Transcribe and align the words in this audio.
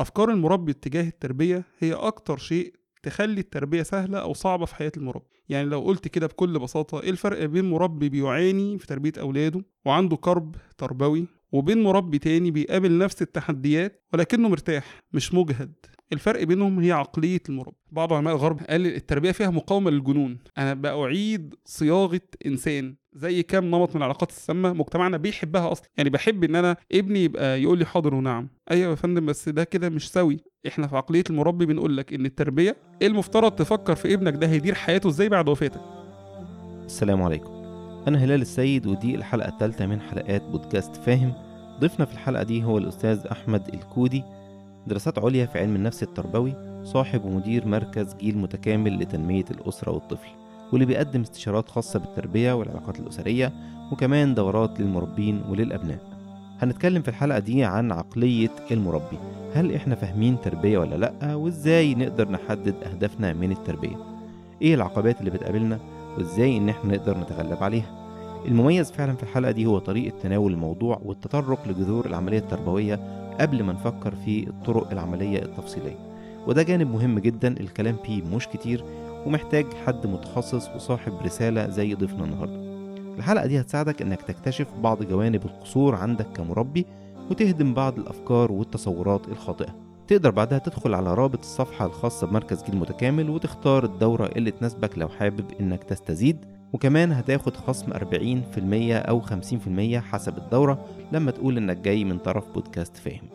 أفكار 0.00 0.30
المربي 0.30 0.72
اتجاه 0.72 1.08
التربية 1.08 1.64
هي 1.78 1.92
أكتر 1.92 2.36
شيء 2.38 2.74
تخلي 3.02 3.40
التربية 3.40 3.82
سهلة 3.82 4.18
أو 4.18 4.34
صعبة 4.34 4.64
في 4.64 4.74
حياة 4.74 4.92
المربي. 4.96 5.24
يعني 5.48 5.68
لو 5.68 5.80
قلت 5.80 6.08
كده 6.08 6.26
بكل 6.26 6.58
بساطة 6.58 7.00
إيه 7.02 7.10
الفرق 7.10 7.44
بين 7.44 7.70
مربي 7.70 8.08
بيعاني 8.08 8.78
في 8.78 8.86
تربية 8.86 9.12
أولاده 9.20 9.64
وعنده 9.84 10.16
كرب 10.16 10.56
تربوي؟ 10.78 11.26
وبين 11.52 11.82
مربي 11.82 12.18
تاني 12.18 12.50
بيقابل 12.50 12.98
نفس 12.98 13.22
التحديات 13.22 14.04
ولكنه 14.12 14.48
مرتاح 14.48 15.02
مش 15.12 15.34
مجهد. 15.34 15.72
الفرق 16.12 16.42
بينهم 16.42 16.78
هي 16.78 16.92
عقلية 16.92 17.40
المربي. 17.48 17.76
بعض 17.92 18.12
علماء 18.12 18.34
الغرب 18.34 18.60
قال 18.62 18.86
التربية 18.86 19.32
فيها 19.32 19.50
مقاومة 19.50 19.90
للجنون. 19.90 20.38
أنا 20.58 20.74
بأعيد 20.74 21.54
صياغة 21.64 22.20
إنسان. 22.46 22.94
زي 23.12 23.42
كام 23.42 23.64
نمط 23.64 23.90
من 23.90 23.96
العلاقات 23.96 24.30
السامة 24.30 24.72
مجتمعنا 24.72 25.16
بيحبها 25.16 25.72
أصلا. 25.72 25.88
يعني 25.96 26.10
بحب 26.10 26.44
إن 26.44 26.56
أنا 26.56 26.76
ابني 26.92 27.24
يبقى 27.24 27.62
يقول 27.62 27.78
لي 27.78 27.84
حاضر 27.84 28.14
ونعم. 28.14 28.48
أيوة 28.70 28.90
يا 28.90 28.94
فندم 28.94 29.26
بس 29.26 29.48
ده 29.48 29.64
كده 29.64 29.88
مش 29.88 30.10
سوي. 30.10 30.40
إحنا 30.66 30.86
في 30.86 30.96
عقلية 30.96 31.24
المربي 31.30 31.66
بنقول 31.66 31.96
لك 31.96 32.12
إن 32.12 32.26
التربية 32.26 32.76
المفترض 33.02 33.52
تفكر 33.52 33.94
في 33.94 34.14
ابنك 34.14 34.34
ده 34.34 34.46
هيدير 34.46 34.74
حياته 34.74 35.08
إزاي 35.08 35.28
بعد 35.28 35.48
وفاتك. 35.48 35.80
السلام 36.84 37.22
عليكم. 37.22 37.57
أنا 38.08 38.18
هلال 38.18 38.40
السيد 38.42 38.86
ودي 38.86 39.14
الحلقة 39.14 39.48
الثالثة 39.48 39.86
من 39.86 40.00
حلقات 40.00 40.42
بودكاست 40.42 40.96
فاهم. 40.96 41.32
ضيفنا 41.80 42.04
في 42.04 42.12
الحلقة 42.12 42.42
دي 42.42 42.64
هو 42.64 42.78
الأستاذ 42.78 43.26
أحمد 43.26 43.68
الكودي 43.74 44.22
دراسات 44.86 45.18
عليا 45.18 45.46
في 45.46 45.58
علم 45.58 45.76
النفس 45.76 46.02
التربوي 46.02 46.54
صاحب 46.84 47.24
ومدير 47.24 47.66
مركز 47.66 48.14
جيل 48.14 48.38
متكامل 48.38 48.98
لتنمية 48.98 49.44
الأسرة 49.50 49.92
والطفل 49.92 50.28
واللي 50.72 50.86
بيقدم 50.86 51.20
استشارات 51.20 51.68
خاصة 51.68 51.98
بالتربية 51.98 52.52
والعلاقات 52.52 53.00
الأسرية 53.00 53.52
وكمان 53.92 54.34
دورات 54.34 54.80
للمربين 54.80 55.42
وللأبناء. 55.48 55.98
هنتكلم 56.62 57.02
في 57.02 57.08
الحلقة 57.08 57.38
دي 57.38 57.64
عن 57.64 57.92
عقلية 57.92 58.50
المربي 58.70 59.18
هل 59.54 59.74
إحنا 59.74 59.94
فاهمين 59.94 60.40
تربية 60.40 60.78
ولا 60.78 60.94
لأ 60.94 61.34
وإزاي 61.34 61.94
نقدر 61.94 62.30
نحدد 62.30 62.74
أهدافنا 62.82 63.32
من 63.32 63.52
التربية؟ 63.52 63.96
إيه 64.62 64.74
العقبات 64.74 65.20
اللي 65.20 65.30
بتقابلنا؟ 65.30 65.78
وإزاي 66.18 66.56
إن 66.56 66.68
إحنا 66.68 66.96
نقدر 66.96 67.18
نتغلب 67.18 67.62
عليها. 67.62 68.08
المميز 68.46 68.90
فعلا 68.90 69.16
في 69.16 69.22
الحلقة 69.22 69.50
دي 69.50 69.66
هو 69.66 69.78
طريقة 69.78 70.18
تناول 70.22 70.52
الموضوع 70.52 71.00
والتطرق 71.04 71.68
لجذور 71.68 72.06
العملية 72.06 72.38
التربوية 72.38 73.00
قبل 73.40 73.62
ما 73.62 73.72
نفكر 73.72 74.14
في 74.24 74.48
الطرق 74.48 74.90
العملية 74.90 75.42
التفصيلية. 75.42 75.98
وده 76.46 76.62
جانب 76.62 76.90
مهم 76.92 77.18
جدا 77.18 77.48
الكلام 77.60 77.96
فيه 78.04 78.22
مش 78.22 78.48
كتير 78.48 78.84
ومحتاج 79.26 79.66
حد 79.86 80.06
متخصص 80.06 80.68
وصاحب 80.76 81.12
رسالة 81.24 81.68
زي 81.68 81.94
ضيفنا 81.94 82.24
النهاردة. 82.24 82.68
الحلقة 83.18 83.46
دي 83.46 83.60
هتساعدك 83.60 84.02
إنك 84.02 84.22
تكتشف 84.22 84.66
بعض 84.82 85.02
جوانب 85.02 85.44
القصور 85.44 85.94
عندك 85.94 86.26
كمربي 86.36 86.86
وتهدم 87.30 87.74
بعض 87.74 87.98
الأفكار 87.98 88.52
والتصورات 88.52 89.28
الخاطئة. 89.28 89.87
تقدر 90.08 90.30
بعدها 90.30 90.58
تدخل 90.58 90.94
على 90.94 91.14
رابط 91.14 91.38
الصفحة 91.38 91.86
الخاصة 91.86 92.26
بمركز 92.26 92.64
جيل 92.64 92.76
متكامل 92.76 93.30
وتختار 93.30 93.84
الدورة 93.84 94.26
اللي 94.26 94.50
تناسبك 94.50 94.98
لو 94.98 95.08
حابب 95.08 95.44
إنك 95.60 95.84
تستزيد. 95.84 96.44
وكمان 96.72 97.12
هتاخد 97.12 97.56
خصم 97.56 97.92
40% 97.92 97.98
أو 98.92 99.20
50% 99.20 99.96
حسب 99.96 100.38
الدورة 100.38 100.84
لما 101.12 101.30
تقول 101.30 101.56
إنك 101.56 101.76
جاي 101.76 102.04
من 102.04 102.18
طرف 102.18 102.48
بودكاست 102.54 102.96
فاهم. 102.96 103.28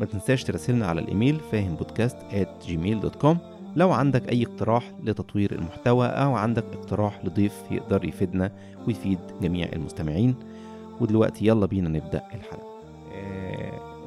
ما 0.00 0.06
تنساش 0.06 0.44
تراسلنا 0.44 0.86
على 0.86 1.00
الإيميل 1.00 1.40
فاهم 1.52 1.74
بودكاست 1.74 2.16
at 2.16 2.66
gmail.com 2.68 3.36
لو 3.76 3.92
عندك 3.92 4.28
أي 4.28 4.44
اقتراح 4.44 4.92
لتطوير 5.04 5.52
المحتوى 5.52 6.06
أو 6.06 6.34
عندك 6.34 6.64
اقتراح 6.72 7.24
لضيف 7.24 7.54
يقدر 7.70 8.04
يفيدنا 8.04 8.52
ويفيد 8.86 9.18
جميع 9.42 9.68
المستمعين. 9.72 10.34
ودلوقتي 11.00 11.46
يلا 11.46 11.66
بينا 11.66 11.88
نبدأ 11.88 12.22
الحلقة. 12.34 12.70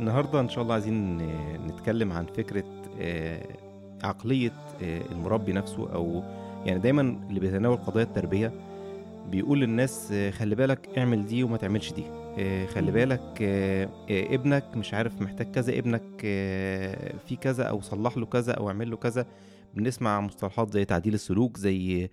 آه 0.04 0.09
النهاردة 0.09 0.40
إن 0.40 0.50
شاء 0.50 0.64
الله 0.64 0.73
عايزين 0.73 1.18
نتكلم 1.68 2.12
عن 2.12 2.26
فكرة 2.26 2.64
آه 3.00 3.58
عقلية 4.04 4.52
آه 4.82 5.02
المربي 5.12 5.54
نفسه 5.54 5.94
أو 5.94 6.23
يعني 6.66 6.80
دايما 6.80 7.02
اللي 7.02 7.40
بيتناول 7.40 7.78
قضايا 7.78 8.06
التربية 8.06 8.52
بيقول 9.31 9.59
للناس 9.59 10.14
خلي 10.14 10.56
بالك 10.56 10.97
اعمل 10.97 11.25
دي 11.25 11.44
وما 11.44 11.58
تعملش 11.58 11.94
دي. 11.94 12.03
خلي 12.68 12.91
بالك 12.91 13.41
ابنك 14.09 14.78
مش 14.78 14.94
عارف 14.94 15.22
محتاج 15.22 15.52
كذا 15.52 15.80
ابنك 15.80 16.03
في 17.28 17.35
كذا 17.41 17.64
أو 17.64 17.81
صلح 17.81 18.18
له 18.18 18.25
كذا 18.25 18.53
أو 18.53 18.68
اعمل 18.68 18.91
له 18.91 18.97
كذا. 18.97 19.25
بنسمع 19.74 20.22
مصطلحات 20.22 20.74
زي 20.74 20.85
تعديل 20.85 21.14
السلوك 21.14 21.58
زي 21.58 22.09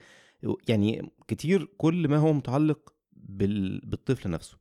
يعني 0.69 1.11
كتير 1.28 1.69
كل 1.78 2.09
ما 2.09 2.17
هو 2.17 2.33
متعلق 2.33 2.93
بالطفل 3.84 4.31
نفسه. 4.31 4.57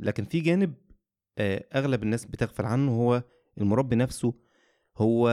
لكن 0.00 0.24
في 0.24 0.40
جانب 0.40 0.74
أغلب 1.74 2.02
الناس 2.02 2.24
بتغفل 2.24 2.64
عنه 2.64 2.92
هو 2.92 3.22
المربي 3.58 3.96
نفسه 3.96 4.34
هو 4.96 5.30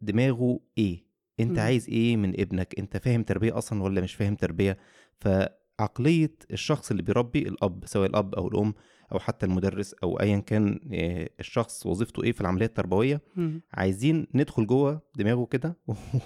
دماغه 0.00 0.60
إيه؟ 0.78 1.04
أنت 1.40 1.58
عايز 1.58 1.88
إيه 1.88 2.16
من 2.16 2.40
ابنك؟ 2.40 2.74
أنت 2.78 2.96
فاهم 2.96 3.22
تربية 3.22 3.58
أصلا 3.58 3.82
ولا 3.82 4.00
مش 4.00 4.14
فاهم 4.14 4.34
تربية؟ 4.34 4.78
فعقلية 5.20 6.36
الشخص 6.50 6.90
اللي 6.90 7.02
بيربي 7.02 7.38
الأب 7.48 7.84
سواء 7.86 8.08
الأب 8.08 8.34
أو 8.34 8.48
الأم 8.48 8.74
أو 9.12 9.18
حتى 9.18 9.46
المدرس 9.46 9.94
أو 10.02 10.20
ايا 10.20 10.38
كان 10.38 10.80
الشخص 11.40 11.86
وظيفته 11.86 12.22
إيه 12.22 12.32
في 12.32 12.40
العملية 12.40 12.66
التربوية 12.66 13.20
عايزين 13.72 14.26
ندخل 14.34 14.66
جوه 14.66 15.02
دماغه 15.16 15.44
كده 15.44 15.76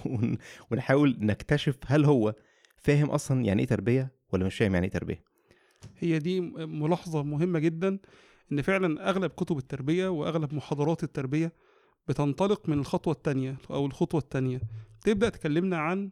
ونحاول 0.71 1.17
نكتشف 1.19 1.77
هل 1.85 2.05
هو 2.05 2.35
فاهم 2.77 3.09
أصلا 3.09 3.45
يعني 3.45 3.61
إيه 3.61 3.67
تربية 3.67 4.11
ولا 4.33 4.45
مش 4.45 4.57
فاهم 4.57 4.73
يعني 4.73 4.85
إيه 4.85 4.91
تربية. 4.91 5.23
هي 5.99 6.19
دي 6.19 6.41
ملاحظة 6.65 7.23
مهمة 7.23 7.59
جدا. 7.59 7.99
إن 8.51 8.61
فعلا 8.61 9.09
أغلب 9.09 9.31
كتب 9.31 9.57
التربية 9.57 10.07
وأغلب 10.07 10.53
محاضرات 10.53 11.03
التربية 11.03 11.53
بتنطلق 12.07 12.69
من 12.69 12.79
الخطوة 12.79 13.13
الثانية 13.13 13.57
أو 13.69 13.85
الخطوة 13.85 14.21
الثانية 14.21 14.61
تبدأ 15.01 15.29
تكلمنا 15.29 15.77
عن 15.77 16.11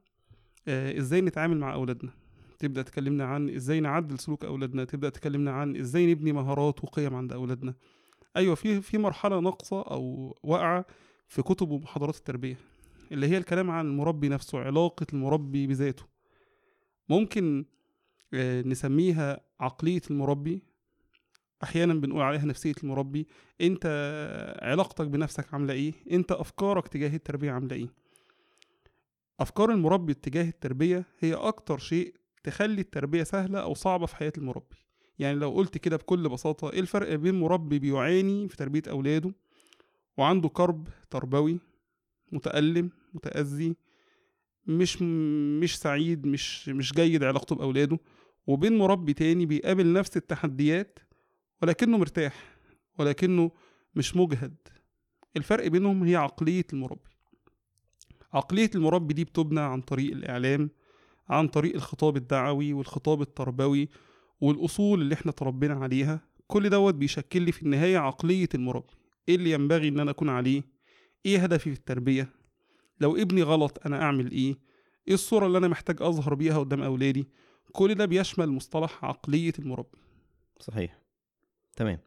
إزاي 0.67 1.21
نتعامل 1.21 1.57
مع 1.57 1.73
أولادنا. 1.73 2.11
تبدأ 2.59 2.81
تكلمنا 2.81 3.25
عن 3.25 3.49
إزاي 3.49 3.79
نعدل 3.79 4.19
سلوك 4.19 4.45
أولادنا. 4.45 4.83
تبدأ 4.83 5.09
تكلمنا 5.09 5.51
عن 5.51 5.75
إزاي 5.75 6.11
نبني 6.11 6.31
مهارات 6.31 6.83
وقيم 6.83 7.15
عند 7.15 7.33
أولادنا. 7.33 7.73
أيوه 8.37 8.55
في 8.55 8.81
في 8.81 8.97
مرحلة 8.97 9.39
ناقصة 9.39 9.81
أو 9.81 10.35
واقعة 10.43 10.85
في 11.27 11.41
كتب 11.41 11.69
ومحاضرات 11.69 12.15
التربية 12.15 12.57
اللي 13.11 13.27
هي 13.27 13.37
الكلام 13.37 13.71
عن 13.71 13.85
المربي 13.85 14.29
نفسه 14.29 14.59
علاقة 14.59 15.07
المربي 15.13 15.67
بذاته. 15.67 16.03
ممكن 17.09 17.65
نسميها 18.65 19.39
عقلية 19.59 20.01
المربي 20.11 20.63
أحيانا 21.63 21.93
بنقول 21.93 22.21
عليها 22.21 22.45
نفسية 22.45 22.73
المربي 22.83 23.27
أنت 23.61 23.85
علاقتك 24.61 25.07
بنفسك 25.07 25.53
عاملة 25.53 25.73
إيه؟ 25.73 25.93
أنت 26.11 26.31
أفكارك 26.31 26.87
تجاه 26.87 27.15
التربية 27.15 27.51
عاملة 27.51 27.75
إيه؟ 27.75 27.87
أفكار 29.39 29.71
المربي 29.71 30.11
اتجاه 30.11 30.49
التربية 30.49 31.05
هي 31.19 31.33
أكتر 31.33 31.77
شيء 31.77 32.13
تخلي 32.43 32.81
التربية 32.81 33.23
سهلة 33.23 33.59
أو 33.59 33.73
صعبة 33.73 34.05
في 34.05 34.15
حياة 34.15 34.33
المربي. 34.37 34.75
يعني 35.19 35.39
لو 35.39 35.51
قلت 35.51 35.77
كده 35.77 35.97
بكل 35.97 36.29
بساطة 36.29 36.71
إيه 36.71 36.79
الفرق 36.79 37.15
بين 37.15 37.39
مربي 37.39 37.79
بيعاني 37.79 38.49
في 38.49 38.57
تربية 38.57 38.81
أولاده 38.89 39.33
وعنده 40.17 40.49
كرب 40.49 40.87
تربوي 41.09 41.59
متألم 42.31 42.89
متأذي 43.13 43.75
مش 44.65 45.01
مش 45.61 45.77
سعيد 45.79 46.25
مش 46.27 46.69
مش 46.69 46.93
جيد 46.93 47.23
علاقته 47.23 47.55
بأولاده 47.55 47.99
وبين 48.47 48.77
مربي 48.77 49.13
تاني 49.13 49.45
بيقابل 49.45 49.93
نفس 49.93 50.17
التحديات 50.17 50.99
ولكنه 51.61 51.97
مرتاح 51.97 52.57
ولكنه 52.99 53.51
مش 53.95 54.15
مجهد. 54.15 54.55
الفرق 55.37 55.67
بينهم 55.67 56.03
هي 56.03 56.15
عقلية 56.15 56.65
المربي. 56.73 57.09
عقلية 58.33 58.69
المربي 58.75 59.13
دي 59.13 59.23
بتبنى 59.23 59.59
عن 59.59 59.81
طريق 59.81 60.11
الإعلام 60.11 60.69
عن 61.29 61.47
طريق 61.47 61.75
الخطاب 61.75 62.17
الدعوي 62.17 62.73
والخطاب 62.73 63.21
التربوي 63.21 63.89
والأصول 64.41 65.01
اللي 65.01 65.13
إحنا 65.13 65.31
تربينا 65.31 65.73
عليها. 65.73 66.21
كل 66.47 66.69
دوت 66.69 66.93
بيشكل 66.93 67.41
لي 67.41 67.51
في 67.51 67.61
النهاية 67.63 67.97
عقلية 67.97 68.49
المربي. 68.55 68.93
إيه 69.29 69.35
اللي 69.35 69.51
ينبغي 69.51 69.87
إن 69.87 69.99
أنا 69.99 70.11
أكون 70.11 70.29
عليه؟ 70.29 70.63
إيه 71.25 71.39
هدفي 71.43 71.71
في 71.73 71.77
التربية؟ 71.79 72.29
لو 72.99 73.15
ابني 73.15 73.43
غلط 73.43 73.79
أنا 73.85 74.01
أعمل 74.01 74.31
إيه؟ 74.31 74.57
إيه 75.07 75.13
الصورة 75.13 75.47
اللي 75.47 75.57
أنا 75.57 75.67
محتاج 75.67 76.01
أظهر 76.01 76.33
بيها 76.33 76.59
قدام 76.59 76.81
أولادي؟ 76.81 77.27
كل 77.71 77.95
ده 77.95 78.05
بيشمل 78.05 78.47
مصطلح 78.49 79.05
عقلية 79.05 79.53
المربي. 79.59 79.97
صحيح. 80.59 81.06
تمام. 81.77 81.99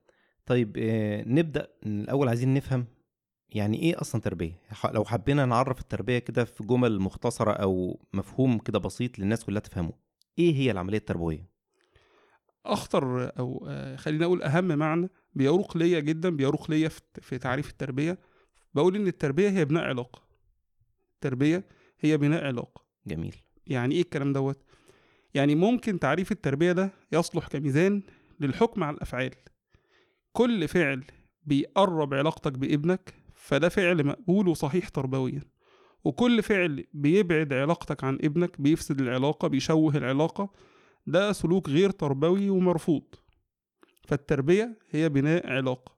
طيب 0.47 0.77
آه 0.79 1.25
نبدأ 1.27 1.69
الأول 1.87 2.29
عايزين 2.29 2.55
نفهم 2.55 2.87
يعني 3.49 3.83
إيه 3.83 4.01
أصلا 4.01 4.21
تربية؟ 4.21 4.63
لو 4.93 5.05
حبينا 5.05 5.47
نعرف 5.47 5.81
التربية 5.81 6.19
كده 6.19 6.45
في 6.45 6.65
جمل 6.65 7.01
مختصرة 7.01 7.53
أو 7.53 8.01
مفهوم 8.13 8.59
كده 8.59 8.79
بسيط 8.79 9.19
للناس 9.19 9.45
كلها 9.45 9.61
تفهمه 9.61 9.93
إيه 10.39 10.55
هي 10.55 10.71
العملية 10.71 10.99
التربوية؟ 10.99 11.51
أخطر 12.67 13.33
أو 13.39 13.69
خلينا 13.97 14.25
أقول 14.25 14.43
أهم 14.43 14.65
معنى 14.65 15.09
بيروق 15.35 15.77
ليا 15.77 16.01
جدا 16.01 16.31
بيروق 16.31 16.71
ليا 16.71 16.89
في 17.21 17.39
تعريف 17.39 17.71
التربية. 17.71 18.19
بقول 18.75 18.97
إن 18.97 19.07
التربية 19.07 19.49
هي 19.51 19.65
بناء 19.65 19.85
علاقة. 19.85 20.23
التربية 21.15 21.65
هي 22.01 22.17
بناء 22.17 22.45
علاقة. 22.45 22.85
جميل. 23.07 23.37
يعني 23.67 23.95
إيه 23.95 24.03
الكلام 24.03 24.33
دوت؟ 24.33 24.63
يعني 25.35 25.55
ممكن 25.55 25.99
تعريف 25.99 26.33
التربية 26.33 26.73
ده 26.73 26.91
يصلح 27.13 27.49
كميزان 27.49 28.03
للحكم 28.41 28.85
على 28.85 28.97
الأفعال. 28.97 29.31
كل 30.33 30.69
فعل 30.69 31.05
بيقرب 31.45 32.15
علاقتك 32.15 32.53
بابنك 32.53 33.15
فده 33.35 33.69
فعل 33.69 34.07
مقبول 34.07 34.49
وصحيح 34.49 34.89
تربويا. 34.89 35.43
وكل 36.05 36.43
فعل 36.43 36.85
بيبعد 36.93 37.53
علاقتك 37.53 38.05
عن 38.05 38.15
ابنك 38.15 38.61
بيفسد 38.61 39.01
العلاقة 39.01 39.49
بيشوه 39.49 39.97
العلاقة 39.97 40.53
ده 41.07 41.33
سلوك 41.33 41.69
غير 41.69 41.91
تربوي 41.91 42.51
ومرفوض. 42.51 43.03
فالتربية 44.09 44.79
هي 44.91 45.09
بناء 45.09 45.51
علاقة. 45.51 45.97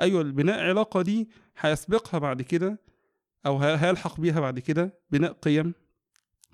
أيوة 0.00 0.20
البناء 0.20 0.60
علاقة 0.60 1.02
دي 1.02 1.28
هيسبقها 1.58 2.18
بعد 2.18 2.42
كده 2.42 2.80
أو 3.46 3.58
هيلحق 3.58 4.20
بيها 4.20 4.40
بعد 4.40 4.58
كده 4.58 4.98
بناء 5.10 5.32
قيم 5.32 5.74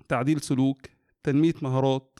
تعديل 0.07 0.41
سلوك 0.41 0.81
تنمية 1.23 1.53
مهارات 1.61 2.19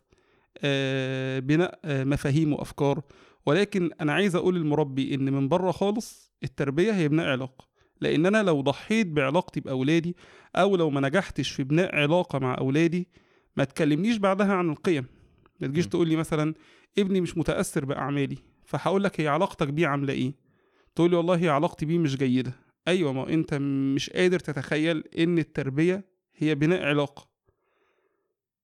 بناء 1.39 1.80
مفاهيم 1.86 2.54
وأفكار. 2.54 3.01
ولكن 3.47 3.89
أنا 4.01 4.13
عايز 4.13 4.35
أقول 4.35 4.55
للمربي 4.55 5.15
إن 5.15 5.33
من 5.33 5.47
بره 5.47 5.71
خالص 5.71 6.33
التربية 6.44 6.91
هي 6.91 7.07
بناء 7.07 7.27
علاقة. 7.27 7.67
لأن 8.01 8.25
أنا 8.25 8.44
لو 8.44 8.61
ضحيت 8.61 9.07
بعلاقتي 9.07 9.59
بأولادي 9.59 10.15
أو 10.55 10.75
لو 10.75 10.89
ما 10.89 11.01
نجحتش 11.01 11.51
في 11.51 11.63
بناء 11.63 11.95
علاقة 11.95 12.39
مع 12.39 12.57
أولادي 12.57 13.07
ما 13.57 13.63
تكلمنيش 13.63 14.17
بعدها 14.17 14.53
عن 14.53 14.69
القيم. 14.69 15.05
ما 15.59 15.67
تجيش. 15.67 15.88
تقول 15.88 16.07
لي 16.09 16.15
مثلا 16.15 16.53
ابني 16.97 17.21
مش 17.21 17.38
متأثر 17.38 17.85
بأعمالي 17.85 18.38
فهقول 18.65 19.03
لك 19.03 19.21
هي 19.21 19.27
علاقتك 19.27 19.67
بيه 19.67 19.88
عاملة 19.88 20.13
إيه؟ 20.13 20.33
تقول 20.95 21.09
لي 21.09 21.15
والله 21.17 21.35
هي 21.35 21.49
علاقتي 21.49 21.85
بيه 21.85 21.97
مش 21.97 22.17
جيدة. 22.17 22.53
أيوة 22.88 23.13
ما 23.13 23.29
أنت 23.29 23.53
مش 23.95 24.09
قادر 24.09 24.39
تتخيل 24.39 25.03
إن 25.19 25.38
التربية 25.38 26.05
هي 26.35 26.55
بناء 26.55 26.83
علاقة. 26.83 27.27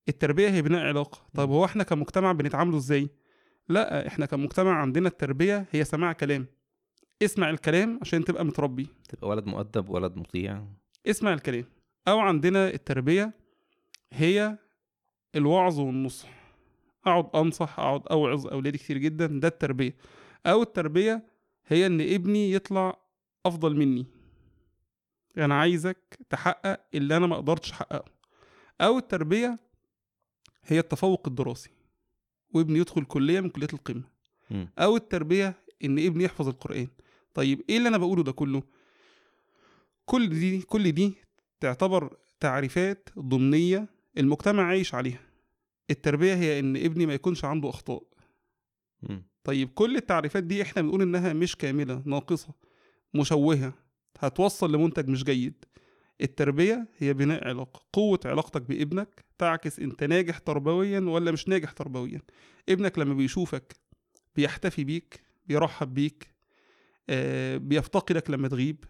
التربية 0.10 0.50
هي 0.50 0.62
بناء 0.62 0.86
علاقة. 0.86 1.22
طب 1.34 1.50
هو 1.50 1.66
إحنا 1.66 1.84
كمجتمع 1.84 2.32
بنتعامله 2.32 2.78
إزاي؟ 2.78 3.10
لا 3.70 4.08
إحنا 4.08 4.26
كمجتمع 4.26 4.82
عندنا 4.82 5.08
التربية 5.08 5.66
هي 5.72 5.84
سماع 5.84 6.14
كلام. 6.14 6.48
اسمع 7.22 7.50
الكلام 7.50 8.00
عشان 8.02 8.26
تبقى 8.26 8.46
متربي. 8.46 8.88
تبقى 9.10 9.28
ولد 9.28 9.46
مؤدب 9.46 9.90
ولد 9.90 10.18
مطيع. 10.18 10.68
اسمع 11.08 11.34
الكلام. 11.34 11.66
أو 12.08 12.20
عندنا 12.20 12.70
التربية 12.70 13.34
هي 14.14 14.58
الوعظ 15.36 15.80
والنصح. 15.80 16.30
أقعد 17.06 17.30
أنصح 17.36 17.80
أقعد 17.80 18.08
أوعظ 18.08 18.48
أولادي 18.48 18.78
كتير 18.78 18.98
جدا 18.98 19.26
ده 19.28 19.48
التربية. 19.48 19.96
أو 20.46 20.62
التربية 20.62 21.24
هي 21.68 21.86
إن 21.86 22.02
ابني 22.02 22.52
يطلع 22.54 22.98
أفضل 23.46 23.76
مني. 23.76 24.06
أنا 25.38 25.60
عايزك 25.60 26.20
تحقق 26.30 26.80
اللي 26.94 27.18
أنا 27.18 27.28
ما 27.28 27.36
قدرتش 27.36 27.72
أحققه. 27.72 28.12
أو 28.82 28.98
التربية 28.98 29.60
هي 30.66 30.80
التفوق 30.80 31.28
الدراسي. 31.28 31.70
وابني 32.54 32.80
يدخل 32.80 33.04
كلية 33.06 33.40
من 33.40 33.50
كليات 33.50 33.74
القمة. 33.74 34.04
مم. 34.52 34.70
أو 34.80 34.96
التربية 34.96 35.56
إن 35.84 36.00
ابني 36.00 36.24
يحفظ 36.24 36.48
القرآن. 36.48 36.88
طيب 37.34 37.62
إيه 37.70 37.78
اللي 37.78 37.90
أنا 37.90 37.98
بقوله 37.98 38.24
ده 38.24 38.32
كله؟ 38.32 38.64
كل 40.06 40.30
دي 40.30 40.62
كل 40.62 40.92
دي 40.92 41.14
تعتبر 41.60 42.18
تعريفات 42.40 43.10
ضمنية 43.20 43.88
المجتمع 44.18 44.64
عايش 44.64 44.96
عليها. 44.96 45.20
التربية 45.90 46.34
هي 46.36 46.60
إن 46.60 46.78
ابني 46.78 47.06
ما 47.06 47.14
يكونش 47.14 47.46
عنده 47.46 47.70
أخطاء. 47.70 48.04
مم. 49.04 49.24
طيب 49.44 49.70
كل 49.70 49.96
التعريفات 49.96 50.44
دي 50.44 50.62
إحنا 50.62 50.82
بنقول 50.82 51.02
إنها 51.02 51.34
مش 51.34 51.56
كاملة 51.56 52.02
ناقصة 52.06 52.54
مشوهة 53.14 53.74
هتوصل 54.20 54.72
لمنتج 54.76 55.10
مش 55.10 55.24
جيد. 55.24 55.66
التربية 56.24 56.88
هي 56.98 57.14
بناء 57.14 57.48
علاقة. 57.48 57.82
قوة 57.94 58.20
علاقتك 58.26 58.62
بابنك 58.62 59.26
تعكس 59.38 59.80
انت 59.80 60.04
ناجح 60.04 60.38
تربويا 60.38 61.00
ولا 61.00 61.32
مش 61.32 61.48
ناجح 61.48 61.72
تربويا. 61.72 62.22
ابنك 62.70 63.00
لما 63.00 63.14
بيشوفك 63.14 63.76
بيحتفي 64.36 64.84
بيك 64.84 65.24
بيرحب 65.48 65.94
بيك 65.94 66.28
آه 67.10 67.58
بيفتقدك 67.58 68.30
لما 68.30 68.48
تغيب. 68.48 68.86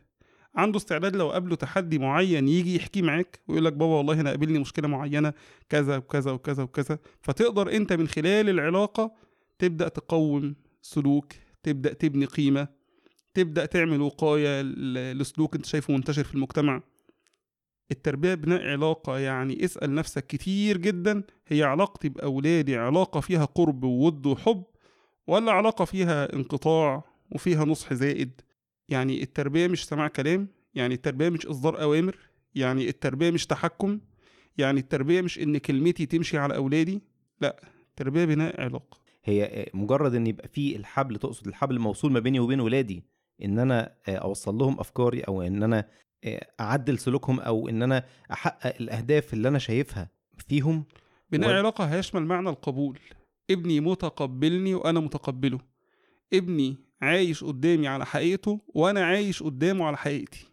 عنده 0.55 0.77
استعداد 0.77 1.15
لو 1.15 1.31
قابله 1.31 1.55
تحدي 1.55 1.99
معين 1.99 2.47
يجي 2.47 2.75
يحكي 2.75 3.01
معاك 3.01 3.39
ويقول 3.47 3.65
لك 3.65 3.73
بابا 3.73 3.93
والله 3.93 4.21
أنا 4.21 4.29
قابلني 4.29 4.59
مشكلة 4.59 4.87
معينة 4.87 5.33
كذا 5.69 5.97
وكذا 5.97 6.31
وكذا 6.31 6.63
وكذا. 6.63 6.99
فتقدر 7.21 7.75
انت 7.75 7.93
من 7.93 8.07
خلال 8.07 8.49
العلاقة 8.49 9.11
تبدأ 9.59 9.87
تقوم 9.87 10.55
سلوك 10.81 11.33
تبدأ 11.63 11.93
تبني 11.93 12.25
قيمة 12.25 12.67
تبدأ 13.33 13.65
تعمل 13.65 14.01
وقاية 14.01 14.61
لسلوك 15.13 15.55
انت 15.55 15.65
شايفه 15.65 15.93
منتشر 15.93 16.23
في 16.23 16.35
المجتمع. 16.35 16.81
التربية 17.91 18.33
بناء 18.33 18.67
علاقة 18.67 19.19
يعني 19.19 19.65
اسأل 19.65 19.95
نفسك 19.95 20.27
كتير 20.27 20.77
جدا 20.77 21.23
هي 21.47 21.63
علاقتي 21.63 22.09
بأولادي 22.09 22.77
علاقة 22.77 23.19
فيها 23.19 23.45
قرب 23.45 23.83
وود 23.83 24.25
وحب 24.25 24.63
ولا 25.27 25.51
علاقة 25.51 25.85
فيها 25.85 26.33
انقطاع 26.33 27.03
وفيها 27.31 27.65
نصح 27.65 27.93
زائد؟ 27.93 28.41
يعني 28.89 29.23
التربية 29.23 29.67
مش 29.67 29.85
سماع 29.85 30.07
كلام 30.07 30.47
يعني 30.73 30.93
التربية 30.93 31.29
مش 31.29 31.45
إصدار 31.45 31.81
أوامر 31.81 32.17
يعني 32.55 32.89
التربية 32.89 33.31
مش 33.31 33.45
تحكم 33.47 33.99
يعني 34.57 34.79
التربية 34.79 35.21
مش 35.21 35.39
إن 35.39 35.57
كلمتي 35.57 36.05
تمشي 36.05 36.37
على 36.37 36.55
أولادي 36.55 37.01
لا 37.41 37.61
التربيه 37.89 38.25
بناء 38.25 38.61
علاقة. 38.61 38.97
هي 39.23 39.65
مجرد 39.73 40.15
إن 40.15 40.27
يبقى 40.27 40.47
في 40.47 40.75
الحبل 40.75 41.15
تقصد 41.15 41.47
الحبل 41.47 41.75
الموصول 41.75 42.11
ما 42.11 42.19
بيني 42.19 42.39
وبين 42.39 42.59
ولادي 42.59 43.03
إن 43.43 43.59
أنا 43.59 43.95
أوصل 44.07 44.55
لهم 44.55 44.79
أفكاري 44.79 45.21
أو 45.21 45.41
إن 45.41 45.63
أنا 45.63 45.87
أعدل 46.59 46.99
سلوكهم 46.99 47.39
أو 47.39 47.69
إن 47.69 47.83
أنا 47.83 48.03
أحقق 48.31 48.75
الأهداف 48.79 49.33
اللي 49.33 49.47
أنا 49.47 49.59
شايفها 49.59 50.09
فيهم؟ 50.47 50.83
بناء 51.31 51.49
و- 51.49 51.53
علاقة 51.53 51.83
هيشمل 51.85 52.25
معنى 52.25 52.49
القبول. 52.49 52.99
ابني 53.51 53.79
متقبلني 53.79 54.75
وأنا 54.75 54.99
متقبله. 54.99 55.59
ابني 56.33 56.75
عايش 57.01 57.43
قدامي 57.43 57.87
على 57.87 58.05
حقيقته 58.05 58.59
وأنا 58.67 59.05
عايش 59.05 59.43
قدامه 59.43 59.85
على 59.85 59.97
حقيقتي. 59.97 60.45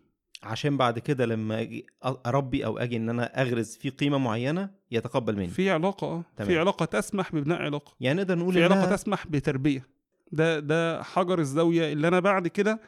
عشان 0.42 0.76
بعد 0.76 0.98
كده 0.98 1.26
لما 1.26 1.60
أجي 1.60 1.86
أربي 2.26 2.64
أو 2.66 2.78
أجي 2.78 2.96
إن 2.96 3.08
أنا 3.10 3.42
أغرز 3.42 3.76
في 3.76 3.90
قيمة 3.90 4.18
معينة 4.18 4.70
يتقبل 4.90 5.36
مني. 5.36 5.48
في 5.48 5.70
علاقة 5.70 6.06
آه. 6.06 6.24
تمام. 6.36 6.48
في 6.50 6.58
علاقة 6.58 6.84
تسمح 6.84 7.32
ببناء 7.34 7.58
علاقة. 7.62 7.92
يعني 8.00 8.16
نقدر 8.18 8.38
نقول 8.38 8.54
في 8.54 8.64
علاقة 8.64 8.84
انها 8.84 8.96
تسمح 8.96 9.26
بتربية. 9.26 9.86
ده 10.32 10.58
ده 10.60 11.02
حجر 11.02 11.38
الزاوية 11.38 11.92
اللي 11.92 12.08
أنا 12.08 12.20
بعد 12.20 12.48
كده 12.48 12.80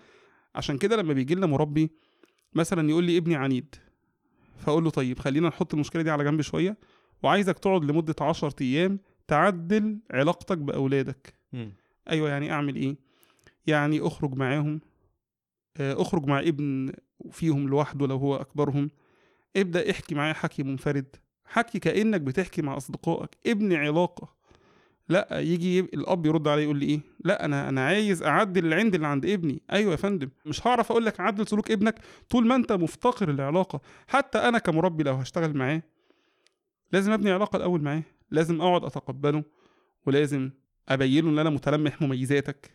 عشان 0.54 0.78
كده 0.78 0.96
لما 0.96 1.12
بيجي 1.12 1.34
لنا 1.34 1.46
مربي 1.46 1.90
مثلا 2.54 2.90
يقول 2.90 3.04
لي 3.04 3.16
ابني 3.16 3.36
عنيد. 3.36 3.74
فأقول 4.58 4.84
له 4.84 4.90
طيب 4.90 5.18
خلينا 5.18 5.48
نحط 5.48 5.74
المشكلة 5.74 6.02
دي 6.02 6.10
على 6.10 6.24
جنب 6.24 6.40
شوية. 6.40 6.76
وعايزك 7.22 7.58
تقعد 7.58 7.84
لمدة 7.84 8.14
عشر 8.20 8.52
أيام 8.60 8.98
تعدل 9.28 9.98
علاقتك 10.10 10.58
بأولادك. 10.58 11.34
مم. 11.52 11.72
أيوه 12.10 12.28
يعني 12.28 12.52
أعمل 12.52 12.76
إيه؟ 12.76 12.96
يعني 13.66 14.00
أخرج 14.00 14.34
معاهم. 14.34 14.80
آه، 15.76 16.02
أخرج 16.02 16.26
مع 16.26 16.40
ابن 16.40 16.92
فيهم 17.30 17.68
لوحده 17.68 18.06
لو 18.06 18.16
هو 18.16 18.36
أكبرهم. 18.36 18.90
ابدأ 19.56 19.90
احكي 19.90 20.14
معاه 20.14 20.32
حكي 20.32 20.62
منفرد. 20.62 21.16
حكي 21.44 21.78
كأنك 21.78 22.20
بتحكي 22.20 22.62
مع 22.62 22.76
أصدقائك. 22.76 23.30
ابني 23.46 23.76
علاقة. 23.76 24.34
لا 25.12 25.40
يجي. 25.40 25.80
الأب 25.80 26.26
يرد 26.26 26.48
عليه 26.48 26.62
يقول 26.62 26.78
لي 26.78 26.86
إيه؟ 26.86 27.00
لا 27.24 27.44
أنا 27.44 27.68
أنا 27.68 27.86
عايز 27.86 28.22
أعدل 28.22 28.66
العند 28.66 28.94
اللي 28.94 29.06
عند 29.06 29.26
ابني. 29.26 29.62
أيوه 29.72 29.90
يا 29.90 29.96
فندم. 29.96 30.28
مش 30.46 30.66
هعرف 30.66 30.90
أقول 30.90 31.06
لك 31.06 31.20
عدل 31.20 31.46
سلوك 31.46 31.70
ابنك 31.70 31.94
طول 32.30 32.46
ما 32.46 32.54
أنت 32.54 32.72
مفتقر 32.72 33.30
العلاقة. 33.30 33.80
حتى 34.08 34.38
أنا 34.38 34.58
كمربي 34.58 35.04
لو 35.04 35.14
هشتغل 35.14 35.56
معاه 35.56 35.82
لازم 36.92 37.12
أبني 37.12 37.30
علاقة 37.30 37.56
الأول 37.56 37.82
معاه. 37.82 38.02
لازم 38.30 38.60
أقعد 38.60 38.84
أتقبله 38.84 39.44
ولازم 40.06 40.50
ابين 40.88 41.24
له 41.24 41.30
إن 41.30 41.38
أنا 41.38 41.50
متلمح 41.50 42.02
مميزاتك. 42.02 42.70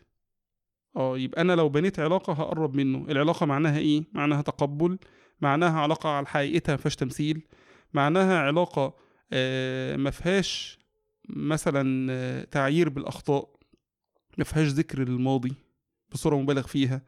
آه 0.96 1.18
يبقى 1.18 1.40
أنا 1.40 1.52
لو 1.52 1.68
بنيت 1.68 1.98
علاقة 2.00 2.32
هقرب 2.32 2.74
منه. 2.74 3.06
العلاقة 3.08 3.46
معناها 3.46 3.78
إيه؟ 3.78 4.04
معناها 4.12 4.42
تقبل. 4.42 4.98
معناها 5.40 5.80
علاقة 5.80 6.08
على 6.08 6.26
حقيقتها 6.26 6.76
ما 6.76 6.96
تمثيل. 6.96 7.42
معناها 7.94 8.38
علاقة 8.38 8.94
آه 9.32 9.96
ما 9.96 10.10
فيهاش 10.10 10.77
مثلا 11.28 12.12
آه، 12.12 12.44
تعيير 12.44 12.88
بالأخطاء. 12.88 13.48
ما 14.38 14.44
فيهاش 14.44 14.68
ذكر 14.68 14.98
للماضي 14.98 15.52
بصورة 16.12 16.36
مبالغ 16.36 16.62
فيها. 16.66 17.02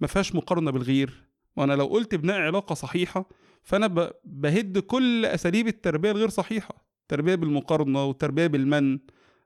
ما 0.00 0.06
فيهاش 0.06 0.34
مقارنة 0.34 0.70
بالغير. 0.70 1.26
وأنا 1.56 1.72
لو 1.72 1.86
قلت 1.86 2.14
بناء 2.14 2.40
علاقة 2.40 2.74
صحيحة 2.74 3.28
فأنا 3.62 4.12
بهد 4.24 4.78
كل 4.78 5.24
أساليب 5.24 5.68
التربية 5.68 6.10
الغير 6.10 6.28
صحيحة. 6.28 6.86
التربيه 7.02 7.34
بالمقارنة 7.34 8.04
والتربيه 8.04 8.46
بالمن. 8.46 8.98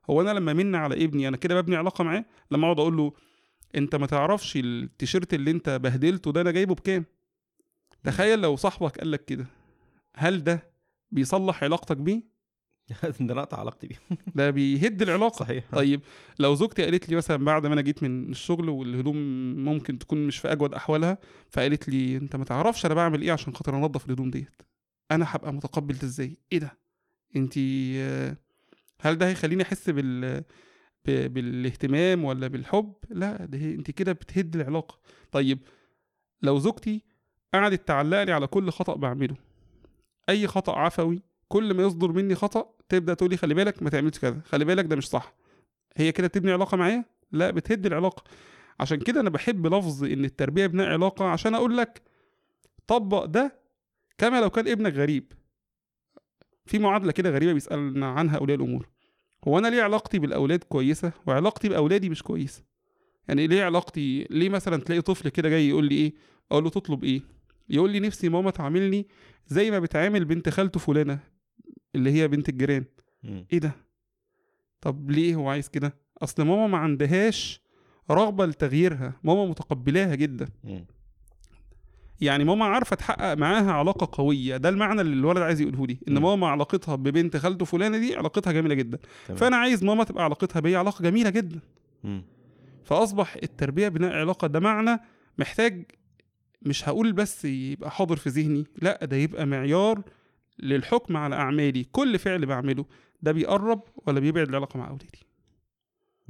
هو 0.09 0.21
أنا 0.21 0.31
لما 0.31 0.53
من 0.53 0.75
على 0.75 1.03
ابني 1.03 1.27
أنا 1.27 1.37
كده 1.37 1.61
ببني 1.61 1.75
علاقة 1.75 2.03
معاه؟ 2.03 2.25
لما 2.51 2.65
أقعد 2.65 2.79
أقول 2.79 2.97
له 2.97 3.13
أنت 3.75 3.95
ما 3.95 4.05
تعرفش 4.07 4.57
التيشيرت 4.57 5.33
اللي 5.33 5.51
أنت 5.51 5.69
بهدلته 5.69 6.31
ده 6.31 6.41
أنا 6.41 6.51
جايبه 6.51 6.75
بكام؟ 6.75 7.05
تخيل 8.03 8.39
لو 8.41 8.55
صاحبك 8.55 8.97
قال 8.99 9.11
لك 9.11 9.25
كده. 9.25 9.45
هل 10.15 10.43
ده 10.43 10.71
بيصلح 11.11 11.63
علاقتك 11.63 11.97
بيه؟ 11.97 12.30
ده 13.19 13.33
نقطع 13.35 13.59
علاقتي 13.59 13.87
بيه 13.87 13.97
ده 14.35 14.49
بيهد 14.49 15.01
العلاقة. 15.01 15.39
صحيح. 15.39 15.63
طيب 15.71 16.01
لو 16.39 16.55
زوجتي 16.55 16.83
قالت 16.83 17.09
لي 17.09 17.15
مثلا 17.15 17.45
بعد 17.45 17.67
ما 17.67 17.73
أنا 17.73 17.81
جيت 17.81 18.03
من 18.03 18.29
الشغل 18.31 18.69
والهدوم 18.69 19.17
ممكن 19.65 19.99
تكون 19.99 20.27
مش 20.27 20.37
في 20.37 20.51
أجود 20.51 20.73
أحوالها 20.73 21.17
فقالت 21.49 21.89
لي 21.89 22.17
أنت 22.17 22.35
ما 22.35 22.45
تعرفش 22.45 22.85
أنا 22.85 22.93
بعمل 22.93 23.21
إيه 23.21 23.31
عشان 23.31 23.55
خاطر 23.55 23.75
انضف 23.77 24.05
الهدوم 24.05 24.29
ديت. 24.31 24.61
أنا 25.11 25.25
هبقى 25.27 25.53
متقبل 25.53 25.93
ده 25.93 26.07
إزاي؟ 26.07 26.37
إيه 26.51 26.59
ده؟ 26.59 26.77
أنت 27.35 27.57
هل 29.01 29.17
ده 29.17 29.27
هيخليني 29.27 29.63
أحس 29.63 29.89
بال 29.89 30.43
بالاهتمام 31.05 32.23
ولا 32.25 32.47
بالحب؟ 32.47 32.93
لا 33.09 33.45
ده 33.45 33.57
أنت 33.57 33.91
كده 33.91 34.11
بتهد 34.11 34.55
العلاقة. 34.55 34.99
طيب 35.31 35.59
لو 36.41 36.59
زوجتي 36.59 37.01
قعدت 37.53 37.87
تعلق 37.87 38.23
لي 38.23 38.31
على 38.31 38.47
كل 38.47 38.69
خطأ 38.69 38.95
بعمله 38.95 39.35
أي 40.29 40.47
خطأ 40.47 40.75
عفوي 40.79 41.21
كل 41.47 41.73
ما 41.73 41.83
يصدر 41.83 42.11
مني 42.11 42.35
خطأ 42.91 42.99
تبدأ 42.99 43.13
تقولي 43.13 43.37
خلي 43.37 43.53
بالك 43.53 43.83
ما 43.83 43.89
تعملش 43.89 44.19
كذا 44.19 44.41
خلي 44.45 44.65
بالك 44.65 44.85
ده 44.85 44.95
مش 44.95 45.07
صح. 45.09 45.33
هي 45.97 46.11
كده 46.11 46.27
تبني 46.27 46.51
علاقة 46.51 46.77
معايا؟ 46.77 47.05
لا 47.31 47.51
بتهد 47.51 47.85
العلاقة. 47.85 48.23
عشان 48.79 48.99
كده 48.99 49.21
أنا 49.21 49.29
بحب 49.29 49.67
لفظ 49.67 50.03
إن 50.03 50.25
التربية 50.25 50.67
بناء 50.67 50.87
علاقة 50.87 51.25
عشان 51.25 51.55
أقول 51.55 51.77
لك 51.77 52.01
طبق 52.87 53.25
ده 53.25 53.59
كما 54.17 54.41
لو 54.41 54.49
كان 54.49 54.67
ابنك 54.67 54.93
غريب. 54.93 55.33
في 56.65 56.79
معادلة 56.79 57.11
كده 57.11 57.29
غريبة 57.29 57.53
بيسألنا 57.53 58.07
عنها 58.07 58.37
أولياء 58.37 58.57
الأمور. 58.57 58.89
هو 59.47 59.57
أنا 59.57 59.67
ليه 59.67 59.83
علاقتي 59.83 60.19
بالأولاد 60.19 60.63
كويسة 60.63 61.11
وعلاقتي 61.27 61.69
بأولادي 61.69 62.09
مش 62.09 62.23
كويسة؟ 62.23 62.63
يعني 63.27 63.47
ليه 63.47 63.63
علاقتي 63.63 64.27
ليه 64.29 64.49
مثلا 64.49 64.77
تلاقي 64.77 65.01
طفل 65.01 65.29
كده 65.29 65.49
جاي 65.49 65.69
يقول 65.69 65.85
لي 65.85 65.95
إيه؟ 65.95 66.13
أقول 66.51 66.63
له 66.63 66.69
تطلب 66.69 67.03
إيه؟ 67.03 67.21
يقول 67.69 67.91
لي 67.91 67.99
نفسي 67.99 68.29
ماما 68.29 68.51
تعاملني 68.51 69.07
زي 69.47 69.71
ما 69.71 69.79
بتعامل 69.79 70.25
بنت 70.25 70.49
خالته 70.49 70.79
فلانة. 70.79 71.19
اللي 71.95 72.11
هي 72.11 72.27
بنت 72.27 72.49
الجيران. 72.49 72.85
إيه 73.53 73.59
ده 73.59 73.71
طب 74.81 75.11
ليه 75.11 75.35
هو 75.35 75.49
عايز 75.49 75.69
كده 75.69 75.93
أصل 76.21 76.43
ماما 76.43 76.67
ما 76.67 76.77
عندهاش 76.77 77.61
رغبة 78.11 78.45
لتغييرها 78.45 79.13
ماما 79.23 79.45
متقبلاها 79.45 80.15
جدا 80.15 80.47
مم. 80.63 80.85
يعني 82.21 82.43
ماما 82.43 82.65
عارفة 82.65 82.95
تحقق 82.95 83.33
معاها 83.33 83.71
علاقة 83.71 84.09
قوية 84.11 84.57
ده 84.57 84.69
المعنى 84.69 85.01
اللي 85.01 85.13
الولد 85.13 85.37
عايز 85.37 85.61
يقوله 85.61 85.87
لي 85.87 85.97
إن 86.07 86.13
مم. 86.13 86.21
ماما 86.23 86.47
علاقتها 86.47 86.95
ببنت 86.95 87.37
خالته 87.37 87.65
فلانة 87.65 87.97
دي 87.97 88.15
علاقتها 88.15 88.53
جميلة 88.53 88.75
جدا 88.75 88.97
تمام. 89.27 89.37
فأنا 89.39 89.57
عايز 89.57 89.83
ماما 89.83 90.03
تبقى 90.03 90.23
علاقتها 90.23 90.59
بيا 90.59 90.77
علاقة 90.79 91.03
جميلة 91.03 91.29
جدا 91.29 91.59
مم. 92.03 92.23
فأصبح 92.85 93.35
التربية 93.43 93.87
بناء 93.87 94.13
علاقة 94.13 94.47
ده 94.47 94.59
معنى 94.59 94.99
محتاج 95.37 95.85
مش 96.61 96.89
هقول 96.89 97.13
بس 97.13 97.45
يبقى 97.45 97.91
حاضر 97.91 98.15
في 98.15 98.29
ذهني 98.29 98.65
لا 98.81 99.05
ده 99.05 99.17
يبقى 99.17 99.45
معيار 99.45 100.01
للحكم 100.61 101.17
على 101.17 101.35
أعمالي. 101.35 101.83
كل 101.83 102.19
فعل 102.19 102.45
بعمله 102.45 102.85
ده 103.21 103.31
بيقرب 103.31 103.83
ولا 104.07 104.19
بيبعد 104.19 104.49
العلاقة 104.49 104.77
مع 104.77 104.87
أولادي. 104.87 105.25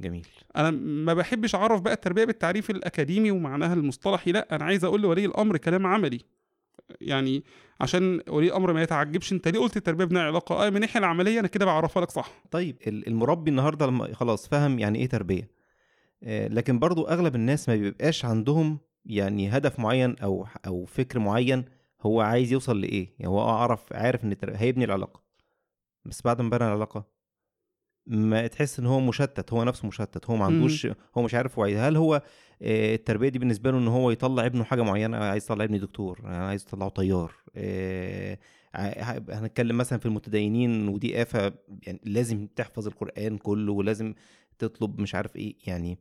جميل. 0.00 0.26
أنا 0.56 0.70
ما 0.70 1.14
بحبش 1.14 1.54
أعرف 1.54 1.80
بقى 1.80 1.92
التربية 1.94 2.24
بالتعريف 2.24 2.70
الأكاديمي 2.70 3.30
ومعناها 3.30 3.74
المصطلحي 3.74 4.32
لأ 4.32 4.56
أنا 4.56 4.64
عايز 4.64 4.84
أقول 4.84 5.02
لولي 5.02 5.24
الأمر 5.24 5.56
كلام 5.56 5.86
عملي. 5.86 6.20
يعني 7.00 7.44
عشان 7.80 8.20
ولي 8.28 8.46
الأمر 8.46 8.72
ما 8.72 8.82
يتعجبش 8.82 9.32
أنت 9.32 9.48
ليه 9.48 9.60
قلت 9.60 9.76
التربية 9.76 10.04
بناء 10.04 10.22
علاقة؟ 10.26 10.66
آه 10.66 10.70
من 10.70 10.76
الناحيه 10.76 11.00
العملية 11.00 11.40
أنا 11.40 11.48
كده 11.48 11.64
بعرفها 11.64 12.02
لك 12.02 12.10
صح. 12.10 12.42
طيب 12.50 12.76
ال- 12.86 13.08
المربي 13.08 13.50
النهارده 13.50 13.86
لما 13.86 14.14
خلاص 14.14 14.48
فهم 14.48 14.78
يعني 14.78 14.98
إيه 14.98 15.08
تربية. 15.08 15.50
آه، 16.22 16.48
لكن 16.48 16.78
برضو 16.78 17.02
أغلب 17.04 17.34
الناس 17.34 17.68
ما 17.68 17.76
بيبقاش 17.76 18.24
عندهم 18.24 18.78
يعني 19.06 19.48
هدف 19.48 19.78
معين 19.80 20.16
أو 20.18 20.46
أو 20.66 20.84
فكر 20.84 21.18
معين 21.18 21.64
هو 22.02 22.20
عايز 22.20 22.52
يوصل 22.52 22.80
لإيه؟ 22.80 23.08
يعني 23.18 23.28
هو 23.32 23.40
اعرف 23.40 23.92
عارف 23.92 24.24
إن 24.24 24.36
هيبني 24.44 24.84
العلاقة. 24.84 25.22
بس 26.04 26.22
بعد 26.22 26.40
ما 26.40 26.50
بنى 26.50 26.64
العلاقة 26.68 27.04
ما 28.06 28.46
تحس 28.46 28.78
إن 28.78 28.86
هو 28.86 29.00
مشتت 29.00 29.52
هو 29.52 29.64
نفسه 29.64 29.88
مشتت 29.88 30.26
هو 30.30 30.36
ما 30.36 30.44
عندوش 30.44 30.86
هو 31.18 31.22
مش 31.22 31.34
عارف 31.34 31.58
هو 31.58 31.64
عايز. 31.64 31.78
هل 31.78 31.96
هو 31.96 32.22
آه، 32.62 32.94
التربية 32.94 33.28
دي 33.28 33.38
بالنسبة 33.38 33.70
له 33.70 33.78
إن 33.78 33.88
هو 33.88 34.10
يطلع 34.10 34.46
ابنه 34.46 34.64
حاجة 34.64 34.82
معينة 34.82 35.16
عايز 35.16 35.44
يطلع 35.44 35.64
ابني 35.64 35.78
دكتور 35.78 36.20
أنا 36.24 36.46
عايز 36.46 36.62
اطلعه 36.68 36.88
طيار 36.88 37.34
آه، 37.56 38.38
هنتكلم 39.30 39.76
مثلا 39.78 39.98
في 39.98 40.06
المتدينين 40.06 40.88
ودي 40.88 41.22
آفة 41.22 41.52
يعني 41.82 42.00
لازم 42.04 42.46
تحفظ 42.56 42.86
القرآن 42.86 43.38
كله 43.38 43.72
ولازم 43.72 44.14
تطلب 44.58 45.00
مش 45.00 45.14
عارف 45.14 45.36
إيه 45.36 45.56
يعني 45.66 45.98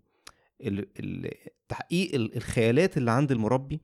تحقيق 1.67 2.15
ال- 2.15 2.35
الخيالات 2.35 2.97
اللي 2.97 3.11
عند 3.11 3.31
المربي. 3.31 3.81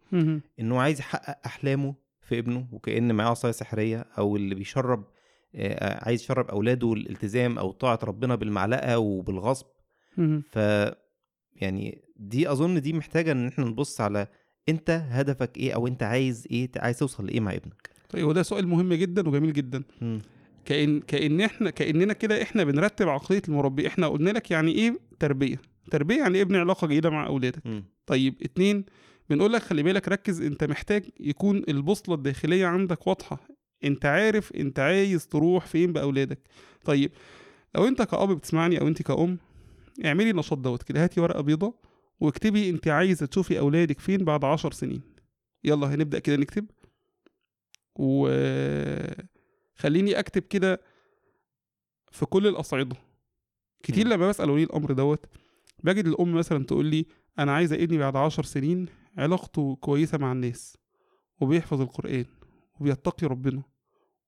انه 0.60 0.82
عايز 0.82 1.00
يحقق 1.00 1.38
أحلامه 1.46 1.96
في 2.28 2.40
ابنه 2.40 2.68
وكأن 2.72 3.16
معاه 3.16 3.30
عصاية 3.30 3.52
سحرية 3.52 4.06
أو 4.18 4.36
اللي 4.36 4.56
بيشرب 4.56 5.04
عايز 5.82 6.22
يشرب 6.22 6.48
أولاده 6.48 6.94
الالتزام 6.94 7.58
أو 7.58 7.72
طاعة 7.72 8.00
ربنا 8.04 8.36
بالمعلقة 8.36 8.98
وبالغصب. 9.00 9.66
ف 10.52 10.56
يعني 11.56 12.02
دي 12.16 12.52
أظن 12.52 12.82
دي 12.82 12.94
محتاجة 12.94 13.32
إن 13.32 13.48
إحنا 13.48 13.66
نبص 13.66 14.02
على 14.02 14.28
أنت 14.70 14.90
هدفك 15.10 15.58
إيه 15.58 15.76
أو 15.76 15.88
أنت 15.88 16.04
عايز 16.04 16.48
إيه 16.52 16.70
عايز 16.78 17.00
توصل 17.00 17.26
لإيه 17.26 17.40
مع 17.40 17.52
ابنك 17.54 17.90
طيب 18.10 18.28
وده 18.28 18.44
سؤال 18.44 18.68
مهم 18.68 18.94
جدا 18.94 19.28
وجميل 19.30 19.54
جدا 19.54 19.84
مم. 20.02 20.20
كأن 20.66 21.00
كأن 21.00 21.42
إحنا 21.42 21.70
كأننا 21.70 22.14
كده 22.14 22.42
إحنا 22.42 22.64
بنرتب 22.64 23.10
عقلية 23.10 23.42
المربي 23.48 23.88
إحنا 23.88 24.08
قلنا 24.08 24.30
لك 24.30 24.52
يعني 24.52 24.72
إيه 24.72 25.00
تربية 25.20 25.62
تربية 25.92 26.18
يعني 26.18 26.42
ابني 26.42 26.58
علاقة 26.58 26.88
جيدة 26.88 27.10
مع 27.10 27.28
أولادك 27.28 27.66
مم. 27.68 27.84
طيب 28.06 28.36
اتنين 28.42 28.86
بنقول 29.30 29.54
لك 29.54 29.62
خلي 29.62 29.84
بالك 29.84 30.08
ركز 30.08 30.42
انت 30.42 30.64
محتاج 30.64 31.10
يكون 31.20 31.64
البوصلة 31.70 32.16
الداخلية 32.16 32.66
عندك 32.66 33.08
واضحة. 33.08 33.48
انت 33.84 34.06
عارف 34.06 34.52
انت 34.56 34.80
عايز 34.80 35.28
تروح 35.28 35.66
فين 35.66 35.94
بأولادك. 35.94 36.40
طيب 36.86 37.12
لو 37.76 37.88
انت 37.88 38.02
كأب 38.02 38.32
بتسمعني 38.32 38.82
أو 38.82 38.88
انت 38.88 39.02
كأم 39.02 39.38
اعملي 40.06 40.30
النشاط 40.30 40.58
دوت 40.58 40.84
كده. 40.84 41.04
هاتي 41.04 41.22
ورقة 41.22 41.42
بيضة 41.42 41.74
واكتبي 42.20 42.70
انت 42.70 42.88
عايزة 42.88 43.26
تشوفي 43.26 43.60
أولادك 43.60 44.00
فين 44.00 44.26
بعد 44.26 44.46
عشر 44.46 44.72
سنين. 44.72 45.02
يلا 45.64 45.96
هنبدأ 45.96 46.20
كده 46.20 46.36
نكتب. 46.36 46.66
وخليني 47.96 48.60
أكتب 50.20 50.42
كده 50.42 50.82
في 52.12 52.26
كل 52.26 52.48
الأصعدة. 52.48 52.96
كتير. 53.84 54.08
لما 54.08 54.30
بسأل 54.30 54.50
ولي 54.50 54.64
الأمر 54.64 54.92
دوت 54.92 55.26
بجد 55.84 56.08
الأم 56.08 56.32
مثلا 56.32 56.66
تقول 56.66 56.86
لي 56.86 57.06
أنا 57.40 57.52
عايزة 57.52 57.76
ابني 57.76 57.98
بعد 57.98 58.16
عشر 58.16 58.44
سنين 58.44 58.86
علاقته 59.18 59.76
كويسة 59.76 60.18
مع 60.18 60.32
الناس 60.32 60.78
وبيحفظ 61.42 61.82
القرآن 61.82 62.26
وبيتقي 62.80 63.28
ربنا 63.28 63.64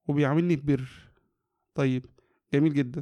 وبيعاملني 0.07 0.55
ببر. 0.55 0.89
طيب 1.75 2.05
جميل 2.53 2.73
جدا. 2.73 3.01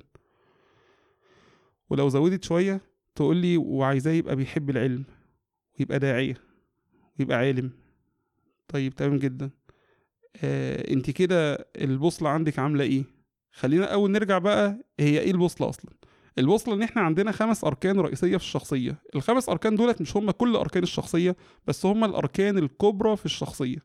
ولو 1.90 2.10
زودت 2.10 2.44
شوية 2.44 2.82
تقول 3.16 3.38
لي 3.38 3.58
وعايزاه 3.58 4.12
يبقى 4.12 4.36
بيحب 4.36 4.70
العلم 4.70 5.04
ويبقى 5.80 6.00
داعية 6.00 6.38
ويبقى 7.20 7.38
عالم. 7.38 7.72
طيب 8.68 8.96
تمام 8.96 9.18
جدا. 9.18 9.50
آه 10.44 10.94
انت 10.94 11.10
كده 11.10 11.56
البوصلة 11.76 12.30
عندك 12.30 12.60
عاملة 12.60 12.84
إيه؟ 12.84 13.04
خلينا 13.52 13.94
أول 13.94 14.12
نرجع 14.12 14.38
بقى 14.38 14.80
هي 15.00 15.20
إيه 15.20 15.32
البوصلة 15.32 15.70
أصلا؟ 15.70 15.97
البوصلة 16.38 16.74
إن 16.74 16.82
إحنا 16.84 17.02
عندنا 17.02 17.32
خمس 17.32 17.64
أركان 17.64 18.00
رئيسية 18.00 18.38
في 18.38 18.44
الشخصية. 18.44 19.02
الخمس 19.16 19.50
أركان 19.50 19.76
دولت 19.76 20.02
مش 20.02 20.18
هم 20.18 20.32
كل 20.32 20.56
أركان 20.56 20.84
الشخصية 20.84 21.36
بس 21.68 21.86
هم 21.86 22.04
الأركان 22.04 22.58
الكبرى 22.58 23.16
في 23.18 23.26
الشخصية. 23.26 23.78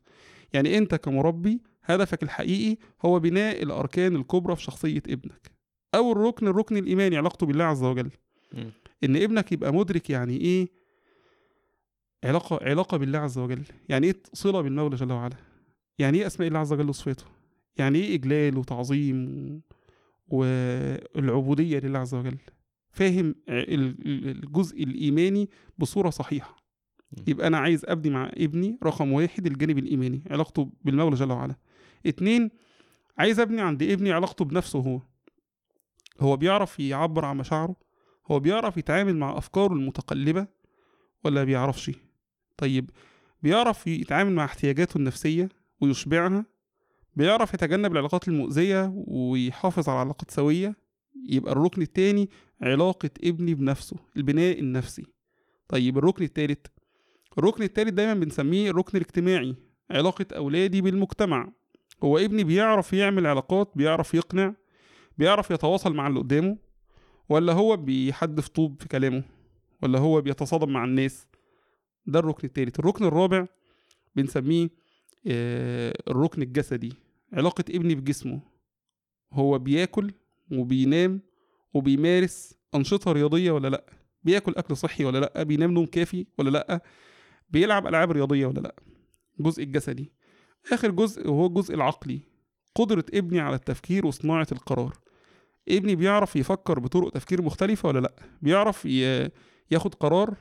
يعني 0.53 0.77
أنت 0.77 0.95
كمربي 0.95 1.61
هدفك 1.83 2.23
الحقيقي 2.23 2.77
هو 3.05 3.19
بناء 3.19 3.63
الأركان 3.63 4.15
الكبرى 4.15 4.55
في 4.55 4.61
شخصية 4.61 5.03
ابنك. 5.07 5.51
اول 5.95 6.17
ركن 6.17 6.47
الركن 6.47 6.77
الإيماني 6.77 7.17
علاقته 7.17 7.45
بالله 7.45 7.63
عز 7.63 7.83
وجل. 7.83 8.11
إن 9.03 9.15
ابنك 9.15 9.51
يبقى 9.51 9.73
مدرك 9.73 10.09
يعني 10.09 10.37
إيه؟ 10.37 10.67
علاقة 12.23 12.59
علاقة 12.61 12.97
بالله 12.97 13.19
عز 13.19 13.37
وجل. 13.37 13.63
يعني 13.89 14.07
إيه 14.07 14.15
صلة 14.33 14.61
بالمولى 14.61 14.95
جل 14.95 15.11
وعلا؟ 15.11 15.35
يعني 15.99 16.19
إيه 16.19 16.27
أسماء 16.27 16.47
الله 16.47 16.59
عز 16.59 16.73
وجل 16.73 16.89
وصفاته؟ 16.89 17.25
يعني 17.77 17.99
إيه 17.99 18.15
إجلال 18.15 18.57
وتعظيم 18.57 19.25
و... 19.25 19.59
والعبودية 20.27 21.79
لله 21.79 21.99
عز 21.99 22.15
وجل. 22.15 22.37
فاهم 22.91 23.35
ال- 23.49 23.73
ال- 24.07 24.29
الجزء 24.43 24.83
الإيماني 24.83 25.49
بصورة 25.77 26.09
صحيحة. 26.09 26.55
يبقى 27.27 27.47
أنا 27.47 27.57
عايز 27.57 27.85
أبني 27.85 28.09
مع 28.13 28.31
ابني 28.37 28.77
رقم 28.83 29.11
واحد 29.11 29.45
الجانب 29.45 29.77
الإيماني 29.77 30.23
علاقته 30.31 30.71
بالمولى 30.81 31.15
جل 31.15 31.31
وعلا. 31.31 31.55
اتنين 32.05 32.49
عايز 33.17 33.39
أبني 33.39 33.61
عند 33.61 33.83
ابني 33.83 34.11
علاقته 34.11 34.45
بنفسه 34.45 34.79
هو. 34.79 35.01
هو 36.19 36.37
بيعرف 36.37 36.79
يعبر 36.79 37.25
عن 37.25 37.37
مشاعره 37.37 37.75
هو 38.31 38.39
بيعرف 38.39 38.77
يتعامل 38.77 39.15
مع 39.17 39.37
أفكاره 39.37 39.73
المتقلبة 39.73 40.47
ولا 41.23 41.43
بيعرفش؟ 41.43 41.91
طيب 42.57 42.89
بيعرف 43.41 43.87
يتعامل 43.87 44.31
مع 44.33 44.45
احتياجاته 44.45 44.97
النفسية 44.97 45.49
ويشبعها 45.81 46.45
بيعرف 47.15 47.53
يتجنب 47.53 47.91
العلاقات 47.91 48.27
المؤذية 48.27 48.93
ويحافظ 49.07 49.89
على 49.89 49.99
علاقات 49.99 50.31
سوية 50.31 50.75
يبقى 51.29 51.51
الركن 51.51 51.81
التاني 51.81 52.29
علاقة 52.61 53.09
ابني 53.23 53.53
بنفسه 53.53 53.97
البناء 54.17 54.59
النفسي. 54.59 55.05
طيب 55.67 55.97
الركن 55.97 56.23
التالت؟ 56.23 56.67
الركن 57.37 57.63
التالت 57.63 57.93
دايما 57.93 58.13
بنسميه 58.13 58.69
الركن 58.71 58.97
الاجتماعي 58.97 59.55
علاقة 59.91 60.25
أولادي 60.35 60.81
بالمجتمع. 60.81 61.51
هو 62.03 62.17
ابني 62.17 62.43
بيعرف 62.43 62.93
يعمل 62.93 63.27
علاقات 63.27 63.71
بيعرف 63.75 64.13
يقنع 64.13 64.53
بيعرف 65.17 65.51
يتواصل 65.51 65.93
مع 65.95 66.07
اللي 66.07 66.19
قدامه 66.19 66.57
ولا 67.29 67.53
هو 67.53 67.77
بيحدف 67.77 68.47
طوب 68.47 68.81
في 68.81 68.87
كلامه 68.87 69.23
ولا 69.81 69.99
هو 69.99 70.21
بيتصادم 70.21 70.69
مع 70.69 70.83
الناس؟ 70.83 71.27
ده 72.05 72.19
الركن 72.19 72.47
التالت. 72.47 72.79
الركن 72.79 73.05
الرابع 73.05 73.45
بنسميه 74.15 74.69
آه، 75.27 75.93
الركن 76.07 76.41
الجسدي. 76.41 76.93
علاقة 77.33 77.63
ابني 77.69 77.95
بجسمه. 77.95 78.41
هو 79.33 79.59
بياكل 79.59 80.11
وبينام 80.51 81.21
وبيمارس 81.73 82.53
أنشطة 82.75 83.11
رياضية 83.11 83.51
ولا 83.51 83.67
لأ؟ 83.67 83.85
بياكل 84.23 84.53
أكل 84.57 84.77
صحي 84.77 85.05
ولا 85.05 85.17
لأ؟ 85.17 85.43
بينام 85.43 85.71
نوم 85.71 85.85
كافي 85.85 86.25
ولا 86.37 86.49
لأ؟ 86.49 86.81
بيلعب 87.49 87.87
ألعاب 87.87 88.11
رياضية 88.11 88.45
ولا 88.45 88.59
لأ؟ 88.59 88.75
الجزء 89.39 89.63
الجسدي. 89.63 90.11
آخر 90.71 90.91
جزء 90.91 91.29
وهو 91.29 91.45
الجزء 91.45 91.75
العقلي. 91.75 92.19
قدرة 92.75 93.05
ابني 93.13 93.39
على 93.39 93.55
التفكير 93.55 94.05
وصناعة 94.05 94.47
القرار. 94.51 94.97
ابني 95.69 95.95
بيعرف 95.95 96.35
يفكر 96.35 96.79
بطرق 96.79 97.09
تفكير 97.11 97.41
مختلفة 97.41 97.89
ولا 97.89 97.99
لأ؟ 97.99 98.15
بيعرف 98.41 98.85
ياخد 99.71 99.95
قرار 99.95 100.35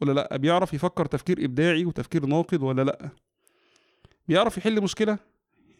ولا 0.00 0.12
لأ؟ 0.12 0.36
بيعرف 0.36 0.74
يفكر 0.74 1.06
تفكير 1.06 1.44
إبداعي 1.44 1.84
وتفكير 1.84 2.26
ناقد 2.26 2.62
ولا 2.62 2.82
لأ؟ 2.82 3.10
بيعرف 4.28 4.58
يحل 4.58 4.82
مشكلة؟ 4.82 5.18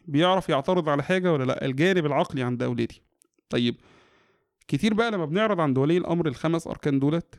بيعرف 0.07 0.49
يعترض 0.49 0.89
على 0.89 1.03
حاجة 1.03 1.33
ولا 1.33 1.45
لأ؟ 1.45 1.65
الجانب 1.65 2.07
العقلي 2.07 2.43
عند 2.43 2.63
أولادي. 2.63 3.03
طيب 3.49 3.77
كتير 4.69 4.95
بقى 4.95 5.11
لما 5.11 5.25
بنعرض 5.25 5.61
عند 5.61 5.79
ولي 5.79 5.97
الأمر 5.97 6.29
الخمس 6.29 6.67
أركان 6.67 6.99
دولت 6.99 7.35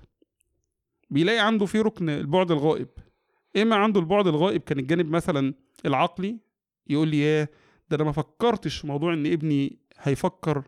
بيلاقي 1.10 1.40
عنده 1.40 1.66
في 1.66 1.82
ركن 1.82 2.10
البعد 2.10 2.52
الغائب. 2.52 2.88
إما 3.58 3.76
عنده 3.76 4.00
البعد 4.00 4.28
الغائب 4.28 4.62
كان 4.62 4.80
الجانب 4.80 5.10
مثلا 5.10 5.54
العقلي 5.86 6.38
يقول 6.88 7.08
لي 7.08 7.20
ياه 7.22 7.48
ده 7.90 7.96
أنا 7.96 8.04
ما 8.04 8.12
فكرتش 8.12 8.78
في 8.78 8.88
موضوع 8.88 9.14
إن 9.14 9.26
ابني 9.26 9.80
هيفكر 10.00 10.64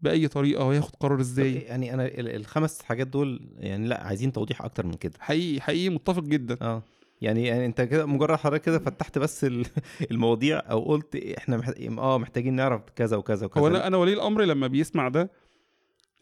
بأي 0.00 0.28
طريقة 0.28 0.64
وهياخد 0.64 0.96
قرار 0.96 1.20
إزاي. 1.20 1.54
يعني 1.54 1.94
أنا 1.94 2.06
ال- 2.06 2.28
الخمس 2.36 2.82
حاجات 2.82 3.06
دول 3.06 3.40
يعني 3.56 3.86
لأ 3.88 4.06
عايزين 4.06 4.32
توضيح 4.32 4.62
أكتر 4.62 4.86
من 4.86 4.94
كده. 4.94 5.12
حقيقي 5.20 5.60
حقيقي 5.60 5.88
متفق 5.88 6.22
جدا. 6.22 6.56
آه. 6.62 6.82
يعني 7.22 7.46
يعني 7.46 7.66
انت 7.66 7.80
كده 7.80 8.06
مجرد 8.06 8.38
حضرتك 8.38 8.62
كده 8.62 8.78
فتحت 8.78 9.18
بس 9.18 9.44
ال- 9.44 9.66
المواضيع 10.10 10.58
أو 10.70 10.80
قلت 10.80 11.16
إحنا 11.16 11.56
محت... 11.56 11.80
آه 11.98 12.18
محتاجين 12.18 12.54
نعرف 12.54 12.82
كذا 12.96 13.16
وكذا 13.16 13.46
وكذا 13.46 13.62
هو 13.62 13.66
أنا 13.66 13.86
أنا 13.86 13.96
ولي 13.96 14.12
الأمر 14.12 14.42
لما 14.42 14.66
بيسمع 14.66 15.08
ده 15.08 15.30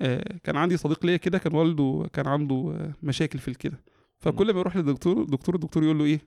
آه، 0.03 0.25
كان 0.45 0.57
عندي 0.57 0.77
صديق 0.77 1.07
ليا 1.07 1.17
كده 1.17 1.39
كان 1.39 1.55
والده 1.55 2.07
كان 2.13 2.27
عنده 2.27 2.75
مشاكل 3.03 3.39
في 3.39 3.49
الكلى 3.49 3.77
فكل 4.19 4.53
ما 4.55 4.61
يروح 4.61 4.77
للدكتور 4.77 5.23
الدكتور 5.23 5.55
الدكتور 5.55 5.85
يقول 5.85 5.99
له 5.99 6.05
إيه 6.05 6.21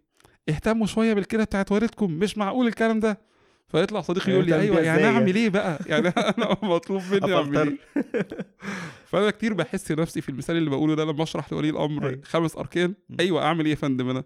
اهتموا 0.50 0.88
شوية 0.88 1.14
بالكلى 1.14 1.44
بتاعت 1.46 1.72
والدكم 1.72 2.12
مش 2.12 2.38
معقول 2.38 2.68
الكلام 2.68 3.00
ده 3.00 3.18
فيطلع 3.68 4.02
صديقي 4.02 4.32
يقول 4.32 4.46
لي 4.46 4.60
أيوه 4.60 4.80
يعني؟ 4.82 5.06
أعمل 5.06 5.36
إيه 5.36 5.50
بقى 5.50 5.80
يعني 5.92 6.08
أنا 6.08 6.58
مطلوب 6.64 7.02
مني 7.12 7.34
أعمل. 7.34 7.58
إيه 7.58 7.78
فأنا 9.10 9.30
كتير 9.32 9.54
بحس 9.54 9.92
نفسي 9.92 10.22
في 10.22 10.30
المثال 10.30 10.58
اللي 10.58 10.70
بقوله 10.70 10.96
ده 10.96 11.06
لما 11.06 11.24
أشرح 11.24 11.54
لولي 11.54 11.70
الأمر 11.70 12.08
أيوة. 12.08 12.22
خمس 12.24 12.58
أركان. 12.58 12.94
أيوه 13.20 13.44
أعمل 13.44 13.66
إيه 13.66 13.72
يا 13.72 13.76
فندم 13.76 14.10
أنا 14.10 14.24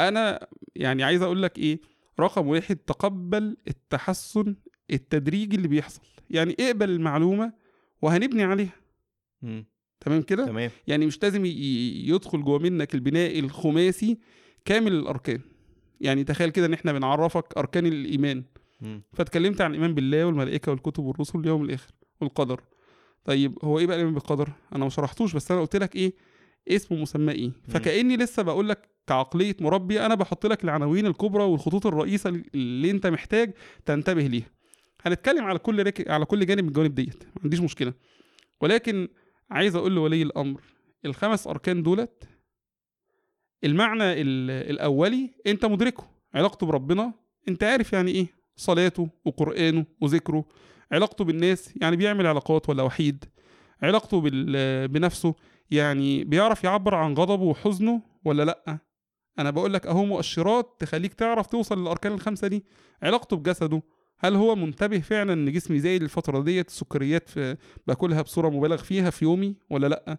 أنا 0.00 0.46
يعني 0.76 1.02
عايز 1.02 1.22
أقول 1.22 1.42
لك 1.42 1.58
إيه 1.58 1.80
رقم 2.20 2.46
واحد 2.48 2.76
تقبل 2.76 3.56
التحسن 3.68 4.56
التدريجي 4.90 5.56
اللي 5.56 5.68
بيحصل. 5.68 6.02
يعني 6.30 6.56
اقبل 6.60 6.90
المعلومة 6.90 7.52
وهنبني 8.02 8.42
عليها. 8.42 8.72
تمام 10.00 10.22
كده؟ 10.22 10.46
تمام. 10.46 10.70
يعني 10.86 11.06
مش 11.06 11.22
لازم 11.22 11.44
يدخل 11.44 12.42
جوه 12.44 12.58
منك 12.58 12.94
البناء 12.94 13.38
الخماسي 13.38 14.18
كامل 14.64 14.92
الأركان. 14.92 15.40
يعني 16.00 16.24
تخيل 16.24 16.50
كده 16.50 16.66
إن 16.66 16.72
إحنا 16.72 16.92
بنعرفك 16.92 17.56
أركان 17.56 17.86
الإيمان. 17.86 18.44
مم. 18.80 19.02
فاتكلمت 19.12 19.60
عن 19.60 19.70
الإيمان 19.70 19.94
بالله 19.94 20.26
والملائكة 20.26 20.72
والكتب 20.72 21.04
والرسل 21.04 21.38
واليوم 21.38 21.64
الآخر 21.64 21.90
والقدر. 22.20 22.60
طيب 23.24 23.58
هو 23.64 23.78
إيه 23.78 23.86
بقى 23.86 23.96
الإيمان 23.96 24.14
بالقدر؟ 24.14 24.52
أنا 24.74 24.84
ما 24.84 24.90
شرحتوش 24.90 25.32
بس 25.34 25.50
أنا 25.50 25.60
قلت 25.60 25.76
لك 25.76 25.96
إيه 25.96 26.12
اسمه 26.68 26.98
مسمى 26.98 27.32
إيه. 27.32 27.50
فكأني 27.68 28.16
لسه 28.16 28.42
بقول 28.42 28.68
لك 28.68 28.88
كعقلية 29.06 29.56
مربي 29.60 30.06
أنا 30.06 30.14
بحط 30.14 30.46
لك 30.46 30.64
العناوين 30.64 31.06
الكبرى 31.06 31.44
والخطوط 31.44 31.86
الرئيسة 31.86 32.42
اللي 32.54 32.90
أنت 32.90 33.06
محتاج 33.06 33.52
تنتبه 33.86 34.22
ليها. 34.26 34.50
هنتكلم 35.02 35.44
على 35.44 35.58
كل 35.58 35.86
رك... 35.86 36.10
على 36.10 36.24
كل 36.24 36.46
جانب 36.46 36.62
من 36.62 36.68
الجوانب 36.68 36.94
ديت 36.94 37.24
ما 37.24 37.40
عنديش 37.44 37.60
مشكلة. 37.60 37.92
ولكن 38.60 39.08
عايز 39.50 39.76
أقول 39.76 39.94
لولي 39.94 40.22
الأمر 40.22 40.60
الخمس 41.04 41.46
أركان 41.46 41.82
دولت 41.82 42.28
المعنى 43.64 44.02
ال- 44.12 44.70
الأولي 44.70 45.30
أنت 45.46 45.64
مدركه 45.64 46.10
علاقته 46.34 46.66
بربنا 46.66 47.12
أنت 47.48 47.64
عارف 47.64 47.92
يعني 47.92 48.10
إيه؟ 48.10 48.26
صلاته 48.56 49.08
وقرآنه 49.24 49.86
وذكره 50.00 50.44
علاقته 50.92 51.24
بالناس 51.24 51.74
يعني 51.80 51.96
بيعمل 51.96 52.26
علاقات 52.26 52.68
ولا 52.68 52.82
وحيد 52.82 53.24
علاقته 53.82 54.20
بال... 54.20 54.88
بنفسه 54.88 55.34
يعني 55.70 56.24
بيعرف 56.24 56.64
يعبر 56.64 56.94
عن 56.94 57.14
غضبه 57.14 57.44
وحزنه 57.44 58.02
ولا 58.24 58.42
لأ؟ 58.44 58.78
أنا 59.38 59.50
بقول 59.50 59.74
لك 59.74 59.86
أهو 59.86 60.04
مؤشرات 60.04 60.76
تخليك 60.78 61.14
تعرف 61.14 61.46
توصل 61.46 61.80
للأركان 61.80 62.12
الخمسة 62.12 62.48
دي. 62.48 62.64
علاقته 63.02 63.36
بجسده 63.36 63.82
هل 64.18 64.34
هو 64.36 64.54
منتبه 64.54 64.98
فعلا 64.98 65.32
إن 65.32 65.52
جسمي 65.52 65.78
زايد 65.78 66.02
الفترة 66.02 66.42
ديت 66.42 66.68
السكريات 66.68 67.30
باكلها 67.86 68.22
بصورة 68.22 68.48
مبالغ 68.48 68.76
فيها 68.76 69.10
في 69.10 69.24
يومي 69.24 69.56
ولا 69.70 69.86
لأ؟ 69.86 70.18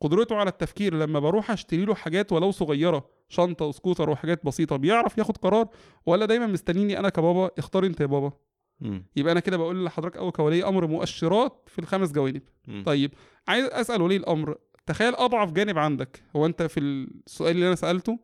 قدرته 0.00 0.36
على 0.36 0.50
التفكير 0.50 0.94
لما 0.94 1.20
بروح 1.20 1.50
أشتري 1.50 1.84
له 1.84 1.94
حاجات 1.94 2.32
ولو 2.32 2.50
صغيرة 2.50 3.10
شنطة 3.28 3.64
وسكوتر 3.64 4.10
وحاجات 4.10 4.44
بسيطة 4.44 4.76
بيعرف 4.76 5.18
ياخد 5.18 5.36
قرار 5.36 5.68
ولا 6.06 6.26
دايما 6.26 6.46
مستنيني 6.46 6.98
أنا 6.98 7.08
كبابا؟ 7.08 7.50
اختار 7.58 7.86
أنت 7.86 8.00
يا 8.00 8.06
بابا. 8.06 8.32
مم. 8.80 9.04
يبقى 9.16 9.32
أنا 9.32 9.40
كده 9.40 9.56
بقول 9.56 9.84
لحضرتك 9.84 10.16
أو 10.16 10.32
كولي 10.32 10.64
أمر 10.64 10.86
مؤشرات 10.86 11.68
في 11.68 11.78
الخمس 11.78 12.12
جوانب. 12.12 12.42
مم. 12.66 12.82
طيب 12.86 13.14
عايز 13.48 13.66
أسأل 13.66 14.02
ولي 14.02 14.16
الأمر 14.16 14.56
تخيل 14.88 15.14
أضعف 15.14 15.52
جانب 15.52 15.78
عندك 15.78 16.22
هو 16.36 16.46
أنت 16.46 16.62
في 16.62 16.80
السؤال 16.80 17.54
اللي 17.56 17.66
أنا 17.66 17.74
سألته 17.74 18.18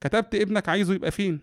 كتبت 0.00 0.34
ابنك 0.34 0.68
عايزه 0.68 0.94
يبقى 0.94 1.10
فين 1.10 1.38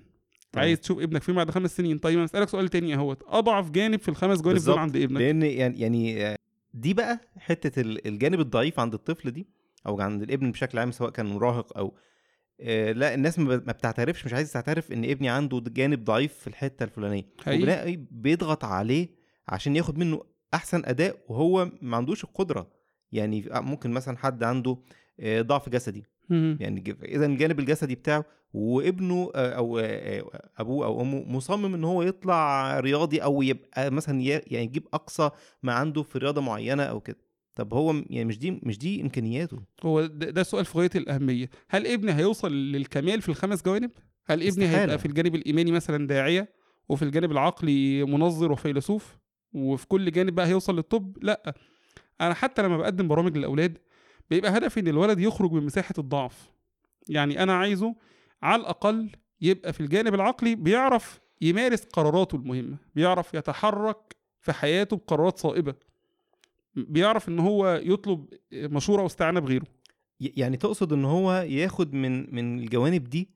تمام. 0.52 0.65
عايز 0.65 0.80
تشوف 0.80 0.99
ابنك 0.99 1.23
فين 1.23 1.36
بعد 1.36 1.52
خمس 1.52 1.78
سنين 1.78 1.97
طيب 1.97 2.15
أنا 2.17 2.25
اسالك 2.25 2.49
سؤال 2.49 2.67
تاني 2.69 2.95
أهوت 2.95 3.23
أضعف 3.28 3.69
جانب 3.71 3.99
في 3.99 4.10
الخمس 4.10 4.41
جوانب. 4.41 4.60
دول 4.60 4.78
عند 4.78 4.97
ابنك 4.97 5.21
لأن 5.21 5.41
يعني 5.41 5.80
يعني 5.80 6.36
دي 6.73 6.93
بقى 6.93 7.19
حتة 7.38 7.82
ال- 7.82 8.08
الجانب 8.08 8.39
الضعيف 8.39 8.80
عند 8.80 8.93
الطفل 8.93 9.32
دي 9.32 9.47
أو 9.88 10.02
عند 10.02 10.21
الابن 10.21 10.52
بشكل 10.52 10.80
عام 10.80 10.91
سواء 10.91 11.10
كان 11.10 11.25
مراهق 11.25 11.78
أو 11.78 11.97
آه، 12.62 12.91
لا 12.91 13.13
الناس 13.13 13.39
ما 13.39 13.56
بتعترفش 13.56 14.25
مش 14.25 14.34
عايز 14.34 14.54
تعترف 14.54 14.91
إن 14.91 15.06
ابني 15.06 15.30
عنده 15.30 15.63
جانب 15.67 16.04
ضعيف 16.04 16.34
في 16.34 16.47
الحتة 16.47 16.84
الفلانية 16.84 17.25
حقيقي. 17.45 17.60
وبلاقي 17.62 17.95
بيضغط 18.12 18.65
عليه 18.65 19.10
عشان 19.47 19.75
ياخد 19.75 19.97
منه 19.97 20.21
أحسن 20.54 20.82
أداء 20.86 21.17
وهو 21.30 21.71
ما 21.82 21.97
عندوش 21.97 22.23
القدرة 22.23 22.78
يعني 23.11 23.41
في- 23.41 23.49
ممكن 23.61 23.91
مثلا 23.91 24.17
حد 24.17 24.43
عنده 24.43 24.77
آه، 25.19 25.41
ضعف 25.41 25.69
جسدي. 25.69 26.03
يعني 26.59 26.95
إذا 27.03 27.25
الجانب 27.25 27.59
الجسدي 27.59 27.95
بتاعه 27.95 28.25
وابنه 28.53 29.31
آه، 29.35 29.49
أو 29.51 29.79
آه، 29.79 30.41
أبوه 30.57 30.85
أو 30.85 31.01
أمه 31.01 31.23
مصمم 31.27 31.73
إن 31.73 31.83
هو 31.83 32.03
يطلع 32.03 32.79
رياضي 32.79 33.17
أو 33.23 33.41
يبقى 33.41 33.91
مثلا 33.91 34.21
يعني 34.21 34.63
يجيب 34.65 34.87
أقصى 34.93 35.29
ما 35.63 35.73
عنده 35.73 36.03
في 36.03 36.17
رياضة 36.17 36.41
معينة 36.41 36.83
أو 36.83 36.99
كده. 36.99 37.17
طب 37.55 37.73
هو 37.73 37.91
يعني 38.09 38.25
مش 38.25 38.39
دي 38.39 38.59
مش 38.63 38.77
دي 38.77 39.01
إمكانياته. 39.01 39.59
هو 39.83 40.05
ده, 40.05 40.29
ده 40.29 40.43
سؤال 40.43 40.65
في 40.65 40.77
غاية 40.77 40.89
الأهمية. 40.95 41.49
هل 41.69 41.87
ابني 41.87 42.11
هيوصل 42.13 42.51
للكمال 42.53 43.21
في 43.21 43.29
الخمس 43.29 43.63
جوانب؟ 43.63 43.91
هل 44.25 44.37
ابني 44.37 44.47
استحالة. 44.49 44.81
هيبقى 44.81 44.97
في 44.97 45.05
الجانب 45.05 45.35
الإيماني 45.35 45.71
مثلا 45.71 46.07
داعية 46.07 46.49
وفي 46.89 47.03
الجانب 47.03 47.31
العقلي 47.31 48.03
منظر 48.03 48.51
وفيلسوف 48.51 49.17
وفي 49.53 49.87
كل 49.87 50.11
جانب 50.11 50.35
بقى 50.35 50.47
هيوصل 50.47 50.75
للطب؟ 50.75 51.17
لأ. 51.21 51.53
أنا 52.21 52.34
حتى 52.34 52.62
لما 52.62 52.77
بقدم 52.77 53.08
برامج 53.08 53.38
للأولاد 53.38 53.77
بيبقى 54.29 54.58
هدفي 54.58 54.79
إن 54.79 54.88
الولد 54.88 55.19
يخرج 55.19 55.51
من 55.51 55.63
مساحة 55.65 55.93
الضعف. 55.97 56.49
يعني 57.10 57.43
أنا 57.43 57.53
عايزه 57.53 57.95
على 58.43 58.62
الأقل 58.62 59.10
يبقى 59.41 59.73
في 59.73 59.79
الجانب 59.79 60.13
العقلي 60.13 60.55
بيعرف 60.55 61.19
يمارس 61.41 61.84
قراراته 61.84 62.36
المهمة 62.36 62.77
بيعرف 62.95 63.34
يتحرك 63.34 64.15
في 64.41 64.53
حياته 64.53 64.97
بقرارات 64.97 65.38
صائبة. 65.38 65.73
بيعرف 66.75 67.29
إن 67.29 67.39
هو 67.39 67.82
يطلب 67.84 68.25
مشورة 68.53 69.03
واستعانة 69.03 69.39
بغيره. 69.39 69.65
يعني 70.19 70.58
تقصد 70.58 70.93
إن 70.93 71.05
هو 71.05 71.34
ياخد 71.34 71.93
من 71.93 72.36
من 72.36 72.60
الجوانب 72.60 73.03
دي 73.03 73.29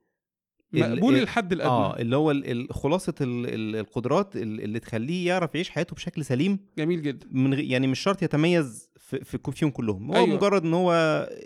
مقبول 0.73 1.15
ال- 1.15 1.21
الحد 1.21 1.53
الأدنى. 1.53 1.71
آه 1.73 1.99
اللي 1.99 2.15
هو 2.15 2.33
خلاصة 2.71 3.13
ال- 3.21 3.45
ال- 3.53 3.75
القدرات 3.75 4.36
ال- 4.36 4.62
اللي 4.62 4.79
تخليه 4.79 5.27
يعرف 5.27 5.55
يعيش 5.55 5.69
حياته 5.69 5.95
بشكل 5.95 6.25
سليم. 6.25 6.59
جميل 6.77 7.01
جدا. 7.01 7.27
من 7.31 7.59
يعني 7.59 7.88
مش 7.88 7.99
شرط 7.99 8.23
يتميز 8.23 8.89
في, 8.97 9.23
في 9.23 9.39
فيهم 9.51 9.69
كلهم. 9.71 10.12
هو 10.12 10.15
أيوة. 10.15 10.36
مجرد 10.36 10.63
إن 10.65 10.73
هو 10.73 10.93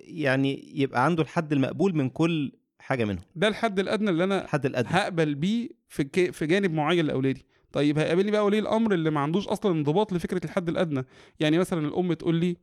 يعني 0.03 0.71
يبقى 0.81 1.05
عنده 1.05 1.23
الحد 1.23 1.53
المقبول 1.53 1.95
من 1.95 2.09
كل 2.09 2.51
حاجة 2.79 3.05
منهم. 3.05 3.23
ده 3.35 3.47
الحد 3.47 3.79
الأدنى 3.79 4.09
اللي 4.09 4.23
أنا 4.23 4.43
الحد 4.43 4.65
الأدنى. 4.65 4.89
هقبل 4.91 5.35
بيه 5.35 5.69
في 5.87 6.03
ك- 6.03 6.31
في 6.31 6.45
جانب 6.45 6.73
معين 6.73 7.05
لأولادي. 7.05 7.45
طيب 7.71 7.99
هيقابلني 7.99 8.31
بقى 8.31 8.45
ولي 8.45 8.59
الأمر 8.59 8.93
اللي 8.93 9.09
ما 9.09 9.19
عندوش 9.19 9.47
أصلا 9.47 9.71
انضباط 9.71 10.13
لفكرة 10.13 10.45
الحد 10.45 10.69
الأدنى. 10.69 11.05
يعني 11.39 11.57
مثلا 11.57 11.87
الأم 11.87 12.13
تقول 12.13 12.35
لي 12.35 12.57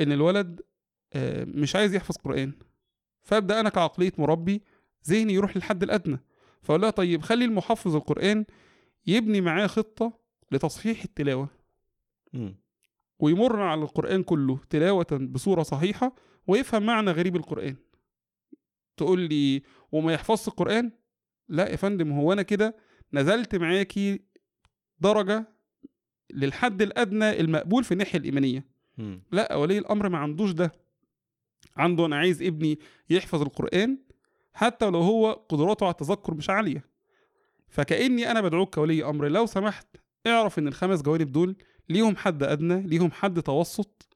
إن 0.00 0.12
الولد 0.12 0.60
آه، 1.12 1.44
مش 1.44 1.76
عايز 1.76 1.94
يحفظ 1.94 2.16
قرآن. 2.16 2.52
فأبدأ 3.22 3.60
أنا 3.60 3.68
كعقلية 3.68 4.12
مربي 4.18 4.62
ذهني 5.08 5.34
يروح 5.34 5.56
للحد 5.56 5.82
الأدنى. 5.82 6.20
فأقول 6.62 6.82
لها 6.82 6.90
طيب 6.90 7.22
خلي 7.22 7.44
المحفظ 7.44 7.96
القرآن 7.96 8.44
يبني 9.06 9.40
معاه 9.40 9.66
خطة 9.66 10.18
لتصحيح 10.52 11.02
التلاوة. 11.02 11.48
مم. 12.32 12.56
ويمر 13.18 13.60
على 13.60 13.82
القرآن 13.82 14.22
كله 14.22 14.60
تلاوة 14.70 15.06
بصورة 15.12 15.62
صحيحة 15.62 16.14
ويفهم 16.46 16.86
معنى 16.86 17.10
غريب 17.10 17.36
القرآن. 17.36 17.76
تقول 18.96 19.20
لي 19.20 19.62
وما 19.92 20.12
يحفظش 20.12 20.48
القرآن؟ 20.48 20.92
لا 21.48 21.68
يا 21.68 21.76
فندم 21.76 22.12
هو 22.12 22.32
أنا 22.32 22.42
كده 22.42 22.76
نزلت 23.12 23.54
معاكي 23.54 24.20
درجة 25.00 25.48
للحد 26.30 26.82
الأدنى 26.82 27.40
المقبول 27.40 27.84
في 27.84 27.92
الناحية 27.92 28.18
الإيمانية. 28.18 28.64
مم. 28.98 29.22
لا 29.32 29.54
ولي 29.54 29.78
الأمر 29.78 30.08
ما 30.08 30.18
عندوش 30.18 30.50
ده. 30.50 30.72
عنده 31.76 32.06
أنا 32.06 32.16
عايز 32.16 32.42
ابني 32.42 32.78
يحفظ 33.10 33.42
القرآن 33.42 33.98
حتى 34.58 34.90
لو 34.90 35.00
هو 35.00 35.32
قدراته 35.48 35.84
على 35.84 35.92
التذكر 35.92 36.34
مش 36.34 36.50
عالية. 36.50 36.84
فكأني 37.68 38.30
أنا 38.30 38.40
بدعوك 38.40 38.74
كولي 38.74 39.04
أمر 39.04 39.28
لو 39.28 39.46
سمحت 39.46 39.86
اعرف 40.26 40.58
إن 40.58 40.68
الخمس 40.68 41.02
جوانب 41.02 41.32
دول 41.32 41.56
ليهم 41.88 42.16
حد 42.16 42.42
أدنى 42.42 42.82
ليهم 42.82 43.10
حد 43.10 43.42
توسط 43.42 44.08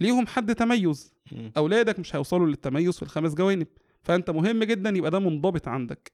ليهم 0.00 0.26
حد 0.26 0.54
تميز. 0.54 1.14
أولادك 1.56 1.98
مش 1.98 2.16
هيوصلوا 2.16 2.46
للتميز 2.46 2.96
في 2.96 3.02
الخمس 3.02 3.34
جوانب. 3.34 3.66
فأنت 4.02 4.30
مهم 4.30 4.64
جدا 4.64 4.90
يبقى 4.90 5.10
ده 5.10 5.18
منضبط 5.18 5.68
عندك. 5.68 6.12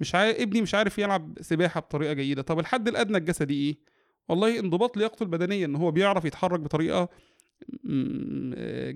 مش 0.00 0.14
عارف 0.14 0.40
ابني 0.40 0.62
مش 0.62 0.74
عارف 0.74 0.98
يلعب 0.98 1.38
سباحة 1.40 1.80
بطريقة 1.80 2.12
جيدة. 2.12 2.42
طب 2.42 2.58
الحد 2.58 2.88
الأدنى 2.88 3.18
الجسدي 3.18 3.54
إيه؟ 3.54 3.78
والله 4.28 4.58
انضباط 4.58 4.96
لياقته 4.96 5.22
البدنية 5.22 5.66
إن 5.66 5.76
هو 5.76 5.90
بيعرف 5.90 6.24
يتحرك 6.24 6.60
بطريقة 6.60 7.08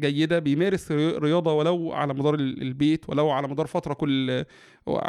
جيدة 0.01 0.39
بيمارس 0.39 0.93
ري- 0.93 1.19
رياضة 1.19 1.53
ولو 1.53 1.93
على 1.93 2.15
مدار 2.15 2.35
ال- 2.35 2.63
البيت 2.63 3.09
ولو 3.09 3.31
على 3.31 3.49
مدار 3.49 3.67
فترة 3.67 3.95
كل 3.95 4.45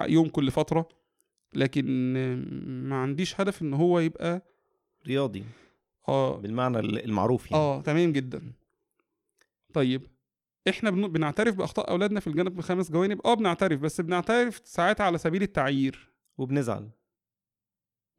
يوم 0.07 0.29
كل 0.29 0.51
فترة. 0.51 0.89
لكن 1.53 2.13
ما 2.89 2.95
عنديش 2.95 3.41
هدف 3.41 3.61
إن 3.61 3.73
هو 3.73 3.99
يبقى 3.99 4.41
رياضي. 5.07 5.43
آه. 6.07 6.37
بالمعنى 6.37 6.79
المعروف 6.79 7.51
يعني. 7.51 7.63
آه 7.63 7.81
تمام 7.81 8.11
جدا. 8.11 8.41
طيب 9.73 10.07
إحنا 10.69 10.89
بن- 10.89 11.07
بنعترف 11.07 11.55
بأخطاء 11.55 11.89
أولادنا 11.91 12.19
في 12.19 12.27
الجانب 12.27 12.55
بخمس 12.55 12.91
جوانب؟ 12.91 13.21
آه 13.25 13.33
بنعترف 13.33 13.79
بس 13.79 14.01
بنعترف 14.01 14.61
ساعات 14.63 15.01
على 15.01 15.17
سبيل 15.17 15.41
التعيير. 15.41 16.09
وبنزعل. 16.37 16.89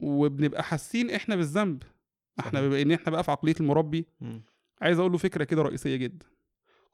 وبنبقى 0.01 0.63
حاسين 0.63 1.11
إحنا 1.11 1.37
بالذنب. 1.37 1.83
إحنا. 2.41 2.61
بما 2.61 2.83
إن 2.83 2.93
إحنا 2.93 3.13
بقى 3.13 3.25
في 3.25 3.31
عقلية 3.31 3.55
المربي. 3.61 4.07
مم. 4.21 4.43
عايز 4.81 4.99
أقول 4.99 5.13
له 5.13 5.19
فكرة 5.19 5.45
كده 5.45 5.63
رئيسية 5.63 5.97
جدا. 5.97 6.27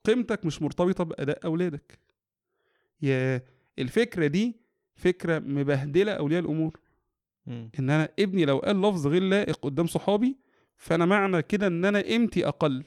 قيمتك 0.04 0.44
مش 0.46 0.62
مرتبطة 0.62 1.04
بأداء 1.04 1.44
أولادك. 1.44 1.98
يا 3.02 3.42
الفكرة 3.78 4.26
دي 4.26 4.56
فكرة 4.94 5.38
مبهدلة 5.38 6.12
أولياء 6.12 6.40
الأمور. 6.40 6.80
مم. 7.46 7.70
إن 7.78 7.90
أنا 7.90 8.08
ابني 8.18 8.44
لو 8.44 8.58
قال 8.58 8.80
لفظ 8.82 9.06
غير 9.06 9.22
لائق 9.22 9.56
قدام 9.56 9.86
صحابي 9.86 10.36
فأنا 10.76 11.06
معنى 11.06 11.42
كده 11.42 11.66
إن 11.66 11.84
أنا 11.84 12.00
قيمتي 12.00 12.48
أقل. 12.48 12.84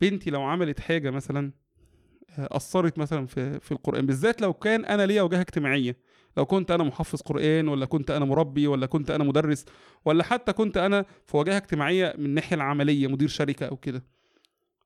بنتي 0.00 0.30
لو 0.30 0.42
عملت 0.42 0.80
حاجة 0.80 1.10
مثلا 1.10 1.52
آه، 2.38 2.48
أثرت 2.52 2.98
مثلا 2.98 3.26
في 3.26 3.60
في 3.60 3.72
القرآن 3.72 4.06
بالذات 4.06 4.42
لو 4.42 4.52
كان 4.52 4.84
أنا 4.84 5.06
ليا 5.06 5.22
وجهة 5.22 5.40
اجتماعية. 5.40 5.96
لو 6.36 6.46
كنت 6.46 6.70
أنا 6.70 6.84
محفظ 6.84 7.20
قرآن 7.22 7.68
ولا 7.68 7.86
كنت 7.86 8.10
أنا 8.10 8.24
مربي 8.24 8.66
ولا 8.66 8.86
كنت 8.86 9.10
أنا 9.10 9.24
مدرس 9.24 9.64
ولا 10.04 10.24
حتى 10.24 10.52
كنت 10.52 10.76
أنا 10.76 11.04
في 11.26 11.36
وجهة 11.36 11.56
اجتماعية 11.56 12.14
من 12.18 12.24
الناحية 12.26 12.56
العملية 12.56 13.06
مدير 13.06 13.28
شركة 13.28 13.66
أو 13.66 13.76
كده. 13.76 14.02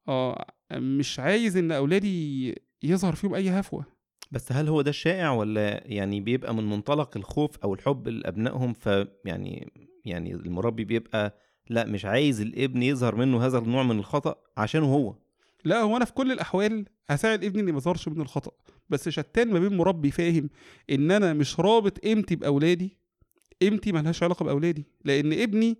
آه 0.09 0.47
مش 0.73 1.19
عايز 1.21 1.57
إن 1.57 1.73
أولادي 1.73 2.55
يظهر 2.83 3.15
فيهم 3.15 3.35
أي 3.35 3.51
هفوة. 3.51 3.85
بس 4.31 4.53
هل 4.53 4.69
هو 4.69 4.83
ده 4.83 4.91
الشائع 4.91 5.33
ولا 5.33 5.83
يعني 5.87 6.21
بيبقى 6.21 6.55
من 6.55 6.71
منطلق 6.71 7.17
الخوف 7.17 7.59
أو 7.65 7.75
الحب 7.75 8.09
لأبنائهم 8.09 8.73
فيعني 8.73 9.73
يعني 10.05 10.35
المربي 10.35 10.85
بيبقى 10.85 11.39
لا 11.71 11.85
مش 11.87 12.05
عايز 12.05 12.41
الابن 12.41 12.83
يظهر 12.83 13.15
منه 13.15 13.47
هذا 13.47 13.59
النوع 13.59 13.83
من 13.83 13.99
الخطأ 13.99 14.35
عشانه 14.57 14.95
هو؟ 14.95 15.15
لا 15.65 15.81
هو 15.81 15.97
أنا 15.97 16.05
في 16.05 16.13
كل 16.13 16.33
الأحوال 16.33 16.85
هساعد 17.09 17.45
ابني 17.45 17.61
ان 17.63 17.73
ما 17.73 17.79
يظهرش 17.79 18.09
منه 18.09 18.23
الخطأ. 18.23 18.53
بس 18.93 19.09
شتان 19.09 19.51
ما 19.53 19.59
بين 19.59 19.77
مربي 19.77 20.11
فاهم 20.11 20.51
إن 20.91 21.11
أنا 21.11 21.33
مش 21.33 21.61
رابط 21.61 21.99
قيمتي 21.99 22.37
بأولادي 22.37 22.97
قيمتي 23.63 23.93
ملهاش 23.93 24.23
علاقة 24.23 24.45
بأولادي 24.45 24.87
لأن 25.05 25.33
ابني 25.33 25.79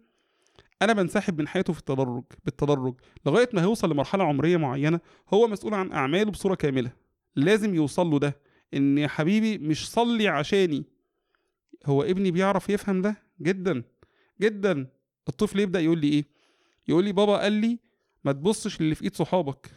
أنا 0.83 0.93
بنسحب 0.93 1.41
من 1.41 1.49
حياته 1.49 1.73
في 1.73 1.79
التدرج 1.79 2.25
بالتدرج 2.45 2.95
لغاية 3.27 3.49
ما 3.53 3.63
هيوصل 3.63 3.91
لمرحلة 3.91 4.25
عمرية 4.25 4.57
معينة 4.57 5.01
هو 5.35 5.49
مسؤول 5.49 5.75
عن 5.75 5.93
أعماله 5.93 6.31
بصورة 6.31 6.55
كاملة. 6.55 6.93
لازم 7.37 7.75
يوصل 7.75 8.07
له 8.07 8.19
ده 8.19 8.37
إن 8.75 8.99
يا 8.99 9.09
حبيبي 9.09 9.59
مش 9.59 9.91
صلي 9.91 10.29
عشاني. 10.29 10.85
هو 11.87 12.03
ابني 12.03 12.31
بيعرف 12.31 12.71
يفهم 12.71 13.03
ده؟ 13.03 13.17
جدا 13.43 13.83
جدا. 14.41 14.87
الطفل 15.29 15.61
يبدأ 15.61 15.81
يقول 15.81 15.99
لي 15.99 16.09
إيه؟ 16.09 16.25
يقول 16.89 17.05
لي 17.05 17.13
بابا 17.13 17.37
قال 17.37 17.53
لي 17.53 17.79
ما 18.25 18.33
تبصش 18.33 18.81
للي 18.81 18.95
في 18.95 19.05
إيد 19.05 19.17
صحابك. 19.17 19.71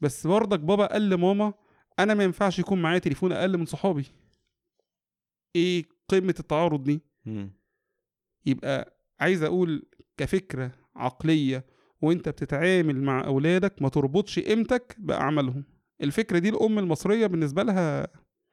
بس 0.00 0.26
برضك 0.26 0.60
بابا 0.60 0.86
قال 0.86 1.10
لماما 1.10 1.54
أنا 1.98 2.14
ما 2.14 2.24
ينفعش 2.24 2.58
يكون 2.58 2.82
معايا 2.82 2.98
تليفون 2.98 3.32
أقل 3.32 3.58
من 3.58 3.66
صحابي. 3.66 4.04
إيه 5.56 5.84
قمة 6.08 6.34
التعارض 6.40 6.84
دي. 6.84 7.00
يبقى 8.46 8.98
عايز 9.20 9.42
أقول 9.42 9.86
كفكرة 10.16 10.72
عقلية 10.96 11.66
وأنت 12.02 12.28
بتتعامل 12.28 13.02
مع 13.02 13.26
أولادك 13.26 13.82
ما 13.82 13.88
تربطش 13.88 14.38
قيمتك 14.38 14.96
بأعمالهم. 14.98 15.64
الفكرة 16.00 16.38
دي 16.38 16.48
الأم 16.48 16.78
المصرية 16.78 17.26
بالنسبة 17.26 17.62
لها 17.62 18.08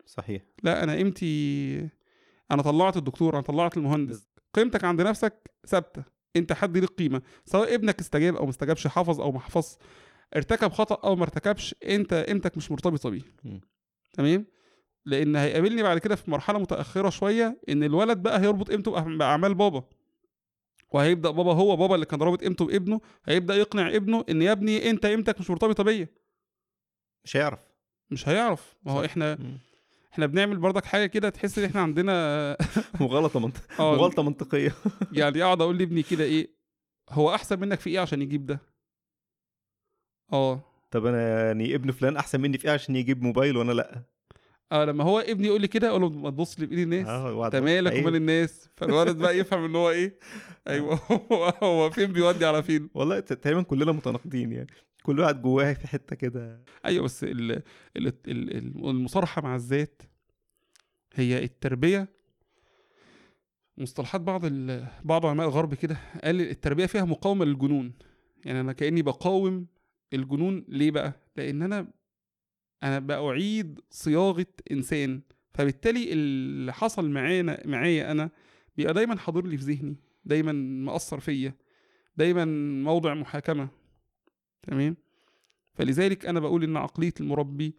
صحيح. 0.05 0.43
لا 0.63 0.83
أنا 0.83 0.93
قيمتي 0.93 1.89
أنا 2.51 2.61
طلعت 2.61 2.97
الدكتور 2.97 3.33
أنا 3.33 3.41
طلعت 3.41 3.77
المهندس. 3.77 4.29
قيمتك 4.53 4.83
عند 4.83 5.01
نفسك 5.01 5.51
ثابتة. 5.67 6.03
أنت 6.35 6.53
حد 6.53 6.77
ليك 6.77 6.89
قيمة 6.89 7.21
سواء 7.45 7.75
ابنك 7.75 7.99
استجاب 7.99 8.35
أو 8.35 8.43
ما 8.43 8.49
استجابش 8.49 8.87
حفظ 8.87 9.21
أو 9.21 9.31
ما 9.31 9.39
حفظش. 9.39 9.77
ارتكب 10.35 10.71
خطأ 10.71 11.07
أو 11.07 11.15
ما 11.15 11.23
ارتكبش 11.23 11.75
أنت 11.83 12.13
قيمتك 12.13 12.57
مش 12.57 12.71
مرتبطة 12.71 13.09
بيه. 13.09 13.21
تمام؟ 14.13 14.45
لأن 15.05 15.35
هيقابلني 15.35 15.83
بعد 15.83 15.97
كده 15.97 16.15
في 16.15 16.31
مرحلة 16.31 16.59
متأخرة 16.59 17.09
شوية 17.09 17.61
إن 17.69 17.83
الولد 17.83 18.17
بقى 18.17 18.41
هيربط 18.41 18.71
قيمته 18.71 18.91
بأعمال 19.17 19.53
بابا. 19.53 19.83
وهيبدأ 20.91 21.29
بابا 21.31 21.53
هو 21.53 21.75
بابا 21.75 21.95
اللي 21.95 22.05
كان 22.05 22.21
رابط 22.21 22.41
قيمته 22.41 22.65
بابنه 22.65 23.01
هيبدأ 23.25 23.55
يقنع 23.55 23.95
ابنه 23.95 24.25
إن 24.29 24.41
يا 24.41 24.51
ابني 24.51 24.89
أنت 24.89 25.05
قيمتك 25.05 25.39
مش 25.39 25.49
مرتبطة 25.49 25.83
بيا. 25.83 26.07
مش 27.23 27.37
هيعرف. 27.37 27.59
مش 28.11 28.29
هيعرف. 28.29 28.75
ما 28.83 28.91
هو. 28.91 29.05
إحنا 29.05 29.35
مم. 29.35 29.57
إحنا 30.13 30.25
بنعمل 30.25 30.57
برضك 30.57 30.85
حاجة 30.85 31.05
كده 31.05 31.29
تحس 31.29 31.59
إن 31.59 31.65
إحنا 31.65 31.81
عندنا 31.81 32.57
مغالطة 33.01 33.39
منطق... 33.39 33.61
آه. 33.81 33.95
مغالطة 33.95 34.23
منطقية. 34.23 34.75
يعني 35.11 35.43
أقعد 35.43 35.61
أقول 35.61 35.77
لابني 35.77 36.03
كده 36.03 36.23
إيه 36.23 36.55
هو 37.09 37.35
أحسن 37.35 37.59
منك 37.59 37.79
في 37.79 37.89
إيه 37.89 37.99
عشان 37.99 38.21
يجيب 38.21 38.45
ده؟ 38.45 38.59
آه. 40.33 40.63
طب 40.91 41.05
أنا 41.05 41.45
يعني 41.47 41.75
ابن 41.75 41.91
فلان 41.91 42.17
أحسن 42.17 42.41
مني 42.41 42.57
في 42.57 42.65
إيه 42.67 42.73
عشان 42.73 42.95
يجيب 42.95 43.23
موبايل 43.23 43.57
وأنا 43.57 43.71
لأ؟ 43.71 44.03
آه 44.71 44.85
لما 44.85 45.03
هو 45.03 45.19
ابني 45.19 45.47
يقول 45.47 45.61
لي 45.61 45.67
كده 45.67 45.89
أقول 45.89 46.01
له 46.01 46.09
ما 46.09 46.29
تبص 46.29 46.59
لي 46.59 46.65
بإيد 46.65 46.79
الناس. 46.79 47.07
وعد- 47.07 47.55
أنت 47.55 47.63
مالك 47.65 47.91
عيب. 47.91 48.03
ومال 48.05 48.15
الناس؟ 48.15 48.69
فالولد 48.77 49.17
بقى 49.17 49.37
يفهم 49.37 49.63
إن 49.65 49.75
هو 49.75 49.89
إيه؟ 49.89 50.19
أيوه 50.67 50.99
هو, 51.63 51.89
فين 51.89 52.13
بيودي 52.13 52.45
على 52.45 52.63
فين. 52.63 52.89
والله 52.93 53.19
تقريبا 53.19 53.61
كلنا 53.61 53.91
متناقضين 53.91 54.51
يعني. 54.51 54.67
كل 55.03 55.19
واحد 55.19 55.41
جواه 55.41 55.73
في 55.73 55.87
حتة 55.87 56.15
كده. 56.15 56.63
أيوه 56.85 57.03
بس 57.03 57.23
ال 57.23 57.51
ال 57.51 57.61
ال 57.97 58.11
ال- 58.27 58.89
المصارحة 58.89 59.41
مع 59.41 59.55
الذات 59.55 60.01
هي 61.15 61.43
التربية. 61.43 62.07
مصطلحات 63.77 64.21
بعض 64.21 64.41
بعض 65.03 65.25
علماء 65.25 65.47
الغرب 65.47 65.73
كده 65.73 65.97
قال 66.23 66.41
التربية 66.41 66.85
فيها 66.85 67.05
مقاومة 67.05 67.45
للجنون. 67.45 67.93
يعني 68.45 68.59
أنا 68.61 68.73
كأني 68.73 69.01
بقاوم 69.01 69.67
الجنون 70.13 70.65
ليه 70.67 70.91
بقى؟ 70.91 71.13
لأن 71.35 71.61
أنا 71.61 71.87
أنا 72.83 72.99
باعيد 72.99 73.79
صياغة 73.89 74.45
إنسان 74.71 75.21
فبالتالي 75.53 76.13
اللي 76.13 76.73
حصل 76.73 77.09
معانا 77.09 77.61
معايا 77.65 78.11
أنا 78.11 78.29
بيبقى 78.77 78.93
دايما 78.93 79.17
حاضر 79.17 79.45
لي 79.45 79.57
في 79.57 79.63
ذهني 79.63 79.95
دايما 80.25 80.51
مأثر 80.91 81.19
فيا 81.19 81.53
دايما 82.17 82.45
موضع 82.83 83.13
محاكمة 83.13 83.67
تمام؟ 84.63 84.97
فلذلك 85.73 86.25
أنا 86.25 86.39
بقول 86.39 86.63
إن 86.63 86.77
عقلية 86.77 87.13
المربي 87.19 87.75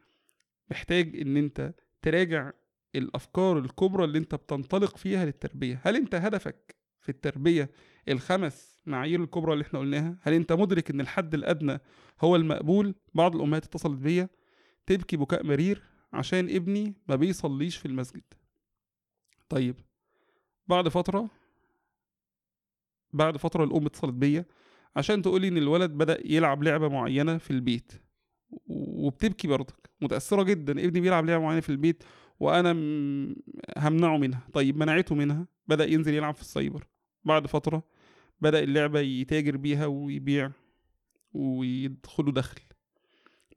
محتاج 0.70 1.16
إن 1.20 1.36
أنت 1.36 1.74
تراجع 2.02 2.52
الأفكار 2.94 3.58
الكبرى 3.58 4.04
اللي 4.04 4.18
أنت 4.18 4.34
بتنطلق 4.34 4.96
فيها 4.96 5.24
للتربية. 5.24 5.80
هل 5.84 5.96
أنت 5.96 6.14
هدفك 6.14 6.76
في 7.00 7.08
التربية 7.08 7.70
الخمس 8.08 8.76
معايير 8.86 9.22
الكبرى 9.22 9.52
اللي 9.52 9.62
إحنا 9.62 9.78
قلناها؟ 9.78 10.18
هل 10.22 10.32
أنت 10.34 10.52
مدرك 10.52 10.90
إن 10.90 11.00
الحد 11.00 11.34
الأدنى 11.34 11.78
هو 12.20 12.36
المقبول 12.36 12.94
بعض 13.14 13.36
الأمهات 13.36 13.64
اتصلت 13.64 13.98
بيا 13.98 14.28
تبكي 14.86 15.16
بكاء 15.16 15.46
مرير 15.46 15.82
عشان 16.12 16.48
ابني 16.50 16.94
ما 17.08 17.16
بيصليش 17.16 17.76
في 17.76 17.86
المسجد. 17.86 18.22
طيب 19.48 19.74
بعد 20.68 20.88
فترة 20.88 21.30
بعد 23.12 23.36
فترة 23.36 23.64
الأم 23.64 23.86
اتصلت 23.86 24.14
بيا 24.14 24.44
عشان 24.96 25.22
تقولي 25.22 25.48
إن 25.48 25.56
الولد 25.56 25.90
بدأ 25.90 26.18
يلعب 26.24 26.62
لعبة 26.62 26.88
معينة 26.88 27.38
في 27.38 27.50
البيت. 27.50 27.92
وبتبكي 28.66 29.48
برضك 29.48 29.90
متأثرة 30.00 30.42
جدا 30.42 30.72
ابني 30.72 31.00
بيلعب 31.00 31.24
لعبة 31.26 31.42
معينة 31.44 31.60
في 31.60 31.68
البيت 31.68 32.04
وأنا 32.40 32.72
م- 32.72 33.36
همنعه 33.78 34.16
منها. 34.16 34.48
طيب 34.52 34.76
منعته 34.76 35.14
منها 35.14 35.46
بدأ 35.68 35.84
ينزل 35.84 36.14
يلعب 36.14 36.34
في 36.34 36.40
السايبر. 36.40 36.86
بعد 37.24 37.46
فترة 37.46 37.82
بدأ 38.40 38.62
اللعبة 38.62 39.00
يتاجر 39.00 39.56
بيها 39.56 39.86
ويبيع. 39.86 40.50
ويدخله 41.36 42.32
دخل 42.32 42.60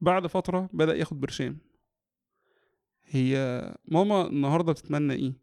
بعد 0.02 0.28
فترة 0.28 0.70
بدأ 0.74 0.96
ياخد 0.96 1.20
برشام. 1.20 1.58
هي 3.06 3.36
ماما 3.86 4.28
النهارده 4.28 4.72
بتتمنى 4.72 5.14
إيه؟ 5.14 5.34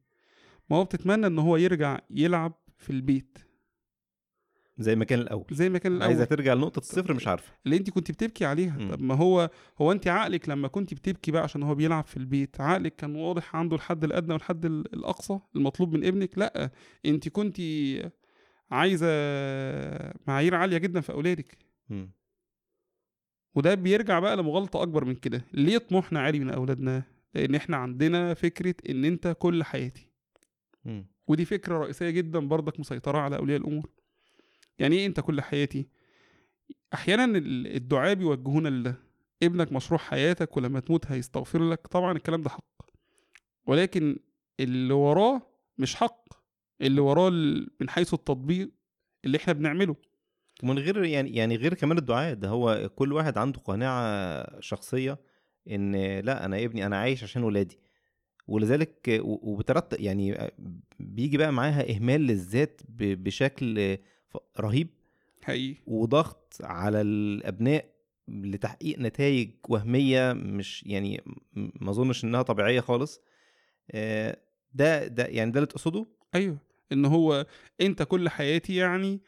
ماما 0.71 0.83
بتتمنى 0.83 1.27
إن 1.27 1.39
هو 1.39 1.57
يرجع 1.57 1.99
يلعب 2.11 2.53
في 2.79 2.91
البيت. 2.91 3.39
زي 4.79 4.97
ما 4.97 5.05
كان 5.05 5.19
الأول. 5.19 5.45
زي 5.51 5.69
ما 5.69 5.79
كان 5.79 5.93
الأول. 5.93 6.09
عايزة 6.09 6.25
ترجع 6.25 6.55
لنقطة 6.55 6.79
الصفر 6.79 7.15
مش 7.15 7.29
عارفة. 7.29 7.53
اللي 7.67 7.77
انت 7.77 7.91
كنت 7.91 8.11
بتبكي 8.11 8.45
عليها. 8.45 8.77
مم. 8.79 8.91
طب 8.95 9.03
ما 9.03 9.15
هو 9.15 9.51
هو 9.79 9.93
انت 9.93 10.09
عقلك 10.09 10.49
لما 10.49 10.69
كنت 10.69 10.95
بتبكي 10.95 11.31
بقى 11.31 11.43
عشان 11.43 11.63
هو 11.63 11.75
بيلعب 11.75 12.05
في 12.05 12.17
البيت 12.17 12.61
عقلك 12.61 12.97
كان 12.97 13.15
واضح 13.15 13.57
عنده 13.57 13.77
الحد 13.77 14.05
الأدنى 14.05 14.33
والحد 14.33 14.65
ال- 14.65 14.95
الأقصى 14.95 15.39
المطلوب 15.57 15.93
من 15.97 16.05
ابنك؟ 16.05 16.39
لأ. 16.39 16.71
انت 17.07 17.29
كنت 17.29 17.57
عايزة 18.71 19.07
معايير 20.27 20.55
عالية 20.55 20.79
جدا 20.79 21.01
في 21.01 21.13
أولادك. 21.13 21.59
مم. 21.89 22.13
وده 23.57 23.75
بيرجع 23.75 24.19
بقى 24.19 24.37
لمغالطة 24.37 24.83
أكبر 24.83 25.05
من 25.05 25.15
كده. 25.15 25.45
ليه 25.53 25.79
طموحنا 25.79 26.21
عالي 26.21 26.39
من 26.41 26.51
أولادنا؟ 26.51 27.03
لأن 27.35 27.55
إحنا 27.55 27.77
عندنا 27.77 28.35
فكرة 28.35 28.75
إن 28.91 29.05
أنت 29.05 29.37
كل 29.39 29.65
حياتي. 29.65 30.11
مم. 30.85 31.07
ودي 31.29 31.45
فكرة 31.45 31.79
رئيسية 31.79 32.11
جدا 32.11 32.39
برضك 32.39 32.81
مسيطرة 32.81 33.19
على 33.19 33.37
أولياء 33.37 33.59
الأمور. 33.61 33.91
يعني 34.79 34.97
إيه 34.97 35.07
أنت 35.07 35.21
كل 35.21 35.41
حياتي؟ 35.41 35.89
أحيانا 36.95 37.25
ال- 37.25 37.67
الدعاء 37.77 38.15
بيوجهونا 38.15 38.69
لده. 38.69 38.97
ابنك 39.43 39.73
مشروع 39.73 40.01
حياتك 40.01 40.57
ولما 40.57 40.81
تموت 40.81 41.07
هيستغفر 41.07 41.71
لك. 41.71 41.87
طبعا 41.87 42.13
الكلام 42.13 42.43
ده 42.43 42.51
حق. 42.51 42.65
ولكن 43.67 44.19
اللي 44.61 44.95
وراه 44.95 45.43
مش 45.79 45.95
حق. 45.95 46.25
اللي 46.81 47.01
وراه 47.01 47.31
من 47.81 47.89
حيث 47.89 48.15
التطبيق 48.15 48.71
اللي 49.25 49.37
إحنا 49.37 49.53
بنعمله. 49.53 49.97
ومن 50.63 50.79
غير 50.79 51.05
يعني 51.05 51.37
يعني 51.37 51.57
غير 51.57 51.75
كمان 51.75 51.99
الدعاء 51.99 52.35
ده 52.35 52.49
هو 52.49 52.91
كل 52.97 53.13
واحد 53.13 53.39
عنده 53.39 53.61
قناعة 53.61 54.61
شخصية 54.61 55.19
إن 55.71 55.97
لأ 56.21 56.45
أنا 56.45 56.65
ابني 56.65 56.87
أنا 56.87 56.97
عايش 56.97 57.23
عشان 57.23 57.43
ولادي. 57.43 57.79
ولذلك 58.49 59.21
وبترتب 59.23 60.01
يعني 60.01 60.51
بيجي 60.99 61.37
بقى 61.37 61.53
معاها 61.53 61.95
إهمال 61.97 62.21
للذات 62.21 62.81
بشكل 62.89 63.99
رهيب. 64.61 64.89
حقيقي. 65.43 65.81
وضغط 65.87 66.57
على 66.63 67.01
الأبناء 67.01 67.85
لتحقيق 68.29 68.99
نتائج 68.99 69.51
وهمية 69.69 70.33
مش 70.33 70.83
يعني 70.87 71.21
ما 71.55 71.91
أظنش 71.91 72.25
إنها 72.25 72.43
طبيعية 72.43 72.81
خالص. 72.81 73.21
ده 74.75 75.07
ده 75.07 75.27
يعني 75.27 75.51
ده 75.51 75.59
اللي 75.59 75.67
تقصده؟ 75.67 76.07
أيوه. 76.35 76.59
إن 76.93 77.05
هو 77.05 77.47
أنت 77.81 78.03
كل 78.03 78.29
حياتي 78.29 78.75
يعني 78.77 79.21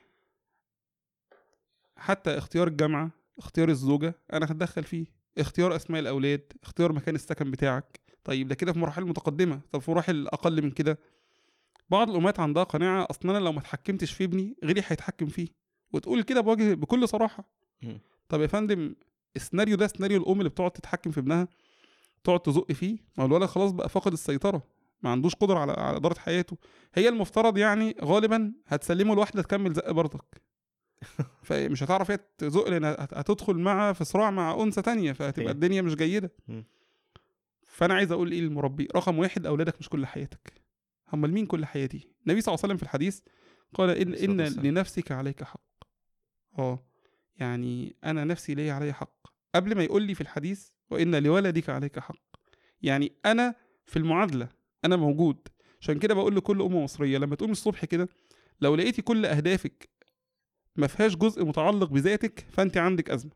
حتى 1.99 2.39
اختيار 2.39 2.67
الجامعة 2.69 3.11
اختيار 3.39 3.69
الزوجة 3.69 4.15
أنا 4.33 4.47
هتدخل 4.47 4.85
فيه. 4.85 5.07
اختيار 5.39 5.77
أسماء 5.77 6.01
الأولاد 6.01 6.53
اختيار 6.63 6.93
مكان 6.93 7.15
السكن 7.15 7.51
بتاعك. 7.51 8.01
طيب 8.25 8.49
ده 8.49 8.55
كده 8.55 8.73
في 8.73 8.79
مراحل 8.79 9.05
متقدمة. 9.05 9.61
طب 9.73 9.79
في 9.81 9.91
مراحل 9.91 10.29
أقل 10.29 10.63
من 10.63 10.71
كده؟ 10.71 10.99
بعض 11.91 12.11
الأمهات 12.11 12.41
عندها 12.41 12.63
قناعة 12.63 13.07
أصلا 13.11 13.31
أنا 13.31 13.45
لو 13.45 13.53
ما 13.53 13.59
اتحكمتش 13.59 14.13
في 14.13 14.25
ابني 14.25 14.57
غيري 14.65 14.83
هيتحكم 14.87 15.27
فيه. 15.27 15.49
وتقول 15.93 16.23
كده 16.23 16.41
بوجه 16.41 16.75
بكل 16.75 17.09
صراحة. 17.09 17.45
طب 18.29 18.41
يا 18.41 18.47
فندم 18.47 18.95
السيناريو 19.37 19.77
ده 19.77 19.87
سيناريو 19.87 20.23
الأم 20.23 20.39
اللي 20.39 20.49
بتقعد 20.51 20.71
تتحكم 20.71 21.11
في 21.11 21.21
ابنها 21.21 21.49
تقعد 22.25 22.41
تزق 22.41 22.73
فيه؟ 22.73 22.99
ما 23.17 23.25
هو 23.25 23.27
الولد 23.29 23.45
خلاص 23.45 23.71
بقى 23.73 23.89
فاقد 23.89 24.13
السيطرة. 24.13 24.63
ما 25.03 25.11
عندوش 25.11 25.35
قدرة 25.35 25.59
على 25.59 25.73
على 25.73 25.97
إدارة 25.97 26.19
حياته. 26.19 26.57
هي 26.95 27.09
المفترض 27.09 27.59
يعني 27.59 27.97
غالبا 28.05 28.53
هتسلمه 28.67 29.15
لواحدة 29.15 29.43
تكمل 29.43 29.73
زق 29.73 29.91
برضك. 29.91 30.43
فمش 31.43 31.83
هتعرف 31.83 32.11
هي 32.11 32.19
تزق 32.39 32.69
لأن 32.69 32.85
هت- 32.85 33.15
هتدخل 33.15 33.55
مع 33.59 33.93
في 33.93 34.05
صراع 34.05 34.31
مع 34.31 34.63
أنثى 34.63 34.83
تانية 34.83 35.13
فهتبقى. 35.13 35.53
الدنيا 35.53 35.83
مش 35.83 35.95
جيدة. 35.95 36.31
فأنا 37.67 37.95
عايز 37.95 38.13
أقول 38.13 38.33
إيه 38.33 38.41
للمربي؟ 38.41 38.89
رقم 38.97 39.19
واحد 39.19 39.47
أولادك 39.47 39.75
مش 39.81 39.89
كل 39.89 40.07
حياتك. 40.07 40.53
امال 41.15 41.33
مين 41.33 41.47
كل 41.47 41.67
حياتي؟ 41.67 42.09
النبي 42.27 42.41
صلى 42.41 42.53
الله 42.55 42.61
عليه 42.65 42.69
وسلم 42.69 42.77
في 42.77 42.83
الحديث 42.83 43.21
قال 43.75 43.91
ان 43.91 44.15
إن. 44.41 44.41
لنفسك 44.63 45.13
عليك 45.13 45.45
حق. 45.45 45.61
آه 46.59 46.85
يعني 47.37 47.97
أنا 48.05 48.25
نفسي 48.25 48.55
لي 48.55 48.71
علي 48.71 48.93
حق. 48.93 49.27
قبل 49.55 49.75
ما 49.77 49.85
يقول 49.85 50.03
لي 50.03 50.15
في 50.15 50.21
الحديث 50.21 50.69
وإن 50.91 51.15
لولدك 51.23 51.71
عليك 51.71 51.99
حق. 51.99 52.17
يعني 52.83 53.13
أنا 53.27 53.55
في 53.87 53.97
المعادلة 53.99 54.49
أنا 54.85 54.97
موجود. 54.97 55.49
عشان 55.81 55.99
كده 55.99 56.15
بقول 56.15 56.37
لكل 56.37 56.63
ام 56.63 56.85
مصرية 56.85 57.19
لما 57.19 57.37
تقوم 57.37 57.51
الصبح 57.51 57.85
كده 57.85 58.09
لو 58.61 58.75
لقيتي 58.75 59.03
كل 59.03 59.27
أهدافك 59.27 59.89
ما 60.79 60.87
فيهاش 60.87 61.17
جزء 61.17 61.45
متعلق 61.45 61.89
بذاتك 61.91 62.47
فأنت 62.51 62.77
عندك 62.77 63.11
أزمة. 63.11 63.33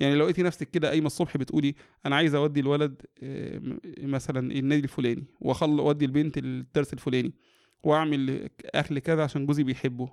يعني 0.00 0.14
لو 0.14 0.24
لقيتي 0.24 0.42
نفسك 0.42 0.70
كده 0.70 0.88
قايمة 0.88 1.06
الصبح 1.06 1.36
بتقولي 1.36 1.74
أنا 2.06 2.16
عايزه 2.16 2.38
أودي 2.38 2.60
الولد 2.60 3.02
آه، 3.22 3.60
مثلا 3.98 4.52
النادي 4.52 4.82
الفلاني 4.82 5.24
واخل 5.40 5.78
أودي 5.78 6.04
البنت 6.04 6.38
الدرس 6.38 6.92
الفلاني 6.92 7.34
وأعمل 7.84 8.48
أكل 8.64 8.98
كذا 8.98 9.22
عشان 9.22 9.46
جوزي 9.46 9.62
بيحبه 9.62 10.12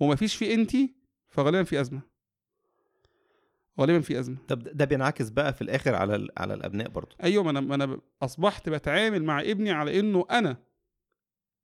ومفيش 0.00 0.36
في 0.36 0.54
انتي 0.54 0.94
فغالبا 1.28 1.62
في 1.62 1.80
أزمة. 1.80 2.00
غالبا 3.80 4.00
في 4.00 4.18
أزمة. 4.20 4.36
طب 4.48 4.62
ده 4.62 4.84
بينعكس 4.84 5.28
بقى 5.30 5.52
في 5.52 5.62
الآخر 5.62 5.94
على 5.94 6.28
على 6.36 6.54
الأبناء 6.54 6.88
برضو. 6.88 7.16
أيوه 7.22 7.44
ما 7.44 7.50
أنا 7.50 7.60
ما 7.60 7.74
أنا 7.74 8.00
أصبحت 8.22 8.68
بتعامل 8.68 9.24
مع 9.24 9.40
ابني 9.40 9.70
على 9.70 10.00
إنه 10.00 10.24
أنا. 10.30 10.56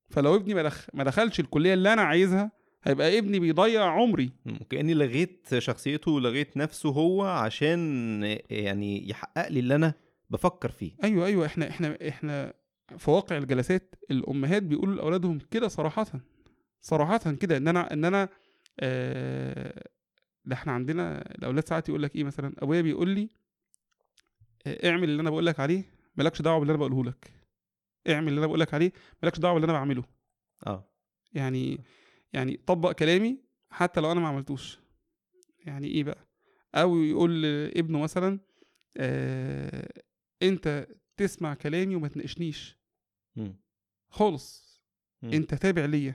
فلو 0.08 0.36
ابني 0.36 0.54
ما 0.94 1.04
دخلش 1.04 1.40
الكلية 1.40 1.74
اللي 1.74 1.92
أنا 1.92 2.02
عايزها 2.02 2.52
هيبقى 2.82 3.18
ابني 3.18 3.40
بيضيع 3.40 3.84
عمري. 3.84 4.32
كأني 4.70 4.94
لغيت 4.94 5.58
شخصيته 5.58 6.10
ولغيت 6.10 6.56
نفسه 6.56 6.88
هو 6.88 7.22
عشان 7.24 8.22
يعني 8.50 9.08
يحقق 9.08 9.48
لي 9.48 9.60
اللي 9.60 9.74
أنا 9.74 9.94
بفكر 10.30 10.70
فيه. 10.70 10.92
أيوه 11.04 11.26
أيوه. 11.26 11.46
إحنا 11.46 11.68
إحنا 11.68 11.98
إحنا 12.08 12.54
في 12.98 13.10
واقع 13.10 13.36
الجلسات 13.38 13.94
الأمهات 14.10 14.62
بيقولوا 14.62 14.94
لأولادهم 14.94 15.38
كده 15.50 15.68
صراحة 15.68 16.06
صراحة 16.80 17.32
كده 17.32 17.56
إن 17.56 17.68
أنا 17.68 17.92
إن 17.92 18.04
أنا 18.04 18.28
آه 18.80 19.84
ده 20.44 20.54
إحنا 20.54 20.72
عندنا 20.72 21.34
الأولاد 21.34 21.68
ساعات 21.68 21.88
يقول 21.88 22.02
لك 22.02 22.16
إيه 22.16 22.24
مثلا؟ 22.24 22.54
أبويا 22.58 22.80
بيقول 22.80 23.08
لي 23.08 23.28
آه، 24.66 24.90
اعمل 24.90 25.04
اللي 25.04 25.20
أنا 25.22 25.30
بقول 25.30 25.46
لك 25.46 25.60
عليه 25.60 25.84
مالكش 26.16 26.42
دعوة 26.42 26.58
باللي 26.58 26.70
أنا 26.70 26.78
بقوله 26.78 27.04
لك. 27.04 27.32
اعمل 28.08 28.28
اللي 28.28 28.38
أنا 28.38 28.46
بقول 28.46 28.60
لك 28.60 28.74
عليه 28.74 28.92
مالكش 29.22 29.38
دعوة 29.38 29.54
باللي 29.54 29.64
أنا 29.64 29.72
بعمله. 29.72 30.04
آه. 30.66 30.90
يعني 31.32 31.78
يعني 32.36 32.56
طبق 32.66 32.92
كلامي 32.92 33.38
حتى 33.70 34.00
لو 34.00 34.12
أنا 34.12 34.20
ما 34.20 34.28
عملتوش. 34.28 34.78
يعني 35.66 35.86
إيه 35.86 36.04
بقى؟ 36.04 36.26
أو 36.74 36.96
يقول 36.98 37.42
لابنه 37.42 37.98
مثلا 37.98 38.40
آه 38.96 40.02
أنت 40.42 40.88
تسمع 41.16 41.54
كلامي 41.54 41.96
وما 41.96 42.08
تناقشنيش. 42.08 42.76
خالص. 44.08 44.80
أنت 45.24 45.54
تابع 45.54 45.84
ليا. 45.84 46.14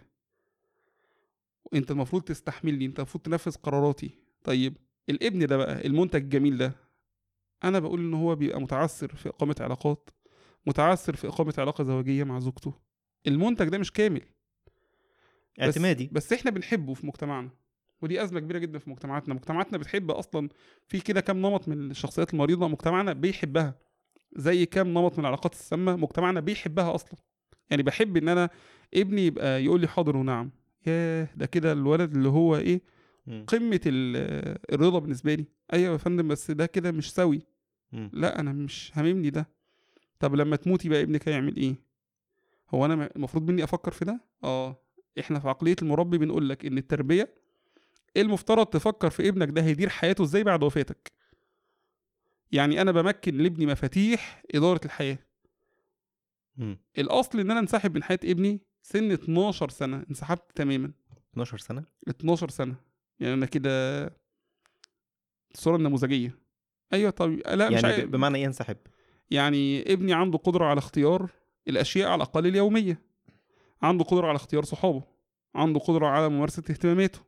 أنت 1.73 1.91
المفروض 1.91 2.21
تستحملني. 2.21 2.86
أنت 2.86 2.99
المفروض 2.99 3.23
تنفذ 3.23 3.55
قراراتي. 3.55 4.10
طيب 4.43 4.77
الابن 5.10 5.45
ده 5.45 5.57
بقى 5.57 5.86
المنتج 5.88 6.23
الجميل 6.23 6.57
ده 6.57 6.75
أنا 7.63 7.79
بقول 7.79 7.99
إن 7.99 8.13
هو 8.13 8.36
بيبقى 8.36 8.62
متعثر 8.62 9.15
في 9.15 9.29
إقامة 9.29 9.55
علاقات 9.60 10.10
متعثر 10.65 11.15
في 11.15 11.27
إقامة 11.27 11.53
علاقة 11.57 11.84
زوجية 11.84 12.23
مع 12.23 12.39
زوجته. 12.39 12.73
المنتج 13.27 13.69
ده 13.69 13.77
مش 13.77 13.91
كامل. 13.91 14.21
اعتمادي. 15.62 16.10
بس 16.12 16.34
إحنا 16.34 16.52
بنحبه 16.52 16.94
في 16.94 17.08
مجتمعنا 17.08 17.50
ودي 18.02 18.24
أزمة 18.24 18.40
كبيرة 18.40 18.58
جدا 18.60 18.80
في 18.80 18.90
مجتمعاتنا. 18.90 19.34
مجتمعاتنا 19.34 19.78
بتحب 19.78 20.12
أصلا 20.12 20.50
في 20.88 21.00
كده 21.00 21.22
كام 21.22 21.38
نمط 21.38 21.68
من 21.68 21.92
الشخصيات 21.92 22.34
المريضة. 22.34 22.68
مجتمعنا 22.68 23.14
بيحبها 23.14 23.76
زي 24.36 24.66
كام 24.66 24.88
نمط 24.88 25.14
من 25.14 25.20
العلاقات 25.20 25.54
السامة. 25.54 25.96
مجتمعنا 25.96 26.40
بيحبها 26.40 26.96
أصلا. 26.96 27.20
يعني 27.70 27.84
بحب 27.84 28.18
إن 28.18 28.30
أنا 28.30 28.50
ابني 28.94 29.26
يبقى 29.26 29.64
يقول 29.64 29.82
لي 29.82 29.88
حاضر 29.88 30.18
ونعم. 30.18 30.52
ياه 30.88 31.28
ده 31.36 31.46
كده 31.46 31.72
الولد 31.72 32.16
اللي 32.16 32.30
هو 32.30 32.56
إيه. 32.58 32.82
قمة 33.48 33.82
ال- 33.86 34.58
الرضا 34.74 35.00
بالنسبة 35.00 35.34
لي. 35.36 35.46
أيوه 35.74 35.92
يا 35.94 35.98
فندم 35.98 36.28
بس 36.28 36.52
ده 36.52 36.66
كده 36.66 36.92
مش 36.92 37.14
سوي. 37.14 37.42
لا 38.14 38.40
أنا 38.40 38.52
مش 38.54 38.92
هاممني 38.94 39.30
ده. 39.30 39.50
طب 40.20 40.36
لما 40.36 40.56
تموتي 40.56 40.90
بقى 40.90 41.02
ابنك 41.02 41.28
هيعمل 41.30 41.56
إيه؟ 41.56 41.76
هو 42.70 42.86
أنا 42.86 43.10
المفروض 43.16 43.52
مني 43.52 43.64
أفكر 43.64 43.92
في 43.92 44.06
ده؟ 44.06 44.22
آه. 44.44 44.82
إحنا 45.19 45.39
في 45.39 45.50
عقلية 45.50 45.76
المربي 45.82 46.17
بنقول 46.17 46.50
لك 46.50 46.65
إن 46.65 46.78
التربية 46.78 47.34
المفترض 48.17 48.65
تفكر 48.65 49.10
في 49.10 49.28
ابنك 49.30 49.50
ده 49.50 49.62
هيدير 49.63 49.89
حياته 49.89 50.24
إزاي 50.24 50.43
بعد 50.43 50.63
وفاتك. 50.63 51.12
يعني 52.52 52.82
أنا 52.82 52.91
بمكن 52.91 53.38
لابني 53.38 53.65
مفاتيح 53.65 54.43
إدارة 54.56 54.82
الحياة. 54.86 55.19
مم. 56.58 56.78
الأصل 56.97 57.39
إن 57.39 57.52
أنا 57.52 57.60
انسحب 57.60 57.95
من 57.95 58.04
حياة 58.04 58.19
ابني 58.24 58.62
سن 58.82 59.12
12 59.12 59.69
سنة 59.69 60.06
انسحبت 60.10 60.43
تماما. 60.56 60.91
12 61.34 61.58
سنة؟ 61.58 61.84
12 62.10 62.50
سنة. 62.50 62.76
يعني 63.19 63.34
أنا 63.34 63.45
كده 63.45 64.06
الصورة 65.54 65.76
النموذجيه 65.76 66.36
أيوه 66.93 67.10
طب 67.12 67.30
لا 67.32 67.67
مش 67.69 67.74
يعني 67.74 67.88
عايز 67.88 68.00
ب- 68.06 68.12
بمعنى 68.12 68.38
إيه 68.38 68.43
ينسحب 68.43 68.78
يعني 69.32 69.93
ابني 69.93 70.13
عنده 70.13 70.38
قدرة 70.38 70.65
على 70.65 70.78
اختيار 70.80 71.30
الأشياء 71.67 72.08
على 72.10 72.15
الأقل 72.15 72.47
اليومية. 72.47 73.02
عنده 73.82 74.04
قدرة 74.04 74.28
على 74.28 74.36
اختيار 74.36 74.63
صحابه 74.63 75.04
عنده 75.56 75.80
قدرة 75.80 76.08
على 76.08 76.30
ممارسة 76.30 76.63
اهتماماته. 76.70 77.20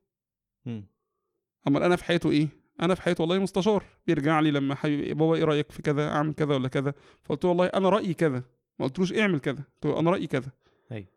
أما 1.67 1.85
أنا 1.85 1.95
في 1.95 2.03
حياته 2.03 2.31
إيه؟ 2.31 2.47
أنا 2.81 2.95
في 2.95 3.01
حياته 3.01 3.21
والله 3.21 3.39
مستشار. 3.39 3.83
بيرجع 4.07 4.39
لي 4.39 4.51
لما 4.51 4.75
حبيبي 4.75 5.13
بابا 5.13 5.35
إيه 5.35 5.43
رأيك 5.43 5.71
في 5.71 5.81
كذا؟ 5.81 6.09
أعمل 6.09 6.33
كذا 6.33 6.55
ولا 6.55 6.67
كذا؟ 6.67 6.93
فقلت 7.23 7.43
له 7.43 7.49
والله 7.49 7.65
أنا 7.65 7.89
رأيي 7.89 8.13
كذا. 8.13 8.43
ما 8.79 8.85
قلتلوش 8.85 9.13
اعمل 9.13 9.39
كذا. 9.39 9.63
قلت 9.73 9.85
له 9.85 9.99
أنا 9.99 10.11
رأيي 10.11 10.27
كذا. 10.27 10.51
أيوة. 10.91 11.07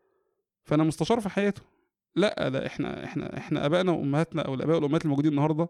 فأنا 0.65 0.85
مستشار 0.85 1.21
في 1.21 1.29
حياته. 1.29 1.63
لأ 2.15 2.49
ده 2.49 2.67
إحنا 2.67 3.05
إحنا 3.05 3.39
إحنا 3.39 3.67
آبائنا 3.67 3.93
وأمهاتنا 3.93 4.43
أو 4.43 4.55
الآباء 4.55 4.77
والأمهات 4.77 5.05
الموجودين 5.05 5.31
النهارده. 5.31 5.69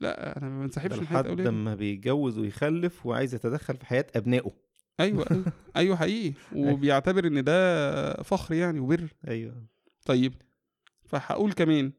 لأ 0.00 0.38
أنا 0.38 0.48
ما 0.48 0.62
بنسحبش 0.62 0.98
من 0.98 1.06
حياة 1.06 1.18
أولادي. 1.18 1.42
لما 1.42 1.74
بيتجوز 1.74 2.38
ويخلف 2.38 3.06
وعايز 3.06 3.34
يتدخل 3.34 3.76
في 3.76 3.86
حياة 3.86 4.06
أبنائه. 4.16 4.50
أيوه. 5.00 5.26
أيوه 5.30 5.44
أيوه. 5.76 5.96
حقيقي 5.96 6.34
وبيعتبر 6.56 7.26
إن 7.26 7.44
ده 7.44 8.14
فخر 8.22 8.54
يعني 8.54 8.80
وبر. 8.80 9.08
أيوه. 9.28 9.66
طيب 10.06 10.34
فهقول 11.04 11.52
كمان 11.52 11.92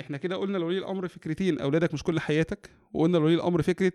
إحنا 0.00 0.16
كده 0.16 0.36
قلنا 0.36 0.58
لولي 0.58 0.78
الأمر 0.78 1.08
فكرتين 1.08 1.58
أولادك 1.60 1.94
مش 1.94 2.02
كل 2.02 2.20
حياتك 2.20 2.70
وقلنا 2.92 3.18
لولي 3.18 3.34
الأمر 3.34 3.62
فكرة 3.62 3.92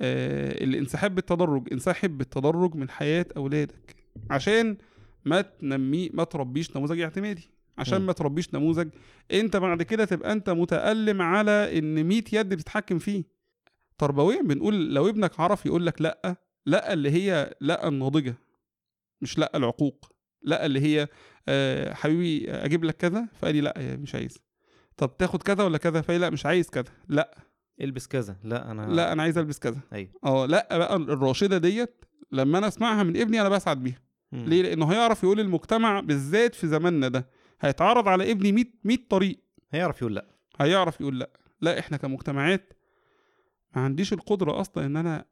آه 0.00 0.64
الانسحاب 0.64 1.14
بالتدرج 1.14 1.68
انسحب 1.72 2.18
بالتدرج 2.18 2.74
من 2.74 2.90
حياة 2.90 3.26
أولادك. 3.36 3.96
عشان 4.30 4.76
ما 5.24 5.40
تنمي 5.40 6.10
ما 6.14 6.24
تربيش 6.24 6.76
نموذج 6.76 7.00
اعتمادي. 7.00 7.50
عشان. 7.78 8.02
ما 8.02 8.12
تربيش 8.12 8.54
نموذج 8.54 8.88
أنت 9.32 9.56
بعد 9.56 9.82
كده 9.82 10.04
تبقى 10.04 10.32
أنت 10.32 10.50
متألم 10.50 11.22
على 11.22 11.78
إن 11.78 12.04
100 12.04 12.22
يد 12.32 12.48
بتتحكم 12.48 12.98
فيه. 12.98 13.24
تربويا 13.98 14.42
بنقول 14.42 14.94
لو 14.94 15.08
ابنك 15.08 15.40
عرف 15.40 15.66
يقول 15.66 15.86
لك 15.86 16.02
لأ 16.02 16.36
لأ 16.66 16.92
اللي 16.92 17.10
هي 17.10 17.54
لأ 17.60 17.88
الناضجة 17.88 18.34
مش 19.20 19.38
لأ 19.38 19.56
العقوق. 19.56 20.12
لأ 20.42 20.66
اللي 20.66 20.80
هي 20.80 21.08
آه 21.48 21.94
حبيبي 21.94 22.50
أجيب 22.50 22.84
لك 22.84 22.96
كذا؟ 22.96 23.28
فقال 23.40 23.54
لي 23.54 23.60
لأ 23.60 23.96
مش 23.96 24.14
عايز. 24.14 24.38
طب 24.96 25.16
تاخد 25.16 25.42
كذا 25.42 25.64
ولا 25.64 25.78
كذا؟ 25.78 26.00
فقال 26.00 26.20
لأ 26.20 26.30
مش 26.30 26.46
عايز 26.46 26.70
كذا. 26.70 26.92
لأ. 27.08 27.38
البس 27.80 28.06
كذا. 28.06 28.36
لأ 28.44 28.70
أنا 28.70 28.82
لأ 28.94 29.12
أنا 29.12 29.22
عايز 29.22 29.38
ألبس 29.38 29.58
كذا. 29.58 29.80
أيوه. 29.92 30.10
آه 30.24 30.46
لأ 30.46 30.78
بقى 30.78 30.96
الراشدة 30.96 31.58
ديت 31.58 32.04
لما 32.32 32.58
أنا 32.58 32.68
أسمعها 32.68 33.02
من 33.02 33.16
ابني 33.16 33.40
أنا 33.40 33.48
بسعد 33.48 33.82
بيها. 33.82 34.00
مم. 34.32 34.44
ليه؟ 34.44 34.62
لأنه 34.62 34.92
هيعرف 34.92 35.22
يقول 35.22 35.40
المجتمع 35.40 36.00
بالذات 36.00 36.54
في 36.54 36.66
زماننا 36.66 37.08
ده 37.08 37.28
هيتعرض 37.60 38.08
على 38.08 38.30
ابني 38.30 38.52
100 38.52 38.64
100 38.84 38.98
طريق. 39.10 39.40
هيعرف 39.70 40.00
يقول 40.02 40.14
لأ. 40.14 40.26
هيعرف 40.60 41.00
يقول 41.00 41.20
لأ. 41.20 41.30
لأ 41.60 41.78
إحنا 41.78 41.96
كمجتمعات 41.96 42.72
ما 43.76 43.82
عنديش 43.82 44.12
القدرة 44.12 44.60
أصلا 44.60 44.86
إن 44.86 44.96
أنا 44.96 45.24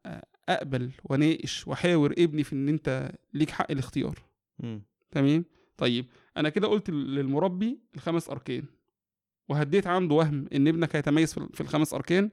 أقبل 0.49 0.91
وأناقش 1.05 1.69
وأحاور 1.69 2.13
ابني 2.13 2.45
في 2.45 2.53
إن 2.53 2.69
أنت 2.69 3.13
ليك 3.35 3.51
حق 3.51 3.71
الاختيار. 3.71 4.19
تمام؟ 5.11 5.45
طيب 5.77 6.07
أنا 6.37 6.49
كده 6.49 6.69
قلت 6.69 6.91
للمربي 6.91 7.79
الخمس 7.95 8.31
أركان. 8.31 8.65
وهديت 9.49 9.87
عنده 9.87 10.15
وهم 10.15 10.49
إن 10.55 10.69
ابنك 10.69 10.97
هيتميز 10.97 11.35
في 11.35 11.61
الخمس 11.61 11.95
أركان 11.95 12.31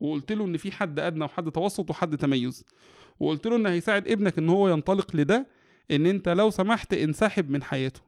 وقلت 0.00 0.32
له 0.32 0.44
إن 0.44 0.56
في 0.56 0.72
حد 0.72 0.98
أدنى 1.00 1.24
وحد 1.24 1.50
توسط 1.50 1.90
وحد 1.90 2.16
تميز. 2.16 2.64
وقلت 3.20 3.46
له 3.46 3.56
إن 3.56 3.66
هيساعد 3.66 4.08
ابنك 4.08 4.38
إن 4.38 4.48
هو 4.48 4.68
ينطلق 4.68 5.16
لده 5.16 5.46
إن 5.90 6.06
أنت 6.06 6.28
لو 6.28 6.50
سمحت 6.50 6.94
انسحب 6.94 7.50
من 7.50 7.62
حياته. 7.62 8.00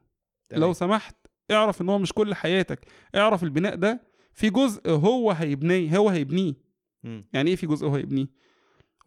تمام. 0.49 0.61
لو 0.61 0.73
سمحت 0.73 1.15
اعرف 1.51 1.81
إن 1.81 1.89
هو 1.89 1.99
مش 1.99 2.13
كل 2.13 2.35
حياتك. 2.35 2.85
اعرف 3.15 3.43
البناء 3.43 3.75
ده 3.75 4.01
في 4.33 4.49
جزء 4.49 4.89
هو 4.89 5.31
هيبنيه 5.31 5.97
هو 5.97 6.09
هيبنيه. 6.09 6.53
يعني 7.33 7.49
إيه 7.49 7.55
في 7.55 7.67
جزء 7.67 7.87
هو 7.87 7.95
هيبنيه؟ 7.95 8.27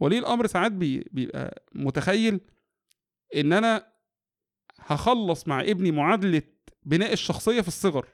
ولي 0.01 0.19
الأمر 0.19 0.47
ساعات 0.47 0.73
بي 0.73 1.05
بيبقى 1.13 1.63
متخيل 1.75 2.41
إن 3.37 3.53
أنا 3.53 3.87
هخلص 4.79 5.49
مع 5.49 5.61
ابني 5.61 5.91
معادلة 5.91 6.43
بناء 6.83 7.13
الشخصية 7.13 7.61
في 7.61 7.69
الصغر. 7.69 8.07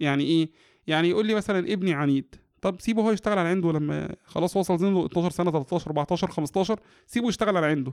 يعني 0.00 0.24
إيه؟ 0.24 0.50
يعني 0.86 1.08
يقول 1.08 1.26
لي 1.26 1.34
مثلا 1.34 1.58
ابني 1.58 1.94
عنيد 1.94 2.34
طب 2.62 2.80
سيبه 2.80 3.02
هو 3.02 3.10
يشتغل 3.10 3.38
على 3.38 3.48
عنده 3.48 3.72
لما 3.72 4.16
خلاص 4.24 4.56
وصل 4.56 4.78
سنه 4.80 5.06
12 5.06 5.30
سنة 5.30 5.50
13 5.50 5.86
14 5.86 6.30
15 6.30 6.80
سيبه 7.06 7.28
يشتغل 7.28 7.56
على 7.56 7.66
عنده. 7.66 7.92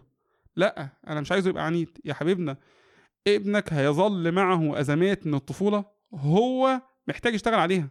لأ 0.55 0.89
أنا 1.07 1.21
مش 1.21 1.31
عايزه 1.31 1.49
يبقى 1.49 1.65
عنيد. 1.65 1.97
يا 2.05 2.13
حبيبنا 2.13 2.57
ابنك 3.27 3.73
هيظل 3.73 4.31
معه 4.31 4.79
أزمات 4.79 5.27
من 5.27 5.33
الطفولة 5.33 5.85
هو 6.13 6.81
محتاج 7.07 7.33
يشتغل 7.33 7.59
عليها. 7.59 7.89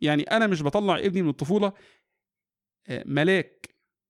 يعني 0.00 0.22
أنا 0.22 0.46
مش 0.46 0.62
بطلع 0.62 0.98
ابني 0.98 1.22
من 1.22 1.28
الطفولة 1.28 1.72
آه، 2.88 3.04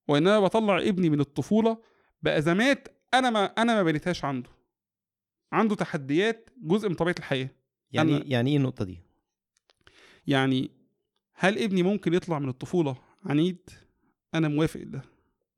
ملاك 0.09 0.25
وانما 0.27 0.41
بطلع 0.41 0.79
ابني 0.79 1.11
من 1.11 1.21
الطفولة 1.21 1.79
بازمات 2.23 2.89
أنا 3.15 3.31
ما 3.31 3.45
أنا 3.45 3.75
ما 3.75 3.83
بنيتهاش 3.83 4.25
عنده. 4.25 4.51
عنده 5.53 5.75
تحديات 5.75 6.51
جزء 6.63 6.89
من 6.89 6.95
طبيعة 6.95 7.15
الحياة. 7.19 7.49
يعني 7.93 8.19
أنا- 8.21 8.23
يعني 8.27 8.51
إيه 8.51 8.57
النقطة 8.57 8.85
دي؟ 8.85 8.99
يعني 10.27 10.71
هل 11.35 11.59
ابني 11.59 11.83
ممكن 11.83 12.15
يطلع 12.15 12.39
من 12.39 12.49
الطفولة 12.49 12.97
عنيد؟ 13.25 13.71
أنا 14.35 14.49
موافق 14.49 14.81
ده. 14.83 15.03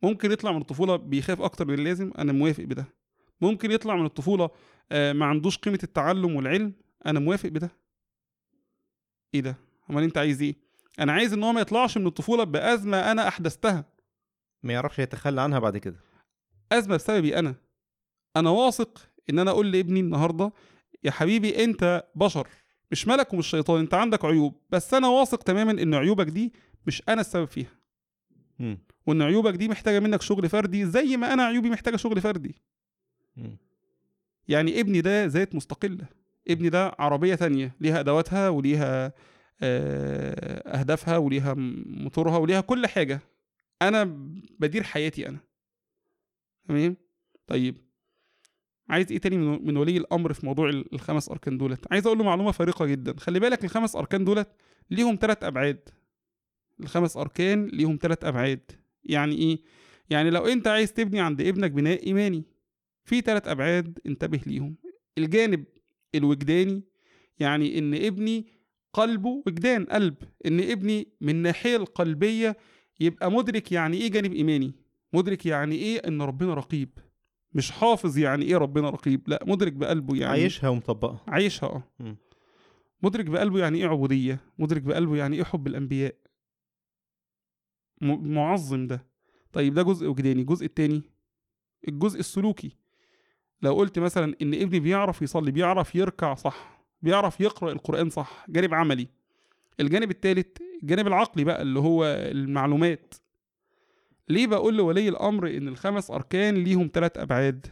ممكن 0.03 0.33
يطلع 0.33 0.53
من 0.53 0.61
الطفولة 0.61 0.97
بيخاف 0.97 1.41
أكتر 1.41 1.65
من 1.67 1.75
اللازم؟ 1.75 2.11
أنا 2.19 2.33
موافق 2.33 2.65
بده. 2.65 2.85
ممكن 3.41 3.71
يطلع 3.71 3.97
من 3.97 4.07
الطفولة 4.07 4.51
آه، 4.93 5.13
ما 5.13 5.27
عندوش 5.27 5.59
قيمة 5.59 5.79
التعلم 5.83 6.37
والعلم؟ 6.37 6.73
أنا 7.07 7.21
موافق 7.21 7.49
بده. 7.49 7.71
إيه 9.35 9.41
ده؟ 9.41 9.57
أمال 9.91 10.03
أنت 10.03 10.19
عايز 10.19 10.43
إيه؟ 10.43 10.55
أنا 10.99 11.13
عايز 11.13 11.33
إن 11.33 11.43
هو 11.43 11.53
ما 11.53 11.61
يطلعش 11.61 11.99
من 11.99 12.07
الطفولة 12.07 12.45
بأزمة 12.45 13.13
أنا 13.13 13.29
أحدثتها. 13.29 13.85
ما 14.63 14.73
يعرفش 14.73 14.99
يتخلى 14.99 15.41
عنها 15.41 15.59
بعد 15.59 15.77
كده. 15.79 15.97
ازمه 16.73 16.97
بسببي 16.97 17.39
أنا. 17.39 17.55
أنا 18.37 18.51
واثق 18.51 19.09
إن 19.31 19.39
أنا 19.39 19.51
أقول 19.51 19.73
لابني 19.73 20.01
النهارده 20.01 20.53
يا 21.05 21.11
حبيبي 21.11 21.65
أنت 21.65 22.05
بشر 22.15 22.49
مش 22.91 23.09
ملك 23.09 23.33
ومش 23.35 23.47
شيطان 23.51 23.81
أنت 23.81 23.95
عندك 23.95 24.25
عيوب 24.25 24.55
بس 24.71 24.95
أنا 24.95 25.09
واثق 25.09 25.43
تماما 25.43 25.71
إن 25.83 25.95
عيوبك 25.95 26.27
دي 26.27 26.53
مش 26.87 27.03
أنا 27.09 27.21
السبب 27.21 27.45
فيها. 27.45 27.71
مم. 28.59 28.79
وإن 29.07 29.23
عيوبك 29.23 29.55
دي 29.55 29.69
محتاجة 29.69 30.01
منك 30.01 30.23
شغل 30.23 30.49
فردي 30.49 30.87
زي 30.87 31.17
ما 31.17 31.33
أنا 31.33 31.43
عيوبي 31.45 31.71
محتاجة 31.71 31.97
شغل 31.97 32.21
فردي. 32.21 32.55
مم. 33.37 33.57
يعني 34.49 34.81
ابني 34.81 35.01
ده 35.01 35.25
ذات 35.25 35.55
مستقلة. 35.55 36.07
ابني 36.49 36.69
ده 36.69 36.93
عربية 36.99 37.35
تانية 37.35 37.77
ليها 37.81 38.01
أدواتها 38.01 38.49
وليها 38.49 39.13
آه، 39.63 40.79
أهدافها 40.81 41.17
وليها 41.17 41.55
م- 41.55 41.85
موتورها 41.87 42.37
وليها 42.39 42.61
كل 42.61 42.87
حاجة. 42.87 43.21
أنا 43.89 44.05
بدير 44.59 44.83
حياتي 44.83 45.29
أنا. 45.29 45.39
تمام؟ 46.69 46.97
طيب. 47.47 47.77
عايز 48.89 49.13
إيه 49.13 49.19
تاني 49.19 49.37
من 49.37 49.77
ولي 49.77 49.97
الأمر 49.97 50.33
في 50.33 50.47
موضوع 50.47 50.69
ال- 50.69 50.95
الخمس 50.95 51.29
أركان 51.29 51.59
دولت؟ 51.59 51.93
عايز 51.93 52.07
أقول 52.07 52.19
له 52.19 52.25
معلومة 52.25 52.51
فارقة 52.53 52.87
جدا. 52.87 53.15
خلي 53.19 53.41
بالك 53.41 53.65
الخمس 53.65 53.97
أركان 53.97 54.25
دولت 54.25 54.49
ليهم 54.91 55.19
ثلاث 55.21 55.45
أبعاد. 55.45 55.89
الخمس 56.81 57.17
أركان 57.17 57.67
ليهم 57.67 57.99
ثلاث 58.03 58.25
أبعاد. 58.25 58.71
يعني 59.05 59.35
إيه؟ 59.35 59.59
يعني 60.11 60.31
لو 60.31 60.47
أنت 60.47 60.69
عايز 60.69 60.93
تبني 60.93 61.21
عند 61.21 61.41
ابنك 61.41 61.71
بناء 61.71 62.07
إيماني 62.07 62.45
في 63.05 63.21
ثلاث 63.21 63.49
أبعاد 63.49 63.99
انتبه 64.07 64.41
ليهم. 64.47 64.77
الجانب 65.19 65.65
الوجداني 66.15 66.83
يعني 67.39 67.79
إن 67.79 67.95
ابني 67.95 68.47
قلبه 68.93 69.43
وجدان 69.47 69.85
قلب. 69.85 70.15
إن 70.47 70.61
ابني 70.61 71.09
من 71.21 71.31
الناحية 71.31 71.77
القلبية 71.77 72.57
يبقى 73.03 73.31
مدرك 73.31 73.73
يعني 73.73 73.97
إيه 73.97 74.11
جانب 74.11 74.33
إيماني؟ 74.33 74.73
مدرك 75.13 75.47
يعني 75.47 75.75
إيه 75.75 75.99
إن 75.99 76.23
ربنا 76.23 76.55
رقيب؟ 76.55 76.91
مش 77.53 77.71
حافظ 77.71 78.19
يعني 78.19 78.45
إيه 78.45 78.57
ربنا 78.57 78.91
رقيب؟ 78.91 79.29
لا 79.29 79.45
مدرك 79.47 79.73
بقلبه 79.73 80.17
يعني 80.17 80.33
عايشها 80.33 80.69
ومطبقها. 80.69 81.21
عايشها 81.29 81.85
آه. 82.01 82.17
مدرك 83.03 83.25
بقلبه 83.25 83.59
يعني 83.59 83.79
إيه 83.79 83.87
عبودية؟ 83.89 84.41
مدرك 84.59 84.83
بقلبه 84.83 85.17
يعني 85.17 85.37
إيه 85.37 85.45
حب 85.45 85.67
الأنبياء؟ 85.67 86.15
معظم 88.01 88.87
ده. 88.87 89.07
طيب 89.53 89.75
ده 89.75 89.83
جزء 89.83 90.07
وجداني. 90.07 90.41
الجزء 90.41 90.67
التاني؟ 90.67 91.03
الجزء 91.89 92.21
السلوكي. 92.21 92.77
لو 93.63 93.75
قلت 93.75 93.99
مثلا 93.99 94.37
إن 94.43 94.55
ابني 94.55 94.81
بيعرف 94.81 95.23
يصلي 95.23 95.51
بيعرف 95.51 95.95
يركع 95.95 96.35
صح 96.35 96.85
بيعرف 97.03 97.41
يقرأ 97.41 97.73
القرآن 97.73 98.11
صح 98.11 98.47
جانب 98.49 98.75
عملي. 98.75 99.09
الجانب 99.81 100.11
التالت 100.11 100.62
الجانب 100.83 101.07
العقلي 101.07 101.45
بقى 101.45 101.63
اللي 101.63 101.79
هو 101.79 102.05
المعلومات. 102.05 103.15
ليه 104.29 104.47
بقول 104.47 104.77
لولي 104.77 105.09
الأمر 105.09 105.49
إن 105.57 105.69
الخمس 105.69 106.11
أركان 106.11 106.55
ليهم 106.65 106.91
ثلاث 106.95 107.19
أبعاد؟ 107.19 107.67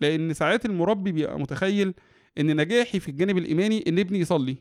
لأن 0.00 0.34
ساعات 0.34 0.66
المربي 0.66 1.12
بيبقى 1.12 1.38
متخيل 1.38 1.94
إن 2.38 2.56
نجاحي 2.56 3.00
في 3.00 3.08
الجانب 3.08 3.38
الإيماني 3.38 3.84
إن 3.88 3.98
ابني 3.98 4.18
يصلي. 4.18 4.56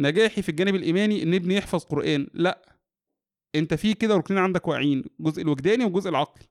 نجاحي 0.00 0.42
في 0.42 0.48
الجانب 0.48 0.74
الإيماني 0.74 1.22
إن 1.22 1.34
ابني 1.34 1.54
يحفظ 1.56 1.84
قرآن. 1.84 2.26
لأ 2.34 2.78
أنت 3.54 3.74
في 3.74 3.94
كده 3.94 4.16
ركنين 4.16 4.40
عندك 4.40 4.68
واقعين 4.68 5.04
الجزء 5.20 5.42
الوجداني 5.42 5.84
والجزء 5.84 6.10
العقلي. 6.10 6.44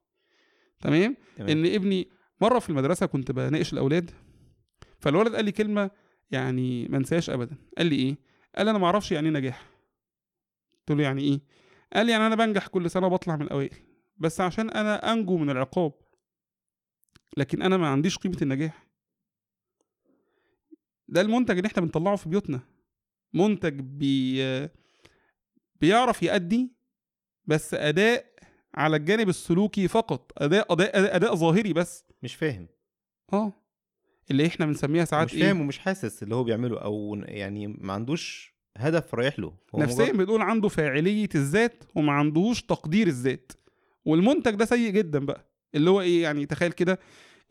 تمام؟ 0.82 1.18
تمام. 1.36 1.50
إن 1.50 1.66
ابني 1.66 2.10
مرة 2.42 2.60
في 2.60 2.70
المدرسة 2.70 3.06
كنت 3.06 3.32
بناقش 3.32 3.74
الأولاد 3.74 4.12
فالولد 5.00 5.36
قال 5.36 5.46
لي 5.46 5.52
كلمة 5.52 5.92
يعني 6.32 6.88
ما 6.88 6.98
انساهاش 6.98 7.30
ابدا. 7.30 7.56
قال 7.78 7.88
لي 7.88 7.96
إيه؟ 7.96 8.27
قال 8.56 8.66
لي 8.66 8.72
أنا 8.72 8.80
ما 8.80 8.86
أعرفش 8.86 9.12
يعني 9.12 9.28
إيه 9.30 9.34
نجاح. 9.34 9.70
قلت 10.80 10.98
له 10.98 11.04
يعني 11.04 11.22
إيه؟ 11.22 11.40
قال 11.94 12.06
لي 12.06 12.12
يعني 12.12 12.28
أنا 12.28 12.36
بنجح 12.36 12.68
كل 12.68 12.90
سنة 12.92 13.08
وبطلع 13.08 13.36
من 13.36 13.42
الأوائل 13.42 13.78
بس 14.18 14.42
عشان 14.42 14.70
أنا 14.70 15.14
أنجو 15.14 15.38
من 15.38 15.50
العقاب. 15.50 15.94
لكن 17.38 17.62
أنا 17.62 17.78
ما 17.78 17.88
عنديش 17.88 18.18
قيمة 18.18 18.38
النجاح. 18.42 18.88
ده 21.08 21.22
المنتج 21.22 21.58
اللي 21.58 21.68
إحنا 21.68 21.82
بنطلعه 21.82 22.16
في 22.16 22.30
بيوتنا. 22.30 22.60
منتج 23.34 23.80
بي 23.80 24.70
بيعرف 25.82 26.24
يأدي 26.24 26.72
بس 27.46 27.74
أداء 27.74 28.26
على 28.76 28.96
الجانب 28.98 29.30
السلوكي 29.30 29.88
فقط. 29.88 30.32
أداء 30.38 30.74
أداء 30.74 31.00
أداء, 31.00 31.16
أداء 31.16 31.36
ظاهري 31.36 31.74
بس. 31.74 32.06
مش 32.24 32.36
فاهم. 32.36 32.68
آه. 33.34 33.54
اللي 34.32 34.48
إحنا 34.48 34.66
بنسميها 34.66 35.06
ساعات 35.06 35.28
مش 35.28 35.34
إيه 35.34 35.42
فاهم 35.44 35.62
ومش 35.62 35.80
حاسس 35.80 36.24
اللي 36.24 36.36
هو 36.36 36.44
بيعمله 36.44 36.78
أو 36.78 37.22
يعني 37.26 37.68
ما 37.68 37.94
عندوش 37.94 38.54
هدف 38.78 39.16
رايح 39.16 39.40
له 39.40 39.54
نفسيا 39.76 40.06
مجرد- 40.06 40.18
بنقول 40.18 40.42
عنده 40.42 40.68
فاعلية 40.70 41.30
الذات 41.36 41.84
وما 41.96 42.12
عندهوش 42.14 42.62
تقدير 42.62 43.08
الذات 43.08 43.52
والمنتج 44.06 44.56
ده 44.56 44.66
سيء 44.66 44.90
جدا 44.92 45.20
بقى 45.26 45.46
اللي 45.76 45.90
هو 45.90 46.02
إيه 46.02 46.24
يعني 46.24 46.46
تخيل 46.46 46.72
كده 46.72 47.00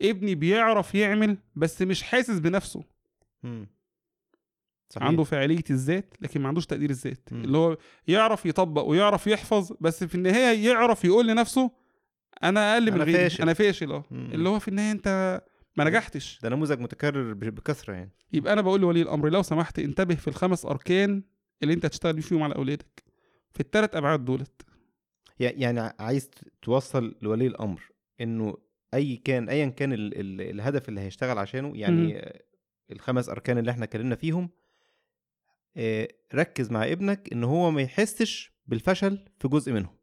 ابني 0.01 0.35
بيعرف 0.35 0.95
يعمل 0.95 1.37
بس 1.55 1.81
مش 1.81 2.03
حاسس 2.03 2.39
بنفسه 2.39 2.83
مم. 3.43 3.67
صحيح. 4.89 5.07
عنده 5.07 5.23
فاعلية 5.23 5.63
الذات 5.69 6.13
لكن 6.21 6.41
ما 6.41 6.47
عندوش 6.47 6.65
تقدير 6.65 6.89
الذات 6.89 7.29
مم. 7.31 7.43
اللي 7.43 7.57
هو 7.57 7.77
يعرف 8.07 8.45
يطبق 8.45 8.81
ويعرف 8.83 9.27
يحفظ 9.27 9.71
بس 9.81 10.03
في 10.03 10.15
النهاية 10.15 10.65
يعرف 10.69 11.05
يقول 11.05 11.27
لنفسه 11.27 11.71
أنا 12.43 12.73
أقل 12.73 12.91
من 12.91 13.01
غيري 13.01 13.13
فاشل. 13.17 13.43
أنا 13.43 13.53
فاشل 13.53 13.91
آه. 13.91 14.03
اللي 14.11 14.49
هو 14.49 14.59
في 14.59 14.67
النهاية 14.67 14.91
أنت 14.91 15.41
ما 15.77 15.83
نجحتش. 15.83 16.39
ده 16.43 16.49
نموذج 16.49 16.79
متكرر 16.79 17.33
بكثرة 17.33 17.93
يعني. 17.93 18.11
يبقى 18.33 18.53
أنا 18.53 18.61
بقول 18.61 18.81
لولي 18.81 19.01
الأمر 19.01 19.29
لو 19.29 19.41
سمحت 19.41 19.79
انتبه 19.79 20.15
في 20.15 20.27
الخمس 20.27 20.65
أركان 20.65 21.23
اللي 21.63 21.73
أنت 21.73 21.85
هتشتغل 21.85 22.21
فيهم 22.21 22.43
على 22.43 22.55
أولادك. 22.55 23.03
في 23.53 23.59
الثلاث 23.59 23.95
أبعاد 23.95 24.25
دولت. 24.25 24.61
يع- 25.39 25.53
يعني 25.55 25.93
عايز 25.99 26.29
توصل 26.61 27.15
لولي 27.21 27.47
الأمر 27.47 27.81
إنه 28.21 28.57
أي 28.93 29.15
كان 29.15 29.49
ايا 29.49 29.65
كان 29.65 29.93
ال 29.93 30.19
ال 30.19 30.41
الهدف 30.41 30.89
اللي 30.89 31.01
هيشتغل 31.01 31.37
عشانه 31.37 31.71
يعني 31.77 32.17
آه، 32.19 32.41
الخمس 32.91 33.29
أركان 33.29 33.57
اللي 33.57 33.71
إحنا 33.71 33.83
اتكلمنا 33.83 34.15
فيهم 34.15 34.49
آه، 35.77 36.07
ركز 36.35 36.71
مع 36.71 36.91
ابنك 36.91 37.29
إن 37.33 37.43
هو 37.43 37.71
ما 37.71 37.81
يحسش 37.81 38.51
بالفشل 38.67 39.25
في 39.39 39.47
جزء 39.47 39.71
منهم. 39.73 39.97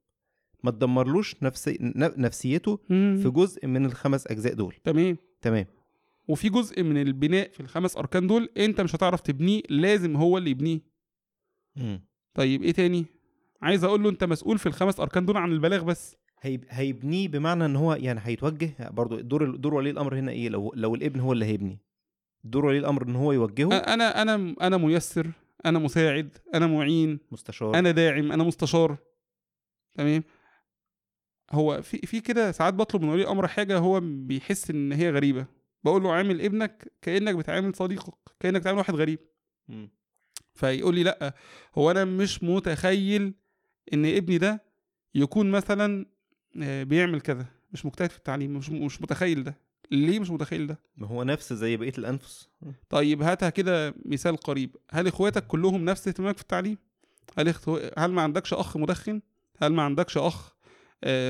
ما 0.65 0.71
تدمرلوش 0.71 1.43
نفسي 1.43 1.79
نفسيته 1.97 2.81
في 3.23 3.31
جزء 3.35 3.67
من 3.67 3.87
الخمس 3.87 4.27
أجزاء 4.27 4.55
دول. 4.55 4.75
تمام. 4.85 5.17
تمام. 5.45 5.67
وفي 6.29 6.49
جزء 6.49 6.83
من 6.83 6.97
البناء 7.03 7.49
في 7.51 7.61
الخمس 7.61 7.97
أركان 7.97 8.27
دول 8.27 8.49
أنت 8.57 8.81
مش 8.81 8.95
هتعرف 8.95 9.21
تبنيه 9.21 9.63
لازم 9.69 10.17
هو 10.17 10.39
اللي 10.39 10.51
يبنيه. 10.51 10.81
مم. 11.77 12.01
طيب 12.35 12.63
إيه 12.63 12.73
تاني؟ 12.73 13.05
عايز 13.63 13.85
أقول 13.85 14.03
له 14.03 14.11
أنت 14.11 14.25
مسؤول 14.25 14.59
في 14.59 14.67
الخمس 14.67 15.01
أركان 15.01 15.27
دول 15.27 15.37
عن 15.37 15.53
البلاغ 15.53 15.83
بس. 15.85 16.17
هيب- 16.41 16.65
هيبنيه 16.69 17.29
بمعنى 17.29 17.65
إن 17.65 17.77
هو 17.77 17.95
يعني 17.95 18.21
هيتوجه 18.23 18.71
برضو 18.91 19.21
دور 19.21 19.57
دور 19.57 19.75
ولي 19.75 19.91
الأمر 19.91 20.19
هنا 20.19 20.33
إيه؟ 20.33 20.49
لو 20.49 20.73
لو 20.77 20.95
الابن 20.95 21.21
هو 21.21 21.33
اللي 21.33 21.45
هيبني. 21.45 21.79
دور 22.45 22.67
ولي 22.67 22.79
الأمر 22.79 23.07
إن 23.07 23.17
هو 23.17 23.33
يوجهه. 23.33 23.77
أنا 23.79 24.23
أنا 24.23 24.55
أنا 24.61 24.77
ميسر 24.77 25.31
أنا 25.67 25.79
مساعد 25.79 26.37
أنا 26.55 26.67
معين 26.67 27.19
مستشار. 27.33 27.79
أنا 27.79 27.91
داعم 27.91 28.33
أنا 28.33 28.45
مستشار. 28.45 28.97
تمام؟ 29.95 30.23
هو 31.53 31.83
في 31.83 31.99
في 31.99 32.21
كده 32.21 32.53
ساعات 32.53 32.75
بطلب 32.75 33.03
من 33.03 33.09
ولي 33.09 33.23
الأمر 33.23 33.49
حاجة 33.49 33.79
هو 33.79 34.01
بيحس 34.03 34.71
إن 34.71 34.93
هي 34.93 35.11
غريبة. 35.11 35.47
بقول 35.85 36.03
له 36.03 36.13
عامل 36.13 36.41
ابنك 36.41 36.93
كأنك 37.03 37.35
بتعامل 37.35 37.75
صديقك 37.75 38.15
كأنك 38.41 38.61
بتعامل 38.61 38.79
واحد 38.79 38.95
غريب. 38.95 39.19
مم. 39.69 39.91
فيقول 40.55 40.95
لي 40.95 41.03
لأ 41.03 41.35
هو 41.75 41.91
أنا 41.91 42.05
مش 42.05 42.43
متخيل 42.43 43.35
إن 43.93 44.07
ابني 44.07 44.39
ده 44.39 44.63
يكون 45.15 45.51
مثلا 45.51 46.07
آه، 46.63 46.83
بيعمل 46.83 47.21
كذا. 47.21 47.47
مش 47.73 47.87
مجتهد 47.87 48.11
في 48.11 48.17
التعليم 48.19 48.57
مش 48.57 48.71
مش 48.71 49.03
متخيل 49.03 49.45
ده. 49.45 49.59
ليه 49.91 50.21
مش 50.21 50.31
متخيل 50.31 50.67
ده؟ 50.67 50.81
ما 50.97 51.07
هو 51.07 51.23
نفس 51.23 51.53
زي 51.53 51.77
بقية 51.77 51.93
الأنفس. 51.99 52.49
طيب 52.89 53.23
هاتها 53.23 53.51
كده 53.51 53.95
مثال 54.05 54.37
قريب. 54.37 54.77
هل 54.91 55.07
إخواتك 55.07 55.47
كلهم 55.47 55.85
نفس 55.85 56.09
اهتمامك 56.09 56.37
في 56.37 56.43
التعليم؟ 56.43 56.79
هل 57.39 57.49
اختو... 57.49 57.81
هل 57.99 58.13
ما 58.13 58.23
عندكش 58.23 58.55
أخ 58.55 58.77
مدخن؟ 58.77 59.21
هل 59.59 59.73
ما 59.73 59.83
عندكش 59.83 60.19
أخ 60.19 60.54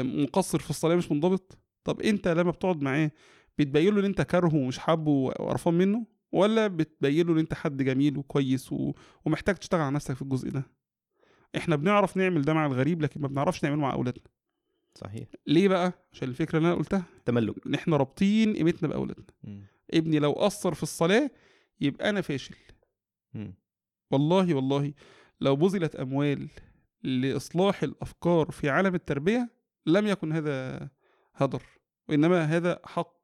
مقصر 0.03 0.59
في 0.59 0.71
الصلاه 0.71 0.97
مش 0.97 1.11
منضبط. 1.13 1.59
طب 1.85 2.01
انت 2.01 2.29
لما 2.29 2.51
بتقعد 2.51 2.83
معاه 2.83 3.11
بتبين 3.59 3.95
له 3.95 4.01
ان 4.01 4.05
انت 4.05 4.23
كارهه 4.23 4.55
ومش 4.55 4.79
حابه 4.79 5.11
وقرفان 5.11 5.75
منه؟ 5.75 6.07
ولا 6.33 6.67
بتبين 6.67 7.27
له 7.27 7.33
ان 7.33 7.39
انت 7.39 7.55
حد 7.55 7.83
جميل 7.83 8.19
وكويس 8.19 8.73
و... 8.73 8.93
ومحتاج 9.25 9.55
تشتغل 9.57 9.81
على 9.81 9.95
نفسك 9.95 10.15
في 10.15 10.23
الجزء 10.23 10.51
ده؟ 10.51 10.63
إحنا 11.57 11.77
بنعرف 11.77 12.17
نعمل 12.17 12.43
ده 12.43 12.53
مع 12.55 12.67
الغريب 12.67 13.03
لكن 13.03 13.21
ما 13.21 13.29
بنعرفش 13.29 13.65
نعمله 13.65 13.81
مع 13.81 13.93
أولادنا. 13.93 14.25
صحيح. 14.95 15.29
ليه 15.47 15.69
بقى؟ 15.69 15.93
عشان 16.13 16.29
الفكرة 16.29 16.59
اللي 16.59 16.69
أنا 16.69 16.77
قلتها. 16.77 17.05
تملك. 17.25 17.67
ان 17.67 17.75
إحنا 17.75 17.97
رابطين 17.97 18.57
قيمتنا 18.57 18.89
بأولادنا. 18.89 19.27
مم. 19.45 19.63
ابني 19.95 20.19
لو 20.19 20.33
قصر 20.33 20.75
في 20.75 20.83
الصلاة 20.83 21.31
يبقى 21.81 22.11
أنا 22.11 22.21
فاشل. 22.21 22.55
مم. 23.35 23.55
والله 24.11 24.55
والله 24.55 24.93
لو 25.41 25.57
بذلت 25.57 25.97
أموال 25.97 26.49
لإصلاح 27.05 27.83
الأفكار 27.83 28.51
في 28.51 28.69
عالم 28.71 28.95
التربية 28.95 29.51
لم 29.87 30.07
يكن 30.07 30.33
هذا 30.33 30.89
هدر 31.35 31.63
وإنما 32.09 32.45
هذا 32.45 32.81
حق. 32.85 33.15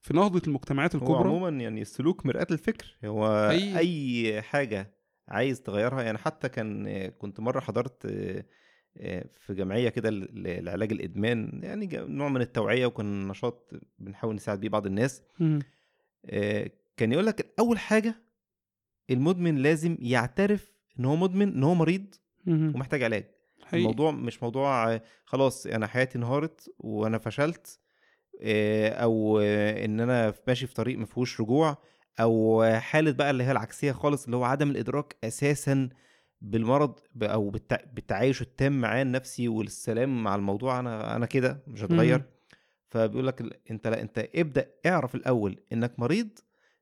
في 0.00 0.14
نهضة 0.16 0.42
المجتمعات 0.46 0.96
هو 0.96 1.02
الكبرى 1.02 1.28
عموما 1.28 1.48
يعني 1.62 1.80
السلوك 1.82 2.26
مرآة 2.26 2.46
الفكر 2.50 2.96
هو 3.04 3.48
أي- 3.52 3.76
أي 3.76 4.42
حاجة 4.42 4.94
عايز 5.28 5.62
تغيرها 5.62 6.02
يعني 6.02 6.18
حتى 6.18 6.48
كان 6.48 7.08
كنت 7.08 7.40
مرة 7.40 7.60
حضرت 7.60 8.06
آه، 8.96 9.24
في 9.36 9.54
جمعية 9.54 9.88
كده 9.88 10.10
لعلاج 10.60 10.92
الإدمان 10.92 11.60
يعني 11.62 11.88
نوع 11.92 12.28
من 12.28 12.40
التوعية 12.40 12.86
وكان 12.86 13.28
نشاط 13.28 13.70
بنحاول 13.98 14.34
نساعد 14.34 14.60
بيه 14.60 14.68
بعض 14.68 14.86
الناس. 14.86 15.22
آه، 16.26 16.70
كان 16.96 17.12
يقول 17.12 17.26
لك 17.26 17.54
اول 17.58 17.78
حاجة 17.78 18.14
المدمن 19.10 19.56
لازم 19.56 19.96
يعترف 20.00 20.72
إن 21.00 21.04
هو 21.04 21.16
مدمن 21.16 21.48
إن 21.52 21.62
هو 21.64 21.74
مريض 21.74 22.14
مم. 22.48 22.72
ومحتاج 22.74 23.02
علاج 23.02 23.24
حقيقي. 23.62 23.78
الموضوع 23.78 24.10
مش 24.10 24.42
موضوع 24.42 25.00
خلاص 25.24 25.66
أنا 25.66 25.86
حياتي 25.86 26.18
انهارت 26.18 26.70
وأنا 26.78 27.18
فشلت 27.18 27.78
آه، 28.42 28.88
أو 28.88 29.40
إن 29.40 30.00
أنا 30.00 30.34
ماشي 30.48 30.66
في 30.66 30.74
طريق 30.74 30.98
ما 30.98 31.06
فيهوش 31.06 31.40
رجوع 31.40 31.76
أو 32.20 32.64
حالة 32.78 33.10
بقى 33.10 33.30
اللي 33.30 33.44
هي 33.44 33.50
العكسية 33.52 33.92
خالص 33.92 34.24
اللي 34.24 34.36
هو 34.36 34.44
عدم 34.44 34.70
الإدراك 34.70 35.16
أساسا 35.24 35.88
بالمرض 36.40 36.98
أو 37.22 37.50
بالتع- 37.50 37.86
بالتعايش 37.92 38.42
التام 38.42 38.80
معاه 38.80 39.02
النفسي 39.02 39.48
والسلام 39.48 40.22
مع 40.24 40.34
الموضوع 40.34 40.80
أنا 40.80 41.16
أنا 41.16 41.26
كده 41.26 41.62
مش 41.66 41.82
هتغير. 41.84 42.22
فبيقول 42.88 43.26
لك 43.26 43.60
أنت 43.70 43.86
لا 43.86 44.00
أنت 44.02 44.28
ابدأ 44.36 44.70
اعرف 44.86 45.14
الأول 45.14 45.60
إنك 45.72 45.92
مريض 45.98 46.28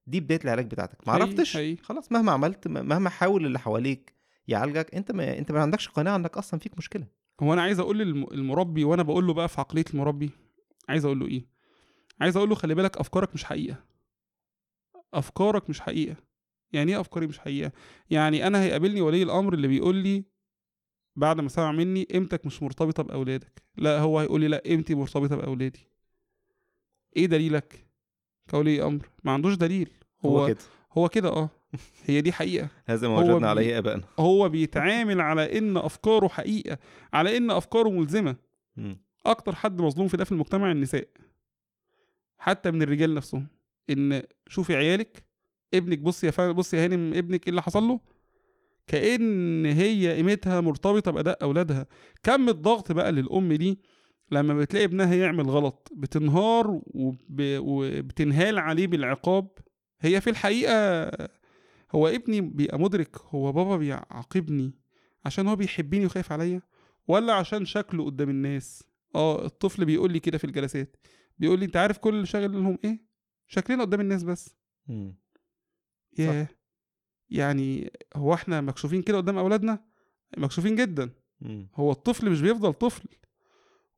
دي 0.06 0.20
بداية 0.20 0.40
العلاج 0.44 0.66
بتاعتك 0.66 1.08
ما 1.08 1.12
عرفتش. 1.12 1.56
خلاص 1.82 2.12
مهما 2.12 2.32
عملت 2.32 2.68
مهما 2.68 3.10
حاول 3.10 3.46
اللي 3.46 3.58
حواليك 3.58 4.15
يعالجك. 4.48 4.94
انت 4.94 5.12
ما 5.12 5.38
انت 5.38 5.52
ما 5.52 5.60
عندكش 5.62 5.88
قناعة 5.88 6.16
انك 6.16 6.36
أصلا 6.38 6.60
فيك 6.60 6.78
مشكلة. 6.78 7.06
هو 7.40 7.52
أنا 7.52 7.62
عايز 7.62 7.80
أقول 7.80 7.98
للمربي 7.98 8.84
وأنا 8.84 9.02
بقول 9.02 9.26
له 9.26 9.34
بقى 9.34 9.48
في 9.48 9.60
عقلية 9.60 9.84
المربي 9.94 10.30
عايز 10.88 11.04
أقول 11.04 11.18
له 11.20 11.26
إيه؟ 11.26 11.46
عايز 12.20 12.36
أقول 12.36 12.48
له 12.48 12.54
خلي 12.54 12.74
بالك 12.74 12.96
أفكارك 12.96 13.34
مش 13.34 13.44
حقيقة. 13.44 13.84
أفكارك 15.14 15.70
مش 15.70 15.80
حقيقة. 15.80 16.16
يعني 16.72 16.92
إيه 16.92 17.00
أفكاري 17.00 17.26
مش 17.26 17.38
حقيقة؟ 17.38 17.72
يعني 18.10 18.46
أنا 18.46 18.62
هيقابلني 18.62 19.00
ولي 19.00 19.22
الأمر 19.22 19.54
اللي 19.54 19.68
بيقول 19.68 19.96
لي 19.96 20.24
بعد 21.16 21.40
ما 21.40 21.48
سمع 21.48 21.72
مني 21.72 22.02
قيمتك 22.04 22.46
مش 22.46 22.62
مرتبطة 22.62 23.02
بأولادك. 23.02 23.62
لا 23.76 24.00
هو 24.00 24.18
هيقول 24.18 24.40
لي 24.40 24.48
لا 24.48 24.62
قيمتي 24.66 24.94
مرتبطة 24.94 25.36
بأولادي. 25.36 25.88
إيه 27.16 27.26
دليلك 27.26 27.86
كولي 28.50 28.82
أمر؟ 28.82 29.10
ما 29.24 29.32
عندوش 29.32 29.54
دليل. 29.54 29.90
هو, 30.24 30.38
هو 30.38 30.46
كده. 30.46 30.58
هو 30.98 31.08
كده 31.08 31.28
آه. 31.28 31.50
هي 32.04 32.20
دي 32.20 32.32
حقيقة. 32.32 32.68
هذا 32.86 33.08
ما 33.08 33.18
وجدنا 33.18 33.38
بي- 33.38 33.46
عليه 33.46 33.78
ابائنا 33.78 34.02
هو 34.18 34.48
بيتعامل 34.48 35.20
على 35.20 35.58
إن 35.58 35.76
أفكاره 35.76 36.28
حقيقة 36.28 36.78
على 37.12 37.36
إن 37.36 37.50
أفكاره 37.50 37.88
ملزمة. 37.88 38.36
مم. 38.76 38.98
أكتر 39.26 39.54
حد 39.54 39.80
مظلوم 39.82 40.08
في 40.08 40.16
ده 40.16 40.24
في 40.24 40.32
المجتمع 40.32 40.72
النساء. 40.72 41.08
حتى 42.38 42.70
من 42.70 42.82
الرجال 42.82 43.14
نفسهم. 43.14 43.46
إن 43.90 44.22
شوفي 44.48 44.76
عيالك 44.76 45.24
ابنك 45.74 45.98
بص 45.98 46.24
يا 46.24 46.30
فا 46.30 46.52
بص 46.52 46.74
يا 46.74 46.84
هانم 46.84 47.14
ابنك 47.14 47.42
إيه 47.44 47.50
اللي 47.50 47.62
حصل 47.62 47.82
له؟ 47.82 48.00
كأن 48.86 49.66
هي 49.66 50.14
قيمتها 50.16 50.60
مرتبطة 50.60 51.10
بأداء 51.10 51.38
أولادها. 51.42 51.86
كم 52.22 52.48
الضغط 52.48 52.92
بقى 52.92 53.12
للأم 53.12 53.52
دي 53.52 53.78
لما 54.30 54.54
بتلاقي 54.54 54.84
ابنها 54.84 55.14
يعمل 55.14 55.50
غلط 55.50 55.88
بتنهار 55.96 56.80
وب... 56.86 57.20
وبتنهال 57.40 58.58
عليه 58.58 58.86
بالعقاب. 58.86 59.48
هي 60.06 60.20
في 60.20 60.30
الحقيقة 60.30 61.10
هو 61.94 62.08
ابني 62.08 62.40
بيبقى 62.40 62.78
مدرك 62.80 63.16
هو 63.18 63.52
بابا 63.52 63.76
بيعاقبني 63.76 64.72
عشان 65.24 65.46
هو 65.48 65.56
بيحبني 65.56 66.06
وخايف 66.06 66.32
عليا 66.32 66.62
ولا 67.08 67.32
عشان 67.32 67.64
شكله 67.64 68.04
قدام 68.04 68.30
الناس؟ 68.30 68.84
آه 69.14 69.44
الطفل 69.46 69.84
بيقول 69.84 70.12
لي 70.12 70.20
كده 70.20 70.38
في 70.38 70.44
الجلسات 70.44 70.96
بيقول 71.38 71.58
لي 71.58 71.64
أنت 71.64 71.76
عارف 71.76 71.98
كل 71.98 72.14
اللي 72.14 72.26
شاغل 72.26 72.52
لهم 72.52 72.78
إيه؟ 72.84 73.06
شكلنا 73.46 73.82
قدام 73.84 74.00
الناس 74.00 74.22
بس. 74.22 74.56
ياه. 76.18 76.48
يعني 77.30 77.92
هو 78.16 78.34
إحنا 78.34 78.60
مكشوفين 78.60 79.02
كده 79.02 79.16
قدام 79.16 79.38
أولادنا؟ 79.38 79.84
مكشوفين 80.36 80.76
جدا. 80.76 81.10
مم. 81.40 81.68
هو 81.74 81.92
الطفل 81.92 82.30
مش 82.30 82.40
بيفضل 82.40 82.72
طفل. 82.72 83.08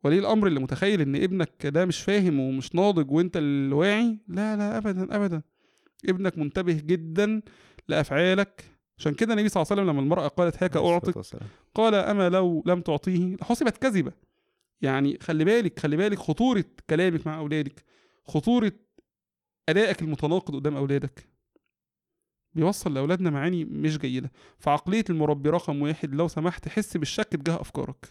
ولي 0.05 0.19
الأمر 0.19 0.47
اللي 0.47 0.61
متخيل 0.61 1.01
إن 1.01 1.17
ابنك 1.17 1.67
ده 1.67 1.85
مش 1.87 2.03
فاهم 2.03 2.41
ومش 2.41 2.75
ناضج 2.75 3.11
وأنت 3.11 3.37
اللي 3.37 3.75
واعي 3.75 4.19
لا 4.29 4.57
لا 4.57 4.79
ابدا 4.79 5.17
ابدا. 5.17 5.43
ابنك 6.09 6.39
منتبه 6.39 6.73
جدا 6.73 7.43
لأفعالك. 7.89 8.65
عشان 8.99 9.15
كده 9.15 9.33
النبي 9.35 9.49
صلى 9.49 9.63
الله 9.63 9.73
عليه 9.73 9.83
وسلم 9.83 9.93
لما 9.93 10.03
المرأة 10.05 10.29
قالت 10.29 10.63
هاك 10.63 10.77
عليه 10.77 10.89
أعطك. 10.93 11.19
قال 11.75 11.95
أما 11.95 12.29
لو 12.29 12.63
لم 12.67 12.81
تعطيه. 12.81 13.37
لحسبت 13.37 13.77
كذبة. 13.77 14.13
يعني 14.81 15.19
خلي 15.23 15.45
بالك 15.45 15.79
خلي 15.79 15.97
بالك 15.97 16.19
خطورة 16.19 16.65
كلامك 16.91 17.27
مع 17.27 17.39
أولادك 17.39 17.85
خطورة 18.25 18.73
أدائك 19.69 20.03
المتناقض 20.03 20.55
قدام 20.57 20.77
أولادك. 20.77 21.29
بيوصل 22.55 22.95
لأولادنا 22.95 23.31
معاني 23.31 23.65
مش 23.65 23.99
جيدة. 23.99 24.31
فعقلية 24.59 25.05
المربي 25.11 25.51
رقم 25.51 25.83
واحد 25.83 26.15
لو 26.15 26.29
سمحت 26.29 26.69
حس 26.69 26.97
بالشك 26.97 27.25
تجاه 27.25 27.61
أفكارك. 27.61 28.07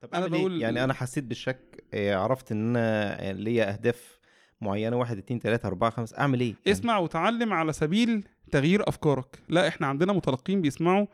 طب 0.00 0.08
أنا 0.14 0.18
أنا 0.18 0.26
بقول 0.26 0.40
بقول- 0.50 0.62
يعني 0.62 0.84
أنا 0.84 0.94
حسيت 0.94 1.24
بالشك 1.24 1.84
آه، 1.94 2.14
عرفت 2.14 2.52
إن 2.52 2.76
أنا 2.76 3.32
ليا 3.32 3.72
أهداف 3.72 4.18
معينة 4.62 4.96
واحد 4.96 5.18
اتنين 5.18 5.40
تلاتة 5.40 5.66
أربعة 5.66 5.90
خمسة 5.90 6.18
أعمل 6.18 6.40
إيه؟ 6.40 6.46
يعني 6.66 6.78
اسمع 6.78 6.98
وتعلم 6.98 7.52
على 7.52 7.72
سبيل 7.72 8.24
تغيير 8.50 8.88
أفكارك. 8.88 9.38
لا 9.48 9.68
إحنا 9.68 9.86
عندنا 9.86 10.12
متلقين 10.12 10.60
بيسمعوا 10.60 11.06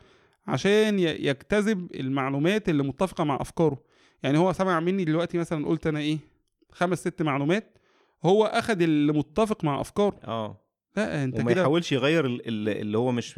عشان 0.46 0.99
يجتذب 0.99 1.92
المعلومات 1.94 2.68
اللي 2.68 2.82
متفقة 2.82 3.24
مع 3.24 3.38
أفكاره. 3.40 3.78
يعني 4.22 4.38
هو 4.38 4.53
سمع 4.53 4.80
مني 4.80 5.05
دلوقتي 5.05 5.38
مثلا 5.38 5.66
قلت 5.66 5.86
أنا 5.86 5.99
إيه 5.99 6.18
خمس 6.72 6.99
ست 6.99 7.22
معلومات 7.22 7.78
هو 8.24 8.44
أخد 8.44 8.82
اللي 8.82 9.12
متفق 9.12 9.64
مع 9.64 9.80
أفكاره. 9.80 10.16
آه. 10.24 10.64
لا 10.96 11.24
أنت 11.24 11.40
وما 11.40 11.51
كده 11.53 11.61
يحاولش 11.61 11.92
يغير 11.92 12.26
ال- 12.26 12.49
ال- 12.49 12.68
اللي 12.80 12.99
هو 12.99 13.12
مش 13.12 13.34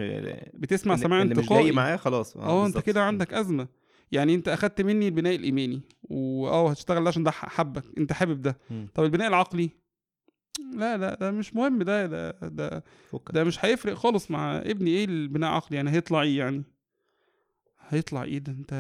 بتسمع 0.55 0.97
سماع 0.97 1.23
اللي 1.23 1.35
مش 1.35 1.39
انتقائي. 1.41 1.63
جاي 1.63 1.73
معاه 1.73 1.97
خلاص. 1.97 2.37
آه 2.37 2.61
أنت 2.67 2.75
بالظبط. 2.75 2.85
كده 2.87 3.03
عندك 3.03 3.35
أزمة. 3.35 3.69
يعني 4.13 4.35
أنت 4.35 4.49
أخدت 4.49 4.81
مني 4.81 5.07
البناء 5.09 5.35
الإيماني 5.35 5.81
واه 6.03 6.71
هتشتغل 6.71 7.03
ده 7.05 7.09
عشان 7.09 7.23
ده 7.23 7.31
حبك 7.31 7.85
أنت 7.99 8.13
حابب 8.13 8.43
ده. 8.43 8.59
مم. 8.71 8.89
طب 8.95 9.05
البناء 9.05 9.29
العقلي؟ 9.29 9.71
لا 10.59 10.97
لا 10.97 11.15
ده 11.15 11.31
مش 11.31 11.55
مهم 11.55 11.83
ده 11.83 12.07
ده 12.07 12.31
ده 12.31 12.85
فكك. 13.11 13.33
ده 13.33 13.45
مش 13.45 13.65
هيفرق 13.65 13.95
خالص 13.95 14.31
مع 14.31 14.59
ابني 14.59 14.91
إيه 14.91 15.05
البناء 15.05 15.51
عقلي 15.51 15.77
يعني 15.77 15.91
هيطلع 15.91 16.23
إيه 16.23 16.39
يعني؟ 16.39 16.63
هيطلع 17.89 18.23
إيه 18.23 18.39
ده؟ 18.39 18.53
انت 18.53 18.71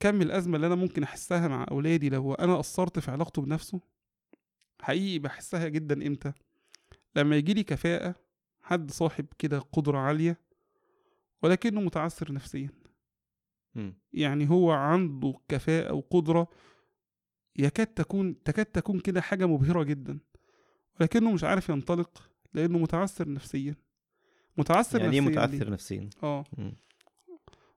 كم 0.00 0.22
الأزمة 0.22 0.56
اللي 0.56 0.66
أنا 0.66 0.74
ممكن 0.74 1.02
أحسها 1.02 1.48
مع 1.48 1.66
أولادي 1.70 2.08
لو 2.08 2.34
أنا 2.34 2.56
قصرت 2.56 2.98
في 2.98 3.10
علاقته 3.10 3.42
بنفسه؟ 3.42 3.80
حقيقي 4.82 5.18
بحسها 5.18 5.68
جدا 5.68 6.06
إمتى؟ 6.06 6.32
لما 7.16 7.36
يجيلي 7.36 7.62
كفاءة 7.62 8.14
حد 8.62 8.90
صاحب 8.90 9.26
كده 9.38 9.58
قدرة 9.58 9.98
عالية 9.98 10.40
ولكنه 11.42 11.80
متعثر 11.80 12.32
نفسيا. 12.32 12.70
مم. 13.74 13.94
يعني 14.12 14.50
هو 14.50 14.70
عنده 14.72 15.34
كفاءة 15.48 15.92
وقدرة 15.92 16.48
يكاد 17.56 17.86
تكون 17.86 18.42
تكاد 18.42 18.66
تكون 18.66 19.00
كده 19.00 19.20
حاجة 19.20 19.46
مبهرة 19.46 19.82
جدا 19.82 20.18
ولكنه 21.00 21.32
مش 21.32 21.44
عارف 21.44 21.68
ينطلق 21.68 22.30
لأنه 22.54 22.78
متعثر 22.78 23.32
نفسيا 23.32 23.74
متعثر 24.56 25.00
يعني 25.00 25.12
إيه 25.14 25.20
نفسيا 25.20 25.30
ليه؟ 25.46 25.46
متاثر 25.46 25.70
نفسيا؟ 25.70 26.10
آه 26.22 26.44
مم. 26.58 26.72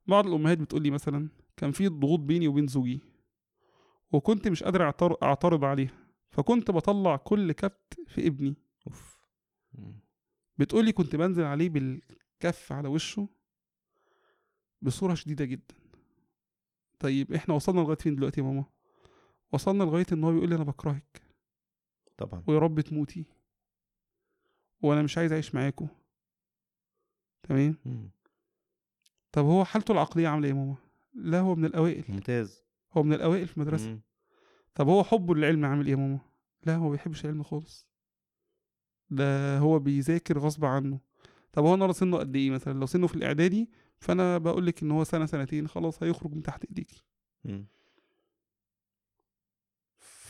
بعض 0.08 0.28
الأمهات 0.28 0.58
بتقول 0.58 0.84
لي 0.84 0.92
مثلا 0.92 1.30
كان 1.58 1.72
في 1.72 1.88
ضغوط 1.88 2.20
بيني 2.20 2.48
وبين 2.48 2.68
زوجي 2.68 3.02
وكنت 4.12 4.48
مش 4.48 4.64
قادر 4.64 4.92
أعتر- 4.92 5.18
أعترض 5.24 5.64
عليها 5.66 5.94
فكنت 6.32 6.72
بطلع 6.72 7.16
كل 7.16 7.52
كبت 7.52 7.94
في 8.08 8.28
ابني 8.28 8.56
مم. 9.74 10.00
بتقولي 10.58 10.92
كنت 10.92 11.16
بنزل 11.16 11.44
عليه 11.44 11.70
بالكف 11.70 12.72
على 12.72 12.88
وشه 12.88 13.30
بصورة 14.82 15.14
شديدة 15.14 15.46
جدا 15.46 15.76
طيب 17.00 17.34
إحنا 17.34 17.54
وصلنا 17.56 17.80
لغاية 17.82 17.98
فين 17.98 18.16
دلوقتي 18.16 18.42
يا 18.42 18.46
ماما 18.46 18.66
وصلنا 19.54 19.84
لغاية 19.84 20.06
إن 20.12 20.24
هو 20.24 20.32
بيقول 20.32 20.50
لي 20.50 20.56
أنا 20.56 20.64
بكرهك. 20.64 21.22
طبعا. 22.18 22.44
ويا 22.48 22.60
رب 22.60 22.82
تموتي. 22.82 23.26
وأنا 24.82 25.02
مش 25.02 25.18
عايز 25.18 25.32
أعيش 25.32 25.56
معاكم 25.56 25.88
تمام؟ 27.44 27.78
مم. 27.86 28.10
طب 29.32 29.46
هو 29.46 29.66
حالته 29.66 29.92
العقلية 29.92 30.28
عاملة 30.28 30.48
إيه 30.48 30.54
يا 30.54 30.60
ماما؟ 30.60 30.76
لا 31.14 31.40
هو 31.40 31.56
من 31.56 31.66
الأوائل. 31.66 32.04
ممتاز. 32.10 32.64
هو 32.92 33.04
من 33.04 33.14
الأوائل 33.14 33.48
في 33.48 33.58
المدرسة. 33.58 33.90
مم. 33.90 34.02
طب 34.76 34.88
هو 34.88 35.04
حبه 35.04 35.36
للعلم 35.36 35.66
عامل 35.66 35.86
إيه 35.86 35.92
يا 35.92 35.98
ماما؟ 35.98 36.20
لا 36.66 36.76
هو 36.76 36.84
ما 36.84 36.92
بيحبش 36.92 37.26
العلم 37.26 37.44
خالص. 37.44 37.88
ده 39.10 39.58
هو 39.58 39.80
بيذاكر 39.80 40.40
غصب 40.40 40.66
عنه. 40.66 41.00
طب 41.52 41.66
هو 41.66 41.74
النهارده 41.74 41.94
سنه 41.94 42.18
قد 42.18 42.36
إيه 42.36 42.52
مثلا؟ 42.52 42.80
لو 42.80 42.86
سنه 42.86 43.08
في 43.08 43.16
الإعدادي 43.16 43.70
فأنا 44.00 44.38
بقول 44.38 44.66
لك 44.66 44.84
إن 44.84 44.92
هو 44.92 45.04
سنة 45.04 45.26
سنتين 45.26 45.68
خلاص 45.68 46.04
هيخرج 46.04 46.34
من 46.34 46.44
تحت 46.44 46.66
إيديكي. 46.66 47.04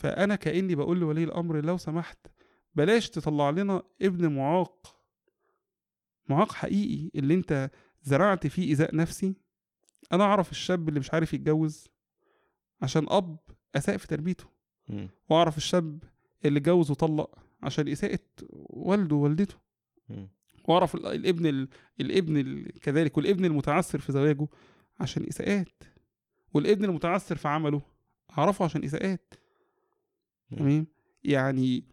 مم. 0.04 0.10
فأنا 0.10 0.36
كأني 0.36 0.74
بقول 0.74 1.00
لولي 1.00 1.24
الأمر 1.24 1.60
لو 1.64 1.76
سمحت 1.76 2.18
بلاش 2.74 3.10
تطلع 3.10 3.50
لنا 3.50 3.82
ابن 4.02 4.32
معاق 4.32 4.96
معاق 6.28 6.52
حقيقي 6.52 7.10
اللي 7.14 7.34
أنت 7.34 7.70
زرعت 8.02 8.46
فيه 8.46 8.68
إيذاء 8.68 8.96
نفسي 8.96 9.34
أنا 10.12 10.24
أعرف 10.24 10.50
الشاب 10.50 10.88
اللي 10.88 11.00
مش 11.00 11.14
عارف 11.14 11.34
يتجوز 11.34 11.88
عشان 12.82 13.06
أب 13.08 13.38
أساء 13.76 13.96
في 13.96 14.06
تربيته 14.06 14.44
مم. 14.88 15.08
وأعرف 15.28 15.56
الشاب 15.56 16.02
اللي 16.44 16.58
اتجوز 16.58 16.90
وطلق 16.90 17.38
عشان 17.62 17.88
اساءة 17.88 18.18
والده 18.50 19.16
ووالدته 19.16 19.54
ال- 20.94 21.06
الابن 21.06 21.46
ال... 21.46 21.68
الابن 22.00 22.36
ال... 22.36 22.72
كذلك 22.80 23.16
والابن 23.16 23.44
المتعثر 23.44 23.98
في 23.98 24.12
زواجه 24.12 24.46
عشان 25.00 25.24
اساءات 25.26 25.82
والابن 26.54 26.84
المتعثر 26.84 27.36
في 27.36 27.48
عمله 27.48 27.82
أعرفه 28.38 28.64
عشان 28.64 28.84
اساءات 28.84 29.34
مم. 29.34 29.43
تمام؟ 30.50 30.86
يعني 31.24 31.84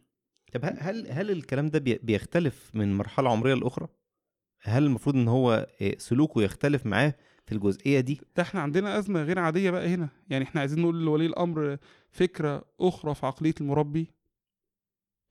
طب 0.53 0.61
هل- 0.63 1.11
هل 1.11 1.31
الكلام 1.31 1.67
ده 1.69 1.79
بي- 1.79 1.97
بيختلف 2.03 2.71
من 2.75 2.93
مرحلة 2.97 3.29
عمرية 3.31 3.53
لأخرى؟ 3.53 3.87
هل 4.61 4.83
المفروض 4.83 5.15
إن 5.15 5.27
هو 5.27 5.67
آه، 5.81 5.95
سلوكه 5.97 6.41
يختلف 6.41 6.85
معاه 6.85 7.15
في 7.45 7.51
الجزئية 7.51 7.99
دي؟ 7.99 8.21
ده 8.35 8.43
إحنا 8.43 8.61
عندنا 8.61 8.97
أزمة 8.99 9.23
غير 9.23 9.39
عادية 9.39 9.71
بقى 9.71 9.87
هنا 9.87 10.09
يعني 10.29 10.43
إحنا 10.43 10.61
عايزين 10.61 10.79
نقول 10.81 11.05
لولي 11.05 11.25
الأمر 11.25 11.77
فكرة 12.11 12.65
أخرى 12.79 13.15
في 13.15 13.25
عقلية 13.25 13.53
المربي. 13.61 14.07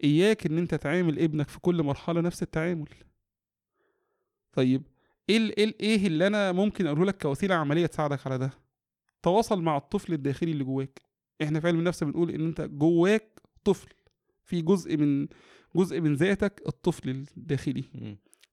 إياك 0.04 0.46
إن 0.46 0.58
أنت 0.58 0.74
تعامل 0.74 1.18
ابنك 1.18 1.48
في 1.48 1.60
كل 1.60 1.82
مرحلة 1.82 2.20
نفس 2.20 2.42
التعامل. 2.42 2.88
طيب 4.52 4.82
إيه 5.28 5.36
إيه 5.58 5.64
ال- 5.64 5.80
إيه 5.80 6.06
اللي 6.06 6.26
أنا 6.26 6.52
ممكن 6.52 6.86
أقوله 6.86 7.04
لك 7.04 7.22
كوسيلة 7.22 7.54
عملية 7.54 7.86
تساعدك 7.86 8.26
على 8.26 8.38
ده؟ 8.38 8.50
تواصل 9.22 9.62
مع 9.62 9.76
الطفل 9.76 10.12
الداخلي 10.12 10.52
اللي 10.52 10.64
جواك. 10.64 11.02
إحنا 11.42 11.60
في 11.60 11.68
علم 11.68 11.78
النفس 11.78 12.04
بنقول 12.04 12.30
إن 12.30 12.46
أنت 12.46 12.60
جواك 12.60 13.40
طفل. 13.64 13.88
في 14.44 14.62
جزء 14.62 14.96
من 14.96 15.28
جزء 15.76 16.00
من 16.00 16.14
ذاتك 16.14 16.62
الطفل 16.66 17.24
الداخلي. 17.36 17.84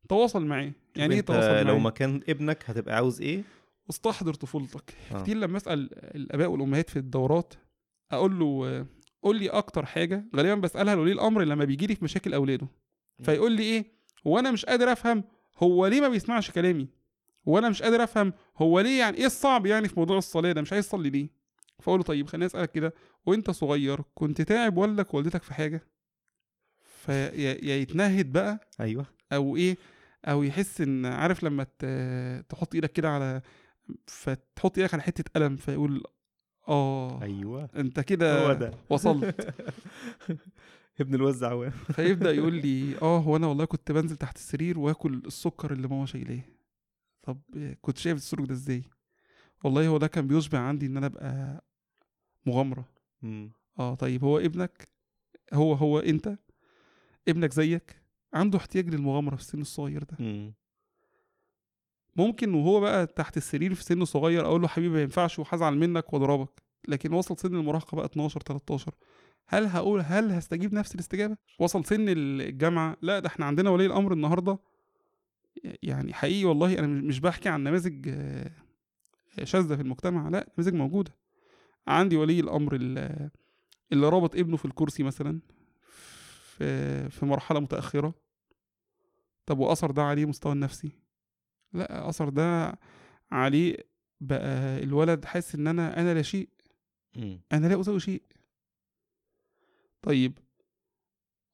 تواصل 0.09 0.45
معاه. 0.45 0.71
يعني 0.95 1.15
إيه 1.15 1.21
تواصل 1.21 1.67
لو 1.67 1.73
معاه؟ 1.73 1.83
مكان 1.83 2.21
ابنك 2.29 2.63
هتبقى 2.69 2.95
عاوز 2.95 3.21
إيه؟ 3.21 3.43
واستحضر 3.87 4.33
طفولتك. 4.33 4.93
آه. 5.11 5.21
كتير 5.21 5.37
لما 5.37 5.57
أسأل 5.57 5.89
الآباء 6.15 6.47
والأمهات 6.47 6.89
في 6.89 6.99
الدورات 6.99 7.53
أقول 8.11 8.39
له 8.39 8.85
قول 9.23 9.39
لي 9.39 9.49
أكتر 9.49 9.85
حاجة. 9.85 10.25
غالبا 10.35 10.55
بسألها 10.55 10.95
لولي 10.95 11.11
الأمر 11.11 11.43
لما 11.43 11.65
بيجي 11.65 11.87
لي 11.87 11.95
في 11.95 12.03
مشاكل 12.03 12.33
أولاده. 12.33 12.67
فيقول 13.23 13.51
لي 13.51 13.63
إيه؟ 13.63 13.85
هو 14.27 14.39
أنا 14.39 14.51
مش 14.51 14.65
قادر 14.65 14.91
أفهم 14.91 15.23
هو 15.57 15.87
ليه 15.87 16.01
ما 16.01 16.09
بيسمعش 16.09 16.51
كلامي؟ 16.51 16.87
هو 17.47 17.57
أنا 17.57 17.69
مش 17.69 17.83
قادر 17.83 18.03
أفهم 18.03 18.33
هو 18.57 18.79
ليه 18.79 18.99
يعني 18.99 19.17
إيه 19.17 19.25
الصعب 19.25 19.65
يعني 19.65 19.87
في 19.87 19.99
موضوع 19.99 20.17
الصلاة 20.17 20.51
ده؟ 20.51 20.61
مش 20.61 20.73
عايز 20.73 20.85
يصلي 20.85 21.09
ليه؟ 21.09 21.29
فاقول 21.79 21.99
له 21.99 22.03
طيب 22.03 22.27
خليني 22.27 22.45
أسألك 22.45 22.71
كده 22.71 22.93
وأنت 23.25 23.51
صغير 23.51 24.01
كنت 24.15 24.41
تعب 24.41 24.77
والدك 24.77 25.13
ووالدتك 25.13 25.43
في 25.43 25.53
حاجة؟ 25.53 25.81
فيا 26.81 27.31
يا 27.65 27.75
يتنهد 27.75 28.31
بقى 28.31 28.59
أيوه. 28.79 29.05
أو 29.33 29.55
إيه؟ 29.55 29.77
أو 30.25 30.43
يحس 30.43 30.81
إن 30.81 31.05
عارف 31.05 31.43
لما 31.43 31.63
تحط 32.49 32.75
إيدك 32.75 32.91
كده 32.91 33.09
على 33.09 33.41
فتحط 34.07 34.77
إيدك 34.77 34.93
على 34.93 35.03
حتة 35.03 35.23
قلم 35.35 35.55
فيقول 35.55 36.03
آه 36.67 37.21
أيوه. 37.21 37.69
أنت 37.75 37.99
كده 37.99 38.69
وصلت. 38.89 39.53
ابن 40.99 41.15
الوزع 41.15 41.49
عوام. 41.49 41.71
فيبدأ 41.95 42.31
يقول 42.31 42.53
لي 42.53 42.95
آه 43.01 43.17
هو 43.19 43.35
أنا 43.35 43.47
والله 43.47 43.65
كنت 43.65 43.91
بنزل 43.91 44.15
تحت 44.15 44.35
السرير 44.37 44.79
وآكل 44.79 45.21
السكر 45.25 45.73
اللي 45.73 45.87
ماما 45.87 46.05
شايلاه. 46.05 46.41
طب 47.23 47.41
كنت 47.81 47.97
شايف 47.97 48.17
السلوك 48.17 48.47
ده 48.47 48.53
إزاي؟ 48.53 48.83
والله 49.63 49.87
هو 49.87 49.97
ده 49.97 50.07
كان 50.07 50.27
بيشبع 50.27 50.59
عندي 50.59 50.85
إن 50.85 50.97
أنا 50.97 51.05
أبقى 51.05 51.63
مغامرة. 52.47 52.85
مم. 53.21 53.51
آه 53.79 53.95
طيب 53.95 54.23
هو 54.23 54.37
ابنك 54.39 54.87
هو 55.53 55.73
هو 55.73 55.99
أنت 55.99 56.37
ابنك 57.27 57.53
زيك 57.53 58.01
عنده 58.33 58.57
احتياج 58.57 58.89
للمغامرة 58.89 59.35
في 59.35 59.41
السن 59.41 59.61
الصغير 59.61 60.03
ده. 60.03 60.17
مم. 60.19 60.53
ممكن 62.15 62.53
وهو 62.53 62.79
بقى 62.79 63.07
تحت 63.07 63.37
السرير 63.37 63.73
في 63.73 63.83
سن 63.83 64.05
صغير 64.05 64.45
أقول 64.45 64.61
له 64.61 64.67
حبيبي 64.67 64.93
ما 64.93 65.01
ينفعش 65.01 65.39
وهزعل 65.39 65.77
منك 65.77 66.13
واضربك 66.13 66.49
لكن 66.87 67.13
وصل 67.13 67.37
سن 67.37 67.55
المراهقة 67.55 67.95
بقى 67.95 68.05
12 68.05 68.41
13 68.41 68.91
هل 69.47 69.65
هقول 69.65 70.01
هل 70.01 70.31
هستجيب 70.31 70.73
نفس 70.73 70.95
الاستجابة؟ 70.95 71.37
وصل 71.59 71.85
سن 71.85 72.05
الجامعة؟ 72.09 72.97
لا 73.01 73.19
ده 73.19 73.27
إحنا 73.27 73.45
عندنا 73.45 73.69
ولي 73.69 73.85
الأمر 73.85 74.13
النهارده 74.13 74.59
يعني 75.83 76.13
حقيقي 76.13 76.45
والله 76.45 76.79
أنا 76.79 76.87
مش 76.87 77.19
بحكي 77.19 77.49
عن 77.49 77.63
نماذج 77.63 78.07
آه، 78.09 78.51
شاذة 79.43 79.75
في 79.75 79.81
المجتمع 79.81 80.29
لا 80.29 80.49
نماذج 80.57 80.73
موجودة. 80.73 81.11
عندي 81.87 82.17
ولي 82.17 82.39
الأمر 82.39 82.75
ال- 82.75 83.29
اللي 83.91 84.09
رابط 84.09 84.35
ابنه 84.35 84.57
في 84.57 84.65
الكرسي 84.65 85.03
مثلا 85.03 85.39
في 86.57 87.09
في 87.09 87.25
مرحلة 87.25 87.59
متأخرة. 87.59 88.13
طب 89.45 89.59
وأثر 89.59 89.91
ده 89.91 90.03
عليه 90.03 90.25
مستوى 90.25 90.51
النفسي؟ 90.53 90.91
لا 91.73 92.09
أثر 92.09 92.29
ده 92.29 92.79
عليه 93.31 93.77
بقى 94.21 94.83
الولد 94.83 95.25
حاسس 95.25 95.55
إن 95.55 95.67
أنا 95.67 95.99
أنا 96.01 96.13
لا 96.13 96.21
شيء. 96.21 96.49
أنا 97.53 97.67
لا 97.67 97.81
أسوي 97.81 97.99
شيء. 97.99 98.21
طيب 100.01 100.37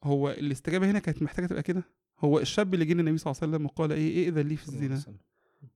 هو 0.03 0.29
الاستجابة 0.29 0.91
هنا 0.91 0.99
كانت 0.99 1.21
محتاجة 1.23 1.45
تبقى 1.45 1.63
كده؟ 1.63 1.83
هو 2.19 2.39
الشاب 2.39 2.73
اللي 2.73 2.85
جه 2.85 2.93
للنبي 2.93 3.17
صلى 3.17 3.31
الله 3.31 3.39
عليه 3.43 3.51
وسلم 3.53 3.65
وقال 3.65 3.91
إيه 3.91 4.25
ائذن 4.25 4.47
لي 4.47 4.55
في 4.55 4.67
الزنا؟ 4.67 4.95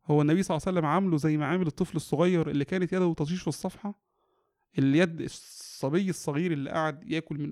هو 0.06 0.22
النبي 0.22 0.44
صلى 0.44 0.56
الله 0.58 0.68
عليه 0.68 0.78
وسلم 0.78 0.86
عامله 0.90 1.18
زي 1.18 1.38
ما 1.38 1.46
عامل 1.46 1.68
الطفل 1.68 1.96
الصغير 1.96 2.50
اللي 2.50 2.66
كانت 2.66 2.94
يده 2.94 3.14
تطيش 3.14 3.42
في 3.42 3.48
الصفحة؟ 3.48 4.00
اليد 4.80 5.22
الصبي 5.22 6.10
الصغير 6.10 6.52
اللي 6.52 6.70
قعد 6.70 7.12
ياكل 7.12 7.38
من 7.38 7.52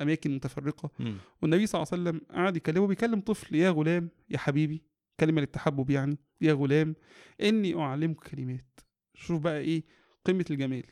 أماكن 0.00 0.34
متفرقة. 0.34 0.90
مم. 0.98 1.16
والنبي 1.42 1.66
صلى 1.66 1.82
الله 1.82 1.92
عليه 1.92 2.02
وسلم 2.02 2.20
قعد 2.30 2.56
يكلمه 2.56 2.86
بيكلم 2.86 3.20
طفل 3.20 3.54
يا 3.54 3.70
غلام 3.70 4.10
يا 4.30 4.38
حبيبي 4.38 4.82
كلمة 5.20 5.40
للتحبب 5.40 5.90
يعني 5.90 6.18
يا 6.40 6.52
غلام 6.52 6.94
إني 7.40 7.74
أعلمك 7.80 8.16
كلمات. 8.16 8.80
شوف 9.14 9.40
بقى 9.40 9.58
إيه 9.60 9.84
قمة 10.24 10.44
الجمال. 10.50 10.84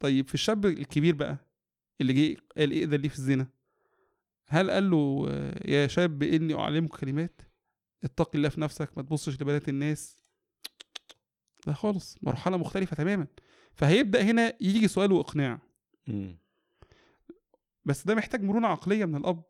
طيب 0.00 0.28
في 0.28 0.34
الشاب 0.34 0.66
الكبير 0.66 1.14
بقى 1.14 1.38
اللي 2.00 2.12
جه 2.12 2.36
قال 2.58 2.70
إيه 2.70 2.84
ده 2.84 2.96
ليه 2.96 3.08
في 3.08 3.18
الزنا؟ 3.18 3.48
هل 4.46 4.70
قال 4.70 4.90
له 4.90 5.26
آه، 5.28 5.68
يا 5.70 5.86
شاب 5.86 6.22
إني 6.22 6.54
أعلمك 6.54 6.90
كلمات؟ 6.90 7.40
اتق 8.04 8.30
الله 8.34 8.48
في 8.48 8.60
نفسك 8.60 8.90
ما 8.96 9.02
تبصش 9.02 9.42
لبنات 9.42 9.68
الناس. 9.68 10.16
لا 11.66 11.72
خالص 11.72 12.18
مرحلة 12.22 12.56
مختلفة 12.56 12.96
تماما. 12.96 13.26
فهيبدأ 13.78 14.22
هنا 14.22 14.52
يجي 14.60 14.88
سؤال 14.88 15.12
وإقناع. 15.12 15.58
مم. 16.06 16.38
بس 17.84 18.06
ده 18.06 18.14
محتاج 18.14 18.42
مرونة 18.42 18.68
عقلية 18.68 19.04
من 19.04 19.16
الأب. 19.16 19.42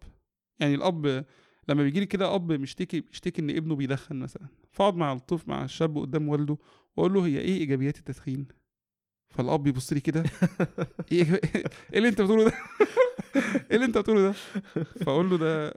يعني 0.60 0.74
الأب 0.74 1.24
لما 1.68 1.82
بيجي 1.82 2.00
لي 2.00 2.06
كده 2.06 2.34
أب 2.34 2.52
مشتكي 2.52 3.00
بيشتكي 3.00 3.42
إن 3.42 3.50
ابنه 3.50 3.76
بيدخن 3.76 4.16
مثلا. 4.16 4.46
فأقعد 4.72 4.94
مع 4.96 5.12
الطفل 5.12 5.50
مع 5.50 5.64
الشاب 5.64 5.98
قدام 5.98 6.28
والده 6.28 6.58
وأقول 6.96 7.12
له 7.14 7.26
هي 7.26 7.38
إيه 7.40 7.58
إيجابيات 7.58 7.98
التدخين؟ 7.98 8.46
فالأب 9.30 9.66
يبص 9.66 9.92
لي 9.92 10.00
كده. 10.00 10.22
إيه 11.12 11.24
إيجابي- 11.24 11.40
إيه 11.92 11.98
اللي 11.98 12.08
أنت 12.08 12.20
بتقوله 12.20 12.44
ده؟ 12.44 12.52
إيه 13.70 13.76
اللي 13.76 13.84
أنت 13.86 13.98
بتقوله 13.98 14.20
ده؟ 14.20 14.32
فأقول 15.04 15.30
له 15.30 15.36
ده 15.38 15.74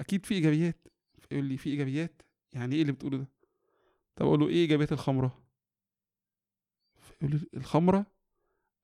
أكيد 0.00 0.26
في 0.26 0.34
إيجابيات. 0.34 0.88
فيقول 1.20 1.44
لي 1.44 1.56
في 1.56 1.70
إيجابيات؟ 1.70 2.22
يعني 2.52 2.74
إيه 2.76 2.82
اللي 2.82 2.92
بتقوله 2.92 3.18
ده؟ 3.18 3.28
طب 4.16 4.26
أقول 4.26 4.40
له 4.40 4.48
إيه 4.48 4.54
إيجابيات 4.54 4.92
الخمرة؟ 4.92 5.43
فيقول 7.26 7.40
لي 7.52 7.58
الخمرة؟ 7.60 8.06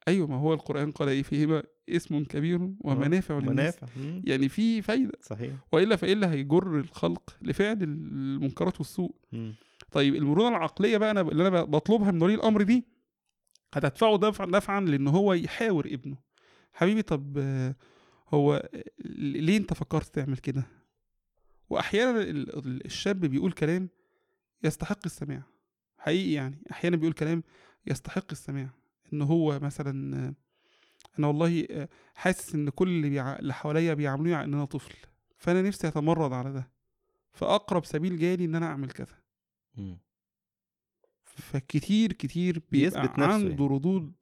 أيوه 0.08 0.26
ما 0.26 0.36
هو 0.36 0.54
القرآن 0.54 0.90
قال 0.92 1.08
إيه؟ 1.08 1.22
فيهما 1.22 1.62
اسم 1.88 2.24
كبير 2.24 2.70
ومنافع 2.80 3.38
للناس. 3.38 3.76
منافع. 3.82 3.86
يعني 4.24 4.48
في 4.48 4.82
فايدة. 4.82 5.12
صحيح. 5.22 5.52
وإلا 5.72 5.96
فإلا 5.96 6.30
هيجر 6.32 6.78
الخلق 6.78 7.36
لفعل 7.42 7.82
المنكرات 7.82 8.78
والسوء. 8.78 9.14
مم. 9.32 9.54
طيب 9.92 10.14
المرونة 10.14 10.48
العقلية 10.56 10.96
بقى 10.98 11.10
أنا 11.10 11.20
اللي 11.20 11.48
أنا 11.48 11.62
بطلبها 11.64 12.10
من 12.10 12.22
ولي 12.22 12.34
الأمر 12.34 12.62
دي 12.62 12.84
هتدفعه 13.74 14.16
دفعا 14.18 14.46
دفعا 14.46 14.80
لإن 14.80 15.08
هو 15.08 15.32
يحاور 15.32 15.86
ابنه. 15.86 16.16
حبيبي 16.72 17.02
طب 17.02 17.38
آه، 17.38 17.74
هو 18.34 18.54
آه، 18.74 18.84
ليه 19.18 19.56
أنت 19.56 19.74
فكرت 19.74 20.14
تعمل 20.14 20.36
كده؟ 20.36 20.66
واحيانا 21.70 22.20
ال- 22.22 22.58
ال- 22.66 22.84
الشاب 22.86 23.20
بيقول 23.20 23.52
كلام 23.52 23.88
يستحق 24.64 24.98
السماع. 25.06 25.42
حقيقي 25.98 26.32
يعني. 26.32 26.62
أحيانا 26.70 26.96
بيقول 26.96 27.12
كلام 27.12 27.42
يستحق 27.86 28.26
السماع 28.32 28.70
إن 29.12 29.22
هو 29.22 29.58
مثلا 29.58 30.34
أنا 31.18 31.26
والله 31.26 31.66
آه، 31.70 31.88
حاسس 32.14 32.54
إن 32.54 32.68
كل 32.70 32.88
اللي, 32.88 33.10
بيع... 33.10 33.38
اللي 33.38 33.54
حواليا 33.54 33.94
بيعاملوني 33.94 34.34
على 34.34 34.44
إن 34.44 34.54
أنا 34.54 34.64
طفل 34.64 34.94
فأنا 35.36 35.62
نفسي 35.62 35.88
أتمرد 35.88 36.32
على 36.32 36.52
ده 36.52 36.70
فأقرب 37.32 37.84
سبيل 37.84 38.18
جالي 38.18 38.44
إن 38.44 38.54
أنا 38.54 38.66
أعمل 38.66 38.90
كذا. 38.90 39.18
فكتير 41.24 42.12
كتير 42.12 42.62
بيثبت 42.70 43.10
نفسه 43.18 43.32
عنده 43.32 43.48
يعني. 43.64 43.66
ردود 43.74 44.12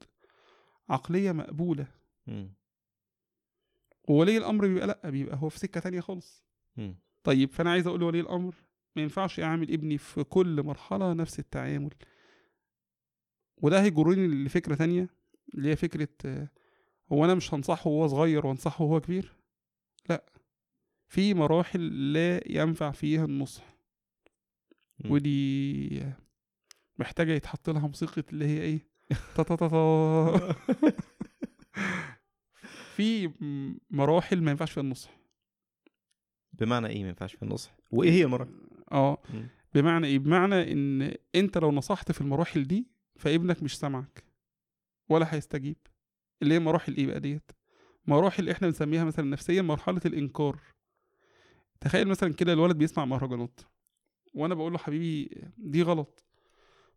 عقلية 0.88 1.32
مقبولة 1.32 1.86
مم. 2.26 2.54
وولي 4.08 4.36
الأمر 4.36 4.66
بيبقى 4.66 4.86
لأ 4.86 5.10
بيبقى 5.10 5.36
هو 5.36 5.48
في 5.48 5.58
سكة 5.58 5.80
تانية 5.80 6.00
خالص. 6.00 6.44
طيب 7.24 7.52
فأنا 7.52 7.70
عايز 7.70 7.86
أقول 7.86 8.00
لولي 8.00 8.20
الأمر 8.20 8.54
ما 8.96 9.02
ينفعش 9.02 9.40
أعمل 9.40 9.72
ابني 9.72 9.98
في 9.98 10.24
كل 10.24 10.62
مرحلة 10.62 11.12
نفس 11.12 11.38
التعامل 11.38 11.90
وده 13.62 13.82
هيجرني 13.82 14.26
لفكرة 14.44 14.74
تانية 14.74 15.08
اللي 15.54 15.70
هي 15.70 15.76
فكرة 15.76 16.08
آه، 16.24 16.48
هو 17.12 17.24
أنا 17.24 17.34
مش 17.34 17.54
هنصحه 17.54 17.90
وهو 17.90 18.06
صغير 18.06 18.46
وأنصحه 18.46 18.84
وهو 18.84 19.00
كبير؟ 19.00 19.32
لأ 20.08 20.24
في 21.08 21.34
مراحل 21.34 22.12
لا 22.12 22.40
ينفع 22.46 22.90
فيها 22.90 23.24
النصح. 23.24 23.78
ودي 25.04 26.02
محتاجة 26.98 27.32
يتحط 27.32 27.70
لها 27.70 27.86
موسيقى 27.86 28.22
اللي 28.32 28.46
هي 28.46 28.60
إيه؟ 28.60 28.88
تا 29.36 29.42
في 32.94 33.30
مراحل 33.90 34.42
ما 34.42 34.50
ينفعش 34.50 34.72
فيها 34.72 34.82
النصح. 34.82 35.18
بمعنى 36.52 36.86
إيه 36.86 37.02
ما 37.02 37.08
ينفعش 37.08 37.34
في 37.34 37.42
النصح؟ 37.42 37.76
وإيه 37.90 38.10
هي 38.10 38.24
المراحل؟ 38.24 38.50
آه. 38.92 39.22
بمعنى 39.74 40.06
إيه؟ 40.06 40.18
بمعنى 40.18 40.72
إن 40.72 41.14
أنت 41.34 41.58
لو 41.58 41.72
نصحت 41.72 42.12
في 42.12 42.20
المراحل 42.20 42.64
دي 42.64 42.86
فابنك 43.18 43.62
مش 43.62 43.78
سامعك 43.78 44.24
ولا 45.08 45.34
هيستجيب. 45.34 45.76
اللي 46.42 46.54
هي 46.54 46.58
مراحل 46.58 46.96
إيه 46.96 47.06
بقى 47.06 47.20
ديت؟ 47.20 47.50
مراحل 48.06 48.48
إحنا 48.48 48.68
بنسميها 48.68 49.04
مثلا 49.04 49.24
نفسيا 49.24 49.62
مرحلة 49.62 50.00
الإنكار. 50.06 50.60
تخيل 51.80 52.08
مثلا 52.08 52.34
كده 52.34 52.52
الولد 52.52 52.76
بيسمع 52.78 53.04
مهرجانات 53.04 53.60
وأنا 54.34 54.54
بقول 54.54 54.72
له 54.72 54.78
حبيبي 54.78 55.44
دي 55.58 55.82
غلط. 55.82 56.24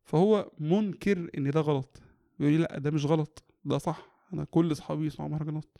فهو 0.03 0.51
منكر 0.59 1.29
إن 1.37 1.51
ده 1.51 1.59
غلط. 1.59 2.01
يقول 2.39 2.51
لي 2.53 2.57
لأ 2.57 2.79
ده 2.79 2.91
مش 2.91 3.05
غلط. 3.05 3.43
ده 3.65 3.77
صح. 3.77 4.27
أنا 4.33 4.43
كل 4.43 4.71
أصحابي 4.71 5.05
يسمعوا 5.05 5.29
مهرجانات. 5.31 5.77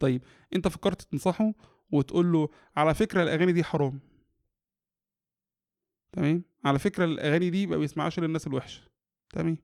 طيب 0.00 0.24
أنت 0.54 0.68
فكرت 0.68 1.02
تنصحه 1.02 1.52
وتقول 1.90 2.32
له 2.32 2.48
على 2.76 2.94
فكرة 2.94 3.22
الأغاني 3.22 3.52
دي 3.52 3.64
حرام. 3.64 4.00
تمام؟ 6.12 6.42
على 6.64 6.78
فكرة 6.78 7.04
الأغاني 7.04 7.50
دي 7.50 7.66
ما 7.66 7.76
بيسمعهاش 7.76 8.18
إلا 8.18 8.26
الناس 8.26 8.46
الوحشة. 8.46 8.91
تمام. 9.32 9.56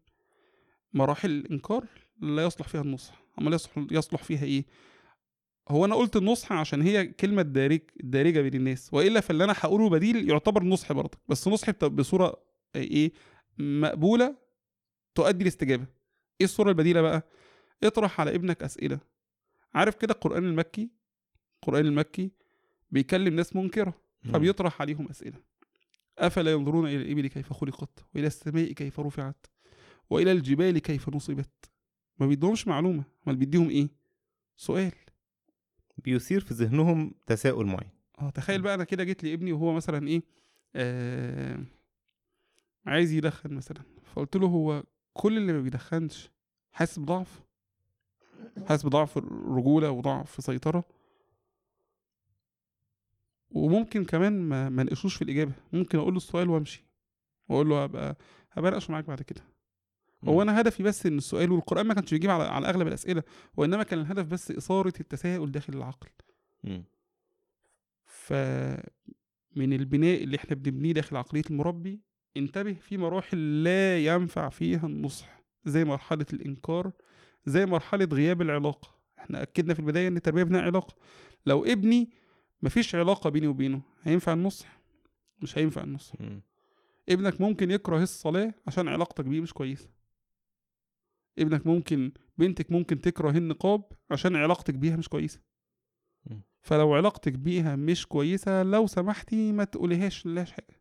مراحل 0.94 1.30
الإنكار 1.30 1.84
لا 2.20 2.42
يصلح 2.44 2.68
فيها 2.68 2.80
النصح. 2.80 3.22
اما 3.40 3.54
يصلح 3.54 3.86
يصلح 3.90 4.22
فيها 4.22 4.44
إيه؟ 4.44 4.64
هو 5.68 5.84
أنا 5.84 5.94
قلت 5.94 6.16
النصح 6.16 6.52
عشان 6.52 6.82
هي 6.82 7.06
كلمة 7.06 7.42
دارج 7.42 7.80
دارجة 8.00 8.40
بين 8.40 8.54
الناس 8.54 8.94
وإلا 8.94 9.20
فاللي 9.20 9.44
أنا 9.44 9.54
هقوله 9.56 9.90
بديل 9.90 10.30
يعتبر 10.30 10.62
نصح 10.64 10.92
برضه 10.92 11.18
بس 11.28 11.48
نصح 11.48 11.70
بت- 11.70 11.84
بصورة 11.84 12.36
إيه؟ 12.76 13.12
مقبولة 13.58 14.36
تؤدي 15.14 15.42
الاستجابه 15.42 15.86
إيه 16.40 16.44
الصورة 16.44 16.68
البديلة 16.68 17.00
بقى؟ 17.00 17.26
اطرح 17.82 18.20
على 18.20 18.34
ابنك 18.34 18.62
أسئلة. 18.62 18.98
عارف 19.74 19.94
كده 19.96 20.14
القرآن 20.14 20.44
المكي؟ 20.44 20.90
القرآن 21.54 21.86
المكي 21.86 22.30
بيكلم 22.90 23.34
ناس 23.34 23.56
منكرة 23.56 23.94
مم. 24.24 24.32
فبيطرح 24.32 24.80
عليهم 24.82 25.08
أسئلة. 25.08 25.36
أفلا 26.18 26.50
ينظرون 26.52 26.86
إلى 26.86 26.96
الإبل 26.96 27.26
كيف 27.26 27.52
خلقت 27.52 28.04
وإلى 28.14 28.26
السماء 28.26 28.72
كيف 28.72 29.00
رفعت؟ 29.00 29.46
وإلى 30.10 30.32
الجبال 30.32 30.78
كيف 30.78 31.08
نصبت؟ 31.08 31.70
ما 32.18 32.26
بيدهمش 32.26 32.68
معلومة. 32.68 33.04
أمال 33.26 33.36
بيديهم 33.36 33.70
إيه؟ 33.70 33.88
سؤال. 34.56 34.92
بيثير 35.98 36.40
في 36.40 36.54
ذهنهم 36.54 37.14
تساؤل 37.26 37.66
معين. 37.66 37.90
آه 38.18 38.30
تخيل 38.30 38.62
بقى 38.62 38.74
أنا 38.74 38.84
كده 38.84 39.04
جيت 39.04 39.24
لابني 39.24 39.52
وهو 39.52 39.72
مثلا 39.72 40.08
إيه 40.08 40.22
آه 40.74 41.64
عايز 42.86 43.12
يدخن 43.12 43.54
مثلا. 43.54 43.82
فقلت 44.04 44.36
له 44.36 44.46
هو 44.46 44.82
كل 45.12 45.36
اللي 45.36 45.52
ما 45.52 45.60
بيدخنش 45.60 46.30
حاسس 46.72 46.98
بضعف؟ 46.98 47.42
حاسس 48.68 48.86
بضعف 48.86 49.18
رجولة 49.48 49.90
وضعف 49.90 50.44
سيطرة؟ 50.44 50.84
وممكن 53.50 54.04
كمان 54.04 54.40
ما 54.42 54.68
ما 54.68 54.82
نقشوش 54.82 55.16
في 55.16 55.22
الإجابة. 55.22 55.52
ممكن 55.72 55.98
أقول 55.98 56.12
له 56.12 56.16
السؤال 56.16 56.48
وأمشي. 56.50 56.84
وأقول 57.48 57.68
له 57.68 57.82
هبقى 57.84 58.16
هبقى 58.52 58.68
اناقش 58.70 58.90
معاك 58.90 59.04
بعد 59.04 59.22
كده. 59.22 59.42
هو. 60.24 60.42
أنا 60.42 60.60
هدفي 60.60 60.82
بس 60.82 61.06
إن 61.06 61.18
السؤال 61.18 61.52
والقرآن 61.52 61.86
ما 61.86 61.94
كانش 61.94 62.10
بيجيب 62.10 62.30
على 62.30 62.44
على 62.44 62.68
أغلب 62.68 62.86
الأسئلة 62.88 63.22
وانما 63.56 63.82
كان 63.82 63.98
الهدف 64.00 64.26
بس 64.26 64.50
إثارة 64.50 64.92
التساؤل 65.00 65.50
داخل 65.52 65.72
العقل 65.74 66.08
مم. 66.64 66.84
ف 68.04 68.32
من 69.56 69.72
البناء 69.72 70.22
اللي 70.24 70.36
إحنا 70.36 70.56
بنبنيه 70.56 70.92
داخل 70.92 71.16
عقلية 71.16 71.42
المربي 71.50 72.00
انتبه 72.36 72.72
في 72.72 72.96
مراحل 72.98 73.64
لا 73.64 73.98
ينفع 74.04 74.48
فيها 74.48 74.86
النصح 74.86 75.42
زي 75.64 75.84
مرحلة 75.84 76.26
الإنكار 76.32 76.92
زي 77.46 77.66
مرحلة 77.66 78.08
غياب 78.12 78.42
العلاقة 78.42 78.94
إحنا 79.18 79.42
أكدنا 79.42 79.74
في 79.74 79.80
البداية 79.80 80.08
إن 80.08 80.16
التربية 80.16 80.42
بناء 80.42 80.62
علاقة 80.62 80.94
لو 81.46 81.64
ابني 81.64 82.10
مفيش 82.62 82.94
علاقة 82.94 83.30
بيني 83.30 83.46
وبينه 83.46 83.80
هينفع 84.02 84.32
النصح 84.32 84.80
مش 85.42 85.58
هينفع 85.58 85.82
النصح 85.84 86.20
مم. 86.20 86.42
ابنك 87.08 87.40
ممكن 87.40 87.70
يكره 87.70 88.02
الصلاة 88.02 88.54
عشان 88.66 88.88
علاقتك 88.88 89.24
بيه 89.24 89.40
مش 89.40 89.52
كويسة 89.52 89.88
ابنك 91.38 91.66
ممكن 91.66 92.12
بنتك 92.38 92.72
ممكن 92.72 93.00
تكره 93.00 93.30
النقاب 93.30 93.84
عشان 94.10 94.36
علاقتك 94.36 94.74
بيها 94.74 94.96
مش 94.96 95.08
كويسة 95.08 95.40
مم. 96.26 96.42
فلو 96.62 96.94
علاقتك 96.94 97.32
بيها 97.32 97.76
مش 97.76 98.06
كويسة 98.06 98.62
لو 98.62 98.86
سمحتي 98.86 99.52
ما 99.52 99.64
تقوليهاش 99.64 100.26
لهاش 100.26 100.52
حاجة 100.52 100.80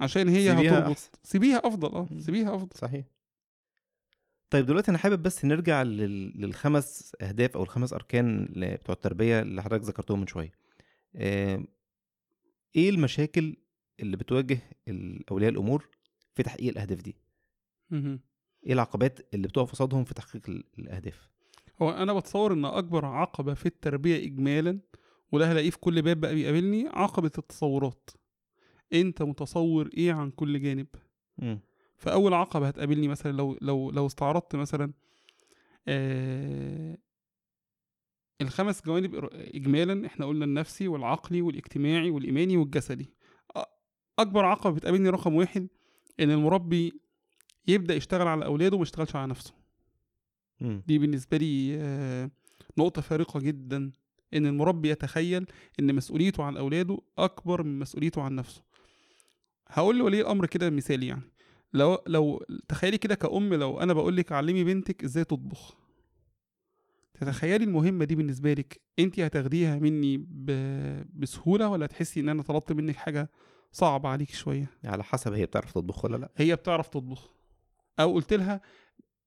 عشان 0.00 0.28
هي 0.28 0.48
سيبيها 0.50 0.78
هتربط 0.78 0.90
أحسن. 0.90 1.10
سيبيها 1.22 1.58
أفضل 1.64 1.88
آه. 1.94 2.08
سيبيها 2.18 2.54
أفضل 2.54 2.78
صحيح 2.78 3.04
طيب 4.50 4.66
دلوقتي 4.66 4.90
أنا 4.90 4.98
حابب 4.98 5.22
بس 5.22 5.44
نرجع 5.44 5.82
لل... 5.82 6.40
للخمس 6.40 7.16
أهداف 7.20 7.56
أو 7.56 7.62
الخمس 7.62 7.92
أركان 7.92 8.48
بتوع 8.56 8.94
التربية 8.94 9.40
اللي 9.40 9.62
حضرتك 9.62 9.84
ذكرتهم 9.84 10.20
من 10.20 10.26
شوية 10.26 10.52
إيه 12.76 12.90
المشاكل 12.90 13.56
اللي 14.00 14.16
بتواجه 14.16 14.58
أولياء 15.30 15.50
الأمور 15.50 15.88
في 16.34 16.42
تحقيق 16.42 16.68
الأهداف 16.70 17.00
دي. 17.02 17.16
إيه 18.66 18.72
العقبات 18.72 19.34
اللي 19.34 19.48
بتقف 19.48 19.72
قصادهم 19.72 20.04
في 20.04 20.14
تحقيق 20.14 20.42
ال- 20.50 20.64
الأهداف؟ 20.78 21.30
هو 21.82 21.90
أنا 21.90 22.12
بتصور 22.14 22.52
إن 22.52 22.64
أكبر 22.64 23.04
عقبة 23.04 23.54
في 23.54 23.66
التربية 23.66 24.26
اجمالا 24.26 24.80
وده 25.32 25.52
هلاقيه 25.52 25.70
في 25.70 25.78
كل 25.78 26.02
باب 26.02 26.20
بقى 26.20 26.34
بيقابلني 26.34 26.88
عقبة 26.88 27.30
التصورات. 27.38 28.10
أنت 28.92 29.22
متصور 29.22 29.90
إيه 29.96 30.12
عن 30.12 30.30
كل 30.30 30.62
جانب؟ 30.62 30.86
مم. 31.38 31.60
فأول 31.96 32.34
عقبة 32.34 32.68
هتقابلني 32.68 33.08
مثلا 33.08 33.32
لو 33.32 33.58
لو 33.60 33.90
لو 33.90 34.06
استعرضت 34.06 34.56
مثلا 34.56 34.92
آه 35.88 36.98
الخمس 38.40 38.82
جوانب 38.82 39.28
اجمالا 39.32 40.06
إحنا 40.06 40.26
قلنا 40.26 40.44
النفسي 40.44 40.88
والعقلي 40.88 41.42
والاجتماعي 41.42 42.10
والإيماني 42.10 42.56
والجسدي. 42.56 43.10
أكبر 44.18 44.44
عقبة 44.44 44.74
بتقابلني 44.74 45.08
رقم 45.08 45.34
واحد 45.34 45.68
إن 46.20 46.30
المربي 46.30 47.00
يبدأ 47.66 47.94
يشتغل 47.94 48.28
على 48.28 48.44
أولاده 48.44 48.76
وما 48.76 48.82
يشتغلش 48.82 49.16
على 49.16 49.30
نفسه. 49.30 49.54
مم. 50.60 50.82
دي 50.86 50.98
بالنسبة 50.98 51.36
لي 51.36 51.76
آه، 51.80 52.30
نقطة 52.78 53.02
فارقة 53.02 53.40
جدا. 53.40 53.90
إن 54.34 54.46
المربي 54.46 54.90
يتخيل 54.90 55.46
إن 55.80 55.94
مسؤوليته 55.94 56.44
عن 56.44 56.56
أولاده 56.56 56.98
أكبر 57.18 57.62
من 57.62 57.78
مسؤوليته 57.78 58.22
عن 58.22 58.34
نفسه. 58.34 58.62
هقول 59.68 59.98
لولي 59.98 60.20
الامر 60.20 60.46
كده 60.46 60.70
مثال 60.70 61.02
يعني. 61.02 61.22
لو 61.72 61.98
لو 62.06 62.44
تخيلي 62.68 62.98
كده 62.98 63.14
كأم 63.14 63.54
لو 63.54 63.80
أنا 63.80 63.92
بقول 63.92 64.16
لك 64.16 64.32
علمي 64.32 64.64
بنتك 64.64 65.04
إزاي 65.04 65.24
تطبخ. 65.24 65.76
تتخيلي 67.14 67.64
المهمة 67.64 68.04
دي 68.04 68.14
بالنسبة 68.14 68.52
لك 68.52 68.80
انت 68.98 69.20
هتاخديها 69.20 69.78
مني 69.78 70.16
ب... 70.18 70.50
بسهولة 71.20 71.68
ولا 71.68 71.86
تحسي 71.86 72.20
إن 72.20 72.28
أنا 72.28 72.42
طلبت 72.42 72.72
منك 72.72 72.96
حاجة 72.96 73.30
صعبة 73.72 74.08
عليك 74.08 74.30
شوية؟ 74.30 74.70
على 74.84 75.04
حسب 75.04 75.32
هي 75.32 75.46
بتعرف 75.46 75.72
تطبخ 75.72 76.04
ولا 76.04 76.16
لأ. 76.16 76.30
هي 76.36 76.56
بتعرف 76.56 76.88
تطبخ. 76.88 77.39
أو 78.00 78.14
قلت 78.14 78.32
لها 78.32 78.60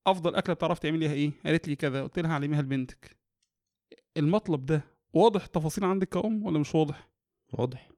أفضل 0.06 0.34
أكلة 0.34 0.54
بتعرف 0.54 0.78
تعمليها 0.78 1.12
إيه؟ 1.12 1.32
قالت 1.46 1.68
لي 1.68 1.76
كذا 1.76 2.02
قلت 2.02 2.18
لها 2.18 2.34
علميها 2.34 2.62
لبنتك. 2.62 3.16
المطلب 4.16 4.66
ده 4.66 4.84
واضح 5.12 5.44
التفاصيل 5.44 5.84
عندك 5.84 6.08
كأم 6.08 6.46
ولا 6.46 6.58
مش 6.58 6.74
واضح؟ 6.74 7.08
واضح. 7.52 7.90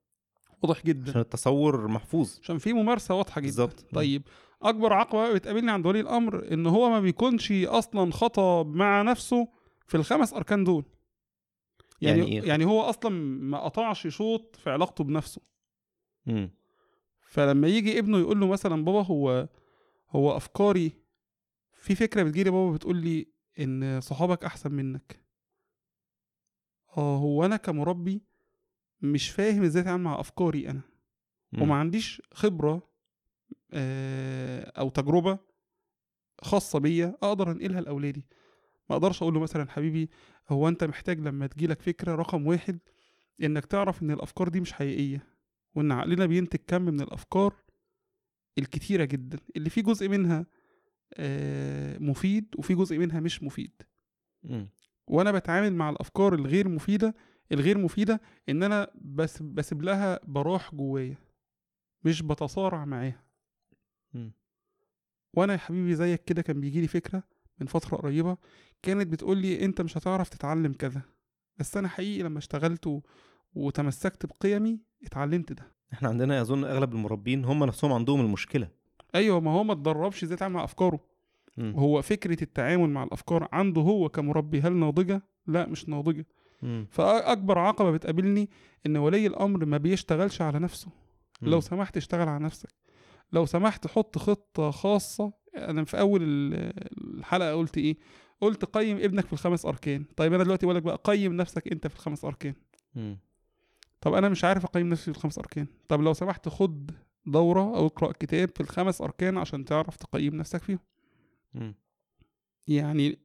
واضح 0.63 0.83
جدا. 0.85 1.11
عشان 1.11 1.21
التصور 1.21 1.89
محفوظ. 1.89 2.39
عشان 2.43 2.59
في 2.59 2.73
ممارسة 2.73 3.15
واضحة 3.15 3.41
جدا. 3.41 3.47
بالظبط. 3.47 3.87
طيب 3.95 4.23
أكبر 4.63 4.93
عقبة 4.93 5.33
بتقابلني 5.35 5.71
عند 5.71 5.87
ولي 5.87 6.01
الأمر 6.01 6.53
إن 6.53 6.67
هو 6.67 6.91
ما 6.91 7.01
بيكونش 7.01 7.53
أصلا 7.53 8.13
خطا 8.13 8.63
مع 8.63 9.03
نفسه 9.03 9.49
في 9.87 9.97
الخمس 9.97 10.33
أركان 10.33 10.65
دول. 10.65 10.85
يعني 12.01 12.19
يعني 12.19 12.31
يعني, 12.31 12.43
إيه؟ 12.43 12.49
يعني 12.49 12.65
هو 12.65 12.81
أصلا 12.83 13.11
ما 13.41 13.59
قطعش 13.59 14.07
شوط 14.07 14.57
في 14.57 14.71
علاقته 14.71 15.05
بنفسه. 15.05 15.43
مم. 16.27 16.51
فلما 17.21 17.69
يجي 17.69 17.99
ابنه 17.99 18.19
يقول 18.19 18.41
له 18.41 18.47
مثلا 18.47 18.85
بابا 18.85 19.03
هو 19.03 19.49
هو 20.17 20.37
أفكاري 20.37 20.93
في 21.73 21.95
فكرة 21.95 22.23
بتجيلي 22.23 22.51
بابا 22.51 22.75
بتقول 22.75 22.97
لي 22.97 23.27
إن 23.59 24.01
صحابك 24.01 24.45
أحسن 24.45 24.73
منك 24.73 25.21
آه 26.97 27.17
هو 27.17 27.45
أنا 27.45 27.57
كمربي 27.57 28.23
مش 29.01 29.31
فاهم 29.31 29.63
إزاي 29.63 29.83
أتعامل 29.83 30.03
مع 30.05 30.21
أفكاري 30.21 30.71
أنا 30.71 30.81
مم. 31.53 31.63
وما 31.63 31.75
عنديش 31.75 32.23
خبرة 32.33 32.91
آه، 33.73 34.73
أو 34.79 34.89
تجربة 34.89 35.39
خاصة 36.43 36.79
بيا 36.79 37.19
أقدر 37.23 37.51
أنقلها 37.51 37.81
لأولادي 37.81 38.27
ما 38.91 38.97
أقدرش 38.97 39.23
أقول 39.23 39.35
له 39.35 39.41
مثلا 39.41 39.71
حبيبي 39.71 40.11
هو 40.49 40.69
أنت 40.69 40.85
محتاج 40.85 41.21
لما 41.21 41.47
تجيلك 41.47 41.83
فكرة 41.83 42.15
رقم 42.15 42.47
واحد 42.47 42.79
إنك 43.43 43.67
تعرف 43.67 44.03
إن 44.03 44.11
الأفكار 44.11 44.49
دي 44.49 44.61
مش 44.61 44.73
حقيقية 44.73 45.27
وإن 45.75 45.93
عقلنا 45.93 46.27
بينتج 46.27 46.59
كم 46.67 46.83
من 46.83 47.01
الأفكار 47.01 47.55
الكتيرة 48.59 49.05
جدا 49.05 49.39
اللي 49.57 49.71
فيه 49.71 49.83
جزء 49.83 50.09
منها 50.09 50.47
آه، 51.15 51.99
مفيد 51.99 52.55
وفي 52.59 52.75
جزء 52.75 52.99
منها 52.99 53.21
مش 53.21 53.43
مفيد. 53.43 53.83
وأنا 55.07 55.33
بتعامل 55.33 55.75
مع 55.75 55.91
الأفكار 55.91 56.35
الغير 56.35 56.69
مفيدة 56.69 57.15
الغير 57.53 57.79
مفيدة 57.79 58.21
إن 58.49 58.63
أنا 58.63 58.91
بس 58.95 59.43
بسيب 59.43 59.83
لها 59.83 60.21
براح 60.25 60.75
جوايا 60.75 61.17
مش 62.05 62.23
بتصارع 62.23 62.85
معاها. 62.85 63.25
وأنا 65.35 65.53
يا 65.53 65.59
حبيبي 65.59 65.95
زيك 65.95 66.25
كده 66.25 66.43
كان 66.43 66.61
بيجي 66.61 66.81
لي 66.81 66.89
فكرة 66.89 67.23
من 67.61 67.67
فترة 67.67 67.97
قريبة 67.97 68.37
كانت 68.83 69.07
بتقول 69.07 69.39
لي 69.39 69.65
أنت 69.65 69.81
مش 69.81 69.97
هتعرف 69.99 70.29
تتعلم 70.29 70.73
كذا 70.73 71.03
بس 71.59 71.77
أنا 71.77 71.89
حقيقي 71.89 72.23
لما 72.23 72.39
اشتغلت. 72.39 73.03
وتمسكت 73.55 74.27
بقيمي 74.27 74.81
اتعلمت 75.05 75.53
ده 75.53 75.76
إحنا 75.93 76.09
عندنا 76.09 76.41
اظن 76.41 76.65
أغلب 76.65 76.93
المربين 76.93 77.45
هم 77.45 77.65
نفسهم 77.65 77.93
عندهم 77.93 78.21
المشكلة 78.21 78.69
أيوه 79.15 79.41
ما 79.41 79.51
هو 79.51 79.65
ما 79.65 79.73
اتدربش 79.73 80.23
إزاي 80.23 80.35
يتعامل 80.35 80.55
مع 80.55 80.65
أفكاره 80.65 81.01
مم. 81.57 81.73
هو 81.77 82.03
فكرة 82.03 82.43
التعامل 82.43 82.91
مع 82.91 83.03
الأفكار 83.05 83.49
عنده 83.53 83.81
هو 83.81 84.09
كمربي 84.09 84.61
هل 84.61 84.73
ناضجة 84.73 85.23
لا 85.47 85.67
مش 85.67 85.89
ناضجة 85.89 86.27
مم. 86.63 86.87
فأكبر 86.91 87.59
عقبة 87.59 87.91
بتقابلني 87.91 88.51
إن 88.87 88.97
ولي 88.97 89.27
الأمر 89.27 89.65
ما 89.65 89.77
بيشتغلش 89.77 90.43
على 90.43 90.59
نفسه 90.59 90.89
مم. 91.43 91.49
لو 91.51 91.61
سمحت 91.61 91.97
اشتغل 91.97 92.29
على 92.29 92.45
نفسك 92.45 92.69
لو 93.33 93.47
سمحت 93.47 93.87
حط 93.87 94.19
خطة 94.19 94.71
خاصة 94.71 95.33
أنا 95.57 95.85
في 95.85 95.99
أول 96.01 96.23
ال- 96.23 96.73
الحلقة 97.19 97.55
قلت 97.55 97.79
إيه؟ 97.79 97.97
قلت 98.41 98.65
قيم 98.65 98.97
ابنك 98.97 99.27
في 99.27 99.33
الخمس 99.33 99.67
أركان 99.67 100.05
طيب 100.17 100.33
أنا 100.35 100.45
دلوقتي 100.45 100.67
بقولك 100.67 100.83
بقى 100.83 101.01
قيم 101.05 101.33
نفسك 101.33 101.69
أنت 101.73 101.87
في 101.87 101.95
الخمس 101.95 102.25
أركان 102.25 102.55
مم. 102.95 103.19
طب 104.07 104.15
أنا 104.15 104.29
مش 104.29 104.45
عارف 104.45 104.65
أقيم 104.65 104.89
نفسي 104.89 105.05
في 105.05 105.19
الخمس 105.19 105.39
أركان. 105.39 105.67
طب 105.89 106.01
لو 106.01 106.13
سمحت 106.13 106.49
خد 106.49 106.91
دورة 107.27 107.77
أو 107.77 107.87
اقرأ 107.87 108.13
كتاب 108.13 108.51
في 108.55 108.61
الخمس 108.61 109.01
أركان 109.01 109.39
عشان 109.39 109.65
تعرف 109.65 109.97
تقيم 109.97 110.35
نفسك 110.35 110.63
فيهم. 110.63 110.79
يعني 112.67 113.19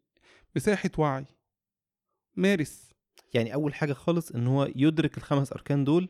مساحة 0.55 0.89
وعي. 0.97 1.25
مارس. 2.35 2.91
يعني 3.33 3.53
أول 3.53 3.73
حاجة 3.73 3.93
خالص 3.93 4.31
إن 4.31 4.47
هو 4.47 4.71
يدرك 4.75 5.17
الخمس 5.17 5.53
أركان 5.53 5.83
دول 5.83 6.09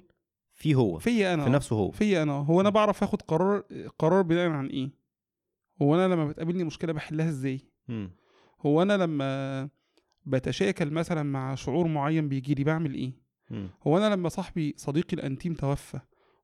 فيه 0.54 0.76
هو 0.76 1.00
في, 1.00 1.04
فيا 1.04 1.34
أنا 1.34 1.44
في 1.44 1.50
نفسه 1.50 1.76
هو. 1.76 1.92
فيا 1.92 2.24
أنا 2.24 2.34
هو 2.34 2.62
أنا 2.62 2.70
بعرف 2.70 3.04
آخد 3.04 3.22
قرار 3.22 3.64
قرار 4.00 4.22
بناء 4.22 4.50
عن 4.50 4.68
إيه؟ 4.68 4.90
هو 5.82 5.96
أنا 5.96 6.14
لما 6.14 6.28
بتقابلني 6.28 6.64
مشكلة 6.64 6.94
بحلها 6.94 7.30
إزاي. 7.30 7.62
هو 8.62 8.82
أنا 8.82 8.98
لما 8.98 9.70
بتشاكل 10.26 10.92
مثلا 10.92 11.24
مع 11.24 11.56
شعور 11.56 11.88
معين 11.88 12.30
بيجي 12.30 12.54
لي 12.54 12.64
بعمل 12.64 12.94
إيه؟ 12.94 13.21
هو 13.84 13.98
أنا 13.98 14.16
لما 14.16 14.30
صاحبي 14.30 14.74
صديقي 14.78 15.14
الأنتيم 15.14 15.54
توفى 15.54 16.00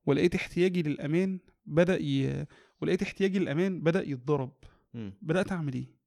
ولقيت 0.05 0.36
احتياجي 0.36 0.84
للأمان 0.84 1.39
بدأ 1.66 1.97
ي... 2.01 2.45
ولقيت 2.82 3.01
احتياجي 3.01 3.39
للأمان 3.39 3.82
بدأ 3.82 4.10
يتضرب. 4.10 4.51
بدأت 5.22 5.51
أعمل 5.51 5.74
إيه. 5.74 5.97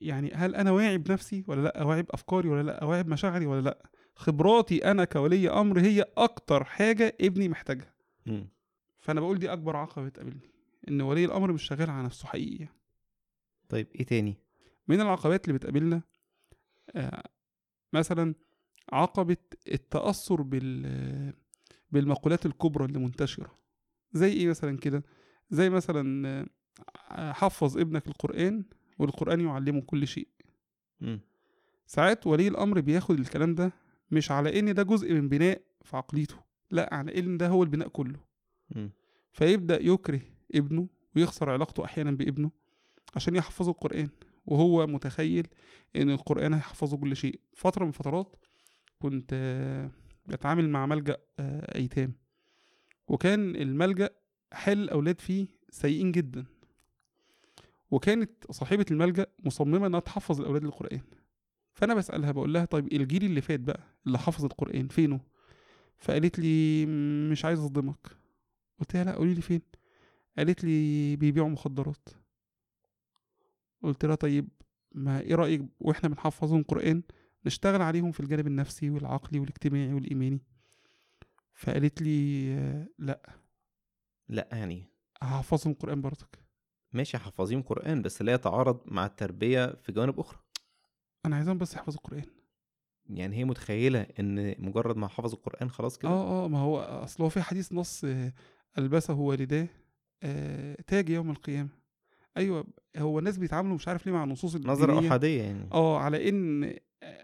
يعني 0.00 0.32
هل 0.34 0.54
أنا 0.54 0.70
واعي 0.70 0.98
بنفسي 0.98 1.44
ولا 1.46 1.60
لأ؟ 1.62 1.82
واعي 1.82 2.02
بأفكاري 2.02 2.48
ولا 2.48 2.62
لأ؟ 2.62 2.84
واعي 2.84 3.02
بمشاعري 3.02 3.46
ولا 3.46 3.60
لأ؟ 3.60 3.90
خبراتي 4.14 4.90
أنا 4.90 5.04
كولي 5.04 5.50
أمر 5.50 5.80
هي 5.80 6.04
أكتر 6.16 6.64
حاجة 6.64 7.16
ابني 7.20 7.48
محتاجها. 7.48 7.94
فأنا 8.98 9.20
بقول 9.20 9.38
دي 9.38 9.52
أكبر 9.52 9.76
عقبة 9.76 10.04
بتقابلني 10.04 10.50
إن 10.88 11.00
ولي 11.00 11.24
الأمر 11.24 11.52
مش 11.52 11.62
شغال 11.62 11.90
على 11.90 12.04
نفسه 12.04 12.26
حقيقي 12.28 12.68
طيب 13.68 13.86
إيه 13.94 14.04
تاني؟ 14.04 14.36
من 14.88 15.00
العقبات 15.00 15.44
اللي 15.44 15.58
بتقابلنا؟ 15.58 16.02
آه، 16.94 17.22
مثلا 17.92 18.34
عقبة 18.92 19.36
التأثر 19.72 20.42
بال 20.42 21.32
بالمقولات 21.90 22.46
الكبرى 22.46 22.84
اللي 22.84 22.98
منتشرة. 22.98 23.58
زي 24.12 24.32
إيه 24.32 24.48
مثلا 24.48 24.78
كده؟ 24.78 25.04
زي 25.50 25.70
مثلا 25.70 26.46
حفظ 27.10 27.78
ابنك 27.78 28.06
القرآن 28.08 28.64
والقرآن 28.98 29.40
يعلمه 29.40 29.80
كل 29.80 30.06
شيء. 30.06 30.28
ساعات 31.86 32.26
ولي 32.26 32.48
الأمر 32.48 32.80
بياخد 32.80 33.18
الكلام 33.20 33.54
ده 33.54 33.72
مش 34.10 34.30
على 34.30 34.58
إن 34.58 34.74
ده 34.74 34.82
جزء 34.82 35.12
من 35.12 35.28
بناء 35.28 35.62
في 35.82 35.96
عقليته 35.96 36.36
لأ 36.70 36.94
على 36.94 37.18
إن 37.18 37.36
ده 37.36 37.48
هو 37.48 37.62
البناء 37.62 37.88
كله. 37.88 38.20
فيبدأ 39.32 39.82
يكره 39.82 40.20
ابنه 40.54 40.88
ويخسر 41.16 41.50
علاقته 41.50 41.84
أحيانا 41.84 42.10
بابنه 42.10 42.50
عشان 43.16 43.36
يحفظه 43.36 43.70
القرآن 43.70 44.08
وهو 44.46 44.86
متخيل 44.86 45.46
إن 45.96 46.10
القرآن 46.10 46.54
هيحفظه 46.54 46.96
كل 46.96 47.16
شيء. 47.16 47.40
فترة 47.54 47.84
من 47.84 47.90
فترات 47.90 48.36
كنت 49.02 49.34
بتعامل 50.26 50.70
مع 50.70 50.86
ملجأ 50.86 51.16
آه، 51.38 51.74
أيتام. 51.78 52.12
وكان 53.08 53.56
الملجأ 53.56 54.10
حال 54.52 54.78
الأولاد 54.78 55.20
فيه 55.20 55.46
سيئين 55.70 56.12
جدا. 56.12 56.44
وكانت 57.90 58.30
صاحبة 58.50 58.86
الملجأ 58.90 59.26
مصممة 59.44 59.86
إنها 59.86 60.00
تحفظ 60.00 60.40
الأولاد 60.40 60.64
القرآن 60.64 61.00
فأنا 61.74 61.94
بسألها 61.94 62.32
بقول 62.32 62.54
لها 62.54 62.64
طيب 62.64 62.92
الجيل 62.92 63.24
اللي 63.24 63.40
فات 63.40 63.60
بقى 63.60 63.80
اللي 64.06 64.18
حفظ 64.18 64.44
القرآن؟ 64.44 64.88
فينه؟ 64.88 65.20
فقالت 65.98 66.38
لي 66.38 66.86
مش 67.30 67.44
عايز 67.44 67.58
أصدمك. 67.58 68.16
قلت 68.80 68.94
لها 68.94 69.04
لا 69.04 69.12
قولي 69.14 69.34
لي 69.34 69.40
فين؟ 69.42 69.62
قالت 70.38 70.64
لي 70.64 71.16
بيبيعوا 71.16 71.48
مخدرات. 71.48 72.08
قلت 73.82 74.04
لها 74.04 74.14
طيب 74.14 74.48
ما 74.94 75.20
إيه 75.20 75.34
رأيك 75.34 75.62
وإحنا 75.80 76.08
بنحفظهم 76.08 76.62
قرآن؟ 76.62 77.02
نشتغل 77.46 77.82
عليهم 77.82 78.12
في 78.12 78.20
الجانب 78.20 78.46
النفسي 78.46 78.90
والعقلي 78.90 79.38
والاجتماعي 79.40 79.92
والإيماني. 79.92 80.40
فقالت 81.54 82.02
لي 82.02 82.48
آه، 82.54 82.86
لأ. 82.98 83.22
لأ 84.28 84.48
يعني؟ 84.52 84.84
هحفظهم 85.22 85.74
قرآن 85.74 86.00
برضك. 86.00 86.38
ماشي 86.92 87.18
حافظين 87.18 87.62
قرآن 87.62 88.02
بس 88.02 88.22
لا 88.22 88.32
يتعارض 88.32 88.80
مع 88.86 89.06
التربية 89.06 89.66
في 89.82 89.92
جوانب 89.92 90.20
أخرى. 90.20 90.38
أنا 91.26 91.36
عايزاهم 91.36 91.58
بس 91.58 91.74
يحفظوا 91.74 91.98
القران 91.98 92.24
يعني 93.06 93.36
هي 93.36 93.44
متخيلة 93.44 94.06
إن 94.20 94.54
مجرد 94.58 94.96
ما 94.96 95.08
حفظ 95.08 95.32
القرآن 95.32 95.70
خلاص 95.70 95.98
كده؟ 95.98 96.10
آه 96.10 96.44
آه 96.44 96.48
ما 96.48 96.58
هو 96.58 96.78
أصل 96.80 97.22
هو 97.22 97.28
في 97.28 97.42
حديث 97.42 97.72
نص 97.72 98.04
آه، 98.04 98.32
ألبسه 98.78 99.14
والداه 99.14 99.68
آه، 100.22 100.76
تاج 100.86 101.08
يوم 101.08 101.30
القيامة. 101.30 101.68
أيوه 102.36 102.66
هو 102.96 103.18
الناس 103.18 103.38
بيتعاملوا 103.38 103.74
مش 103.74 103.88
عارف 103.88 104.06
ليه 104.06 104.12
مع 104.12 104.24
النصوص 104.24 104.56
نظرة 104.56 104.90
الدينية. 104.92 105.08
أحادية 105.08 105.42
يعني. 105.42 105.68
آه 105.72 105.98
على 105.98 106.28
إن 106.28 106.74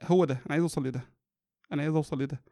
هو 0.03 0.25
ده 0.25 0.35
أنا 0.35 0.51
عايز 0.51 0.63
أوصل 0.63 0.87
لده 0.87 1.03
أنا 1.73 1.83
عايز 1.83 1.95
أوصل 1.95 2.23
لده. 2.23 2.43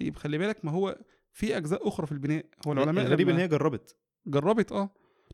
طيب 0.00 0.16
خلي 0.16 0.38
بالك 0.38 0.64
ما 0.64 0.70
هو 0.70 0.98
في 1.32 1.56
أجزاء 1.56 1.88
أخرى 1.88 2.06
في 2.06 2.12
البناء. 2.12 2.46
هو 2.66 2.72
العلماء 2.72 3.06
الغريب 3.06 3.28
إن 3.28 3.36
هي 3.36 3.48
جربت. 3.48 3.96
جربت 4.26 4.72
آه. 4.72 4.90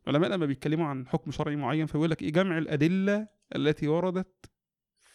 العلماء 0.09 0.30
لما 0.30 0.46
بيتكلموا 0.46 0.86
عن 0.86 1.09
حكم 1.09 1.30
شرعي 1.30 1.57
معين 1.57 1.86
فيقول 1.86 2.11
لك 2.11 2.22
إيه 2.22 2.32
جمع 2.32 2.59
الأدلة 2.59 3.28
التي 3.57 3.88
وردت 3.88 4.51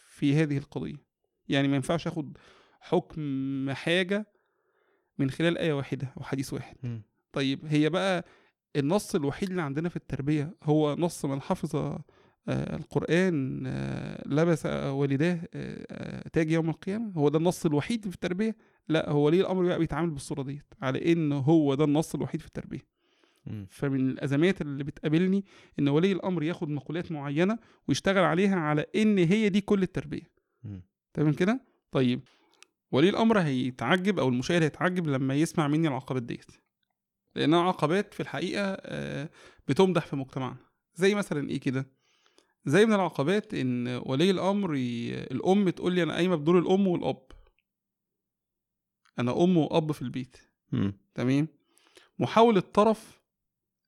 في 0.08 0.36
هذه 0.36 0.58
القضية. 0.58 1.06
يعني 1.48 1.68
ما 1.68 1.76
ينفعش 1.76 2.08
آخد 2.08 2.38
حكم 2.82 3.72
حاجة 3.72 4.32
من 5.18 5.30
خلال 5.32 5.58
آية 5.58 5.74
واحدة 5.74 6.14
أو 6.18 6.24
حديث 6.24 6.54
واحد. 6.54 6.78
مم. 6.84 7.02
طيب 7.32 7.66
هي 7.66 7.90
بقى 7.90 8.26
النص 8.76 9.16
الوحيد 9.16 9.50
اللي 9.50 9.62
عندنا 9.62 9.90
في 9.90 9.96
التربية 9.96 10.58
هو 10.64 10.96
نص 10.96 11.26
من 11.26 11.42
حفظ 11.42 11.98
القرآن 12.50 13.64
آه، 13.68 14.28
لبس 14.28 14.66
والداه 14.66 15.40
آه، 15.54 15.86
آه، 15.92 16.28
تاج 16.28 16.52
يوم 16.52 16.70
القيامة. 16.70 17.12
هو 17.18 17.30
ده 17.30 17.38
النص 17.38 17.66
الوحيد 17.66 18.08
في 18.08 18.16
التربية؟ 18.16 18.56
لا 18.90 19.10
هو 19.10 19.26
ولي 19.26 19.42
الأمر 19.42 19.66
بقى 19.66 19.80
بيتعامل 19.80 20.10
بالصورة 20.10 20.44
ديت؟ 20.44 20.66
على 20.82 21.12
إن 21.12 21.32
هو 21.32 21.76
ده 21.76 21.84
النص 21.84 22.16
الوحيد 22.16 22.42
في 22.42 22.48
التربية. 22.48 22.96
فمن 23.70 24.10
الأزمات 24.10 24.62
اللي 24.62 24.84
بتقابلني 24.84 25.46
إن 25.80 25.88
ولي 25.88 26.12
الأمر 26.12 26.44
ياخد 26.44 26.70
مقولات 26.70 27.12
معينة 27.12 27.58
ويشتغل 27.88 28.24
عليها 28.24 28.56
على 28.56 28.86
إن 28.96 29.18
هي 29.18 29.50
دي 29.50 29.62
كل 29.62 29.84
التربية. 29.84 30.32
تمام 31.14 31.34
كده؟ 31.34 31.62
طيب 31.92 32.22
ولي 32.92 33.10
الأمر 33.10 33.40
هيتعجب 33.40 34.20
أو 34.20 34.30
المشاهد 34.30 34.64
هيتعجب 34.64 35.08
لما 35.08 35.36
يسمع 35.36 35.68
مني 35.68 35.88
العقبات 35.88 36.24
ديت. 36.24 36.52
لانها 37.36 37.60
عقبات 37.62 38.14
في 38.14 38.20
الحقيقة 38.20 38.64
آه، 38.82 39.30
بتمدح 39.68 40.06
في 40.06 40.16
مجتمعنا. 40.16 40.58
زي 40.96 41.16
مثلا 41.16 41.50
إيه 41.50 41.60
كده؟ 41.60 41.88
زي 42.66 42.86
من 42.86 42.94
العقبات 42.94 43.54
إن 43.54 43.88
ولي 44.06 44.32
الأمر 44.32 44.76
ي... 44.76 45.14
الأم 45.14 45.70
تقول 45.70 45.94
لي 45.94 46.04
أنا 46.04 46.14
قايمة 46.14 46.36
بدور 46.36 46.60
الأم 46.60 46.88
والأب. 46.88 47.26
أنا 49.20 49.44
أم 49.44 49.58
وأب 49.58 49.92
في 49.92 50.02
البيت. 50.02 50.38
تمام؟ 51.16 51.48
محاولة 52.20 52.60
طرف 52.60 53.22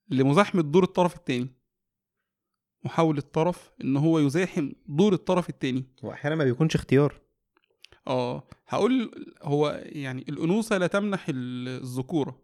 لمزاحمة 0.08 0.62
دور 0.62 0.82
الطرف 0.82 1.16
التاني. 1.16 1.48
محاولة 2.84 3.20
طرف 3.20 3.70
إن 3.84 3.96
هو 3.96 4.18
يزاحم 4.18 4.72
دور 4.86 5.12
الطرف 5.12 5.48
التاني. 5.48 5.84
وأحيانا 6.02 6.36
ما 6.36 6.44
بيكونش 6.44 6.74
اختيار. 6.74 7.20
آه. 8.06 8.48
هقول 8.68 9.10
هو 9.42 9.82
يعني 9.84 10.24
الأنوثة 10.28 10.78
لا 10.78 10.86
تمنح 10.86 11.28
ال- 11.28 11.68
الذكورة. 11.68 12.42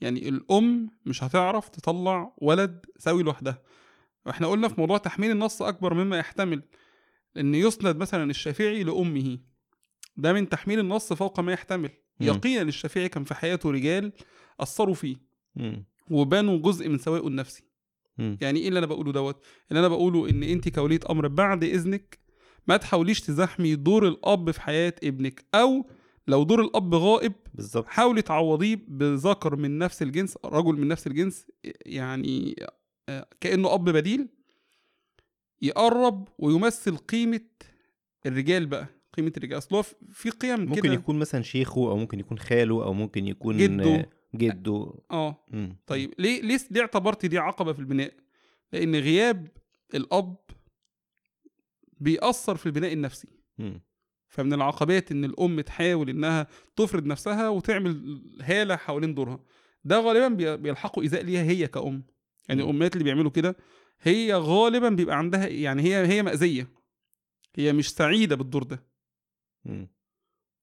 يعني 0.00 0.28
الأم 0.28 0.90
مش 1.06 1.24
هتعرف 1.24 1.68
تطلع 1.68 2.34
ولد 2.38 2.86
سوي 2.98 3.22
لوحدها. 3.22 3.62
إحنا 4.28 4.46
قلنا 4.46 4.68
في 4.68 4.74
موضوع 4.78 4.98
تحميل 4.98 5.30
النص 5.30 5.62
أكبر 5.62 5.94
مما 5.94 6.18
يحتمل 6.18 6.62
إن 7.36 7.54
يسند 7.54 7.96
مثلا 7.96 8.30
الشافعي 8.30 8.82
لأمه 8.84 9.38
ده 10.16 10.32
من 10.32 10.48
تحميل 10.48 10.78
النص 10.78 11.12
فوق 11.12 11.40
ما 11.40 11.52
يحتمل. 11.52 11.90
يقينا 12.20 12.62
الشافعي 12.62 13.08
كان 13.08 13.24
في 13.24 13.34
حياته 13.34 13.70
رجال 13.70 14.12
أثروا 14.60 14.94
فيه. 14.94 15.16
وبانوا 16.10 16.58
جزء 16.58 16.88
من 16.88 16.98
سوائه 16.98 17.26
النفسي. 17.26 17.64
يعني 18.40 18.60
إيه 18.60 18.68
اللي 18.68 18.78
أنا 18.78 18.86
بقوله 18.86 19.12
دوت 19.12 19.44
اللي 19.70 19.80
أنا 19.80 19.88
بقوله 19.88 20.30
إن 20.30 20.42
أنت 20.42 20.68
كولية 20.68 21.00
أمر 21.10 21.28
بعد 21.28 21.64
إذنك 21.64 22.18
ما 22.68 22.76
تحاوليش 22.76 23.20
تزاحمي 23.20 23.74
دور 23.74 24.08
الأب 24.08 24.50
في 24.50 24.60
حياة 24.60 24.94
ابنك 25.04 25.44
أو 25.54 25.86
لو 26.28 26.42
دور 26.42 26.60
الأب 26.60 26.94
غائب 26.94 27.32
بالظبط 27.54 27.86
حاولي 27.86 28.22
تعوضيه 28.22 28.84
بذكر 28.88 29.56
من 29.56 29.78
نفس 29.78 30.02
الجنس 30.02 30.38
رجل 30.44 30.72
من 30.74 30.88
نفس 30.88 31.06
الجنس 31.06 31.46
يعني 31.86 32.56
كأنه 33.40 33.74
أب 33.74 33.84
بديل 33.84 34.28
يقرب 35.62 36.28
ويمثل 36.38 36.96
قيمة 36.96 37.40
الرجال 38.26 38.66
بقى 38.66 38.86
قيمة 39.16 39.32
الرجال 39.36 39.58
أصل 39.58 39.76
هو 39.76 39.82
في 40.12 40.30
قيم 40.30 40.60
ممكن 40.60 40.80
كده 40.82 40.92
يكون 40.94 41.18
مثلا 41.18 41.42
شيخه 41.42 41.90
أو 41.90 41.96
ممكن 41.96 42.20
يكون 42.20 42.38
خاله 42.38 42.84
أو 42.84 42.92
ممكن 42.92 43.26
يكون 43.26 43.56
جده. 43.56 44.10
جده 44.34 44.92
آه 45.10 45.44
مم. 45.50 45.76
طيب 45.86 46.14
ليه 46.18 46.42
ليه 46.42 46.58
ليه 46.70 46.80
اعتبرت 46.80 47.26
دي 47.26 47.38
عقبة 47.38 47.72
في 47.72 47.78
البناء؟ 47.78 48.12
لأن 48.72 48.96
غياب 48.96 49.48
الأب 49.94 50.36
بيأثر 52.00 52.56
في 52.56 52.66
البناء 52.66 52.92
النفسي 52.92 53.28
مم. 53.58 53.80
فمن 54.28 54.52
العقبات 54.52 55.12
إن 55.12 55.24
الأم 55.24 55.60
تحاول 55.60 56.10
إنها 56.10 56.46
تفرض 56.76 57.06
نفسها 57.06 57.48
وتعمل 57.48 58.22
هالة 58.42 58.76
حوالين 58.76 59.14
دورها 59.14 59.40
ده 59.84 60.00
غالبا 60.00 60.28
بي- 60.28 60.56
بيلحقوا 60.56 61.02
إيذاء 61.02 61.22
ليها 61.22 61.42
هي 61.42 61.66
كأم 61.66 62.02
يعني 62.48 62.62
مم. 62.62 62.68
الأمهات 62.68 62.92
اللي 62.92 63.04
بيعملوا 63.04 63.30
كده 63.30 63.56
هي 64.00 64.34
غالبا 64.34 64.88
بيبقى 64.88 65.18
عندها 65.18 65.46
يعني 65.46 65.82
هي 65.82 66.06
هي 66.06 66.22
مأذية 66.22 66.68
هي 67.54 67.72
مش 67.72 67.92
سعيدة 67.94 68.36
بالدور 68.36 68.62
ده 68.62 68.82
مم. 69.64 69.88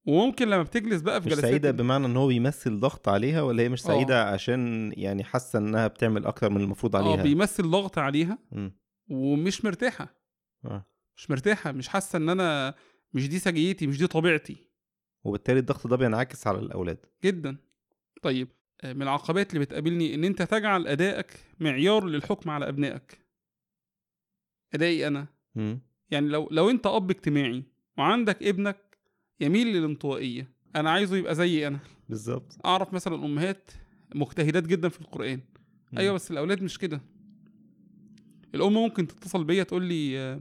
وممكن 0.06 0.48
لما 0.48 0.64
بتجلس 0.64 1.02
بقى 1.02 1.22
في 1.22 1.28
مش 1.28 1.34
جلسات 1.34 1.50
سعيدة 1.50 1.72
بمعنى 1.72 2.06
إن 2.06 2.18
هو 2.18 2.28
بيمثل 2.28 2.80
ضغط 2.80 3.10
عليها 3.10 3.42
ولا 3.42 3.64
هي 3.64 3.70
مش 3.70 3.84
آه. 3.84 3.88
سعيدة 3.88 4.24
عشان 4.24 4.94
يعني 4.98 5.24
حاسة 5.24 5.60
إنها 5.60 5.88
بتعمل 5.88 6.26
أكتر 6.26 6.50
من 6.50 6.62
المفروض 6.62 6.96
آه 6.96 7.00
عليها 7.00 7.24
بيمثل 7.24 7.64
ضغط 7.70 7.98
عليها 7.98 8.38
مم. 8.52 8.78
ومش 9.10 9.66
مرتاحة 9.66 10.16
آه. 10.66 10.86
مش 11.18 11.32
مرتاحة 11.32 11.72
مش 11.72 11.88
حاسة 11.88 12.18
إن 12.18 12.30
أنا 12.30 12.76
مش 13.14 13.30
دي 13.30 13.40
سجيتي 13.40 13.88
مش 13.88 13.98
دي 13.98 14.08
طبيعتي 14.08 14.68
وبالتالي 15.24 15.60
الضغط 15.60 15.88
ده 15.88 15.96
بينعكس 15.96 16.48
على 16.48 16.60
الأولاد 16.60 17.06
جدا 17.24 17.58
طيب 18.22 18.48
آه، 18.48 18.57
من 18.84 19.02
العقبات 19.02 19.54
اللي 19.54 19.66
بتقابلني 19.66 20.16
إن 20.16 20.24
أنت 20.24 20.42
تجعل 20.42 20.88
أدائك 20.88 21.40
معيار 21.60 22.06
للحكم 22.06 22.50
على 22.50 22.70
أبنائك. 22.70 23.20
أدائي 24.74 25.08
أنا. 25.08 25.28
يعني 26.12 26.28
لو 26.28 26.48
لو 26.52 26.70
أنت 26.70 26.88
أب 26.88 27.10
اجتماعي 27.12 27.64
وعندك 27.98 28.44
ابنك 28.44 28.98
يميل 29.40 29.68
للانطوائية 29.68 30.52
أنا 30.76 30.90
عايزه 30.92 31.18
يبقى 31.18 31.36
زي 31.36 31.68
أنا. 31.68 31.80
بالظبط. 32.10 32.66
أعرف 32.66 32.94
مثلا 32.94 33.16
أمهات 33.16 33.72
مجتهدات 34.16 34.68
جدا 34.68 34.90
في 34.90 35.02
القرآن. 35.02 35.40
مم. 35.92 36.00
أيوه 36.00 36.16
بس 36.16 36.32
الأولاد 36.32 36.64
مش 36.64 36.78
كده. 36.78 37.02
الأم 38.56 38.74
ممكن 38.74 39.08
تتصل 39.08 39.44
بيا 39.44 39.64
تقول 39.64 39.84
لي 39.84 40.20
آه، 40.20 40.40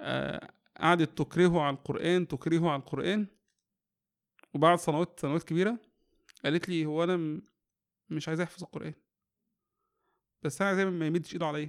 آه، 0.00 0.50
قعدت 0.80 1.18
تكرهه 1.18 1.60
على 1.60 1.76
القرآن 1.76 2.28
تكرهه 2.28 2.70
على 2.70 2.80
القرآن. 2.80 3.26
وبعد 4.54 4.78
سنوات 4.78 5.20
سنوات 5.20 5.42
كبيرة 5.42 5.78
قالت 6.44 6.68
لي 6.68 6.86
هو 6.86 7.04
أنا 7.04 7.16
م- 7.16 7.42
مش 8.10 8.28
عايز 8.28 8.40
أحفظ 8.40 8.62
القرآن. 8.62 8.94
بس 10.42 10.60
أنا 10.60 10.68
عايزاه 10.70 10.84
ما 10.84 11.06
يمدش 11.06 11.32
إيده 11.32 11.46
عليا. 11.46 11.68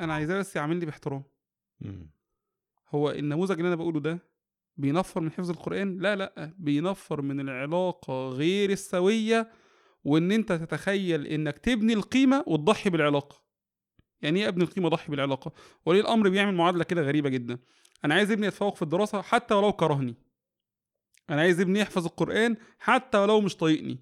أنا 0.00 0.14
عايزاه 0.14 0.38
بس 0.38 0.56
يعاملني 0.56 0.86
باحترام. 0.86 1.22
هو 2.88 3.10
النموذج 3.10 3.56
اللي 3.56 3.68
أنا 3.68 3.76
بقوله 3.76 4.00
ده 4.00 4.18
بينفر 4.76 5.20
من 5.20 5.30
حفظ 5.32 5.50
القرآن؟ 5.50 5.98
لا 5.98 6.16
لا 6.16 6.54
بينفر 6.58 7.22
من 7.22 7.40
العلاقة 7.40 8.28
غير 8.28 8.70
السوية 8.70 9.52
وإن 10.04 10.32
أنت 10.32 10.52
تتخيل 10.52 11.26
إنك 11.26 11.58
تبني 11.58 11.92
القيمة 11.92 12.44
وتضحي 12.46 12.90
بالعلاقة. 12.90 13.44
يعني 14.22 14.40
إيه 14.40 14.48
أبني 14.48 14.64
القيمة 14.64 14.86
اضحي 14.86 15.10
بالعلاقة؟ 15.10 15.52
ولي 15.86 16.00
الأمر 16.00 16.28
بيعمل 16.28 16.54
معادلة 16.54 16.84
كده 16.84 17.02
غريبة 17.02 17.28
جدا؟ 17.28 17.58
أنا 18.04 18.14
عايز 18.14 18.30
ابني 18.30 18.46
يتفوق 18.46 18.76
في 18.76 18.82
الدراسة 18.82 19.22
حتى 19.22 19.54
ولو 19.54 19.72
كرهني. 19.72 20.14
أنا 21.30 21.40
عايز 21.40 21.60
ابني 21.60 21.80
يحفظ 21.80 22.06
القرآن 22.06 22.56
حتى 22.78 23.18
ولو 23.18 23.40
مش 23.40 23.56
طايقني 23.56 23.98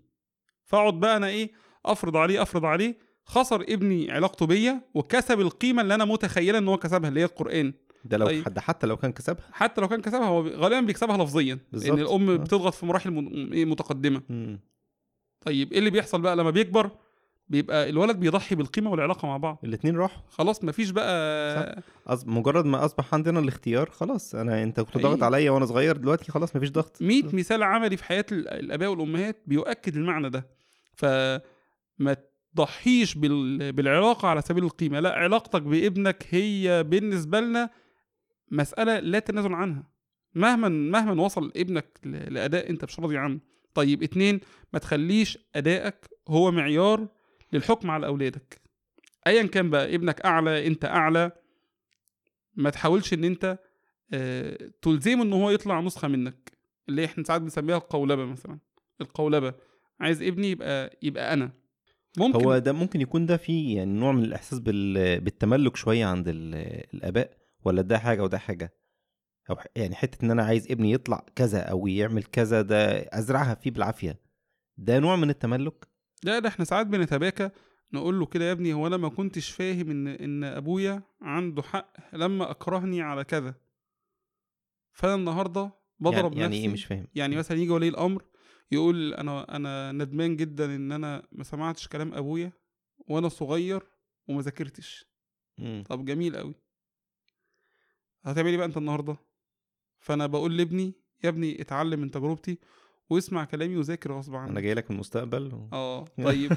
فأقعد 0.65 1.01
بقى 1.01 1.17
أنا 1.17 1.27
إيه 1.27 1.51
أفرض 1.87 2.17
عليه 2.17 2.43
أفرض 2.43 2.65
عليه 2.65 2.99
خسر 3.25 3.63
ابني 3.69 4.11
علاقته 4.11 4.47
بيا 4.47 4.81
وكسب 4.95 5.41
القيمة 5.41 5.83
اللي 5.83 5.95
أنا 5.95 6.05
متخيلة 6.05 6.59
إن 6.59 6.69
هو 6.69 6.77
كسبها 6.77 7.09
اللي 7.09 7.21
هي 7.21 7.25
القرآن 7.25 7.73
ده 8.05 8.17
لو 8.17 8.27
طيب. 8.27 8.45
حد 8.45 8.59
حتى 8.59 8.87
لو 8.87 8.97
كان 8.97 9.13
كسبها 9.13 9.45
حتى 9.53 9.81
لو 9.81 9.89
كان 9.89 10.01
كسبها 10.01 10.25
هو 10.27 10.49
غالبا 10.49 10.81
بيكسبها 10.81 11.17
لفظيا 11.25 11.59
بالظبط. 11.73 11.91
لأن 11.91 12.01
الأم 12.01 12.31
آه. 12.31 12.37
بتضغط 12.37 12.75
في 12.75 12.87
مراحل 12.87 13.51
إيه 13.53 13.65
متقدمة 13.65 14.23
مم. 14.29 14.61
طيب 15.41 15.73
إيه 15.73 15.79
اللي 15.79 15.91
بيحصل 15.91 16.21
بقى 16.21 16.37
لما 16.37 16.51
بيكبر 16.51 16.91
بيبقى 17.49 17.89
الولد 17.89 18.17
بيضحي 18.17 18.55
بالقيمة 18.55 18.91
والعلاقة 18.91 19.27
مع 19.29 19.37
بعض. 19.37 19.59
الاتنين 19.65 19.97
راحوا. 19.97 20.23
خلاص 20.31 20.65
مفيش 20.65 20.91
بقى 20.91 21.83
أص... 22.07 22.27
مجرد 22.27 22.65
ما 22.65 22.85
أصبح 22.85 23.15
عندنا 23.15 23.41
الاختيار 23.41 23.91
خلاص. 23.91 24.35
أنا 24.35 24.63
أنت 24.63 24.81
كنت 24.81 24.99
ضاغط. 24.99 25.23
عليا 25.23 25.51
وأنا 25.51 25.67
صغير 25.67 25.97
دلوقتي 25.97 26.33
خلاص 26.33 26.57
مفيش 26.57 26.71
ضغط. 26.71 27.03
100 27.03 27.23
مثال 27.33 27.63
عملي 27.63 27.97
في 27.97 28.05
حياة 28.05 28.25
ال- 28.33 28.49
الأباء 28.49 28.89
والأمهات 28.91 29.43
بيؤكد 29.47 29.97
المعنى 29.97 30.31
ده. 30.31 30.47
فما 30.95 32.17
تضحيش 32.55 33.15
بال... 33.15 33.73
بالعلاقة 33.73 34.29
على 34.29 34.43
سبيل 34.43 34.65
القيمة. 34.65 35.01
لا 35.01 35.13
علاقتك 35.15 35.63
بابنك 35.63 36.27
هي 36.31 36.83
بالنسبة 36.83 37.41
لنا 37.41 37.71
مسألة 38.51 38.99
لا 39.01 39.19
تنازل 39.19 39.53
عنها. 39.53 39.83
مهما 40.35 40.69
مهما 40.69 41.23
وصل 41.23 41.53
ابنك 41.57 41.99
ل- 42.05 42.35
لأداء 42.35 42.71
أنت 42.71 42.85
مش 42.85 43.01
راضي 43.01 43.17
عنه. 43.19 43.41
طيب 43.75 44.03
اتنين 44.03 44.41
ما 44.73 44.79
تخليش 44.79 45.39
أدائك 45.57 45.95
هو 46.29 46.51
معيار 46.51 47.09
للحكم 47.53 47.91
على 47.91 48.07
أولادك. 48.07 48.61
ايا 49.27 49.47
كان 49.47 49.71
بقى 49.71 49.95
ابنك 49.95 50.21
أعلى 50.21 50.67
أنت 50.67 50.85
أعلى 50.85 51.33
ما 52.55 52.71
تحاولش 52.71 53.13
إن 53.13 53.25
أنت 53.25 53.59
آه، 54.13 54.59
تلزمه 54.83 55.23
إن 55.23 55.33
هو 55.33 55.51
يطلع 55.51 55.81
نسخة 55.81 56.09
منك 56.09 56.53
اللي 56.89 57.05
إحنا 57.05 57.25
ساعات 57.25 57.41
بنسميها 57.43 57.77
القولبة 57.77 58.25
مثلا. 58.25 58.59
القولبة 59.01 59.55
عايز 60.01 60.23
ابني 60.23 60.51
يبقى 60.51 60.99
يبقى 61.03 61.33
أنا. 61.33 61.51
ممكن. 62.19 62.45
هو 62.45 62.59
ده 62.59 62.73
ممكن 62.73 63.01
يكون 63.01 63.27
ده 63.27 63.37
فيه 63.37 63.77
يعني 63.77 63.93
نوع 63.99 64.13
من 64.13 64.25
الإحساس 64.25 64.59
بال... 64.59 65.21
بالتملك 65.21 65.77
شوية 65.77 66.05
عند 66.05 66.29
ال... 66.29 66.55
الآباء 66.95 67.37
ولا 67.65 67.83
ده 67.83 67.99
حاجة 67.99 68.23
وده 68.23 68.39
حاجة؟ 68.39 68.75
أو 69.51 69.57
ح- 69.57 69.67
يعني 69.77 69.95
حتة 69.95 70.25
إن 70.25 70.31
أنا 70.31 70.43
عايز 70.45 70.71
ابني 70.71 70.93
يطلع 70.93 71.27
كذا 71.37 71.61
أو 71.61 71.87
يعمل 71.87 72.23
كذا 72.25 72.63
ده 72.63 72.87
أزرعها 72.99 73.55
فيه 73.55 73.71
بالعافية. 73.71 74.21
ده 74.77 74.99
نوع 74.99 75.17
من 75.17 75.31
التملك؟ 75.31 75.89
لا 76.23 76.39
ده 76.39 76.49
إحنا 76.49 76.65
ساعات 76.65 76.87
بنتباكى 76.87 77.51
نقول 77.93 78.19
له 78.21 78.27
كده 78.27 78.45
يا 78.45 78.53
ابني 78.53 78.73
هو 78.73 78.87
أنا 78.87 78.97
ما 78.97 79.09
كنتش 79.09 79.51
فاهم 79.51 79.91
إن 79.91 80.09
إن 80.09 80.45
أبويا 80.45 81.03
عنده 81.21 81.63
حق 81.63 81.93
لما 82.13 82.51
أكرهني 82.51 83.03
على 83.03 83.25
كذا. 83.25 83.55
فأنا 84.93 85.15
النهارده 85.15 85.73
بضرب 86.01 86.33
يعني, 86.33 86.41
يعني 86.41 86.47
نفسي 86.47 86.63
إيه 86.67 86.69
مش 86.73 86.85
فاهم؟ 86.85 87.07
يعني 87.15 87.37
مثلا 87.37 87.59
يجي 87.59 87.71
ولي 87.71 87.89
الأمر 87.89 88.25
يقول 88.71 89.15
أنا 89.15 89.57
أنا 89.57 89.93
ندمان 89.93 90.37
جدا 90.37 90.65
إن 90.65 90.93
أنا 90.93 91.29
ما 91.33 91.45
سمعتش 91.45 91.89
كلام 91.89 92.15
أبويا 92.15 92.53
وأنا 92.99 93.29
صغير 93.29 93.83
وما 94.29 94.43
ذاكرتش. 94.43 95.05
طب 95.89 96.05
جميل 96.05 96.37
قوي 96.37 96.55
هتعمل 98.23 98.49
إيه 98.49 98.57
بقى 98.57 98.67
أنت 98.67 98.77
النهارده؟ 98.77 99.17
فأنا 99.99 100.27
بقول 100.27 100.57
لابني 100.57 100.93
يا 101.25 101.29
ابني 101.29 101.61
اتعلم 101.61 102.01
من 102.01 102.11
تجربتي 102.11 102.59
واسمع 103.11 103.45
كلامي 103.45 103.77
وذاكر 103.77 104.13
غصب 104.13 104.35
عنك. 104.35 104.51
أنا 104.51 104.61
جاي 104.61 104.75
لك 104.75 104.91
من 104.91 104.97
المستقبل 104.97 105.55
و... 105.55 105.69
آه 105.73 106.05
طيب. 106.25 106.53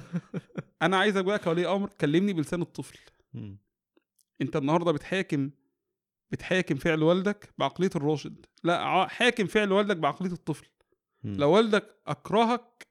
أنا 0.82 0.98
عايزك 0.98 1.24
بقى 1.26 1.40
كولي 1.40 1.68
أمر 1.68 1.90
كلمني 2.02 2.34
بلسان 2.34 2.62
الطفل. 2.62 3.00
مم. 3.34 3.58
أنت 4.42 4.56
النهارده 4.56 4.92
بتحاكم 4.92 5.50
بتحاكم 6.32 6.76
فعل 6.76 7.04
والدك 7.04 7.50
بعقلية 7.58 7.90
الراشد. 7.96 8.46
لا 8.64 9.08
حاكم 9.08 9.46
فعل 9.46 9.72
والدك 9.72 9.98
بعقلية 9.98 10.32
الطفل. 10.32 10.68
مم. 11.24 11.36
لو 11.36 11.52
والدك 11.52 11.96
أكرهك 12.08 12.88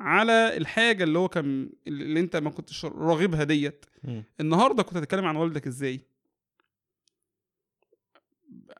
على 0.00 0.56
الحاجة 0.56 1.04
اللي 1.04 1.18
هو 1.18 1.28
كان 1.28 1.70
اللي 1.86 2.20
أنت 2.20 2.36
ما 2.36 2.50
كنتش 2.50 2.84
راغبها 2.84 3.44
ديت. 3.44 3.86
النهارده 4.40 4.82
كنت 4.82 4.96
هتتكلم 4.96 5.24
عن 5.24 5.36
والدك 5.36 5.66
إزاي؟ 5.66 6.00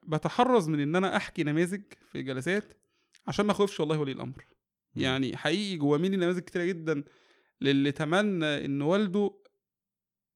بتحرز 0.03 0.68
من 0.68 0.81
إن 0.81 0.97
أنا 0.97 1.16
أحكي 1.16 1.43
نماذج 1.43 1.83
في 2.12 2.22
جلسات 2.22 2.72
عشان 3.29 3.47
ما 3.47 3.53
اخوفش 3.53 3.81
والله 3.81 3.99
ولي 3.99 4.12
الامر. 4.12 4.47
مم. 4.95 5.03
يعني 5.03 5.37
حقيقي 5.37 5.77
جوا 5.77 5.99
مني 5.99 6.16
نماذج 6.16 6.39
كتيرة 6.39 6.64
جدا 6.64 7.05
للي 7.61 7.93
تمنى 7.93 8.64
إن 8.64 8.83
والده 8.83 9.31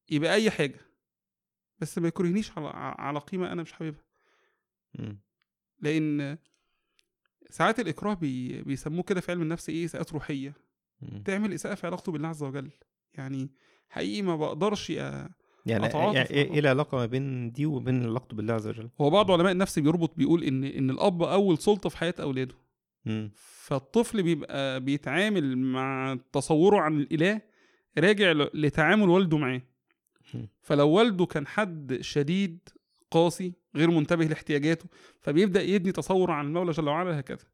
يبقى 0.09 0.33
أي 0.33 0.51
حاجة 0.51 0.79
بس 1.79 1.97
ما 1.97 2.07
يكرهنيش 2.07 2.51
على 2.57 2.67
على 2.75 3.19
قيمة 3.19 3.51
أنا 3.51 3.61
مش 3.61 3.73
حاببها. 3.73 4.03
لأن 5.79 6.37
ساعات 7.49 7.79
الإكراه 7.79 8.13
بي 8.13 8.61
بيسموه 8.61 9.03
كده 9.03 9.21
في 9.21 9.31
علم 9.31 9.41
النفس 9.41 9.69
إيه؟ 9.69 9.85
إساءات 9.85 10.13
روحية. 10.13 10.53
مم. 11.01 11.23
تعمل 11.23 11.53
إساءة 11.53 11.75
في 11.75 11.87
علاقته 11.87 12.11
بالله 12.11 12.27
عز 12.27 12.43
وجل. 12.43 12.69
يعني 13.13 13.49
حقيقي 13.89 14.21
ما 14.21 14.35
بقدرش 14.35 14.91
أ... 14.91 14.93
يعني 14.93 15.29
يعني 15.65 15.87
إيه 16.29 16.47
مع 16.49 16.53
إيه 16.53 16.59
العلاقة 16.59 16.97
ما 16.97 17.05
بين 17.05 17.51
دي 17.51 17.65
وبين 17.65 18.03
علاقته 18.03 18.35
بالله 18.35 18.53
عز 18.53 18.67
وجل؟ 18.67 18.89
هو 19.01 19.09
بعض 19.09 19.31
علماء 19.31 19.51
النفس 19.51 19.79
بيربط 19.79 20.15
بيقول 20.17 20.43
إن 20.43 20.63
إن 20.63 20.89
الأب 20.89 21.23
أول 21.23 21.57
سلطة 21.57 21.89
في 21.89 21.97
حياة 21.97 22.15
أولاده. 22.19 22.55
مم. 23.05 23.31
فالطفل 23.35 24.23
بيبقى 24.23 24.79
بيتعامل 24.79 25.57
مع 25.57 26.17
تصوره 26.33 26.77
عن 26.79 26.99
الإله 26.99 27.41
راجع 27.97 28.31
لتعامل 28.53 29.09
والده 29.09 29.37
معاه. 29.37 29.61
فلو 30.61 30.89
والده 30.89 31.25
كان 31.25 31.47
حد 31.47 31.97
شديد 32.01 32.69
قاسي 33.11 33.53
غير 33.75 33.91
منتبه 33.91 34.25
لاحتياجاته 34.25 34.85
فبيبدأ 35.19 35.61
يبني 35.61 35.91
تصور 35.91 36.31
عن 36.31 36.45
المولى 36.45 36.71
جل 36.71 36.87
وعلا 36.89 37.19
هكذا. 37.19 37.45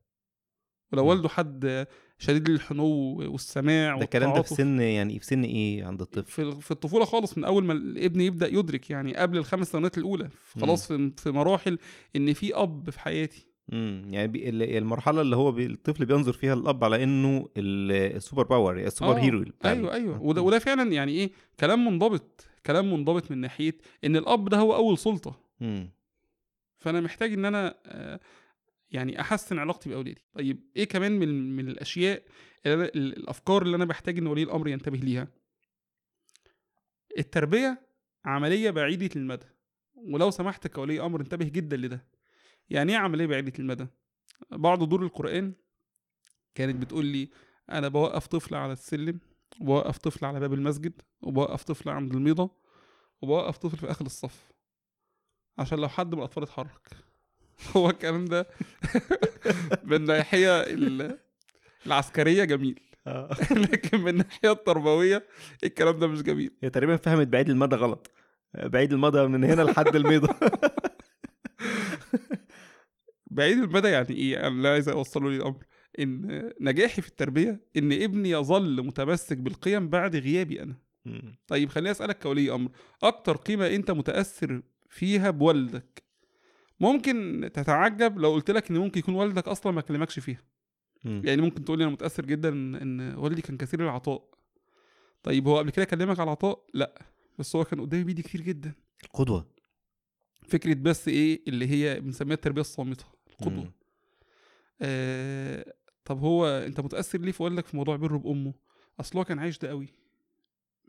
ولو. 0.94 1.06
والده 1.06 1.30
حد 1.30 1.88
شديد 2.18 2.50
للحنو 2.50 2.86
والسماع 3.32 3.98
ده 3.98 4.04
الكلام 4.04 4.34
ده 4.34 4.42
في 4.42 4.56
سن 4.56 4.80
يعني 4.80 5.20
في 5.20 5.26
سن 5.26 5.44
إيه 5.44 5.86
عند 5.86 6.02
الطفل؟ 6.02 6.24
في 6.32 6.62
في 6.62 6.72
الطفولة 6.72 7.06
خالص 7.06 7.38
من 7.38 7.44
أول 7.44 7.64
ما 7.64 7.74
الابن 7.74 8.22
يبدأ 8.22 8.48
يدرك 8.48 8.90
يعني 8.90 9.16
قبل 9.16 9.38
الخمس 9.38 9.72
سنوات 9.72 9.98
الأولى. 9.98 10.30
خلاص 10.62 10.88
في 10.88 11.12
في 11.18 11.32
مراحل 11.32 11.80
إن 12.16 12.34
في 12.34 12.56
أب 12.56 12.90
في 12.90 13.00
حياتي. 13.00 13.48
امم 13.74 14.14
يعني 14.14 14.28
بي- 14.28 14.50
ال- 14.50 14.78
المرحلة 14.78 15.22
اللي 15.22 15.36
هو 15.36 15.52
بي 15.52 15.66
الطفل 15.66 16.06
بينظر 16.06 16.34
فيها 16.34 16.54
الأب 16.54 16.84
على 16.84 17.04
إنه 17.04 17.50
ال- 17.58 18.16
ال 18.16 18.21
super 18.21 18.44
power 18.44 18.80
ال 18.80 18.86
super 18.86 19.18
آه، 19.18 19.20
hero 19.20 19.46
أيوه 19.66 19.94
أيوه. 19.94 20.22
وده 20.22 20.42
وده 20.42 20.60
فعلا 20.60 20.92
يعني 20.92 21.12
إيه 21.12 21.32
كلام 21.60 21.86
منضبط 21.86 22.46
كلام 22.66 22.94
منضبط 22.94 23.32
من 23.32 23.38
ناحية 23.38 23.78
إن 24.04 24.16
الأب 24.16 24.50
ده 24.50 24.58
هو 24.58 24.76
أول 24.76 24.98
سلطة. 24.98 25.40
مم. 25.60 25.90
فأنا 26.78 27.02
محتاج 27.02 27.34
إن 27.34 27.46
أنا 27.46 27.76
آه، 27.86 28.20
يعني 28.92 29.22
أحسن 29.22 29.60
علاقتي 29.60 29.90
بأولادي. 29.90 30.22
طيب 30.34 30.60
إيه 30.78 30.86
كمان 30.86 31.12
من 31.12 31.56
من 31.56 31.68
الأشياء 31.68 32.24
الأفكار 32.66 33.62
اللي 33.62 33.76
أنا 33.76 33.86
بحتاج 33.86 34.18
إن 34.18 34.28
ولي 34.28 34.44
الأمر 34.44 34.68
ينتبه 34.68 34.98
ليها؟ 34.98 35.28
التربية 37.18 37.82
عملية 38.26 38.70
بعيدة 38.70 39.10
المدى 39.16 39.46
ولو 39.96 40.32
سمحت 40.32 40.68
كولي 40.68 41.02
أمر 41.02 41.22
انتبه 41.22 41.46
جدا 41.46 41.78
لده. 41.78 42.06
يعني 42.70 42.92
إيه 42.92 42.98
عمليه 42.98 43.26
بعيدة 43.26 43.54
المدى؟ 43.60 43.88
بعض 44.52 44.84
دور 44.90 45.04
القرآن 45.04 45.54
كانت 46.56 46.76
بتقول 46.76 47.06
لي 47.06 47.30
أنا 47.72 47.88
بوقف 47.88 48.28
طفل 48.28 48.56
على 48.56 48.74
السلم 48.74 49.20
وبوقف 49.62 49.98
طفل 49.98 50.26
على 50.26 50.40
باب 50.40 50.54
المسجد 50.54 51.02
وبوقف 51.22 51.64
طفل 51.64 51.90
عند 51.90 52.14
الميضة 52.14 52.52
وبوقف 53.22 53.58
طفل 53.58 53.78
في 53.78 53.92
آخر 53.92 54.06
الصف 54.06 54.52
عشان 55.58 55.80
لو 55.80 55.88
حد 55.88 56.08
من 56.14 56.20
الأطفال 56.20 56.44
اتحرك. 56.44 56.88
هو 57.78 57.90
الكلام 57.90 58.26
ده 58.26 58.48
من 59.84 59.94
الناحيه 59.94 60.62
ال- 60.62 61.18
العسكرية 61.86 62.44
جميل. 62.44 62.80
آه. 63.08 63.30
لكن 63.72 64.00
من 64.02 64.08
الناحيه 64.10 64.52
التربوية 64.52 65.28
الكلام 65.64 66.00
ده 66.00 66.08
مش 66.08 66.22
جميل. 66.22 66.52
هي 66.64 66.70
تقريبا 66.70 66.96
فهمت 66.96 67.28
بعيد 67.28 67.50
المدى 67.50 67.76
غلط. 67.76 68.12
بعيد 68.54 68.94
المدى 68.94 69.28
من 69.28 69.44
هنا 69.44 69.62
لحد 69.62 69.96
الميضة. 69.96 70.36
بعيد 73.38 73.58
المدى 73.58 73.88
يعني 73.88 74.10
إيه 74.10 74.48
أنا 74.48 74.70
عايز 74.70 74.90
أوصله 74.90 75.30
لي 75.30 75.36
الأمر. 75.36 75.66
إن 76.00 76.52
نجاحي 76.62 77.02
في 77.02 77.08
التربية 77.08 77.62
إن 77.78 77.92
ابني 77.92 78.30
يظل 78.30 78.86
متمسك 78.86 79.38
بالقيم 79.38 79.90
بعد 79.90 80.16
غيابي 80.16 80.64
أنا. 80.64 80.76
طيب 81.48 81.70
خليني 81.70 81.92
أسألك 81.92 82.20
كولي 82.20 82.52
أمر. 82.52 82.72
أكتر 83.04 83.38
قيمة 83.38 83.68
أنت 83.68 83.92
متأثر 83.92 84.62
فيها 84.90 85.30
بوالدك؟ 85.30 86.04
ممكن 86.80 87.50
تتعجب 87.54 88.20
لو 88.20 88.34
قلت 88.34 88.52
لك 88.52 88.72
إن 88.72 88.78
ممكن 88.78 89.00
يكون 89.00 89.16
والدك 89.16 89.48
أصلا 89.48 89.72
ما 89.72 89.82
كلمكش 89.82 90.20
فيها. 90.20 90.44
يعني 91.04 91.42
ممكن 91.42 91.66
تقول 91.66 91.78
لي 91.78 91.84
أنا 91.84 91.92
متأثر 91.92 92.26
جدا 92.26 92.50
إن 92.50 93.16
والدي 93.18 93.42
كان 93.42 93.58
كثير 93.58 93.84
العطاء. 93.84 94.30
طيب 95.24 95.48
هو 95.48 95.58
قبل 95.58 95.70
كده 95.70 95.86
كلمك 95.86 96.20
على 96.20 96.28
العطاء 96.28 96.66
لا. 96.74 97.06
بس 97.40 97.56
هو 97.56 97.64
كان 97.64 97.82
قدامي 97.82 98.04
بيدي 98.04 98.22
كتير 98.22 98.42
جدا. 98.42 98.74
القدوه 99.04 99.52
فكرة 100.48 100.74
بس 100.74 101.08
إيه 101.08 101.44
اللي 101.48 101.68
هي 101.68 102.00
بنسميها 102.00 102.36
التربية 102.36 102.62
الصامتة. 102.62 103.17
القدوه 103.42 103.64
مم. 103.64 103.72
آه 104.82 105.74
طب 106.06 106.20
هو 106.20 106.48
أنت 106.48 106.80
متأثر 106.80 107.20
ليه 107.20 107.32
في 107.32 107.44
والدك 107.44 107.66
في 107.66 107.78
موضوع 107.78 107.96
بره 107.96 108.18
بامه 108.18 108.54
أصل 109.00 109.18
هو 109.18 109.26
كان 109.26 109.40
عايش 109.40 109.58
ده 109.58 109.70
قوي 109.70 109.88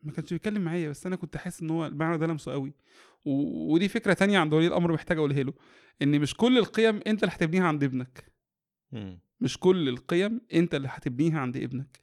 ما 0.02 0.12
كانش 0.12 0.32
بيتكلم 0.32 0.62
معايا 0.62 0.88
بس 0.88 1.06
أنا 1.06 1.16
كنت 1.16 1.36
حاسس 1.36 1.62
إن 1.62 1.70
هو 1.70 1.86
المعنى 1.86 2.18
ده 2.18 2.26
لمسه 2.26 2.52
قوي 2.52 2.72
و... 3.24 3.30
ودي 3.74 3.88
فكرة 3.88 4.12
تانية 4.12 4.38
عند 4.38 4.54
ولي 4.54 4.66
الأمر 4.66 4.92
محتاج 4.92 5.18
أقولها 5.18 5.42
له 5.42 5.52
إن 6.02 6.20
مش 6.20 6.34
كل 6.34 6.58
القيم 6.58 7.00
أنت 7.06 7.22
اللي 7.24 7.34
هتبنيها 7.34 7.64
عند 7.64 7.84
ابنك. 7.84 8.32
مم. 8.92 9.20
مش 9.40 9.58
كل 9.58 9.88
القيم 9.88 10.40
أنت 10.54 10.74
اللي 10.74 10.88
هتبنيها 10.90 11.40
عند 11.40 11.56
ابنك. 11.56 11.98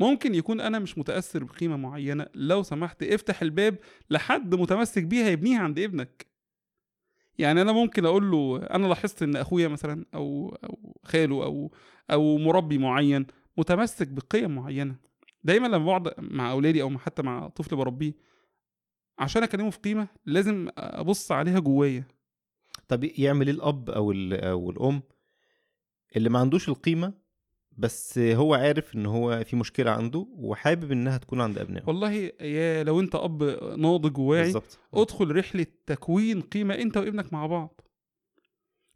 ممكن 0.00 0.34
يكون 0.34 0.60
أنا 0.60 0.78
مش 0.78 0.98
متأثر 0.98 1.44
بقيمة 1.44 1.76
معينة 1.76 2.26
لو 2.34 2.62
سمحت 2.62 3.02
افتح 3.02 3.42
الباب 3.42 3.78
لحد 4.10 4.54
متمسك 4.54 5.02
بيها 5.02 5.28
يبنيها 5.28 5.58
عند 5.60 5.78
ابنك. 5.78 6.26
يعني 7.38 7.62
أنا 7.62 7.72
ممكن 7.72 8.06
أقول 8.06 8.30
له 8.30 8.62
أنا 8.62 8.86
لاحظت 8.86 9.22
إن 9.22 9.36
أخويا 9.36 9.68
مثلا 9.68 10.04
أو 10.14 10.48
أو 10.64 11.00
خاله 11.04 11.44
أو 11.44 11.72
أو 12.10 12.38
مربي 12.38 12.78
معين 12.78 13.26
متمسك 13.56 14.08
بقيم 14.08 14.54
معينة. 14.54 14.96
دايما 15.44 15.66
لما 15.66 15.84
بقعد 15.86 16.14
مع 16.18 16.50
أولادي 16.50 16.82
أو 16.82 16.98
حتى 16.98 17.22
مع 17.22 17.48
طفل 17.48 17.76
بربيه 17.76 18.14
عشان 19.18 19.42
أكلمه 19.42 19.70
في 19.70 19.78
قيمة 19.78 20.08
لازم 20.26 20.68
أبص 20.78 21.32
عليها 21.32 21.58
جوايا. 21.58 22.04
طب 22.88 23.04
يعمل 23.04 23.46
إيه 23.46 23.54
الأب 23.54 23.90
أو 23.90 24.12
أو 24.32 24.70
الأم 24.70 25.02
اللي 26.16 26.28
ما 26.28 26.38
عندوش 26.38 26.68
القيمة 26.68 27.23
بس 27.78 28.18
هو 28.18 28.54
عارف 28.54 28.94
إن 28.94 29.06
هو 29.06 29.44
في 29.44 29.56
مشكلة 29.56 29.90
عنده 29.90 30.26
وحابب 30.30 30.92
إنها 30.92 31.18
تكون 31.18 31.40
عند 31.40 31.58
أبنائه. 31.58 31.84
والله 31.86 32.12
يا 32.40 32.84
لو 32.84 33.00
أنت 33.00 33.14
أب 33.14 33.42
ناضج 33.78 34.18
وواعي 34.18 34.42
بالظبط. 34.42 34.78
ادخل 34.94 35.36
رحلة 35.36 35.66
تكوين 35.86 36.40
قيمة 36.40 36.74
أنت 36.74 36.96
وابنك 36.96 37.32
مع 37.32 37.46
بعض. 37.46 37.80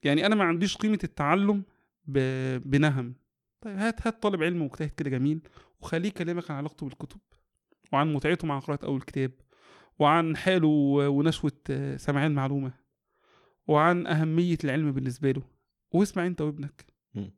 يعني 0.03 0.27
أنا 0.27 0.35
ما 0.35 0.45
عنديش 0.45 0.77
قيمة 0.77 0.99
التعلم 1.05 1.65
ب... 2.05 2.19
بنهم. 2.71 3.15
طيب 3.61 3.77
هات 3.77 4.07
هات 4.07 4.23
طالب 4.23 4.43
علم 4.43 4.63
مجتهد 4.63 4.91
كده 4.91 5.11
جميل 5.11 5.41
وخليه 5.81 6.09
يكلمك 6.09 6.51
عن 6.51 6.57
علاقته 6.57 6.87
بالكتب 6.87 7.21
وعن 7.93 8.13
متعته 8.13 8.47
مع 8.47 8.59
قراءة 8.59 8.87
أول 8.87 9.03
كتاب 9.03 9.31
وعن 9.99 10.37
حاله 10.37 10.69
ونشوة 11.09 11.53
سماع 11.97 12.27
المعلومه 12.27 12.73
وعن 13.67 14.07
أهمية 14.07 14.59
العلم 14.65 14.93
بالنسبة 14.93 15.31
له. 15.31 15.43
واسمع 15.93 16.27
أنت 16.27 16.41
وابنك. 16.41 16.87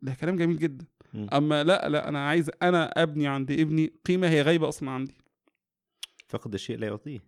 ده 0.02 0.14
كلام 0.14 0.36
جميل 0.36 0.58
جدا. 0.58 0.86
أما 1.14 1.64
لا 1.64 1.88
لا 1.88 2.08
أنا 2.08 2.28
عايز 2.28 2.50
أنا 2.62 3.02
أبني 3.02 3.26
عند 3.26 3.50
ابني 3.50 3.92
قيمة 4.04 4.28
هي 4.28 4.42
غايبة 4.42 4.68
أصلا 4.68 4.90
عندي. 4.90 5.14
فقد 6.28 6.54
الشيء 6.54 6.78
لا 6.78 6.86
يعطيه. 6.86 7.20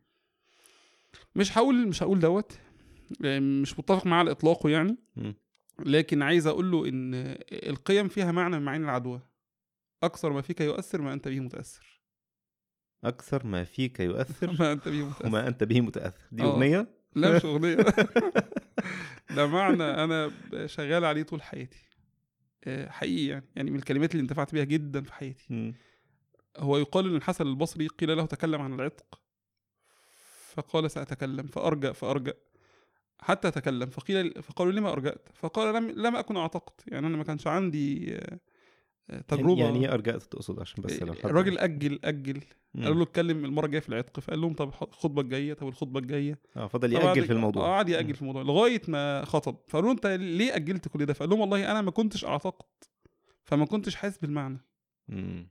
مش 1.36 1.58
هقول 1.58 1.88
مش 1.88 2.02
هقول 2.02 2.20
دوت 2.20 2.58
مش 3.20 3.78
متفق 3.78 4.06
معاه 4.06 4.18
على 4.18 4.30
إطلاقه 4.30 4.70
يعني. 4.70 4.96
لكن 5.78 6.22
عايز 6.22 6.46
أقول 6.46 6.70
له 6.70 6.88
إن 6.88 7.14
القيم 7.52 8.08
فيها 8.08 8.32
معنى 8.32 8.56
من 8.58 8.64
معاني 8.64 8.84
العدوى. 8.84 9.20
أكثر 10.02 10.32
ما 10.32 10.42
فيك 10.42 10.60
يؤثر 10.60 11.02
ما 11.02 11.12
أنت 11.12 11.28
به 11.28 11.40
متأثر. 11.40 12.00
أكثر 13.04 13.46
ما 13.46 13.64
فيك 13.64 14.00
يؤثر 14.00 14.50
ما 14.60 14.72
أنت 14.72 14.88
به 14.88 15.04
متأثر. 15.04 15.26
وما 15.26 15.48
أنت 15.48 15.64
به 15.64 15.80
متأثر. 15.80 16.26
دي 16.32 16.42
آه. 16.42 16.46
أغنية؟ 16.46 16.88
لا 17.16 17.36
مش 17.36 17.44
أغنية. 17.54 17.76
ده 19.36 19.46
معنى 19.46 19.84
أنا 19.84 20.30
شغال 20.66 21.04
عليه 21.04 21.22
طول 21.22 21.42
حياتي. 21.42 21.88
حقيقي 22.68 23.26
يعني. 23.26 23.44
يعني 23.56 23.70
من 23.70 23.76
الكلمات 23.78 24.12
اللي 24.12 24.22
انتفعت 24.22 24.52
بيها 24.52 24.64
جدا 24.64 25.02
في 25.02 25.12
حياتي. 25.12 25.46
مم. 25.50 25.74
هو 26.58 26.76
يقال 26.78 27.08
إن 27.08 27.16
الحسن 27.16 27.46
البصري 27.46 27.86
قيل 27.86 28.16
له 28.16 28.26
تكلم 28.26 28.62
عن 28.62 28.74
العتق 28.74 29.20
فقال 30.54 30.90
سأتكلم 30.90 31.46
فأرجأ 31.46 31.92
فأرجأ. 31.92 32.34
حتى 33.20 33.50
تكلم 33.50 33.90
فقيل 33.90 34.42
فقالوا 34.42 34.72
لما 34.72 34.92
أرجأت؟ 34.92 35.28
فقال 35.34 35.74
لم 35.74 35.90
لم 35.90 36.16
أكن 36.16 36.36
أعتقت. 36.36 36.84
يعني 36.86 37.06
أنا 37.06 37.16
ما 37.16 37.24
كانش 37.24 37.46
عندي 37.46 38.16
آه، 38.16 38.18
آه، 38.18 38.38
تجربة. 39.28 39.58
يعني 39.58 39.78
إيه 39.78 39.92
ارجعت 39.92 40.22
تقصد 40.22 40.60
عشان 40.60 40.82
بس 40.82 41.02
لو 41.02 41.12
الراجل 41.12 41.58
أجل 41.58 41.98
أجل. 42.04 42.40
مم. 42.74 42.82
قالوا 42.82 42.96
له 42.96 43.02
اتكلم 43.02 43.44
المرة 43.44 43.66
الجاية 43.66 43.80
في 43.80 43.88
العتق. 43.88 44.20
فقال 44.20 44.40
لهم 44.40 44.54
طب 44.54 44.68
الخطبة 44.68 45.22
الجاية. 45.22 45.54
طب 45.54 45.68
الخطبة 45.68 46.00
الجاية. 46.00 46.38
آه 46.56 46.66
فضل 46.66 46.92
يأجل 46.92 47.24
في 47.24 47.32
الموضوع. 47.32 47.64
آه 47.64 47.66
قعد 47.68 47.88
يأجل 47.88 48.14
في 48.14 48.22
الموضوع. 48.22 48.42
لغاية 48.42 48.82
ما 48.88 49.24
خطب. 49.24 49.56
فقالوا 49.68 49.88
له 49.88 49.94
أنت 49.94 50.06
ليه 50.06 50.56
أجلت 50.56 50.88
كل 50.88 51.06
ده؟ 51.06 51.12
فقال 51.12 51.30
لهم 51.30 51.40
والله 51.40 51.70
أنا 51.70 51.80
ما 51.80 51.90
كنتش 51.90 52.24
أعتقد. 52.24 52.64
فما 53.44 53.66
كنتش 53.66 53.94
حاسس 53.94 54.18
بالمعنى. 54.18 54.60
مم. 55.08 55.48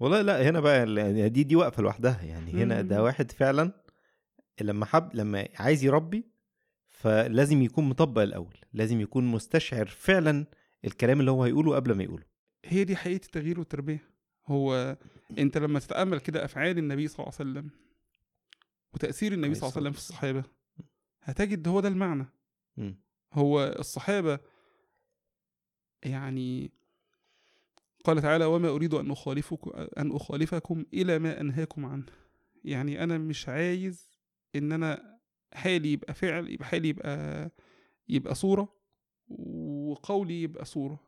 والله 0.00 0.22
لا 0.22 0.48
هنا 0.50 0.60
بقى 0.60 0.94
يعني 0.94 1.28
دي 1.28 1.44
دي 1.44 1.56
واقفة 1.56 1.82
لوحدها. 1.82 2.22
يعني 2.22 2.52
هنا 2.52 2.82
ده 2.82 2.96
مم. 2.96 3.02
واحد 3.02 3.30
فعلا 3.30 3.72
لما 4.60 4.86
حب 4.86 5.10
لما 5.14 5.48
عايز 5.54 5.84
يربي 5.84 6.24
فلازم 6.88 7.62
يكون 7.62 7.84
مطبق 7.84 8.22
الأول. 8.22 8.56
لازم 8.72 9.00
يكون 9.00 9.24
مستشعر 9.24 9.86
فعلا 9.86 10.46
الكلام 10.86 11.20
اللي 11.20 11.30
هو 11.30 11.44
هيقوله 11.44 11.74
قبل 11.74 11.94
ما 11.96 12.02
يقوله. 12.02 12.24
هي 12.64 12.84
دي 12.84 12.96
حقيقة 12.96 13.24
التغيير 13.24 13.58
والتربية. 13.58 14.10
هو 14.46 14.96
أنت 15.38 15.58
لما 15.58 15.78
تتأمل 15.78 16.20
كده 16.20 16.44
أفعال 16.44 16.78
النبي 16.78 17.08
صلى 17.08 17.18
الله 17.26 17.32
عليه 17.40 17.50
وسلم 17.50 17.70
وتأثير 18.94 19.32
النبي 19.32 19.54
صلى 19.54 19.62
الله 19.62 19.72
عليه 19.76 19.80
وسلم 19.80 19.92
في 19.92 19.98
الصحابة 19.98 20.44
هتجد 21.22 21.68
هو 21.68 21.80
ده 21.80 21.88
المعنى. 21.88 22.26
هو 23.32 23.74
الصحابة 23.78 24.38
يعني 26.02 26.70
قال 28.04 28.22
تعالى 28.22 28.44
وما 28.44 28.68
أريد 28.68 28.94
أن 28.94 29.10
أخالفكم 29.10 29.70
أن 29.98 30.12
أخالفكم 30.12 30.84
إلى 30.94 31.18
ما 31.18 31.40
أنهاكم 31.40 31.86
عنه. 31.86 32.06
يعني 32.64 33.02
أنا 33.04 33.18
مش 33.18 33.48
عايز 33.48 34.08
إن 34.56 34.72
أنا 34.72 35.18
حالي 35.52 35.92
يبقى 35.92 36.14
فعل 36.14 36.50
يبقى 36.50 36.66
حالي 36.66 36.88
يبقى 36.88 37.50
يبقى 38.08 38.34
صورة 38.34 38.76
وقولي 39.90 40.42
يبقى 40.42 40.64
صورة. 40.64 41.00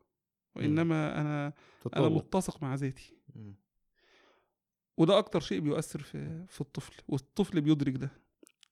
وإنما 0.55 1.21
أنا 1.21 1.53
أنا 1.95 2.09
متسق 2.09 2.63
مع 2.63 2.75
ذاتي. 2.75 3.13
وده 4.97 5.17
أكتر 5.17 5.39
شيء 5.39 5.59
بيؤثر 5.59 6.01
في 6.01 6.45
في 6.47 6.61
الطفل. 6.61 6.93
والطفل 7.07 7.61
بيدرك 7.61 7.93
ده. 7.95 8.11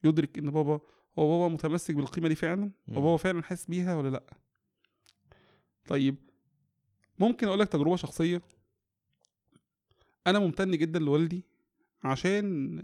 يدرك 0.03 0.37
إن 0.37 0.51
بابا 0.51 0.79
هو 1.19 1.39
بابا 1.39 1.53
متمسك 1.53 1.95
بالقيمة 1.95 2.27
دي 2.27 2.35
فعلا؟ 2.35 2.71
مم. 2.87 2.97
وبابا 2.97 3.17
فعلا 3.17 3.43
حاسس 3.43 3.65
بيها 3.65 3.95
ولا 3.95 4.09
لأ؟ 4.09 4.23
طيب 5.87 6.15
ممكن 7.19 7.47
أقول 7.47 7.59
لك 7.59 7.67
تجربة 7.67 7.95
شخصية. 7.95 8.41
أنا 10.27 10.39
ممتن 10.39 10.71
جدا 10.71 10.99
لوالدي 10.99 11.45
عشان 12.03 12.81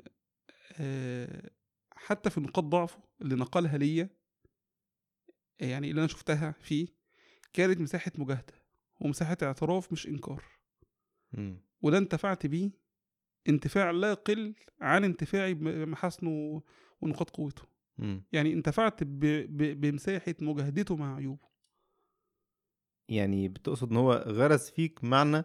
آه، 0.80 1.49
حتى 1.95 2.30
في 2.30 2.39
نقاط 2.41 2.63
ضعفه 2.63 2.99
اللي 3.21 3.36
نقلها 3.36 3.78
ليا 3.78 4.09
يعني 5.59 5.89
اللي 5.89 5.99
أنا 5.99 6.07
شفتها 6.07 6.51
فيه 6.51 6.88
كانت 7.53 7.81
مساحة 7.81 8.11
مجاهدة 8.17 8.53
ومساحة 9.01 9.37
اعتراف 9.43 9.91
مش 9.91 10.07
إنكار. 10.07 10.43
وده 11.81 11.97
انتفعت 11.97 12.45
بيه 12.45 12.71
انتفاع 13.49 13.91
لا 13.91 14.09
يقل 14.09 14.55
عن 14.81 15.03
انتفاعي 15.03 15.53
بمحاسنه 15.53 16.61
ونقاط 17.01 17.29
قوته. 17.29 17.61
يعني 18.31 18.53
انتفعت 18.53 19.03
ب... 19.03 19.19
ب... 19.19 19.81
بمساحة 19.81 20.35
مجاهدته 20.41 20.95
مع 20.95 21.15
عيوبه. 21.15 21.47
يعني 23.09 23.47
بتقصد 23.47 23.91
إن 23.91 23.97
هو 23.97 24.13
غرس 24.27 24.69
فيك 24.69 25.03
معنى 25.03 25.43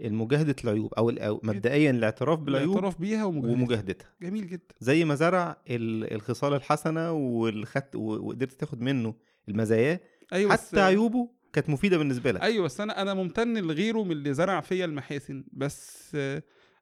المجاهدة 0.00 0.56
العيوب 0.64 0.94
أو 0.94 1.40
مبدئيا 1.42 1.90
الاعتراف 1.90 2.38
بالعيوب 2.38 2.70
الاعتراف 2.70 3.00
بيها 3.00 3.24
ومجاهدتها. 3.24 3.52
ومجاهدتها. 3.62 4.14
جميل 4.22 4.46
جدا. 4.48 4.74
زي 4.80 5.04
ما 5.04 5.14
زرع 5.14 5.62
ال- 5.70 6.12
الخصال 6.14 6.54
الحسنة 6.54 7.12
والخت 7.12 7.96
و- 7.96 8.26
وقدرت 8.26 8.52
تاخد 8.52 8.80
منه 8.80 9.14
المزايا 9.48 10.00
بس 10.32 10.68
حتى 10.68 10.80
عيوبه 10.80 11.30
كانت 11.52 11.70
مفيدة 11.70 11.98
بالنسبة 11.98 12.32
لك. 12.32 12.42
أيوه 12.42 12.64
بس 12.64 12.80
أنا 12.80 13.02
أنا 13.02 13.14
ممتن 13.14 13.58
لغيره 13.58 14.04
من 14.04 14.12
اللي 14.12 14.34
زرع 14.34 14.60
فيا 14.60 14.84
المحاسن. 14.84 15.44
بس 15.52 16.16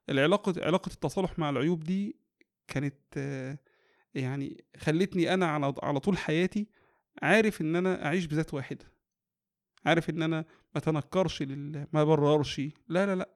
العلاقة 0.09 0.53
علاقة 0.57 0.89
التصالح 0.89 1.39
مع 1.39 1.49
العيوب 1.49 1.83
دي 1.83 2.15
كانت 2.67 3.17
يعني 4.15 4.63
خلتني 4.77 5.33
أنا 5.33 5.45
على 5.47 5.73
على 5.83 5.99
طول 5.99 6.17
حياتي 6.17 6.67
عارف 7.21 7.61
إن 7.61 7.75
أنا 7.75 8.05
أعيش 8.05 8.25
بذات 8.25 8.53
واحدة. 8.53 8.85
عارف 9.85 10.09
إن 10.09 10.21
أنا 10.21 10.45
ما 10.75 10.81
تنكرش 10.81 11.41
لل... 11.43 11.87
ما 11.93 12.03
بررش. 12.03 12.61
لا 12.87 13.05
لا 13.05 13.15
لا. 13.15 13.29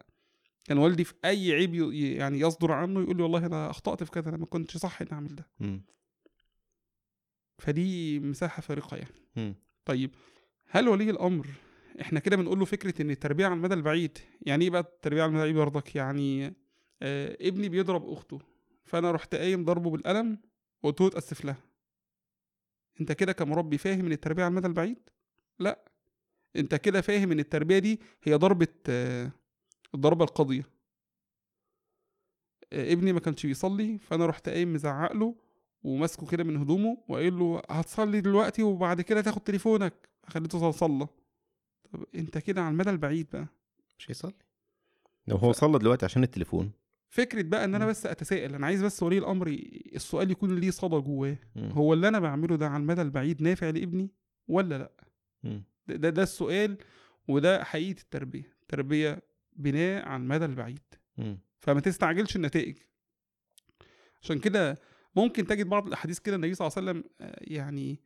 كان 0.66 0.78
والدي 0.78 1.04
في 1.04 1.14
أي 1.26 1.52
عيب 1.52 1.76
يعني 1.94 2.40
يصدر 2.40 2.72
عنه 2.72 3.02
يقول 3.02 3.18
لي 3.18 3.24
والله 3.24 3.46
أنا 3.46 3.70
أخطأت 3.70 4.04
في 4.04 4.12
كذا 4.12 4.30
أنا 4.30 4.38
ما 4.38 4.46
كنتش 4.46 4.78
صح 4.78 5.02
إني 5.02 5.12
أعمل 5.12 5.36
ده. 5.36 5.48
مم. 5.60 5.82
فدي 7.58 8.20
مساحة 8.20 8.62
فارقة 8.62 8.98
يعني. 8.98 9.16
مم. 9.36 9.56
طيب 9.86 10.16
هل 10.74 10.88
ولي 10.90 11.10
الأمر؟ 11.10 11.48
إحنا 12.02 12.20
كده 12.20 12.36
بنقول 12.36 12.60
له 12.60 12.66
فكرة 12.66 13.02
إن 13.02 13.12
التربية 13.12 13.46
على 13.46 13.54
المدى 13.54 13.74
البعيد. 13.74 14.18
يعني 14.42 14.64
إيه 14.64 14.70
بقى 14.70 14.82
التربية 14.82 15.22
على 15.22 15.30
المدى 15.30 15.44
البعيد 15.44 15.56
برضك؟ 15.66 15.96
يعني 15.96 16.46
آه 17.02 17.38
ابني 17.42 17.70
بيضرب 17.70 18.10
أخته 18.10 18.40
فأنا 18.86 19.12
رحت 19.12 19.36
قايم 19.36 19.66
ضربه 19.66 19.90
بالقلم 19.90 20.38
وقلت 20.84 21.02
له 21.02 21.08
اتأسف 21.08 21.46
لها. 21.46 21.58
أنت 23.02 23.12
كده 23.12 23.32
كمربي 23.32 23.78
فاهم 23.78 24.06
إن 24.06 24.12
التربية 24.12 24.44
على 24.44 24.52
المدى 24.52 24.68
البعيد؟ 24.68 25.10
لا. 25.60 25.86
أنت 26.56 26.76
كده 26.76 27.02
فاهم 27.02 27.32
إن 27.32 27.40
التربية 27.40 27.80
دي 27.80 28.00
هي 28.24 28.34
ضربة 28.34 28.68
آه 28.90 29.32
الضربة 29.96 30.26
القاضية. 30.26 30.64
آه 32.74 32.94
ابني 32.94 33.14
ما 33.14 33.20
كانش 33.20 33.46
بيصلي 33.46 33.98
فأنا 33.98 34.26
رحت 34.26 34.50
قايم 34.50 34.74
مزعق 34.74 35.14
له 35.14 35.36
وماسكه 35.84 36.28
كده 36.28 36.44
من 36.44 36.58
هدومه 36.58 36.98
وقايل 37.08 37.40
له 37.40 37.62
هتصلي 37.70 38.22
دلوقتي 38.22 38.64
وبعد 38.64 39.02
كده 39.02 39.22
تاخد 39.22 39.42
تليفونك. 39.44 40.11
خليته 40.28 40.72
صلى. 40.72 41.08
طب 41.92 42.06
انت 42.16 42.38
كده 42.38 42.62
على 42.62 42.72
المدى 42.72 42.90
البعيد 42.90 43.28
بقى. 43.34 43.48
مش 43.98 44.12
هيصلي؟ 44.12 44.34
لو 45.28 45.36
هو 45.36 45.52
صلى 45.52 45.80
دلوقتي 45.80 46.06
عشان 46.06 46.24
التليفون. 46.24 46.72
فكرة 47.10 47.42
بقى 47.42 47.66
إن 47.66 47.76
أنا. 47.76 47.86
بس 47.86 48.06
أتساءل 48.06 48.56
أنا 48.56 48.66
عايز 48.66 48.84
بس 48.84 49.04
ولي 49.04 49.18
الأمر 49.18 49.48
السؤال 49.96 50.32
يكون 50.32 50.60
ليه 50.60 50.72
صدى 50.72 50.96
جواه. 51.02 51.38
هو 51.58 51.94
اللي 51.94 52.08
أنا 52.08 52.20
بعمله 52.20 52.56
ده 52.56 52.68
على 52.68 52.82
المدى 52.82 53.02
البعيد 53.02 53.42
نافع 53.42 53.70
لابني 53.70 54.10
ولا 54.48 54.78
لأ. 54.78 54.92
ده 55.88 55.96
ده, 55.96 56.10
ده 56.10 56.24
السؤال 56.24 56.78
وده 57.28 57.64
حقيقة 57.64 58.02
التربية. 58.02 58.58
التربية 58.62 59.22
بناء 59.54 60.06
على 60.08 60.24
المدى 60.24 60.46
البعيد. 60.46 60.82
مم. 61.18 61.40
فما 61.60 61.80
تستعجلش 61.80 62.36
النتائج. 62.36 62.78
عشان 64.22 64.40
كده 64.40 64.80
ممكن 65.16 65.48
تجد 65.48 65.70
بعض 65.70 65.88
الأحاديث 65.88 66.20
كده 66.20 66.36
النبي 66.36 66.54
صلى 66.54 66.68
الله 66.68 66.78
عليه 66.78 66.90
وسلم 66.92 67.12
آه، 67.22 67.38
يعني 67.42 68.00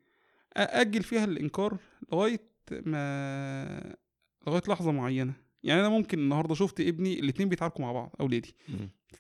أجل 0.57 1.03
فيها 1.03 1.25
الإنكار 1.25 1.77
لغاية 2.11 2.41
ما 2.71 3.95
لغاية 4.47 4.61
لحظة 4.67 4.91
معينة. 4.91 5.33
يعني 5.63 5.81
أنا 5.81 5.89
ممكن 5.89 6.19
النهارده 6.19 6.55
شفت 6.55 6.81
ابني 6.81 7.19
الاتنين 7.19 7.49
بيتعاركوا 7.49 7.81
مع 7.85 7.91
بعض 7.91 8.15
أولادي. 8.19 8.55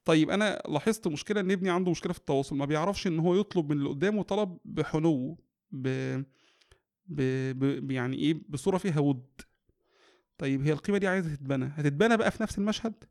طيب 0.05 0.29
أنا 0.29 0.61
لاحظت 0.69 1.07
مشكلة 1.07 1.39
إن 1.41 1.51
ابني 1.51 1.69
عنده 1.69 1.91
مشكلة 1.91 2.13
في 2.13 2.19
التواصل 2.19 2.55
ما 2.55 2.65
بيعرفش 2.65 3.07
إن 3.07 3.19
هو 3.19 3.35
يطلب 3.35 3.69
من 3.69 3.77
اللي 3.77 3.89
قدامه 3.89 4.23
طلب 4.23 4.57
بحنو 4.65 5.37
ب... 5.71 5.87
ب... 7.07 7.21
ب... 7.59 7.91
يعني 7.91 8.17
إيه 8.17 8.41
بصورة 8.49 8.77
فيها 8.77 8.99
ود. 8.99 9.25
طيب 10.37 10.61
هي 10.61 10.71
القيمة 10.73 10.97
دي 10.97 11.07
عايزة 11.07 11.35
تتبنى. 11.35 11.65
هتتبنى 11.65 12.17
بقى 12.17 12.31
في 12.31 12.43
نفس 12.43 12.57
المشهد؟ 12.57 13.03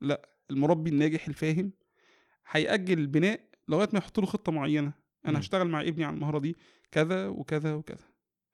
لا 0.00 0.28
المربي 0.50 0.90
الناجح 0.90 1.28
الفاهم 1.28 1.72
هيأجل 2.50 2.98
البناء 2.98 3.40
لغاية 3.68 3.88
ما 3.92 3.98
يحط 3.98 4.20
له 4.20 4.26
خطة 4.26 4.52
معينة. 4.52 4.92
أنا. 5.26 5.38
هشتغل 5.38 5.68
مع 5.68 5.80
ابني 5.80 6.04
على 6.04 6.14
المهارة 6.14 6.38
دي. 6.38 6.56
كذا 6.92 7.28
وكذا 7.28 7.74
وكذا. 7.74 8.04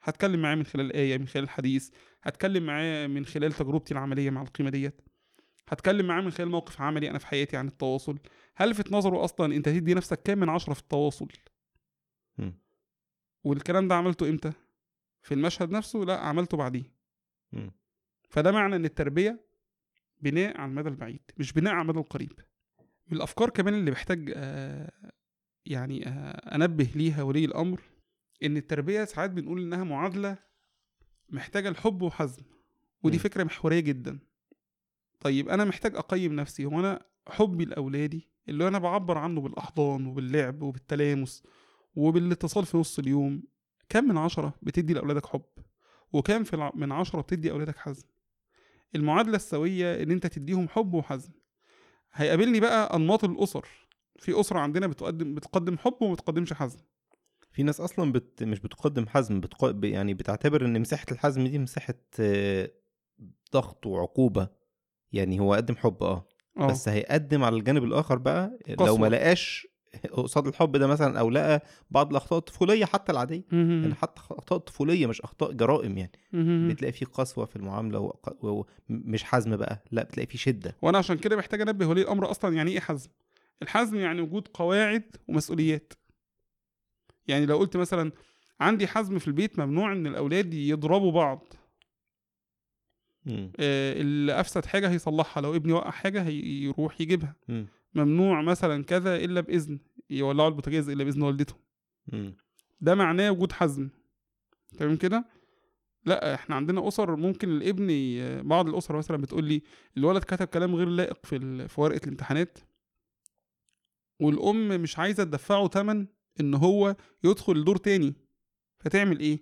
هتكلم 0.02 0.42
معاه 0.42 0.54
من 0.54 0.64
خلال 0.64 0.92
آية 0.92 1.18
من 1.18 1.26
خلال 1.26 1.44
الحديث 1.44 1.90
هتكلم 2.22 2.66
معاه 2.66 3.06
من 3.06 3.26
خلال 3.26 3.52
تجربتي 3.52 3.94
العملية 3.94 4.30
مع 4.30 4.42
القيمة 4.42 4.70
ديت. 4.70 5.00
هتكلم 5.68 6.06
معاه 6.06 6.20
من 6.20 6.30
خلال 6.30 6.48
موقف 6.48 6.80
عملي 6.80 7.10
أنا 7.10 7.18
في 7.18 7.26
حياتي 7.26 7.56
عن 7.56 7.68
التواصل. 7.68 8.18
هلفت 8.56 8.92
نظره 8.92 9.24
أصلا 9.24 9.56
أنت 9.56 9.68
تدي 9.68 9.94
نفسك 9.94 10.22
كام 10.22 10.38
من 10.38 10.48
عشرة 10.48 10.74
في 10.74 10.80
التواصل؟ 10.80 11.28
مم. 12.38 12.58
والكلام 13.44 13.88
ده 13.88 13.94
عملته 13.94 14.28
إمتى؟ 14.28 14.52
في 15.22 15.34
المشهد 15.34 15.70
نفسه؟ 15.70 16.04
لا 16.04 16.18
عملته 16.18 16.56
بعديه. 16.56 16.92
فده 18.28 18.52
معنى 18.52 18.76
إن 18.76 18.84
التربية 18.84 19.46
بناء 20.20 20.60
على 20.60 20.70
المدى 20.70 20.88
البعيد 20.88 21.22
مش 21.38 21.52
بناء 21.52 21.72
على 21.72 21.82
المدى 21.82 21.98
القريب. 21.98 22.32
من 23.06 23.16
الأفكار 23.16 23.50
كمان 23.50 23.74
اللي 23.74 23.90
محتاج 23.90 24.32
آه، 24.36 24.92
يعني 25.66 26.08
آه، 26.08 26.54
أنبه 26.54 26.90
ليها 26.94 27.22
ولي 27.22 27.44
الأمر 27.44 27.80
إن 28.42 28.56
التربية 28.56 29.04
ساعات 29.04 29.30
بنقول 29.30 29.62
إنها 29.62 29.84
معادلة 29.84 30.38
محتاجة 31.30 31.68
الحب 31.68 32.02
وحزم 32.02 32.42
ودي 33.02 33.16
مم. 33.16 33.22
فكرة 33.22 33.44
محورية 33.44 33.80
جدا. 33.80 34.18
طيب 35.20 35.48
أنا 35.48 35.64
محتاج 35.64 35.96
أقيم 35.96 36.32
نفسي 36.32 36.64
هو 36.64 36.80
أنا 36.80 37.04
حبي 37.28 37.64
لأولادي 37.64 38.28
اللي 38.48 38.68
أنا 38.68 38.78
بعبر 38.78 39.18
عنه 39.18 39.40
بالأحضان 39.40 40.06
وباللعب 40.06 40.62
وبالتلامس 40.62 41.42
وبالاتصال 41.96 42.66
في 42.66 42.76
نص 42.76 42.98
اليوم 42.98 43.42
كم 43.88 44.04
من 44.04 44.16
عشرة 44.18 44.54
بتدي 44.62 44.94
لأولادك 44.94 45.26
حب؟ 45.26 45.44
وكم 46.12 46.44
في 46.44 46.54
الع- 46.54 46.72
من 46.74 46.92
عشرة 46.92 47.20
بتدي 47.20 47.50
أولادك 47.50 47.76
حزم؟ 47.76 48.06
المعادلة 48.94 49.36
السوية 49.36 50.02
إن 50.02 50.10
أنت 50.10 50.26
تديهم 50.26 50.68
حب 50.68 50.94
وحزم. 50.94 51.32
هيقابلني 52.12 52.60
بقى 52.60 52.96
أنماط 52.96 53.24
الأسر. 53.24 53.68
في 54.18 54.40
أسرة 54.40 54.58
عندنا 54.58 54.86
بتقدم 54.86 55.34
بتقدم 55.34 55.78
حب 55.78 55.96
وما 56.00 56.14
بتقدمش 56.14 56.52
حزم. 56.52 56.78
في 57.56 57.62
ناس 57.62 57.80
أصلا 57.80 58.12
بت... 58.12 58.42
مش 58.42 58.60
بتقدم 58.60 59.06
حزم 59.08 59.40
بتق... 59.40 59.78
يعني 59.84 60.14
بتعتبر 60.14 60.64
إن 60.64 60.80
مساحة 60.80 61.06
الحزم 61.12 61.46
دي 61.46 61.58
مساحة 61.58 61.94
آه، 62.20 62.70
ضغط 63.52 63.86
وعقوبة. 63.86 64.48
يعني 65.12 65.40
هو 65.40 65.54
قدم 65.54 65.76
حب 65.76 66.02
آه. 66.02 66.26
آه. 66.58 66.66
بس 66.66 66.88
هيقدم 66.88 67.44
على 67.44 67.56
الجانب 67.56 67.84
الآخر 67.84 68.18
بقى 68.18 68.58
لو 68.68 68.74
قسوة. 68.84 68.98
ما 68.98 69.06
لقاش 69.06 69.66
قصاد 70.12 70.46
الحب 70.46 70.76
ده 70.76 70.86
مثلا 70.86 71.20
أو 71.20 71.30
لقى 71.30 71.62
بعض 71.90 72.10
الأخطاء 72.10 72.38
الطفولية 72.38 72.84
حتى 72.84 73.12
العادية. 73.12 73.44
يعني 73.52 73.94
حتى 73.94 74.20
أخطاء 74.20 74.58
طفوليه 74.58 75.06
مش 75.06 75.20
أخطاء 75.20 75.52
جرائم 75.52 75.98
يعني. 75.98 76.12
مهم. 76.32 76.68
بتلاقي 76.68 76.92
فيه 76.92 77.06
قسوة 77.06 77.44
في 77.44 77.56
المعاملة 77.56 78.12
ومش 78.42 79.24
حزم 79.24 79.56
بقى 79.56 79.84
لا 79.92 80.02
بتلاقي 80.02 80.26
فيه 80.26 80.38
شدة. 80.38 80.76
وأنا 80.82 80.98
عشان 80.98 81.16
كده 81.16 81.36
محتاج 81.36 81.60
أنبه 81.60 81.86
ولي 81.86 82.02
الأمر 82.02 82.30
أصلا 82.30 82.54
يعني 82.56 82.70
إيه 82.70 82.80
حزم؟ 82.80 83.10
الحزم 83.62 83.96
يعني 83.96 84.20
وجود 84.20 84.48
قواعد 84.54 85.16
ومسؤوليات. 85.28 85.92
يعني 87.28 87.46
لو 87.46 87.58
قلت 87.58 87.76
مثلا 87.76 88.12
عندي 88.60 88.86
حزم 88.86 89.18
في 89.18 89.28
البيت 89.28 89.58
ممنوع 89.58 89.92
إن 89.92 90.06
الأولاد 90.06 90.54
يضربوا 90.54 91.12
بعض. 91.12 91.52
آه، 93.58 94.00
اللي 94.00 94.40
أفسد 94.40 94.64
حاجة 94.66 94.90
هيصلحها 94.90 95.40
لو 95.40 95.56
ابني 95.56 95.72
وقع 95.72 95.90
حاجة 95.90 96.22
هيروح 96.22 97.00
يجيبها 97.00 97.36
مم. 97.48 97.66
ممنوع 97.94 98.42
مثلا 98.42 98.84
كذا 98.84 99.16
إلا 99.16 99.40
بإذن 99.40 99.78
يولعوا 100.10 100.48
البوتاجاز 100.48 100.88
إلا 100.88 101.04
بإذن 101.04 101.22
والدتهم. 101.22 101.58
ده 102.80 102.94
معناه 102.94 103.30
وجود 103.30 103.52
حزم 103.52 103.88
تمام 104.78 104.96
كده 104.96 105.24
لا 106.04 106.34
إحنا 106.34 106.56
عندنا 106.56 106.88
أسر 106.88 107.16
ممكن 107.16 107.48
الابن 107.50 107.88
بعض 108.48 108.68
الأسر 108.68 108.96
مثلا 108.96 109.16
بتقول 109.16 109.44
لي 109.44 109.62
الولد 109.96 110.22
كتب 110.22 110.46
كلام 110.46 110.74
غير 110.74 110.88
لائق 110.88 111.26
في 111.26 111.68
في 111.68 111.80
ورقة 111.80 112.00
الامتحانات 112.04 112.58
والأم 114.20 114.68
مش 114.68 114.98
عايزة 114.98 115.24
تدفعه 115.24 115.66
تمن 115.66 116.06
إن 116.40 116.54
هو 116.54 116.96
يدخل 117.24 117.64
دور 117.64 117.76
تاني 117.76 118.14
فتعمل 118.78 119.20
إيه؟ 119.20 119.40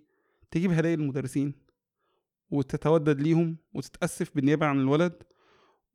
تجيب 0.50 0.72
هدايا 0.72 0.96
للمدرسين 0.96 1.54
وتتودد 2.50 3.20
ليهم 3.20 3.56
وتتأسف 3.74 4.30
بالنيابة 4.34 4.66
عن 4.66 4.80
الولد 4.80 5.22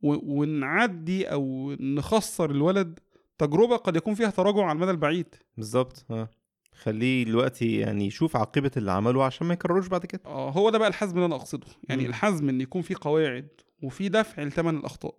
ونعدي 0.04 1.26
أو 1.32 1.76
نخسر 1.80 2.52
الولد 2.52 3.00
تجربة 3.38 3.76
قد 3.76 3.96
يكون 3.96 4.14
فيها 4.14 4.30
تراجع 4.30 4.64
على 4.64 4.72
المدى 4.76 4.92
البعيد. 4.92 5.36
بالظبط 5.58 6.06
آه. 6.12 6.30
خليه 6.74 7.24
دلوقتي 7.24 7.78
يعني 7.78 8.06
يشوف 8.06 8.36
عاقبه 8.38 8.72
اللي 8.78 8.92
عمله 8.92 9.24
عشان 9.24 9.48
ما 9.48 9.54
يكرروش 9.54 9.88
بعد 9.88 10.06
كده. 10.06 10.22
آه 10.26 10.50
هو 10.52 10.70
ده 10.70 10.78
بقى 10.78 10.88
الحزم 10.88 11.16
اللي 11.16 11.26
أنا 11.26 11.36
أقصده. 11.36 11.68
يعني 11.90 12.04
مم. 12.04 12.10
الحزم 12.10 12.50
إن 12.50 12.62
يكون 12.62 12.82
في 12.82 12.96
قواعد 12.96 13.48
وفي 13.84 14.10
دفع 14.10 14.44
لثمن 14.44 14.78
الأخطاء. 14.78 15.16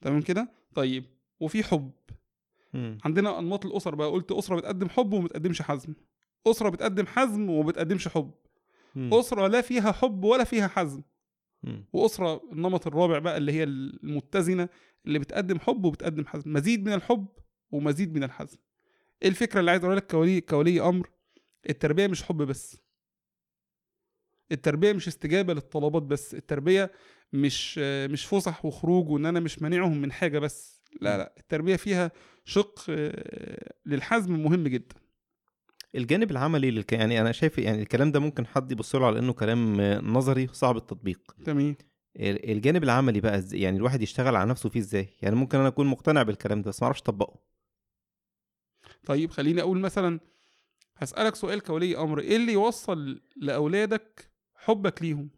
تمام 0.00 0.20
كده؟ 0.22 0.52
طيب. 0.74 1.04
وفي 1.40 1.62
حب. 1.62 1.90
مم. 2.74 2.98
عندنا 3.04 3.38
أنماط 3.38 3.66
الاسر 3.66 3.94
بقى 3.94 4.10
قلت 4.10 4.32
أسرة 4.32 4.56
بتقدم 4.56 4.88
حب 4.88 5.12
وما 5.12 5.24
بتقدمش 5.24 5.62
حزم. 5.62 5.94
أسرة 6.46 6.68
بتقدم 6.68 7.06
حزم 7.06 7.50
وما 7.50 7.68
بتقدمش 7.68 8.08
حب. 8.08 8.30
مم. 8.94 9.14
أسرة 9.14 9.46
لا 9.46 9.60
فيها 9.60 9.92
حب 9.92 10.24
ولا 10.24 10.44
فيها 10.44 10.68
حزم. 10.68 11.02
مم. 11.62 11.84
وأسرة 11.92 12.42
النمط 12.52 12.86
الرابع 12.86 13.18
بقى 13.18 13.36
اللي 13.36 13.52
هي 13.52 13.62
المتزنة 13.62 14.68
اللي 15.06 15.18
بتقدم 15.18 15.58
حب 15.58 15.84
وبتقدم 15.84 16.26
حزم. 16.26 16.52
مزيد 16.52 16.86
من 16.86 16.92
الحب 16.92 17.26
ومزيد 17.70 18.14
من 18.14 18.24
الحزم. 18.24 18.58
إيه 19.22 19.28
الفكرة 19.28 19.60
اللي 19.60 19.70
عايز 19.70 19.84
أقولها 19.84 20.00
لك؟ 20.00 20.10
كولي 20.10 20.40
كولي 20.40 20.80
أمر. 20.80 21.10
التربية 21.70 22.06
مش 22.06 22.22
حب 22.22 22.36
بس. 22.36 22.76
التربية 24.52 24.92
مش 24.92 25.08
استجابة 25.08 25.54
للطلبات 25.54 26.02
بس. 26.02 26.34
التربية 26.34 26.92
مش 27.32 27.78
مش 27.78 28.26
فسح 28.26 28.64
وخروج 28.64 29.08
وإن 29.08 29.26
أنا 29.26 29.40
مش 29.40 29.62
مانعهم 29.62 30.00
من 30.00 30.12
حاجة 30.12 30.38
بس. 30.38 30.81
لا 31.00 31.18
لا 31.18 31.34
التربية 31.38 31.76
فيها 31.76 32.12
شق 32.44 32.84
آه، 32.88 33.72
للحزم 33.86 34.42
مهم 34.42 34.68
جدا. 34.68 34.94
الجانب 35.94 36.30
العملي 36.30 36.70
للك... 36.70 36.92
يعني 36.92 37.20
أنا 37.20 37.32
شايف 37.32 37.58
يعني 37.58 37.82
الكلام 37.82 38.12
ده 38.12 38.20
ممكن 38.20 38.46
حد 38.46 38.72
يبص 38.72 38.94
له 38.94 39.06
على 39.06 39.18
إنه 39.18 39.32
كلام 39.32 39.80
آه، 39.80 40.00
نظري 40.00 40.46
صعب 40.52 40.76
التطبيق. 40.76 41.36
تمام. 41.44 41.76
ال- 42.16 42.50
الجانب 42.50 42.84
العملي 42.84 43.20
بقى 43.20 43.36
إزاي 43.38 43.60
يعني 43.60 43.76
الواحد 43.76 44.02
يشتغل 44.02 44.36
على 44.36 44.50
نفسه 44.50 44.68
فيه 44.68 44.80
إزاي؟ 44.80 45.08
يعني 45.22 45.36
ممكن 45.36 45.58
أنا 45.58 45.68
أكون 45.68 45.86
مقتنع 45.86 46.22
بالكلام 46.22 46.62
ده 46.62 46.68
بس 46.68 46.82
ما 46.82 46.86
أعرفش 46.86 47.00
أطبقه. 47.00 47.40
طيب 49.06 49.30
خليني 49.30 49.60
أقول 49.60 49.80
مثلا 49.80 50.20
هسألك 50.96 51.34
سؤال 51.34 51.60
كولي 51.60 51.96
أمر 51.96 52.18
إيه 52.20 52.36
اللي 52.36 52.52
يوصل 52.52 53.22
لأولادك 53.36 54.30
حبك 54.54 55.02
ليهم؟ 55.02 55.30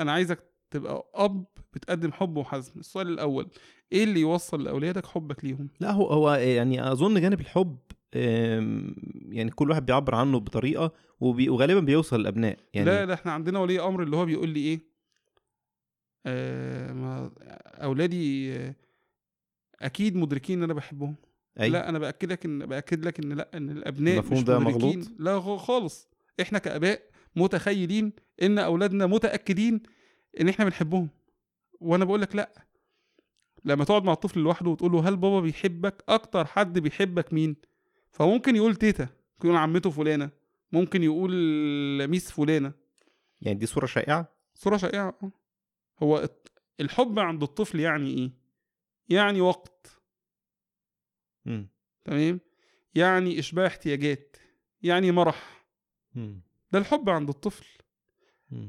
أنا 0.00 0.12
عايزك 0.12 0.49
تبقى 0.70 1.10
أب 1.14 1.44
بتقدم 1.74 2.12
حب 2.12 2.36
وحزم. 2.36 2.72
السؤال 2.80 3.08
الأول 3.08 3.48
إيه 3.92 4.04
اللي 4.04 4.20
يوصل 4.20 4.64
لأولادك 4.64 5.06
حبك 5.06 5.44
ليهم؟ 5.44 5.68
لا 5.80 5.90
هو 5.90 6.06
هو 6.06 6.34
يعني 6.34 6.92
أظن 6.92 7.20
جانب 7.20 7.40
الحب 7.40 7.78
يعني 8.12 9.50
كل 9.50 9.70
واحد 9.70 9.86
بيعبر 9.86 10.14
عنه 10.14 10.38
بطريقة 10.40 10.92
وبي... 11.20 11.48
وغالبا 11.48 11.80
بيوصل 11.80 12.20
للأبناء. 12.20 12.56
يعني 12.74 12.86
لا 12.86 13.04
ده 13.04 13.14
إحنا 13.14 13.32
عندنا 13.32 13.58
ولي 13.58 13.80
أمر 13.80 14.02
اللي 14.02 14.16
هو 14.16 14.24
بيقول 14.24 14.48
لي 14.48 14.60
إيه؟ 14.60 14.80
آه 16.26 16.92
ما 16.92 17.30
أولادي 17.82 18.52
آه، 18.56 18.74
أكيد 19.80 20.16
مدركين 20.16 20.58
إن 20.58 20.64
أنا 20.64 20.74
بحبهم. 20.74 21.16
أي. 21.60 21.68
لا 21.68 21.88
أنا 21.88 21.98
باكد 21.98 22.32
لك 22.32 22.44
إن 22.44 22.66
بأكد 22.66 23.04
لك 23.04 23.18
إن 23.18 23.32
لا 23.32 23.50
إن 23.54 23.70
الأبناء 23.70 24.14
المفهوم 24.14 24.38
مش 24.38 24.44
ده 24.44 24.58
مدركين. 24.58 24.98
مغلوط؟ 24.98 25.08
لا 25.18 25.40
خالص. 25.58 26.08
إحنا 26.40 26.58
كآباء 26.58 27.02
متخيلين 27.36 28.12
إن 28.42 28.58
أولادنا 28.58 29.06
متأكدين 29.06 29.82
إن 30.40 30.48
إحنا 30.48 30.64
بنحبهم 30.64 31.08
وأنا 31.80 32.04
بقول 32.04 32.20
لك 32.20 32.36
لأ 32.36 32.66
لما 33.64 33.84
تقعد 33.84 34.04
مع 34.04 34.12
الطفل 34.12 34.40
لوحده 34.40 34.70
وتقول 34.70 34.92
له 34.92 35.08
هل 35.08 35.16
بابا 35.16 35.40
بيحبك 35.40 36.04
أكتر 36.08 36.46
حد 36.46 36.78
بيحبك 36.78 37.32
مين 37.32 37.56
فممكن 38.10 38.56
يقول 38.56 38.76
تيتا 38.76 39.04
ممكن 39.04 39.48
يقول 39.48 39.56
عمته 39.56 39.90
فلانة 39.90 40.30
ممكن 40.72 41.02
يقول 41.02 41.30
ميس 42.08 42.30
فلانة 42.30 42.72
يعني 43.40 43.58
دي 43.58 43.66
صورة 43.66 43.86
شائعة 43.86 44.32
صورة 44.54 44.76
شائعة 44.76 45.18
آه. 45.22 45.30
هو 46.02 46.28
الحب 46.80 47.18
عند 47.18 47.42
الطفل 47.42 47.80
يعني 47.80 48.10
إيه؟ 48.18 48.30
يعني 49.08 49.40
وقت 49.40 50.00
مم. 51.44 51.68
تمام؟ 52.04 52.40
يعني 52.94 53.38
إشباع 53.38 53.66
احتياجات 53.66 54.36
يعني 54.82 55.12
مرح 55.12 55.66
مم. 56.14 56.40
ده 56.72 56.78
الحب 56.78 57.10
عند 57.10 57.28
الطفل. 57.28 57.66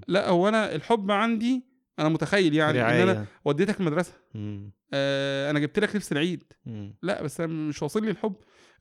لا 0.08 0.30
هو 0.30 0.48
أنا 0.48 0.76
الحب 0.76 1.12
عندي 1.12 1.64
أنا 2.00 2.10
متخيل 2.10 2.54
يعني 2.56 2.82
إن 2.82 2.86
أنا 2.86 3.14
رعاية. 3.14 3.26
وديتك 3.46 3.80
المدرسة 3.80 4.14
مم. 4.36 4.72
آه 4.94 5.52
أنا 5.52 5.60
جبت 5.60 5.80
لك 5.80 5.96
لبس 5.96 6.12
العيد 6.12 6.44
مم. 6.66 6.96
لا 7.02 7.24
بس 7.24 7.42
أنا 7.42 7.54
مش 7.54 7.84
واصل 7.84 8.04
لي 8.06 8.12
الحب 8.12 8.36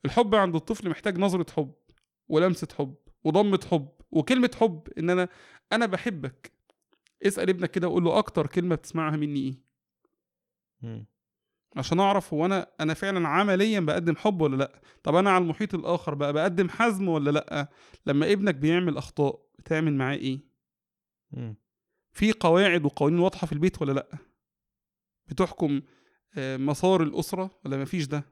الحب 0.05 0.35
عند 0.35 0.55
الطفل 0.55 0.89
محتاج 0.89 1.17
نظرة 1.19 1.45
حب 1.51 1.73
ولمسة 2.29 2.67
حب 2.77 2.95
وضمة 3.23 3.59
حب 3.71 3.89
وكلمة 4.11 4.51
حب 4.59 4.87
إن 4.97 5.09
أنا 5.09 5.29
أنا 5.73 5.85
بحبك 5.85 6.51
اسأل 7.27 7.49
ابنك 7.49 7.71
كده 7.71 7.87
وقول 7.87 8.03
له 8.03 8.17
أكتر 8.17 8.47
كلمة 8.47 8.75
بتسمعها 8.75 9.17
مني 9.17 9.39
إيه 9.39 9.55
مم. 10.81 11.05
عشان 11.77 11.99
أعرف 11.99 12.33
هو 12.33 12.45
أنا 12.45 12.67
أنا 12.79 12.93
فعلا 12.93 13.27
عمليا 13.27 13.79
بقدم 13.79 14.15
حب 14.15 14.41
ولا 14.41 14.55
لأ 14.55 14.81
طب 15.03 15.15
أنا 15.15 15.29
على 15.31 15.41
المحيط 15.43 15.75
الآخر 15.75 16.13
بقى 16.13 16.33
بقدم 16.33 16.69
حزم 16.69 17.07
ولا 17.09 17.31
لأ 17.31 17.69
لما 18.05 18.31
ابنك 18.31 18.55
بيعمل 18.55 18.97
أخطاء 18.97 19.39
بتعمل 19.59 19.93
معاه 19.93 20.15
إيه. 20.15 20.50
في 22.11 22.31
قواعد 22.31 22.85
وقوانين 22.85 23.19
واضحة 23.19 23.47
في 23.47 23.53
البيت 23.53 23.81
ولا 23.81 23.91
لأ؟ 23.91 24.07
بتحكم 25.27 25.81
آه، 26.37 26.57
مسار 26.57 27.03
الأسرة 27.03 27.59
ولا 27.65 27.77
مفيش 27.77 28.07
ده؟ 28.07 28.23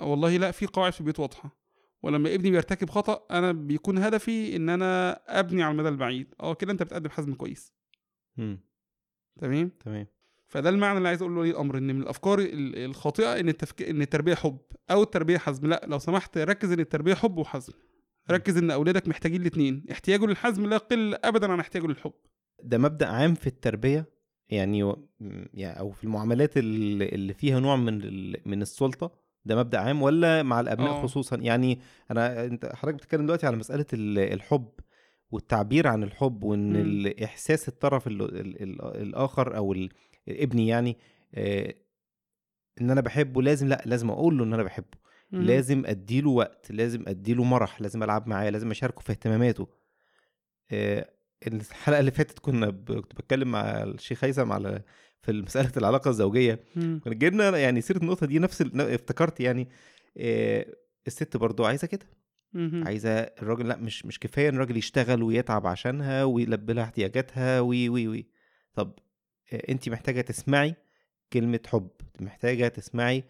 والله 0.00 0.36
لأ 0.36 0.50
في 0.50 0.66
قواعد 0.66 0.92
في 0.92 1.00
البيت 1.00 1.20
واضحة. 1.20 1.56
ولما 2.02 2.34
ابني 2.34 2.50
بيرتكب 2.50 2.90
خطأ 2.90 3.26
أنا 3.30 3.52
بيكون 3.52 3.98
هدفي 3.98 4.56
إن 4.56 4.68
أنا 4.68 5.12
أبني 5.40 5.62
على 5.62 5.72
المدى 5.72 5.88
البعيد. 5.88 6.34
آه 6.40 6.54
كده 6.54 6.72
أنت 6.72 6.82
بتقدم 6.82 7.10
حزم 7.10 7.34
كويس. 7.34 7.72
مم. 8.36 8.60
تمام؟ 9.40 9.68
تمام. 9.68 10.06
فده 10.48 10.68
المعنى 10.70 10.98
اللي 10.98 11.08
عايز 11.08 11.22
أقوله 11.22 11.36
لولي 11.36 11.50
الأمر 11.50 11.78
إن 11.78 11.94
من 11.94 12.02
الأفكار 12.02 12.38
ال- 12.38 12.76
الخاطئة 12.76 13.40
إن 13.40 13.48
التفك... 13.48 13.82
إن 13.82 14.02
التربية 14.02 14.34
حب 14.34 14.58
أو 14.90 15.02
التربية 15.02 15.38
حزم. 15.38 15.66
لأ 15.66 15.84
لو 15.86 15.98
سمحت 15.98 16.38
ركز 16.38 16.72
إن 16.72 16.80
التربية 16.80 17.14
حب 17.14 17.38
وحزم. 17.38 17.72
ركز 18.30 18.56
إن 18.56 18.70
أولادك 18.70 19.08
محتاجين 19.08 19.40
الاثنين 19.40 19.84
احتياجه 19.90 20.26
للحزم 20.26 20.66
لا 20.66 20.74
يقل 20.76 21.14
ابدا 21.24 21.52
عن 21.52 21.60
احتياجه 21.60 21.86
للحب. 21.86 22.12
ده 22.62 22.78
مبدأ 22.78 23.06
عام 23.06 23.34
في 23.34 23.46
التربية؟ 23.46 24.06
يعني 24.48 24.94
يعني 25.54 25.78
أو 25.78 25.90
في 25.90 26.04
المعاملات 26.04 26.56
اللي 26.56 27.34
فيها 27.34 27.60
نوع 27.60 27.76
من 27.76 27.98
من 28.48 28.62
السلطة؟ 28.62 29.12
ده 29.44 29.56
مبدأ 29.56 29.78
عام 29.78 30.02
ولا 30.02 30.42
مع 30.42 30.60
الأبناء 30.60 30.90
آه. 30.90 31.02
خصوصا؟ 31.02 31.36
يعني 31.36 31.78
أنا 32.10 32.44
أنت 32.44 32.66
حضرتك 32.74 32.96
بتتكلم 32.96 33.24
دلوقتي 33.26 33.46
على 33.46 33.56
ال- 33.94 34.18
الحب 34.18 34.68
والتعبير 35.30 35.88
عن 35.88 36.02
الحب 36.02 36.44
وإن 36.44 36.70
مم. 36.72 36.76
الإحساس 36.76 37.68
الطرف 37.68 38.06
ال 38.06 38.22
ال 38.22 38.62
ال 38.62 38.82
الآخر 39.02 39.56
أو 39.56 39.72
ال- 39.72 39.88
ابني 40.28 40.68
يعني 40.68 40.96
آه، 41.34 41.74
إن 42.80 42.90
أنا 42.90 43.00
بحبه 43.00 43.42
لازم 43.42 43.68
لأ 43.68 43.82
لازم 43.86 44.10
أقول 44.10 44.38
له 44.38 44.44
إن 44.44 44.54
أنا 44.54 44.62
بحبه. 44.62 44.98
مم. 45.32 45.42
لازم 45.42 45.82
أديله 45.86 46.30
وقت 46.30 46.72
لازم 46.72 47.04
أديله 47.08 47.44
مرح 47.44 47.80
لازم 47.80 48.02
ألعب 48.02 48.28
معاه 48.28 48.50
لازم 48.50 48.70
أشاركه 48.70 49.00
في 49.00 49.12
اهتماماته 49.12 49.68
آه، 50.70 51.10
الحلقة 51.46 52.00
اللي 52.00 52.10
فاتت 52.10 52.38
كنا 52.38 52.70
ب... 52.70 52.92
كنت 53.00 53.14
بتكلم 53.14 53.50
مع 53.50 53.82
الشيخ 53.82 54.24
هيثم 54.24 54.52
على 54.52 54.82
في 55.22 55.32
مسألة 55.32 55.72
العلاقة 55.76 56.08
الزوجية 56.08 56.60
مم. 56.76 57.00
كنا 57.04 57.14
جبنا 57.14 57.58
يعني 57.58 57.80
سيرة 57.80 57.98
النقطة 57.98 58.26
دي 58.26 58.38
نفس 58.38 58.62
ال... 58.62 58.80
افتكرت 58.80 59.40
يعني 59.40 59.68
آه، 60.18 60.66
الست 61.06 61.36
برضو 61.36 61.64
عايزة 61.64 61.86
كده. 61.86 62.06
عايزة 62.86 63.10
الراجل 63.20 63.68
لأ 63.68 63.76
مش 63.76 64.06
مش 64.06 64.18
كفاية 64.20 64.48
إن 64.48 64.54
الراجل 64.54 64.76
يشتغل 64.76 65.22
ويتعب 65.22 65.66
عشانها 65.66 66.24
ويلبي 66.24 66.72
لها 66.72 66.84
احتياجاتها 66.84 67.60
وي 67.60 67.88
وي 67.88 68.08
وي 68.08 68.26
طب 68.74 68.98
انت 69.68 69.88
محتاجة 69.88 70.20
تسمعي 70.20 70.74
كلمة 71.32 71.60
حب 71.66 71.90
محتاجة 72.20 72.68
تسمعي 72.68 73.18
آه، 73.18 73.24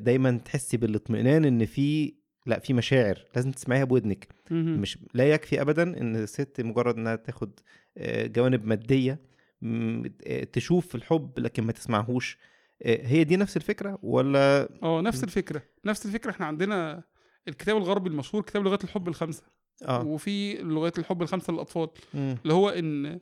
دايما 0.00 0.40
تحسي 0.44 0.76
بالاطمئنان 0.76 1.44
إن 1.44 1.66
في 1.66 2.14
لا 2.46 2.58
في 2.58 2.72
مشاعر 2.72 3.24
لازم 3.36 3.50
تسمعيها 3.50 3.84
بودنك. 3.84 4.28
مش 4.50 4.98
لا 5.14 5.30
يكفي 5.30 5.60
ابدا 5.60 5.82
إن 5.82 6.16
الست 6.16 6.60
مجرد 6.60 6.96
إنها 6.96 7.16
تاخد 7.16 7.60
آه، 7.98 8.26
جوانب 8.26 8.64
مادية 8.66 9.20
آه، 9.64 10.44
تشوف 10.44 10.94
الحب 10.94 11.38
لكن 11.38 11.62
ما 11.64 11.72
تسمعهوش. 11.72 12.38
آه، 12.82 13.06
هي 13.06 13.24
دي 13.24 13.36
نفس 13.36 13.56
الفكرة 13.56 13.98
ولا؟ 14.02 14.68
آه 14.82 15.00
نفس 15.00 15.24
الفكرة. 15.24 15.62
نفس 15.84 16.06
الفكرة 16.06 16.30
إحنا 16.30 16.46
عندنا 16.46 17.02
الكتاب 17.48 17.76
الغربي 17.76 18.10
المشهور 18.10 18.42
كتاب 18.42 18.64
لغات 18.64 18.84
الحب 18.84 19.08
الخمسة. 19.08 19.42
آه. 19.82 20.06
وفي 20.06 20.54
لغات 20.54 20.98
الحب 20.98 21.22
الخمسة 21.22 21.52
للأطفال. 21.52 21.88
اللي 22.14 22.54
هو 22.54 22.68
إن 22.68 23.20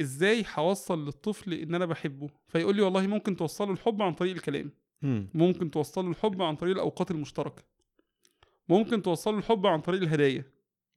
إزاي 0.00 0.44
هوصل 0.54 1.04
للطفل 1.04 1.52
إن 1.54 1.74
أنا 1.74 1.86
بحبه. 1.86 2.28
فيقول 2.48 2.76
لي 2.76 2.82
والله 2.82 3.06
ممكن 3.06 3.36
توصله 3.36 3.72
الحب 3.72 4.02
عن 4.02 4.12
طريق 4.12 4.34
الكلام. 4.34 4.70
مم. 5.02 5.28
ممكن 5.34 5.70
توصله 5.70 6.10
الحب 6.10 6.42
عن 6.42 6.56
طريق 6.56 6.74
الأوقات 6.74 7.10
المشتركة. 7.10 7.62
ممكن 8.68 9.02
توصله 9.02 9.38
الحب 9.38 9.66
عن 9.66 9.80
طريق 9.80 10.02
الهدايا. 10.02 10.44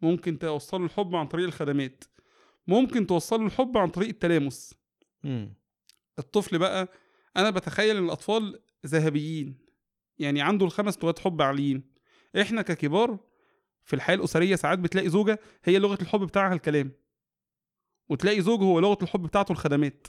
ممكن 0.02 0.40
توصله 0.40 0.86
الحب 0.86 1.15
عن 1.15 1.28
طريق 1.28 1.45
الخدمات. 1.45 2.03
ممكن 2.68 3.07
توصله 3.07 3.45
الحب 3.45 3.78
عن 3.78 3.90
طريق 3.90 4.10
التلامس. 4.10 4.73
مم. 5.23 5.53
الطفل 6.19 6.57
بقى 6.57 6.88
أنا 7.38 7.49
بتخيل 7.49 7.98
إن 7.98 8.06
الأطفال 8.06 8.60
ذهبيين. 8.86 9.57
يعني 10.19 10.41
عنده 10.41 10.65
الخمس 10.65 11.03
لغات 11.03 11.19
حب 11.19 11.41
عاليين. 11.41 11.84
إحنا 12.41 12.61
ككبار 12.61 13.19
في 13.84 13.95
الحياة 13.95 14.15
الأسرية 14.15 14.56
ساعات 14.56 14.80
بتلاقي 14.80 15.10
زوجة 15.10 15.40
هي 15.64 15.80
لغة 15.80 16.02
الحب 16.02 16.19
بتاعها 16.19 16.53
الكلام. 16.53 16.91
وتلاقي 18.10 18.41
زوج 18.41 18.61
هو 18.61 18.80
لغة 18.80 18.98
الحب 19.03 19.22
بتاعته 19.23 19.52
الخدمات. 19.52 20.07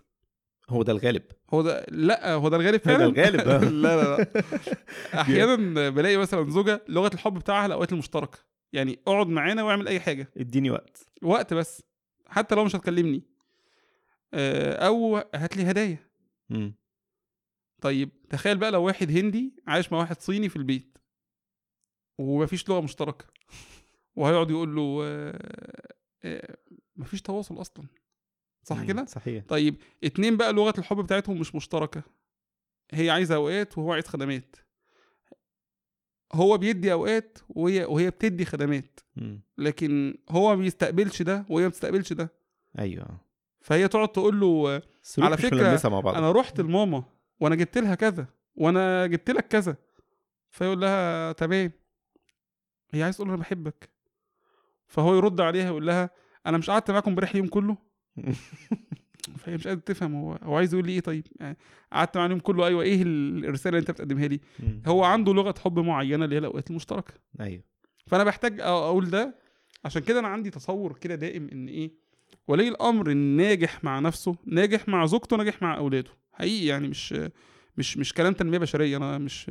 هو 0.71 0.83
ده 0.83 0.93
الغالب. 0.93 1.23
هو 1.55 1.63
ده 1.63 1.87
لا 1.89 2.33
هو 2.35 2.49
ده 2.49 2.57
الغالب 2.57 2.75
ده 2.83 2.85
فعلا. 2.85 3.05
الغالب 3.05 3.41
آه. 3.41 3.59
لا 3.85 3.97
لا 4.03 4.17
لا. 4.17 4.43
أحيانا 5.21 5.89
بلاقي 5.91 6.17
مثلا 6.17 6.51
زوجة 6.51 6.85
لغة 6.89 7.11
الحب 7.15 7.35
بتاعها 7.35 7.67
الأوقات 7.67 7.93
المشتركة. 7.93 8.39
يعني 8.73 8.99
اقعد 9.07 9.27
معانا 9.27 9.63
واعمل 9.63 9.89
أي 9.89 10.01
حاجة. 10.01 10.33
اديني 10.37 10.71
وقت. 10.71 11.07
وقت 11.23 11.55
بس. 11.55 11.83
حتى 12.27 12.55
لو 12.55 12.65
مش 12.65 12.77
هتكلمني. 12.77 13.23
آه، 14.35 14.87
أو 14.87 15.17
هات 15.35 15.57
لي 15.57 15.71
هدايا. 15.71 15.99
طيب 17.81 18.11
تخيل 18.31 18.59
بقى 18.59 18.71
لو 18.71 18.83
واحد 18.85 19.11
هندي 19.11 19.55
عايش 19.67 19.93
مع 19.93 19.99
واحد 19.99 20.21
صيني 20.21 20.49
في 20.49 20.57
البيت 20.57 20.99
ومفيش 22.19 22.69
لغة 22.69 22.81
مشتركة. 22.81 23.25
وهيقعد 24.17 24.51
يقول 24.51 24.77
له 24.77 25.01
آه، 26.25 26.57
مفيش 26.97 27.23
تواصل 27.23 27.61
أصلا. 27.61 27.87
صح. 28.63 28.85
كده؟ 28.85 29.05
صحيح. 29.05 29.45
طيب 29.49 29.77
اتنين 30.05 30.37
بقى 30.37 30.53
لغة 30.53 30.75
الحب 30.79 30.97
بتاعتهم 30.97 31.41
مش 31.41 31.55
مشتركة. 31.55 32.03
هي 32.93 33.11
عايزة 33.11 33.35
أوقات 33.35 33.79
وهو 33.79 33.93
عايز 33.93 34.07
خدمات. 34.07 34.57
هو 36.33 36.59
بيدي 36.59 36.93
أوقات 36.93 37.39
وهي 37.49 37.85
وهي 37.85 38.11
بتدي 38.11 38.45
خدمات. 38.45 39.01
مم. 39.17 39.43
لكن 39.59 40.19
هو 40.31 40.57
ما 40.57 40.63
بيستقبلش 40.63 41.23
ده 41.23 41.47
وهي 41.49 41.63
ما 41.63 41.69
بتستقبلش 41.69 42.13
ده. 42.13 42.33
أيوه. 42.79 43.21
فهي 43.61 43.89
تقعد 43.89 44.09
تقول 44.09 44.41
له 44.41 44.83
على 45.19 45.37
ملمسة 45.53 45.89
مع 45.89 46.01
بعض. 46.01 46.15
أنا 46.15 46.33
رحت 46.33 46.61
لماما 46.61 47.05
وأنا 47.41 47.55
جبت 47.55 47.79
لها 47.79 47.95
كذا 47.95 48.27
وأنا 48.55 49.07
جبت 49.07 49.31
لك 49.31 49.49
كذا. 49.49 49.77
فيقول 50.51 50.81
لها 50.81 51.33
تمام. 51.33 51.73
هي 52.91 53.03
عايز 53.03 53.17
تقول 53.17 53.29
له 53.29 53.35
أنا 53.35 53.43
بحبك. 53.43 53.91
فهو 54.87 55.15
يرد 55.15 55.41
عليها 55.41 55.67
يقول 55.67 55.87
لها 55.87 56.11
أنا 56.47 56.59
مش 56.59 56.71
قعدت 56.71 56.91
معاكم 56.91 57.11
امبارح 57.11 57.31
اليوم 57.31 57.49
كله؟ 57.49 57.77
فهي 59.39 59.55
مش 59.55 59.69
قادره 59.69 59.83
تفهم 59.87 60.15
هو 60.15 60.33
هو 60.43 60.57
عايز 60.57 60.75
يقول 60.75 60.87
لي 60.87 60.93
إيه 60.93 61.01
طيب؟ 61.01 61.27
يعني 61.41 61.57
قعدت 61.93 62.17
معاه 62.17 62.27
اليوم 62.27 62.41
كله 62.41 62.67
أيوه 62.67 62.83
إيه 62.83 63.03
الرسالة 63.03 63.79
اللي 63.79 63.89
أنت 63.89 63.91
بتقدمها 63.91 64.27
لي. 64.29 64.41
هو 64.87 65.05
عنده 65.05 65.35
لغة 65.35 65.55
حب 65.65 65.79
معينة 65.79 66.25
اللي 66.25 66.35
هي 66.35 66.39
الأوقات 66.39 66.71
المشتركة. 66.71 67.15
أيوه. 67.41 67.63
فأنا 68.07 68.25
بحتاج 68.25 68.61
أقول 68.61 69.11
ده 69.11 69.39
عشان 69.85 70.03
كده 70.03 70.21
أنا 70.21 70.29
عندي 70.29 70.51
تصور 70.51 70.99
كده 70.99 71.15
دائم 71.15 71.49
إن 71.53 71.69
إيه؟ 71.69 71.93
ولي 72.49 72.69
الأمر 72.69 73.11
الناجح 73.11 73.85
مع 73.85 73.99
نفسه 73.99 74.37
ناجح 74.47 74.89
مع 74.89 75.07
زوجته 75.07 75.37
ناجح 75.37 75.63
مع 75.63 75.77
أولاده. 75.77 76.11
حقيقي 76.33 76.67
يعني 76.67 76.89
مش 76.89 77.15
مش 77.77 77.97
مش 77.97 78.13
كلام 78.15 78.33
تنمية 78.33 78.59
بشرية. 78.59 78.97
أنا 78.97 79.19
مش. 79.19 79.51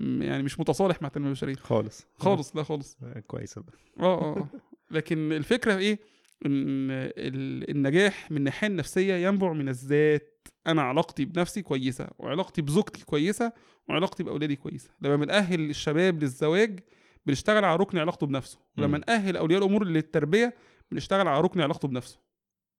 يعني 0.00 0.42
مش 0.42 0.60
متصالح 0.60 1.02
مع 1.02 1.08
التنميه 1.08 1.28
البشريه 1.28 1.54
خالص. 1.54 2.06
خالص 2.18 2.56
لا 2.56 2.62
خالص. 2.62 2.96
آه، 3.02 3.20
كويس 3.20 3.58
ده 3.58 3.64
آه 4.00 4.04
آه 4.04 4.36
آه. 4.38 4.48
لكن 4.90 5.32
الفكرة 5.32 5.76
إيه؟ 5.76 5.98
النجاح 6.46 8.30
من 8.30 8.36
الناحية 8.36 8.66
النفسية 8.66 9.14
ينبع 9.14 9.52
من 9.52 9.68
الذات. 9.68 10.48
أنا 10.66 10.82
علاقتي 10.82 11.24
بنفسي 11.24 11.62
كويسة 11.62 12.08
وعلاقتي 12.18 12.62
بزوجتي 12.62 13.04
كويسة 13.04 13.52
وعلاقتي 13.88 14.22
بأولادي 14.22 14.56
كويسة. 14.56 14.90
لما 15.00 15.16
بنأهل 15.16 15.70
الشباب 15.70 16.22
للزواج 16.22 16.80
بنشتغل 17.26 17.64
على 17.64 17.76
ركن 17.76 17.98
علاقته 17.98 18.26
بنفسه. 18.26 18.58
ولما. 18.78 18.98
نأهل 18.98 19.36
أولياء 19.36 19.58
الأمور 19.60 19.84
للتربية 19.84 20.54
بنشتغل 20.90 21.28
على 21.28 21.40
ركن 21.40 21.60
علاقته 21.60 21.88
بنفسه. 21.88 22.20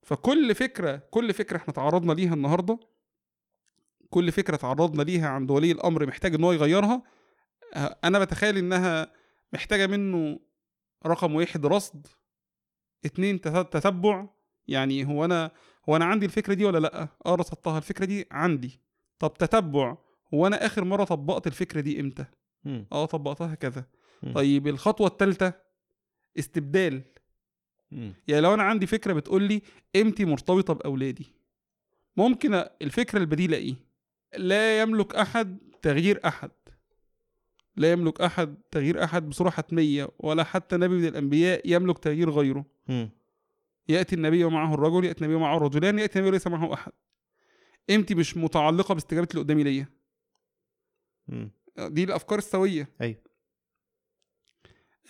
فكل 0.03 0.55
فكرة 0.55 0.95
كل 1.11 1.33
فكرة 1.33 1.57
إحنا 1.57 1.73
تعرضنا 1.73 2.13
ليها 2.13 2.33
النهارده 2.33 2.79
كل 4.09 4.31
فكرة 4.31 4.55
تعرضنا 4.55 5.03
ليها 5.03 5.29
عند 5.29 5.51
ولي 5.51 5.71
الأمر 5.71 6.05
محتاج 6.05 6.35
إن 6.35 6.43
هو 6.43 6.51
يغيرها 6.51 7.03
أنا 8.03 8.19
بتخيل 8.19 8.57
إنها 8.57 9.11
محتاجة 9.53 9.87
منه 9.87 10.39
رقم 11.05 11.35
واحد 11.35 11.65
رصد 11.65 12.07
اتنين 13.05 13.41
تت- 13.41 13.73
تتبع 13.73 14.27
يعني 14.67 15.05
هو 15.05 15.25
أنا 15.25 15.51
هو 15.89 15.95
أنا 15.95 16.05
عندي 16.05 16.25
الفكرة 16.25 16.53
دي 16.53 16.65
ولا 16.65 16.77
لأ؟ 16.77 17.07
آه 17.25 17.35
رصدتها 17.35 17.77
الفكرة 17.77 18.05
دي 18.05 18.27
عندي. 18.31 18.79
طب 19.19 19.33
تتبع 19.33 19.97
هو 20.33 20.47
أنا 20.47 20.65
آخر 20.65 20.83
مرة 20.83 21.03
طبقت 21.03 21.47
الفكرة 21.47 21.81
دي 21.81 21.99
إمتى. 21.99 22.25
آه 22.91 23.05
طبقتها 23.05 23.55
كذا. 23.55 23.85
طيب 24.33 24.67
الخطوة 24.67 25.07
الثالثه 25.07 25.53
استبدال. 26.39 27.01
يعني 28.27 28.41
لو 28.41 28.53
أنا 28.53 28.63
عندي 28.63 28.85
فكرة 28.87 29.13
بتقول 29.13 29.43
لي 29.43 29.61
قيمتي 29.95 30.25
مرتبطة 30.25 30.73
بأولادي 30.73 31.33
ممكن 32.17 32.63
الفكرة 32.81 33.19
البديله 33.19 33.57
إيه؟ 33.57 33.75
لا 34.37 34.81
يملك 34.81 35.15
أحد 35.15 35.57
تغيير 35.81 36.19
أحد. 36.25 36.51
لا 37.75 37.91
يملك 37.91 38.21
أحد 38.21 38.55
تغيير 38.71 39.03
أحد 39.03 39.29
بصورة 39.29 39.49
حتمية 39.49 40.09
ولا 40.19 40.43
حتى 40.43 40.77
نبي 40.77 40.95
من 40.95 41.05
الأنبياء 41.07 41.61
يملك 41.65 41.99
تغيير 41.99 42.29
غيره. 42.29 42.65
يأتي 43.89 44.15
النبي 44.15 44.43
ومعه 44.43 44.73
الرجل 44.73 45.05
يأتي 45.05 45.21
النبي 45.21 45.35
ومعه 45.35 45.57
الرجلان 45.57 45.99
يأتي 45.99 46.19
النبي 46.19 46.29
وليس 46.29 46.47
معه 46.47 46.73
أحد. 46.73 46.91
قيمتي 47.89 48.15
مش 48.15 48.37
متعلقة 48.37 48.93
باستجابة 48.93 49.27
اللي 49.31 49.41
قدامي 49.41 49.63
ليا. 49.63 49.87
دي 51.77 52.03
الأفكار 52.03 52.39
السوية. 52.39 52.89
أيوه. 53.01 53.21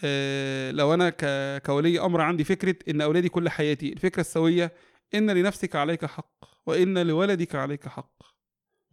آه، 0.04 0.72
لو 0.72 0.94
أنا 0.94 1.10
ك- 1.10 1.62
كولي 1.66 2.00
أمر 2.00 2.22
عندي 2.22 2.44
فكرة 2.44 2.76
إن 2.90 3.02
أولادي 3.02 3.30
كل 3.30 3.50
حياتي 3.50 3.94
الفكرة 3.94 4.22
السوية 4.22 4.74
إن 5.16 5.32
لنفسك 5.32 5.76
عليك 5.76 6.06
حق 6.06 6.46
وإن 6.66 6.98
لولدك 7.08 7.56
عليك 7.56 7.88
حق. 7.88 8.22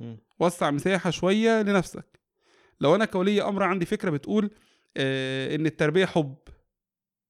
مم. 0.01 0.19
وسع 0.40 0.70
مساحة 0.70 1.10
شوية 1.10 1.62
لنفسك. 1.62 2.20
لو 2.81 2.94
أنا 2.94 3.05
كولي 3.05 3.43
أمر 3.43 3.62
عندي 3.62 3.86
فكرة 3.86 4.10
بتقول 4.10 4.51
آه، 4.97 5.55
إن 5.55 5.66
التربية 5.66 6.06
حب 6.06 6.36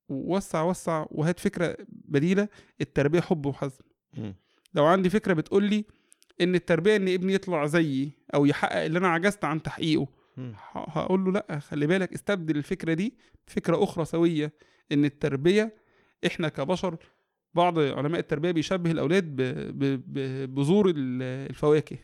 وسع 0.08 0.62
وسع 0.62 1.06
وهات 1.10 1.40
فكرة 1.40 1.76
بديلة 1.88 2.48
التربية 2.80 3.20
حب 3.20 3.46
وحزم. 3.46 3.84
لو 4.74 4.84
عندي 4.84 5.10
فكرة 5.10 5.32
بتقول 5.34 5.64
لي 5.64 5.84
إن 6.40 6.54
التربية 6.54 6.96
إن 6.96 7.08
ابني 7.08 7.32
يطلع 7.34 7.66
زيي 7.66 8.10
أو 8.34 8.46
يحقق 8.46 8.82
اللي 8.84 8.98
أنا 8.98 9.08
عجزت 9.08 9.44
عن 9.44 9.62
تحقيقه 9.62 10.06
هقول 10.74 11.24
له 11.24 11.32
لأ 11.32 11.58
خلي 11.58 11.86
بالك 11.86 12.12
استبدل 12.12 12.56
الفكرة 12.56 12.94
دي 12.94 13.14
بفكرة 13.46 13.84
أخرى 13.84 14.04
سوية 14.04 14.52
إن 14.92 15.04
التربية 15.04 15.74
إحنا 16.26 16.48
كبشر 16.48 16.96
بعض 17.54 17.78
علماء 17.78 18.20
التربية 18.20 18.50
بيشبه 18.50 18.90
الأولاد 18.90 19.36
بذور 20.54 20.88
ال- 20.88 21.22
الفواكه. 21.50 21.96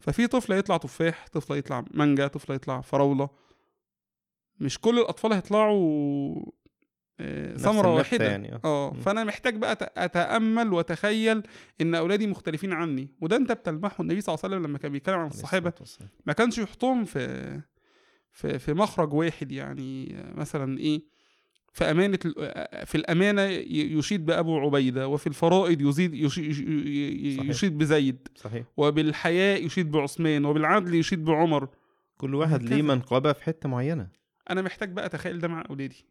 ففي 0.00 0.26
طفل 0.26 0.52
هيطلع 0.52 0.76
تفاح 0.76 1.26
طفل 1.32 1.54
هيطلع 1.54 1.84
مانجا 1.90 2.26
طفل 2.26 2.52
هيطلع 2.52 2.80
فراولة 2.80 3.28
مش 4.60 4.78
كل 4.80 4.98
الأطفال 4.98 5.32
هيطلعوا 5.32 6.42
ثمرة 7.56 7.94
واحدة 7.94 8.24
يعني 8.24 8.60
آه 8.64 8.92
مم. 8.94 9.00
فأنا 9.00 9.24
محتاج 9.24 9.56
بقى 9.56 9.92
أتأمل 9.96 10.72
وأتخيل 10.72 11.42
إن 11.80 11.94
أولادي 11.94 12.26
مختلفين 12.26 12.72
عني 12.72 13.08
وده 13.20 13.36
أنت 13.36 13.52
بتلمحه 13.52 14.02
النبي 14.02 14.20
صلى 14.20 14.34
الله 14.34 14.44
عليه 14.44 14.54
وسلم 14.56 14.66
لما 14.70 14.78
كان 14.78 14.92
بيتكلم 14.92 15.18
عن 15.18 15.26
الصحابة. 15.26 15.72
ما 16.26 16.32
كانش 16.32 16.58
يحطهم 16.58 17.04
في 17.04 17.60
في 18.32 18.58
في 18.58 18.74
مخرج 18.74 19.12
واحد 19.12 19.52
يعني 19.52 20.16
مثلا 20.34 20.78
إيه 20.78 21.02
في 21.72 21.84
أمانة 21.84 22.18
ال- 22.24 22.86
في 22.86 22.94
الأمانة 22.94 23.42
ي- 23.42 23.92
يشيد 23.98 24.26
بأبو 24.26 24.58
عبيدة 24.58 25.08
وفي 25.08 25.26
الفرائض 25.26 25.80
يزيد. 25.80 26.14
يشيد 26.14 27.78
بزيد 27.78 28.28
صحيح 28.36 28.64
وبالحياء 28.76 29.64
يشيد 29.66 29.90
بعثمان 29.90 30.44
وبالعدل 30.44 30.94
يشيد 30.94 31.24
بعمر 31.24 31.68
كل 32.16 32.34
واحد 32.34 32.62
ليه. 32.62 32.82
منقبة 32.82 33.32
في 33.32 33.44
حتة 33.44 33.68
معينة 33.68 34.08
أنا 34.50 34.62
محتاج 34.62 34.92
بقى 34.92 35.06
أتخيل 35.06 35.38
ده 35.38 35.48
مع 35.48 35.64
أولادي 35.70 36.04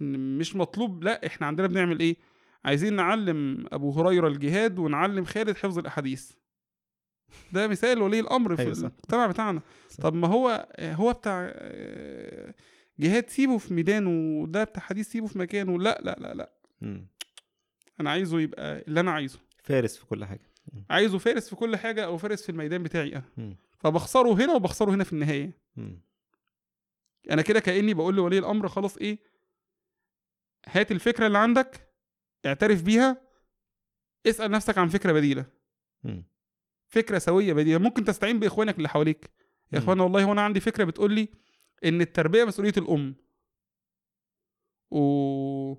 إن 0.00 0.38
مش 0.38 0.56
مطلوب 0.56 1.04
لا 1.04 1.26
إحنا 1.26 1.46
عندنا 1.46 1.66
بنعمل 1.66 2.00
إيه 2.00 2.16
عايزين 2.64 2.94
نعلم 2.96 3.66
أبو 3.72 3.90
هريرة 3.90 4.28
الجهاد 4.28 4.78
ونعلم 4.78 5.24
خالد 5.24 5.56
حفظ 5.56 5.78
الأحاديث 5.78 6.32
ده 7.52 7.68
مثال 7.68 8.02
ولي 8.02 8.20
الأمر 8.20 8.56
في 8.56 8.62
أيوة. 8.62 8.72
المجتمع 8.72 9.26
بتاعنا 9.26 9.60
صح. 9.88 10.02
طب 10.02 10.14
ما 10.14 10.28
هو 10.28 10.68
هو 10.80 11.12
بتاع 11.12 11.50
آه، 11.54 12.54
جهاد 12.98 13.30
سيبه 13.30 13.58
في 13.58 13.74
ميدانه 13.74 14.10
وده 14.42 14.64
بتاع 14.64 14.82
حديث 14.82 15.08
سيبه 15.10 15.26
في 15.26 15.38
مكانه 15.38 15.78
لا 15.78 16.00
لا 16.02 16.16
لا 16.20 16.34
لا 16.34 16.52
مم. 16.80 17.06
أنا 18.00 18.10
عايزه 18.10 18.40
يبقى 18.40 18.84
اللي 18.88 19.00
أنا 19.00 19.10
عايزه 19.10 19.38
فارس 19.62 19.96
في 19.96 20.06
كل 20.06 20.24
حاجة 20.24 20.50
عايزه 20.90 21.18
فارس 21.18 21.48
في 21.48 21.56
كل 21.56 21.76
حاجة 21.76 22.04
أو 22.04 22.16
فارس 22.18 22.42
في 22.42 22.48
الميدان 22.48 22.82
بتاعي 22.82 23.12
أنا 23.16 23.24
مم. 23.36 23.56
فبخسره 23.78 24.32
هنا 24.32 24.54
وبخسره 24.54 24.90
هنا 24.90 25.04
في 25.04 25.12
النهاية 25.12 25.58
مم. 25.76 26.00
أنا 27.30 27.42
كده 27.42 27.60
كأني 27.60 27.94
بقول 27.94 28.14
لولي 28.14 28.38
الأمر 28.38 28.68
خلاص 28.68 28.96
إيه 28.96 29.18
هات 30.68 30.92
الفكرة 30.92 31.26
اللي 31.26 31.38
عندك 31.38 31.92
اعترف 32.46 32.82
بيها 32.82 33.20
اسأل 34.26 34.50
نفسك 34.50 34.78
عن 34.78 34.88
فكرة 34.88 35.12
بديلة. 35.12 35.46
مم. 36.04 36.24
فكرة 36.88 37.18
سوية 37.18 37.52
بديلة. 37.52 37.78
ممكن 37.78 38.04
تستعين 38.04 38.40
بإخوانك 38.40 38.76
اللي 38.76 38.88
حواليك. 38.88 39.30
يا. 39.72 39.78
اخوانا 39.78 40.02
والله 40.02 40.24
وأنا 40.24 40.42
عندي 40.42 40.60
فكرة 40.60 40.84
بتقول 40.84 41.12
لي 41.12 41.28
إن 41.84 42.00
التربية 42.00 42.44
مسؤولية 42.44 42.72
الأم. 42.76 43.14
و 44.90 45.74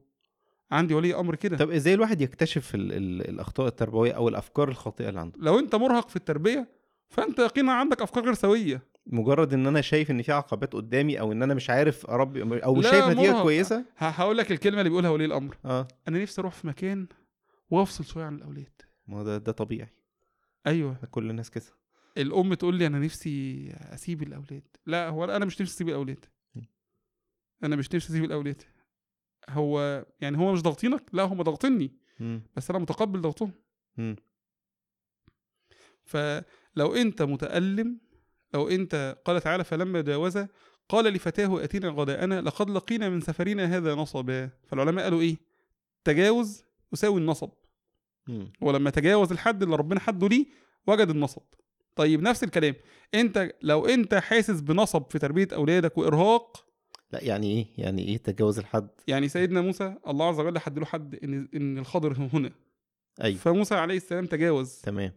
عندي 0.72 0.94
ولي 0.94 1.16
أمر 1.16 1.36
كده. 1.36 1.58
طب 1.58 1.72
إزاي 1.72 1.94
الواحد 1.94 2.22
يكتشف 2.22 2.76
ال 2.76 2.94
ال 2.94 3.30
الأخطاء 3.30 3.68
التربوية 3.68 4.12
أو 4.12 4.30
الأفكار 4.30 4.70
الخاطئة 4.70 5.10
اللي 5.10 5.20
عنده؟ 5.20 5.40
لو 5.42 5.60
أنت 5.60 5.76
مرهق 5.76 6.10
في 6.10 6.16
التربية 6.16 6.68
فأنت 7.10 7.40
يقينا 7.40 7.74
عندك 7.74 8.02
أفكار 8.02 8.24
غير 8.24 8.34
سوية. 8.34 8.95
مجرد 9.08 9.54
إن 9.54 9.68
أنا 9.68 9.82
شايف 9.82 10.12
إن 10.12 10.22
في 10.22 10.32
عقبات 10.32 10.74
قدامي 10.74 11.20
أو 11.20 11.32
إن 11.32 11.44
أنا 11.44 11.54
مش 11.54 11.70
عارف 11.70 12.06
أربي 12.06 12.64
أو 12.64 12.76
مش 12.76 12.86
شايف 12.86 13.06
نتيجة. 13.06 13.42
كويسة؟ 13.42 13.86
هقول 13.98 14.38
لك 14.38 14.52
الكلمة 14.52 14.80
اللي 14.80 14.90
بيقولها 14.90 15.10
ولي 15.10 15.26
الأمر. 15.26 15.58
آه. 15.66 15.88
أنا 16.08 16.22
نفسي 16.22 16.42
أروح 16.42 16.54
في 16.54 16.68
مكان 16.68 17.08
وأفصل 17.70 18.06
شوية 18.06 18.26
عن 18.26 18.36
الأولاد. 18.36 18.82
ما 19.08 19.24
ده 19.24 19.38
ده 19.38 19.52
طبيعي. 19.52 19.90
أيوه. 20.68 20.98
كل 21.12 21.30
الناس 21.30 21.50
كده. 21.50 21.64
الأم 22.18 22.54
تقول 22.54 22.76
لي 22.76 22.88
أنا 22.88 23.00
نفسي 23.00 23.70
أسيب 23.74 24.24
الأولاد. 24.24 24.64
لا 24.86 25.10
هو 25.10 25.26
أنا 25.26 25.46
مش 25.46 25.62
نفسي 25.62 25.76
أسيب 25.76 25.90
الأولاد. 25.90 26.26
أنا 27.64 27.76
مش 27.76 27.96
نفسي 27.96 28.10
أسيب 28.10 28.24
الأولاد. 28.24 28.62
هو 29.50 30.06
يعني 30.22 30.38
هو 30.38 30.54
مش 30.54 30.62
ضاغطينك؟ 30.62 31.04
لا 31.14 31.24
هم 31.24 31.42
ضاغطيني. 31.42 31.92
بس 32.56 32.70
أنا 32.70 32.80
متقبل 32.80 33.22
ضغطهم. 33.22 33.52
فلو 36.04 36.96
أنت 36.96 37.22
متألم 37.22 38.00
لو 38.56 38.70
أنت؟ 38.70 39.18
قال 39.26 39.42
تعالى 39.42 39.64
فلما 39.64 40.02
جاوز 40.02 40.46
قال 40.90 41.06
لفتاه 41.06 41.64
أتينا 41.64 41.90
غداءنا 41.90 42.42
لقد 42.42 42.70
لقينا 42.70 43.10
من 43.10 43.22
سفرنا 43.22 43.78
هذا 43.78 43.96
نصبا. 43.96 44.50
فالعلماء 44.68 45.04
قالوا 45.04 45.22
إيه؟ 45.22 45.38
تجاوز 46.04 46.64
يساوي 46.94 47.20
النصب. 47.22 47.50
ولما 48.62 48.90
تجاوز 48.90 49.32
الحد 49.32 49.64
اللي 49.64 49.76
ربنا 49.76 50.00
حده 50.00 50.28
ليه 50.28 50.46
وجد 50.88 51.10
النصب. 51.10 51.42
طيب 51.96 52.22
نفس 52.22 52.44
الكلام. 52.44 52.76
أنت 53.14 53.52
لو 53.62 53.86
أنت 53.86 54.16
حاسس 54.16 54.62
بنصب 54.62 55.04
في 55.10 55.20
تربية 55.20 55.48
أولادك 55.54 55.98
وإرهاق 55.98 56.66
لا 57.12 57.24
يعني 57.24 57.52
إيه؟ 57.52 57.68
يعني 57.78 58.08
إيه 58.08 58.18
تجاوز 58.18 58.60
الحد؟ 58.60 58.90
يعني 59.08 59.30
سيدنا 59.30 59.62
موسى 59.62 59.96
الله 60.08 60.28
عز 60.28 60.40
وجل 60.40 60.60
حد 60.60 60.80
له 60.80 60.86
حد 60.86 61.16
إن 61.16 61.50
إن 61.54 61.78
الخضر 61.78 62.30
هنا. 62.34 62.52
أيوه. 63.22 63.38
فموسى 63.38 63.76
عليه 63.76 63.98
السلام 63.98 64.26
تجاوز. 64.26 64.82
تمام. 64.84 65.12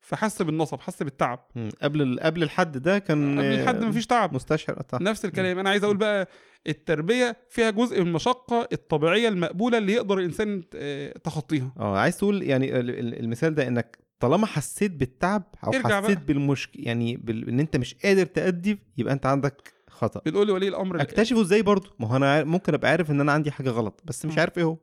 فحس 0.00 0.42
بالنصب 0.42 0.80
حس 0.80 1.02
بالتعب. 1.02 1.46
مم. 1.56 1.68
قبل 1.82 2.02
ال- 2.02 2.20
قبل 2.20 2.42
الحد 2.42 2.78
ده 2.78 2.98
كان 2.98 3.38
قبل 3.38 3.46
الحد 3.46 3.84
مفيش 3.84 4.06
تعب. 4.06 4.34
مستشعر 4.34 4.82
آه، 4.94 4.98
نفس 5.02 5.24
الكلام. 5.24 5.58
أنا 5.58 5.70
عايز 5.70 5.84
أقول 5.84 5.96
بقى 5.96 6.28
التربية 6.66 7.36
فيها 7.50 7.70
جزء 7.70 8.00
من 8.00 8.06
المشقة 8.06 8.68
الطبيعية 8.72 9.28
المقبولة 9.28 9.78
اللي 9.78 9.92
يقدر 9.92 10.18
الإنسان 10.18 10.62
آه، 10.74 11.12
تخطيها. 11.24 11.72
آه 11.78 11.98
عايز 11.98 12.16
تقول 12.18 12.42
يعني 12.42 12.80
ال- 12.80 12.90
ال- 12.90 13.20
المثال 13.20 13.54
ده 13.54 13.68
إنك 13.68 13.98
طالما 14.20 14.46
حسيت 14.46 14.90
بالتعب 14.92 15.42
أو 15.64 15.72
حسيت 15.72 15.86
بقى. 15.86 16.14
بالمشكلة 16.26 16.82
يعني 16.84 17.16
بال... 17.16 17.48
إن 17.48 17.60
أنت 17.60 17.76
مش 17.76 17.94
قادر 17.94 18.26
تأدي 18.26 18.78
يبقى 18.98 19.12
أنت 19.14 19.26
عندك 19.26 19.72
خطأ. 19.90 20.20
بنقول 20.26 20.46
لولي 20.48 20.68
الأمر 20.68 21.00
أكتشفه 21.00 21.40
إزاي 21.40 21.62
برضه؟ 21.62 21.90
ما 21.98 22.08
هو 22.08 22.16
أنا 22.16 22.44
ممكن 22.44 22.74
أبقى 22.74 22.90
عارف 22.90 23.10
إن 23.10 23.20
أنا 23.20 23.32
عندي 23.32 23.50
حاجة 23.50 23.70
غلط 23.70 24.00
بس 24.04 24.26
مش. 24.26 24.38
عارف 24.38 24.58
إيه 24.58 24.64
هو. 24.64 24.76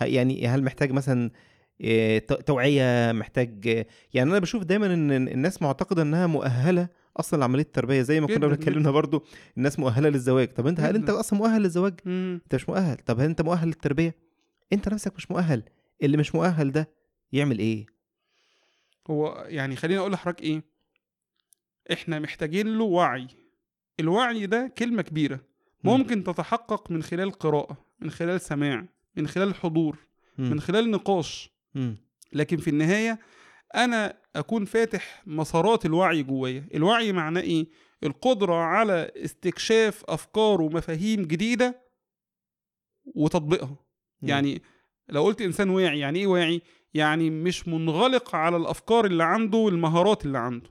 يعني 0.00 0.46
هل 0.46 0.64
محتاج 0.64 0.92
مثلا 0.92 1.30
توعية 2.46 3.12
محتاج 3.12 3.86
يعني 4.14 4.30
أنا 4.30 4.38
بشوف 4.38 4.64
دايما 4.64 4.86
إن 4.86 5.28
الناس 5.28 5.62
معتقدة 5.62 6.02
إنها 6.02 6.26
مؤهلة 6.26 6.88
أصلا 7.16 7.40
لعملية 7.40 7.62
التربية 7.62 8.02
زي 8.02 8.20
ما 8.20 8.26
كنا 8.26 8.46
بنتكلمنا 8.46 8.90
برضه 8.90 9.24
الناس 9.56 9.78
مؤهلة 9.78 10.08
للزواج. 10.08 10.48
طب 10.48 10.66
أنت 10.66 10.80
هل 10.80 10.94
أنت. 10.94 11.10
أصلا 11.10 11.38
مؤهل 11.38 11.62
للزواج. 11.62 11.94
أنت 12.06 12.54
مش 12.54 12.68
مؤهل. 12.68 12.96
طب 12.96 13.20
هل 13.20 13.24
أنت 13.24 13.42
مؤهل 13.42 13.66
للتربية؟ 13.68 14.14
أنت 14.72 14.88
نفسك 14.88 15.16
مش 15.16 15.30
مؤهل. 15.30 15.62
اللي 16.02 16.16
مش 16.16 16.34
مؤهل 16.34 16.72
ده 16.72 16.88
يعمل 17.32 17.58
إيه؟ 17.58 17.86
هو 19.10 19.44
يعني 19.48 19.76
خليني 19.76 20.00
أقول 20.00 20.12
لحضرتك 20.12 20.42
إيه؟ 20.42 20.62
إحنا 21.92 22.18
محتاجين 22.18 22.78
له 22.78 22.84
وعي. 22.84 23.26
الوعي 24.00 24.46
ده 24.46 24.72
كلمة 24.78 25.02
كبيرة. 25.02 25.40
مم. 25.84 25.92
ممكن 25.92 26.24
تتحقق 26.24 26.90
من 26.90 27.02
خلال 27.02 27.30
قراءة 27.30 27.84
من 28.00 28.10
خلال 28.10 28.40
سماع 28.40 28.86
من 29.16 29.28
خلال 29.28 29.54
حضور. 29.54 29.98
من 30.38 30.60
خلال 30.60 30.90
نقاش. 30.90 31.57
مم. 31.74 31.96
لكن 32.32 32.56
في 32.56 32.70
النهاية 32.70 33.18
أنا 33.74 34.18
أكون 34.36 34.64
فاتح 34.64 35.22
مسارات 35.26 35.86
الوعي 35.86 36.22
جوايا. 36.22 36.68
الوعي 36.74 37.12
معناه 37.12 37.40
إيه؟ 37.40 37.66
القدرة 38.02 38.54
على 38.54 39.12
استكشاف 39.16 40.04
أفكار 40.08 40.62
ومفاهيم 40.62 41.22
جديدة 41.22 41.82
وتطبيقها. 43.14 43.76
مم. 44.22 44.28
يعني 44.28 44.62
لو 45.08 45.24
قلت 45.24 45.42
إنسان 45.42 45.70
واعي 45.70 45.98
يعني 45.98 46.18
إيه 46.18 46.26
واعي؟ 46.26 46.62
يعني 46.94 47.30
مش 47.30 47.68
منغلق 47.68 48.34
على 48.34 48.56
الأفكار 48.56 49.04
اللي 49.04 49.24
عنده 49.24 49.58
والمهارات 49.58 50.26
اللي 50.26 50.38
عنده. 50.38 50.70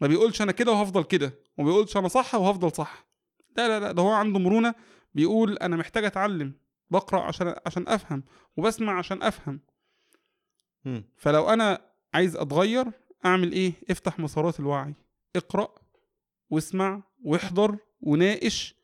ما 0.00 0.06
بيقولش 0.06 0.42
أنا 0.42 0.52
كده 0.52 0.72
وهفضل 0.72 1.04
كده 1.04 1.32
وما 1.58 1.68
بيقولش 1.68 1.96
أنا 1.96 2.08
صح 2.08 2.34
وهفضل 2.34 2.72
صح. 2.72 3.06
لا 3.56 3.68
لا 3.68 3.80
لا 3.80 3.92
ده 3.92 4.02
هو 4.02 4.10
عنده 4.12 4.38
مرونة 4.38 4.74
بيقول 5.14 5.56
أنا 5.58 5.76
محتاج 5.76 6.04
أتعلم 6.04 6.52
بقرأ 6.90 7.20
عشان 7.20 7.54
عشان 7.66 7.88
أفهم 7.88 8.24
وبسمع 8.56 8.98
عشان 8.98 9.22
أفهم. 9.22 9.60
فلو 11.16 11.48
أنا 11.48 11.80
عايز 12.14 12.36
أتغير 12.36 12.86
أعمل 13.24 13.52
إيه؟ 13.52 13.72
افتح 13.90 14.18
مسارات 14.18 14.60
الوعي. 14.60 14.94
اقرأ 15.36 15.74
واسمع 16.50 17.02
واحضر 17.24 17.76
وناقش 18.00 18.74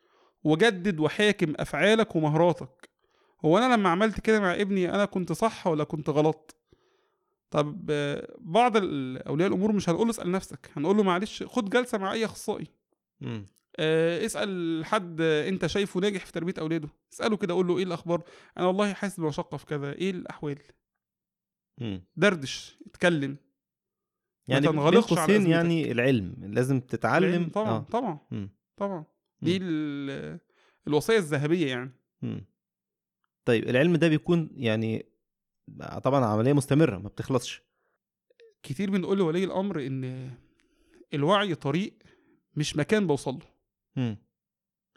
وجدد 0.45 1.01
وحاكم 1.01 1.53
أفعالك 1.57 2.17
ومهاراتك. 2.17 2.91
هو 3.45 3.59
أنا 3.59 3.75
لما 3.75 3.89
عملت 3.89 4.21
كده 4.21 4.41
مع 4.41 4.55
ابني 4.55 4.95
أنا 4.95 5.05
كنت 5.05 5.33
صح 5.33 5.67
ولا 5.67 5.85
كنت 5.85 6.11
غلط؟ 6.11 6.57
طب 7.51 7.87
بعض 8.39 8.77
أولياء 8.77 9.49
الأمور 9.49 9.73
مش 9.73 9.89
هنقول 9.89 10.07
له 10.07 10.11
اسأل 10.11 10.31
نفسك 10.31 10.71
هنقول 10.77 10.97
له 10.97 11.03
معلش 11.03 11.43
خد 11.43 11.71
جلسة 11.71 11.99
مع 11.99 12.13
أي 12.13 12.25
أخصائي. 12.25 12.67
آه، 13.79 14.27
اسأل 14.27 14.85
حد 14.85 15.21
أنت 15.21 15.67
شايفه 15.67 16.01
ناجح 16.01 16.27
في 16.27 16.33
تربية 16.33 16.55
أولاده. 16.59 16.89
اسأله 17.13 17.37
كده 17.37 17.55
قول 17.55 17.67
له 17.67 17.79
إيه 17.79 17.85
الأخبار؟ 17.85 18.23
أنا 18.59 18.67
والله 18.67 18.93
حاسس 18.93 19.21
بمشقة 19.21 19.57
في 19.57 19.67
كذا. 19.67 19.93
إيه 19.93 20.11
الأحوال؟ 20.11 20.59
دردش 22.17 22.77
اتكلم 22.87 23.37
يعني 24.49 24.67
بين 24.67 24.71
تنغلقش 24.77 25.13
على 25.19 25.35
قوسين. 25.37 25.51
يعني 25.51 25.93
العلم 25.93 26.35
لازم 26.41 26.81
تتعلم 26.81 27.25
العلم 27.29 27.49
طبعا 27.49 27.71
آه. 27.71 27.87
طبعا 27.91 28.19
مم. 28.31 28.51
طبعا 28.77 29.05
دي 29.43 29.57
ال- 29.63 30.41
الوصية 30.89 31.17
الذهبية 31.19 31.67
يعني 31.67 31.91
مم. 32.23 32.45
طيب 33.45 33.69
العلم 33.69 33.97
ده 33.97 34.09
بيكون 34.09 34.51
يعني 34.55 35.07
طبعا 36.05 36.25
عملية 36.25 36.53
مستمرة 36.53 36.99
ما 36.99 37.09
بتخلصش 37.09 37.63
كتير 38.63 38.91
بنقول 38.91 39.19
لولي 39.19 39.45
الأمر 39.45 39.87
إن 39.87 40.31
الوعي 41.15 41.55
طريق 41.55 41.95
مش 42.55 42.77
مكان 42.77 43.07
بوصل 43.07 43.39
له. 43.97 44.17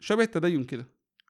شبه 0.00 0.22
التدين 0.22 0.64
كده 0.64 0.86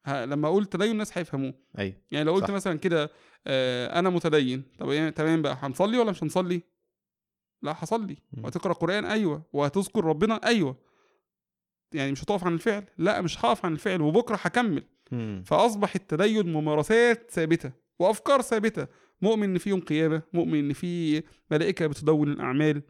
لما 0.09 0.48
أقول 0.48 0.66
تدين 0.66 0.90
الناس 0.90 1.18
هيفهموه. 1.18 1.55
أيوه 1.78 1.94
يعني 2.10 2.24
لو 2.24 2.35
قلت 2.35 2.44
صح. 2.44 2.51
مثلا 2.51 2.78
كده 2.78 3.10
آه 3.47 3.98
أنا 3.98 4.10
متدين 4.10 4.62
طب 4.78 4.89
إيه 4.89 5.10
تمام 5.10 5.43
بقى 5.43 5.59
هنصلي 5.60 5.98
ولا 5.98 6.10
مش 6.10 6.22
هنصلي؟ 6.24 6.62
لا 7.62 7.74
هصلي. 7.78 8.16
وهتقرأ 8.44 8.72
قرآن؟ 8.72 9.05
أيوه. 9.05 9.43
وهتذكر 9.52 10.05
ربنا؟ 10.05 10.35
أيوه. 10.44 10.77
يعني 11.93 12.12
مش 12.12 12.24
هتقف 12.24 12.44
عن 12.44 12.55
الفعل؟ 12.55 12.85
لا 12.98 13.20
مش 13.20 13.44
هقف 13.44 13.64
عن 13.64 13.72
الفعل 13.72 14.01
وبكرة 14.01 14.36
هكمل. 14.43 14.82
مم. 15.12 15.43
فاصبح 15.47 15.94
التدين 15.94 16.52
ممارسات 16.52 17.31
ثابتة 17.31 17.72
وأفكار 17.98 18.40
ثابتة. 18.43 18.86
مؤمن 19.22 19.43
إن 19.51 19.59
في 19.59 19.70
يوم 19.70 19.81
قيامة 19.81 20.22
مؤمن 20.32 20.59
إن 20.59 20.72
في 20.72 21.22
ملائكة 21.51 21.86
بتدون 21.86 22.32
الأعمال 22.32 22.82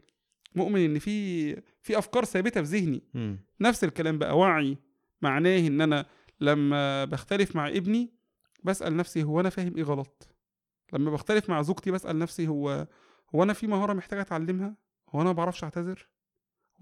مؤمن 0.55 0.85
إن 0.85 0.99
في 0.99 1.53
في 1.81 1.97
أفكار 1.97 2.25
ثابتة 2.25 2.63
في 2.63 2.77
ذهني. 2.77 3.03
مم. 3.13 3.39
نفس 3.61 3.83
الكلام 3.83 4.17
بقى 4.17 4.37
وعي 4.37 4.77
معناه 5.21 5.59
إن 5.67 5.81
أنا 5.81 6.05
لما 6.41 7.05
بختلف 7.05 7.55
مع 7.55 7.67
ابني 7.67 8.13
بسأل 8.63 8.97
نفسي 8.97 9.23
هو 9.23 9.39
أنا 9.39 9.49
فاهم 9.49 9.77
إيه 9.77 9.83
غلط؟ 9.83 10.27
لما 10.93 11.11
بختلف 11.11 11.49
مع 11.49 11.61
زوجتي 11.61 11.91
بسأل 11.91 12.19
نفسي 12.19 12.47
هو 12.47 12.87
هو 13.35 13.43
أنا 13.43 13.53
في 13.53 13.67
مهارة 13.67 13.93
محتاجه 13.93 14.21
أتعلمها؟ 14.21 14.75
هو 15.09 15.21
أنا 15.21 15.29
ما 15.29 15.33
بعرفش 15.35 15.63
أعتذر؟ 15.63 16.07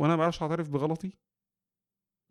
هو 0.02 0.06
أنا 0.06 0.16
ما 0.16 0.20
بعرفش 0.22 0.42
أعترف 0.42 0.70
بغلطي؟ 0.70 1.12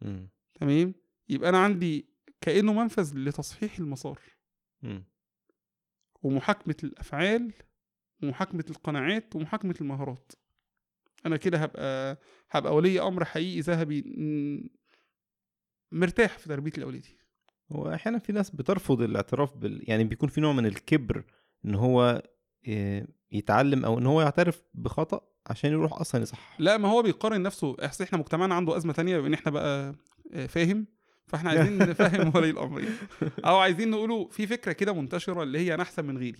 مم. 0.03 0.29
تمام؟ 0.55 0.95
يبقى 1.29 1.49
أنا 1.49 1.59
عندي 1.59 2.09
كأنه 2.41 2.73
منفذ 2.73 3.13
لتصحيح 3.19 3.79
المسار. 3.79 4.21
مم. 4.83 5.05
ومحاكمة 6.23 6.77
الأفعال 6.85 7.53
ومحاكمة 8.23 8.65
القناعات 8.71 9.37
ومحاكمة 9.37 9.75
المهارات. 9.81 10.33
أنا 11.27 11.37
كده 11.37 11.59
هبقى 11.59 12.19
هبقى 12.51 12.75
ولي 12.75 13.01
أمر 13.01 13.25
حقيقي 13.25 13.61
ذهبي 13.61 14.03
م- 14.03 14.69
مرتاح 15.93 16.39
في 16.39 16.49
تربية 16.49 16.73
لاولادي 16.77 17.19
وأحيانا 17.71 18.19
في 18.19 18.33
ناس 18.33 18.51
بترفض 18.51 19.03
الاعتراف 19.03 19.57
بال 19.57 19.91
يعني 19.91 20.05
بيكون 20.05 20.29
في 20.29 20.41
نوع 20.41 20.53
من 20.53 20.67
الكبر 20.67 21.25
إن 21.65 21.75
هو 21.75 22.23
ي- 22.69 23.05
يتعلم 23.33 23.85
أو 23.85 23.99
إن 23.99 24.07
هو 24.07 24.23
يعترف 24.23 24.63
بخطأ 24.75 25.21
عشان 25.47 25.71
يروح 25.73 25.93
أصلا 26.01 26.23
يصحح. 26.23 26.57
لا 26.61 26.77
ما 26.77 26.89
هو 26.89 27.03
بيقارن 27.03 27.43
نفسه. 27.43 27.77
احس 27.85 28.03
إحنا 28.03 28.19
مجتمعنا 28.19 28.55
عنده 28.55 28.77
أزمة 28.77 28.93
تانية 28.93 29.19
بأن 29.19 29.35
إحنا 29.35 29.51
بقى 29.53 29.95
آه، 30.33 30.47
فاهم. 30.47 30.87
فإحنا 31.27 31.51
عايزين 31.51 31.79
نفهم 31.91 32.33
ولي 32.35 32.51
الأمر. 32.51 32.81
يعني. 32.81 32.95
أو 33.45 33.57
عايزين 33.57 33.91
نقوله 33.91 34.29
في 34.29 34.47
فكرة 34.47 34.73
كده 34.73 34.93
منتشرة 34.93 35.43
اللي 35.43 35.59
هي 35.59 35.75
أنا 35.75 35.83
أحسن 35.83 36.05
من 36.05 36.19
غيري. 36.19 36.39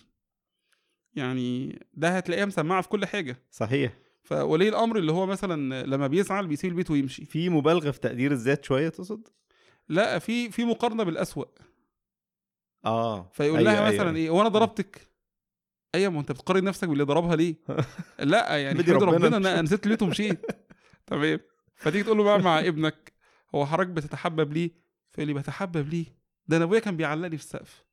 يعني 1.15 1.79
ده 1.95 2.17
هتلاقيها 2.17 2.45
مسمعة 2.47 2.83
في 2.83 2.89
كل 2.89 3.07
حاجة. 3.07 3.37
صحيح. 3.51 3.99
فولي 4.23 4.69
الأمر 4.69 4.99
اللي 4.99 5.13
هو 5.13 5.27
مثلا 5.27 5.87
لما 5.87 6.07
بيزعل 6.07 6.47
بيسيب 6.47 6.71
البيت 6.71 6.91
ويمشي. 6.91 7.25
في 7.25 7.49
مبالغة 7.49 7.91
في 7.91 8.01
تقدير 8.01 8.33
الذات 8.33 8.65
شوية 8.65 8.89
تقصد؟ 8.89 9.29
لا 9.89 10.19
في 10.19 10.51
في 10.51 10.65
مقارنة 10.65 11.03
بالأسوأ. 11.03 11.45
آه 12.85 13.31
فيقول 13.33 13.59
أيوة، 13.59 13.71
لها 13.73 13.87
أيوة، 13.87 13.95
مثلا 13.95 14.09
أيوة. 14.09 14.17
إيه 14.17 14.31
وأنا 14.31 14.49
ضربتك. 14.49 15.09
أيوه 15.95 16.13
ما 16.13 16.21
أنت 16.21 16.33
بتقارن 16.33 16.65
نفسك 16.65 16.89
باللي 16.89 17.05
ضربها 17.05 17.37
ليه؟ 17.37 17.55
لا 18.19 18.57
يعني 18.57 18.79
حمد 18.79 18.91
ربنا 18.91 19.13
ربنا 19.13 19.37
أنا 19.37 19.63
نسيت 19.63 19.85
البيت 19.87 20.03
ومشيت. 20.03 20.47
تمام. 21.07 21.41
فتيجي 21.75 22.05
تقول 22.05 22.19
له 22.19 22.25
بقى 22.25 22.39
مع 22.39 22.61
ابنك 22.61 23.13
هو 23.55 23.67
حضرتك 23.67 23.89
بتتحبب 23.91 24.53
ليه؟ 24.53 24.71
فيقول 25.11 25.29
لي 25.29 25.35
بتحبب 25.41 25.89
ليه؟ 25.89 26.07
ده 26.47 26.57
أنا 26.57 26.65
أبويا 26.65 26.81
كان 26.81 26.97
بيعلقني 26.97 27.37
في 27.37 27.43
السقف. 27.43 27.85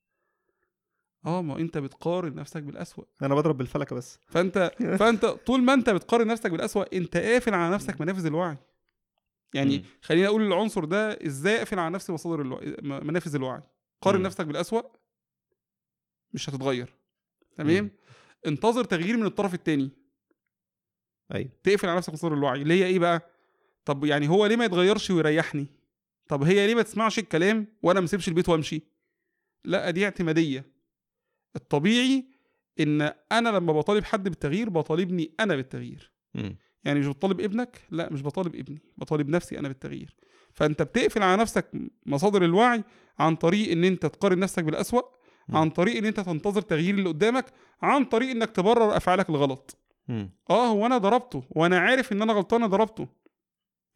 آه 1.26 1.42
ما 1.42 1.60
أنت 1.60 1.78
بتقارن 1.78 2.36
نفسك 2.36 2.64
بالأسوأ. 2.64 3.04
أنا 3.22 3.36
بضرب 3.36 3.58
بالفلكة 3.58 3.96
بس. 3.96 4.20
فأنت 4.28 4.72
فأنت 5.00 5.26
طول 5.26 5.64
ما 5.64 5.74
أنت 5.74 5.90
بتقارن 5.90 6.28
نفسك 6.28 6.52
بالأسوأ 6.52 6.98
أنت 6.98 7.18
قافل 7.18 7.54
على 7.54 7.74
نفسك 7.74 8.02
منافذ 8.02 8.26
الوعي. 8.26 8.58
يعني. 9.54 9.86
خليني 10.02 10.28
أقول 10.28 10.42
العنصر 10.42 10.86
ده 10.86 11.20
إزاي 11.26 11.58
أقفل 11.58 11.80
على 11.80 11.94
نفسي 11.94 12.12
مصادر 12.12 12.42
الوعي 12.42 12.76
منافذ 12.82 13.36
الوعي. 13.36 13.62
قارن. 14.02 14.22
نفسك 14.22 14.46
بالأسوأ 14.46 14.82
مش 16.34 16.50
هتتغير. 16.50 16.94
تمام؟ 17.58 17.92
انتظر 18.48 18.84
تغيير 18.84 19.18
من 19.18 19.26
الطرف 19.26 19.54
التاني. 19.54 19.90
أيوه. 21.34 21.50
تقفل 21.64 21.88
على 21.90 21.98
نفسك 21.98 22.14
مصدر 22.14 22.34
الوعي. 22.34 22.62
اللي 22.62 22.74
هي 22.74 22.86
إيه 22.86 23.00
بقى؟ 23.00 23.30
طب 23.86 24.06
يعني 24.06 24.30
هو 24.30 24.46
ليه 24.46 24.56
ما 24.56 24.66
يتغيرش 24.66 25.12
ويريحني؟ 25.12 25.68
طب 26.28 26.44
هي 26.44 26.68
ليه 26.68 26.76
ما 26.76 26.82
تسمعش 26.82 27.20
الكلام 27.20 27.68
وأنا 27.84 28.00
ما 28.00 28.06
أسيبش 28.06 28.28
البيت 28.28 28.50
وأمشي؟ 28.50 28.82
لا 29.66 29.90
دي 29.90 30.06
اعتمادية. 30.06 30.75
الطبيعي 31.56 32.26
إن 32.80 33.02
أنا 33.32 33.50
لما 33.50 33.74
بطالب 33.74 34.04
حد 34.04 34.24
بالتغيير 34.24 34.70
بطالبني 34.70 35.32
أنا 35.40 35.56
بالتغيير 35.56 36.12
مم. 36.34 36.58
يعني 36.84 37.00
مش 37.00 37.08
بطالب 37.08 37.42
ابنك 37.42 37.82
لا 37.90 38.14
مش 38.14 38.22
بطالب 38.24 38.56
ابني 38.56 38.82
بطالب 38.98 39.30
نفسي 39.30 39.60
أنا 39.60 39.68
بالتغيير 39.68 40.16
فأنت 40.54 40.82
بتقفل 40.82 41.24
على 41.24 41.42
نفسك 41.42 41.72
مصادر 42.06 42.46
الوعي 42.46 42.84
عن 43.20 43.36
طريق 43.36 43.72
إن 43.72 43.84
أنت 43.84 44.06
تقارن 44.06 44.40
نفسك 44.40 44.64
بالأسوأ. 44.64 45.02
عن 45.50 45.70
طريق 45.70 45.98
إن 45.98 46.06
أنت 46.06 46.20
تنتظر 46.20 46.62
تغيير 46.62 46.96
اللي 46.96 47.10
قدامك 47.10 47.46
عن 47.82 48.06
طريق 48.06 48.30
إنك 48.30 48.52
تبرر 48.52 48.98
أفعالك 48.98 49.30
الغلط 49.30 49.78
مم. 50.08 50.30
آه 50.50 50.68
هو 50.68 50.86
أنا 50.86 50.98
ضربته 50.98 51.44
وأنا 51.50 51.80
عارف 51.80 52.12
إن 52.12 52.22
أنا 52.22 52.34
غلطان 52.34 52.68
ضربته. 52.68 53.08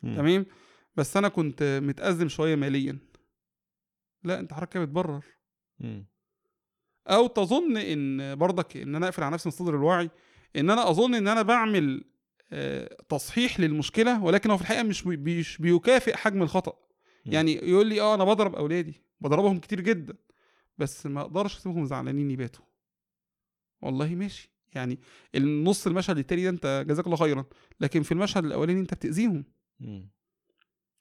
تمام 0.01 0.45
بس 0.95 1.17
أنا 1.17 1.27
كنت 1.27 1.79
متأزم 1.83 2.27
شوية 2.29 2.55
ماليا 2.55 2.99
لا 4.23 4.39
أنت 4.39 4.53
حضرتك 4.53 4.77
بتبرر. 4.77 5.23
أو 7.09 7.27
تظن 7.27 7.77
إن 7.77 8.35
برضك 8.35 8.77
إن 8.77 8.95
أنا 8.95 9.05
أقفل 9.05 9.23
على 9.23 9.33
نفسي 9.33 9.49
مصدر 9.49 9.75
الوعي 9.75 10.09
إن 10.55 10.69
أنا 10.69 10.89
أظن 10.89 11.15
إن 11.15 11.27
أنا 11.27 11.41
بعمل 11.41 12.03
آه، 12.51 12.97
تصحيح 13.09 13.59
للمشكلة 13.59 14.23
ولكن 14.23 14.51
هو 14.51 14.57
في 14.57 14.61
الحقيقة 14.63 14.83
مش 14.83 15.03
بي- 15.03 15.39
مش 15.39 15.57
بيكافئ 15.57 16.15
حجم 16.15 16.41
الخطأ. 16.43 16.73
يعني 17.25 17.53
يقول 17.53 17.87
لي 17.87 18.01
آه 18.01 18.15
أنا 18.15 18.23
بضرب 18.23 18.55
أولادي 18.55 19.01
بضربهم 19.21 19.59
كتير 19.59 19.81
جدا 19.81 20.13
بس 20.77 21.05
ما 21.05 21.21
أقدرش 21.21 21.57
أسيبهم 21.57 21.85
زعلانين 21.85 22.31
يباتوا. 22.31 22.65
والله 23.81 24.15
ماشي. 24.15 24.51
يعني 24.73 24.99
النص 25.35 25.87
المشهد 25.87 26.17
التاني 26.17 26.43
ده 26.43 26.49
أنت 26.49 26.85
جزاك 26.87 27.05
الله 27.05 27.17
خيرا 27.17 27.45
لكن 27.79 28.03
في 28.03 28.11
المشهد 28.11 28.45
الأولاني 28.45 28.79
أنت 28.79 28.93
بتأذيهم. 28.93 29.43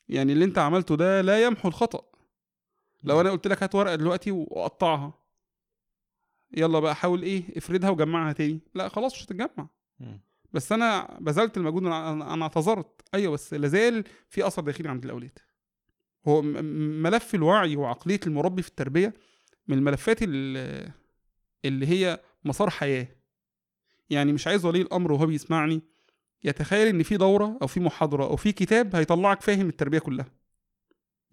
يعني 0.08 0.32
اللي 0.32 0.44
أنت 0.44 0.58
عملته 0.58 0.96
ده 0.96 1.20
لا 1.20 1.42
يمحو 1.44 1.68
الخطأ. 1.68 2.04
لو 3.04 3.20
أنا 3.20 3.30
قلت 3.30 3.46
لك 3.48 3.62
هات 3.62 3.74
ورقة 3.74 3.94
دلوقتي 3.94 4.30
وقطعها. 4.30 5.14
يلا 6.56 6.80
بقى 6.80 6.94
حاول 6.94 7.22
إيه 7.22 7.42
افردها 7.56 7.90
وجمعها 7.90 8.32
تاني. 8.32 8.60
لا 8.74 8.88
خلاص 8.88 9.14
مش 9.14 9.24
هتتجمع. 9.24 9.68
بس 10.52 10.72
أنا 10.72 11.18
بذلت 11.20 11.56
المجهود 11.56 11.84
أنا 11.86 12.42
اعتذرت. 12.42 13.02
أيوه 13.14 13.32
بس 13.32 13.54
لازال 13.54 14.04
في 14.28 14.46
أثر 14.46 14.62
داخلي 14.62 14.88
عند 14.88 15.04
الأولاد. 15.04 15.38
هو 16.28 16.42
ملف 16.42 17.34
الوعي 17.34 17.76
وعقلية 17.76 18.20
المربي 18.26 18.62
في 18.62 18.68
التربية 18.68 19.14
من 19.68 19.78
الملفات 19.78 20.18
ال- 20.22 20.90
اللي 21.64 21.86
هي 21.86 22.20
مسار 22.44 22.70
حياة. 22.70 23.08
يعني 24.10 24.32
مش 24.32 24.46
عايز 24.46 24.64
ولي 24.64 24.80
الأمر 24.82 25.12
وهو 25.12 25.26
بيسمعني 25.26 25.82
يتخيل 26.44 26.86
إن 26.86 27.02
في 27.02 27.16
دورة 27.16 27.58
أو 27.62 27.66
في 27.66 27.80
محاضرة 27.80 28.24
أو 28.24 28.36
في 28.36 28.52
كتاب 28.52 28.96
هيطلعك 28.96 29.40
فاهم 29.42 29.68
التربية 29.68 29.98
كلها. 29.98 30.26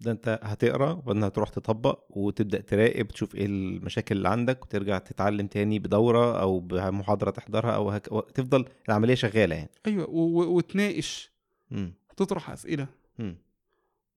ده 0.00 0.10
انت 0.10 0.40
هتقرا 0.42 0.90
وبعدين 0.92 1.24
هتروح 1.24 1.48
تطبق 1.48 2.04
وتبدأ 2.10 2.60
تراقب 2.60 3.08
تشوف 3.08 3.34
إيه 3.34 3.46
المشاكل 3.46 4.16
اللي 4.16 4.28
عندك 4.28 4.64
وترجع 4.64 4.98
تتعلم 4.98 5.46
تاني 5.46 5.78
بدورة 5.78 6.40
أو 6.40 6.60
بمحاضرة 6.60 7.30
تحضرها 7.30 7.70
أو 7.70 7.90
هك... 7.90 8.06
تفضل 8.34 8.64
العملية 8.88 9.14
شغالة 9.14 9.54
يعني. 9.56 9.70
أيوه 9.86 10.10
و- 10.10 10.40
و- 10.40 10.56
وتناقش. 10.56 11.30
مم. 11.70 11.94
وتطرح 12.10 12.50
أسئلة. 12.50 12.86
مم. 13.18 13.36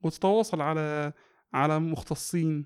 وتتواصل 0.02 0.62
على 0.62 1.14
على 1.54 1.80
مختصين. 1.80 2.66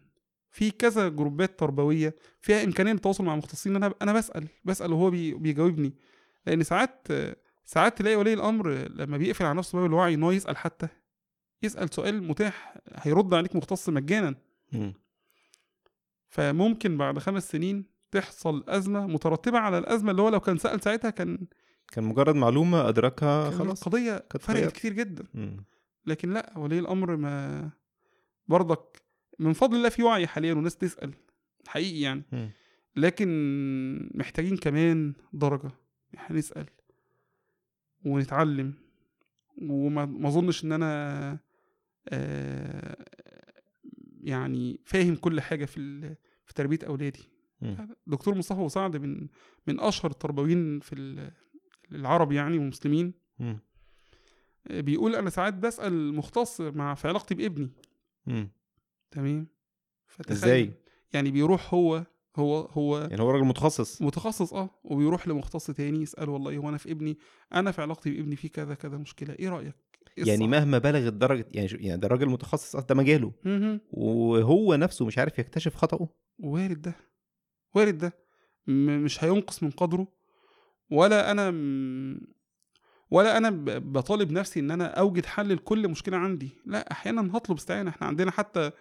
في 0.52 0.72
كذا 0.72 1.10
جروبات 1.10 1.60
تربوية 1.60 2.16
فيها 2.42 2.64
إمكانية 2.64 2.92
للتواصل 2.92 3.24
مع 3.24 3.36
مختصين. 3.36 3.76
أنا 3.76 3.94
أنا 4.02 4.14
بسأل 4.14 4.48
بسأل 4.66 4.94
وهو 4.94 5.10
بي 5.10 5.34
بيجاوبني. 5.34 5.94
لأن 6.48 6.64
ساعات 6.64 7.08
ساعات 7.66 7.98
تلاقي 7.98 8.16
ولي 8.16 8.34
الأمر 8.34 8.70
لما 8.72 9.18
بيقفل 9.18 9.46
على 9.46 9.58
نفسه 9.58 9.78
باب 9.78 9.86
الوعي 9.86 10.14
ان 10.14 10.24
هو 10.24 10.32
يسأل 10.32 10.58
حتى. 10.58 10.88
يسأل 11.64 11.94
سؤال 11.94 12.24
متاح 12.24 12.78
هيرد 12.96 13.34
عليك 13.34 13.56
مختص 13.56 13.90
مجانا 13.90 14.36
مم. 14.74 14.94
فممكن 16.30 16.98
بعد 16.98 17.20
خمس 17.20 17.52
سنين 17.52 17.86
تحصل 18.12 18.64
أزمة 18.68 19.08
مترتبة 19.08 19.58
على 19.60 19.78
الأزمة 19.78 20.12
اللي 20.12 20.22
هو 20.22 20.30
لو 20.30 20.40
كان 20.40 20.58
سأل 20.58 20.82
ساعتها 20.82 21.10
كان 21.10 21.48
كان 21.92 22.04
مجرد 22.04 22.36
معلومة 22.36 22.90
أدركها 22.90 23.50
خلاص 23.52 23.90
كانت 23.90 24.42
فرقت. 24.42 24.72
كتير 24.72 24.94
جدا 24.94 25.24
مم. 25.34 25.66
لكن 26.06 26.34
لا 26.34 26.58
ولي 26.58 26.80
الأمر 26.80 27.16
ما 27.16 27.70
برضك 28.48 29.02
من 29.40 29.54
فضل 29.54 29.78
الله 29.78 29.90
في 29.90 30.04
وعي 30.04 30.28
حاليا 30.28 30.54
وناس 30.54 30.78
تسأل 30.78 31.14
حقيقي 31.68 32.02
يعني 32.02 32.24
مم. 32.32 32.50
لكن 32.96 33.30
محتاجين 34.16 34.58
كمان 34.58 35.14
درجة 35.34 35.72
إحنا 36.16 36.38
نسأل 36.38 36.66
ونتعلم 38.06 38.74
وما 39.62 40.06
ما 40.06 40.28
أظنش 40.28 40.64
إن 40.64 40.72
أنا 40.72 41.40
يعني 44.22 44.80
فاهم 44.86 45.16
كل 45.16 45.42
حاجة 45.42 45.66
في 45.66 46.02
في 46.46 46.54
تربية 46.54 46.80
أولادي. 46.88 47.30
مم. 47.62 47.88
دكتور 48.08 48.36
مصطفى 48.36 48.60
وسعد 48.62 48.98
من 48.98 49.28
من 49.68 49.80
أشهر 49.80 50.12
التربويين 50.12 50.80
في 50.80 50.96
ال- 50.96 51.32
العرب 51.92 52.32
يعني 52.32 52.58
والمسلمين. 52.58 53.14
مم. 53.40 53.60
آه، 54.68 54.82
بيقول 54.82 55.16
أنا 55.16 55.30
ساعات 55.30 55.54
بسأل 55.54 56.14
مختص 56.16 56.62
مع 56.62 56.94
في 56.96 57.08
علاقتي 57.08 57.36
بابني. 57.36 57.70
مم. 58.26 58.50
تمام؟ 59.12 59.48
إزاي؟ 60.32 60.74
يعني 61.14 61.32
بيروح 61.32 61.74
هو 61.74 62.06
هو 62.36 62.60
هو 62.62 62.98
يعني 63.00 63.22
هو 63.22 63.32
راجل 63.32 63.46
متخصص. 63.46 64.02
متخصص 64.02 64.54
آه 64.54 64.70
وبيروح 64.84 65.28
لمختص 65.28 65.66
تاني 65.68 66.02
يسأل 66.02 66.30
والله 66.30 66.58
هو 66.58 66.70
أنا 66.70 66.78
في 66.78 66.92
ابني 66.92 67.18
أنا 67.54 67.72
في 67.72 67.82
علاقتي 67.82 68.12
بابني 68.12 68.36
في 68.36 68.50
كذا 68.50 68.74
كذا 68.74 68.98
مشكلة 68.98 69.34
إيه 69.34 69.50
رأيك؟ 69.50 69.76
يعني 70.18 70.34
الصح؟ 70.34 70.46
مهما 70.46 70.78
بلغت 70.78 71.14
درجه 71.14 71.46
يعني 71.52 71.68
يعني 71.72 72.02
ده 72.02 72.08
راجل 72.08 72.30
متخصص 72.30 72.76
ده 72.76 72.96
مجاله. 72.96 73.32
وهو 73.92 74.76
نفسه 74.76 75.06
مش 75.06 75.18
عارف 75.18 75.40
يكتشف 75.40 75.76
خطأه. 75.76 76.10
وارد 76.40 76.82
ده 76.82 76.96
وارد 77.76 77.98
ده. 77.98 78.14
مش 78.68 79.24
هينقص 79.24 79.64
من 79.64 79.72
قدره. 79.72 80.08
ولا 80.92 81.32
أنا 81.32 81.50
ولا 83.12 83.38
أنا 83.38 83.50
بطالب 83.80 84.32
نفسي 84.32 84.60
إن 84.60 84.72
أنا 84.72 84.86
أوجد 84.86 85.26
حل 85.26 85.54
لكل 85.54 85.88
مشكلة 85.88 86.18
عندي. 86.18 86.50
لا 86.66 86.92
أحيانا 86.92 87.38
هطلب 87.38 87.58
استعانة. 87.58 87.90
إحنا 87.90 88.08
عندنا 88.08 88.32
حتى 88.32 88.72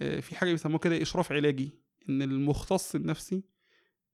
آه، 0.00 0.20
في 0.20 0.36
حاجة 0.36 0.50
بيسموها 0.50 0.78
كده 0.78 1.02
إشراف 1.02 1.32
علاجي. 1.32 1.70
إن 2.08 2.22
المختص 2.22 2.94
النفسي 2.94 3.44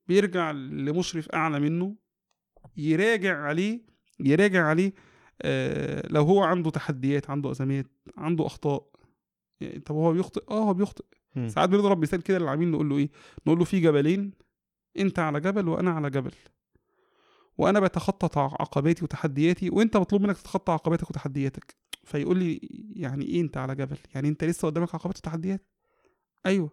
بيرجع 0.09 0.51
لمشرف 0.51 1.29
أعلى 1.29 1.61
منه 1.61 1.97
يراجع 2.77 3.39
عليه 3.39 3.81
يراجع 4.21 4.65
عليه 4.65 4.93
لو 6.11 6.23
هو 6.23 6.43
عنده 6.43 6.71
تحديات 6.71 7.31
عنده 7.31 7.51
أزمات 7.51 7.87
عنده 8.17 8.47
أخطاء 8.47 8.87
يعني 9.61 9.79
طب 9.81 9.95
هو 9.95 10.13
بيخطئ؟ 10.13 10.45
آه 10.51 10.65
هو 10.65 10.75
بيخطئ. 10.75 11.05
ساعات 11.49 11.69
بنضرب 11.69 12.03
مثال 12.03 12.23
كده 12.23 12.39
للعميل 12.39 12.71
نقول 12.71 12.89
له 12.89 12.97
إيه؟ 12.97 13.11
نقول 13.47 13.59
له 13.59 13.65
في 13.65 13.81
جبلين 13.81 14.33
أنت 14.99 15.19
على 15.19 15.41
جبل 15.41 15.69
وأنا 15.69 15.91
على 15.91 16.11
جبل. 16.11 16.33
وأنا 17.59 17.81
بتخطى 17.81 18.41
عقباتي 18.41 19.05
وتحدياتي 19.05 19.71
وأنت 19.71 19.97
مطلوب 19.97 20.23
منك 20.23 20.37
تتخطى 20.37 20.73
عقباتك 20.73 21.11
وتحدياتك. 21.11 21.77
فيقول 22.05 22.39
لي 22.39 22.61
يعني 22.97 23.25
إيه 23.25 23.41
أنت 23.41 23.57
على 23.57 23.75
جبل؟ 23.75 23.99
يعني 24.15 24.29
أنت 24.29 24.45
لسه 24.45 24.67
قدامك 24.67 24.95
عقبات 24.95 25.17
وتحديات؟ 25.19 25.67
أيوه. 26.47 26.71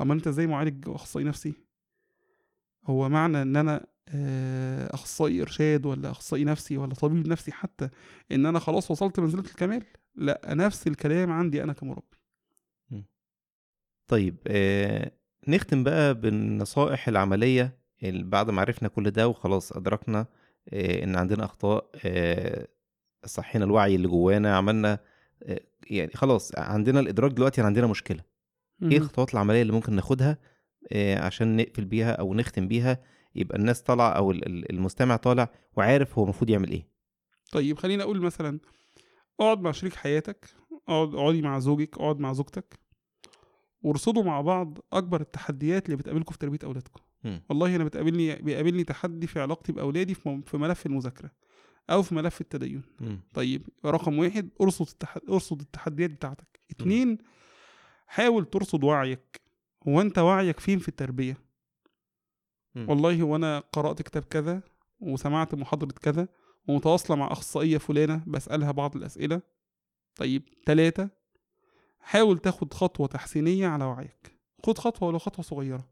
اما 0.00 0.14
أنت 0.14 0.26
إزاي 0.26 0.46
معالج 0.46 0.88
أخصائي 0.88 1.24
نفسي؟ 1.26 1.54
هو 2.84 3.08
معنى 3.08 3.42
إن 3.42 3.56
أنا 3.56 3.76
آه، 3.76 3.86
أخصائي 4.94 5.42
إرشاد 5.42 5.86
ولا 5.86 6.10
أخصائي 6.10 6.44
نفسي 6.44 6.76
ولا 6.76 6.94
طبيب 6.94 7.28
نفسي 7.28 7.52
حتى 7.52 7.88
إن 8.32 8.46
أنا 8.46 8.58
خلاص 8.58 8.90
وصلت 8.90 9.20
منزلة 9.20 9.40
الكمال 9.40 9.82
لأ 10.14 10.40
نفس 10.46 10.86
الكلام 10.86 11.32
عندي 11.32 11.62
أنا 11.62 11.72
كمربي. 11.72 12.02
طيب 14.06 14.36
آه 14.46 15.12
نختم 15.48 15.84
بقى 15.84 16.14
بالنصائح 16.14 17.08
العملية 17.08 17.78
اللي 18.02 18.22
بعد 18.24 18.50
ما 18.50 18.60
عرفنا 18.60 18.88
كل 18.88 19.10
ده 19.10 19.28
وخلاص 19.28 19.72
أدركنا 19.72 20.26
آه 20.72 21.04
إن 21.04 21.16
عندنا 21.16 21.44
أخطاء 21.44 21.90
آه 22.04 22.68
صحينا 23.26 23.64
الوعي 23.64 23.94
اللي 23.94 24.08
جوانا 24.08 24.56
عملنا 24.56 24.98
آه 25.42 25.60
يعني 25.90 26.10
خلاص 26.14 26.52
عندنا 26.58 27.00
الإدراك 27.00 27.30
دلوقتي 27.32 27.60
إن 27.60 27.66
عندنا 27.66 27.86
مشكلة. 27.86 28.20
إيه 28.82 28.88
مهم. 28.88 28.96
الخطوات 28.96 29.34
العملية 29.34 29.62
اللي 29.62 29.72
ممكن 29.72 29.92
ناخدها 29.92 30.38
آه 30.92 31.18
عشان 31.18 31.56
نقفل 31.56 31.84
بيها 31.84 32.12
أو 32.12 32.34
نختم 32.34 32.68
بيها؟ 32.68 32.98
يبقى 33.34 33.58
الناس 33.58 33.82
طالعة 33.82 34.08
أو 34.10 34.30
ال- 34.30 34.46
ال- 34.46 34.72
المستمع 34.72 35.16
طالع 35.16 35.48
وعارف 35.76 36.18
هو 36.18 36.24
المفروض 36.24 36.50
يعمل 36.50 36.70
إيه. 36.70 36.88
طيب 37.52 37.78
خليني 37.78 38.02
أقول 38.02 38.20
مثلا 38.20 38.58
اقعد 39.40 39.60
مع 39.60 39.72
شريك 39.72 39.94
حياتك 39.94 40.46
اقعد 40.88 41.14
اقعدي 41.14 41.42
مع 41.42 41.58
زوجك 41.58 41.94
اقعد 41.98 42.18
مع 42.20 42.32
زوجتك 42.32 42.78
وارصدوا 43.82 44.22
مع 44.22 44.40
بعض 44.40 44.78
أكبر 44.92 45.20
التحديات 45.20 45.86
اللي 45.86 45.96
بتقابلكم 45.96 46.32
في 46.32 46.38
تربية 46.38 46.58
أولادكم. 46.64 47.00
مم. 47.24 47.42
والله 47.48 47.76
أنا 47.76 47.84
بتقابلني 47.84 48.34
بيقابلني 48.36 48.84
تحدي 48.84 49.26
في 49.26 49.40
علاقتي 49.40 49.72
بأولادي 49.72 50.14
في 50.14 50.28
م- 50.28 50.42
ملف 50.54 50.86
المذاكرة 50.86 51.30
أو 51.90 52.02
في 52.02 52.14
ملف 52.14 52.40
التدين. 52.40 52.82
مم. 53.00 53.20
طيب 53.34 53.68
رقم 53.86 54.18
واحد 54.18 54.48
ارصد 54.60 54.88
التح... 54.88 55.18
ارصد 55.28 55.60
التحديات 55.60 56.10
بتاعتك. 56.10 56.60
اتنين 56.70 57.18
حاول 58.06 58.44
ترصد 58.44 58.84
وعيك. 58.84 59.40
هو 59.88 60.00
أنت 60.00 60.18
وعيك 60.18 60.60
فين 60.60 60.78
في 60.78 60.88
التربية؟ 60.88 61.36
والله 62.76 63.22
هو 63.22 63.36
أنا 63.36 63.58
قرأت 63.58 64.02
كتاب 64.02 64.24
كذا 64.24 64.62
وسمعت 65.00 65.54
محاضرة 65.54 65.92
كذا 65.92 66.28
ومتواصلة 66.68 67.16
مع 67.16 67.32
أخصائية 67.32 67.78
فلانة 67.78 68.24
بسألها 68.26 68.70
بعض 68.70 68.96
الأسئلة. 68.96 69.42
طيب 70.16 70.42
تلاتة 70.66 71.08
حاول 72.00 72.38
تاخد 72.38 72.74
خطوة 72.74 73.06
تحسينية 73.06 73.68
على 73.68 73.84
وعيك. 73.84 74.38
خد 74.66 74.78
خطوة 74.78 75.08
ولو 75.08 75.18
خطوة 75.18 75.44
صغيرة. 75.44 75.88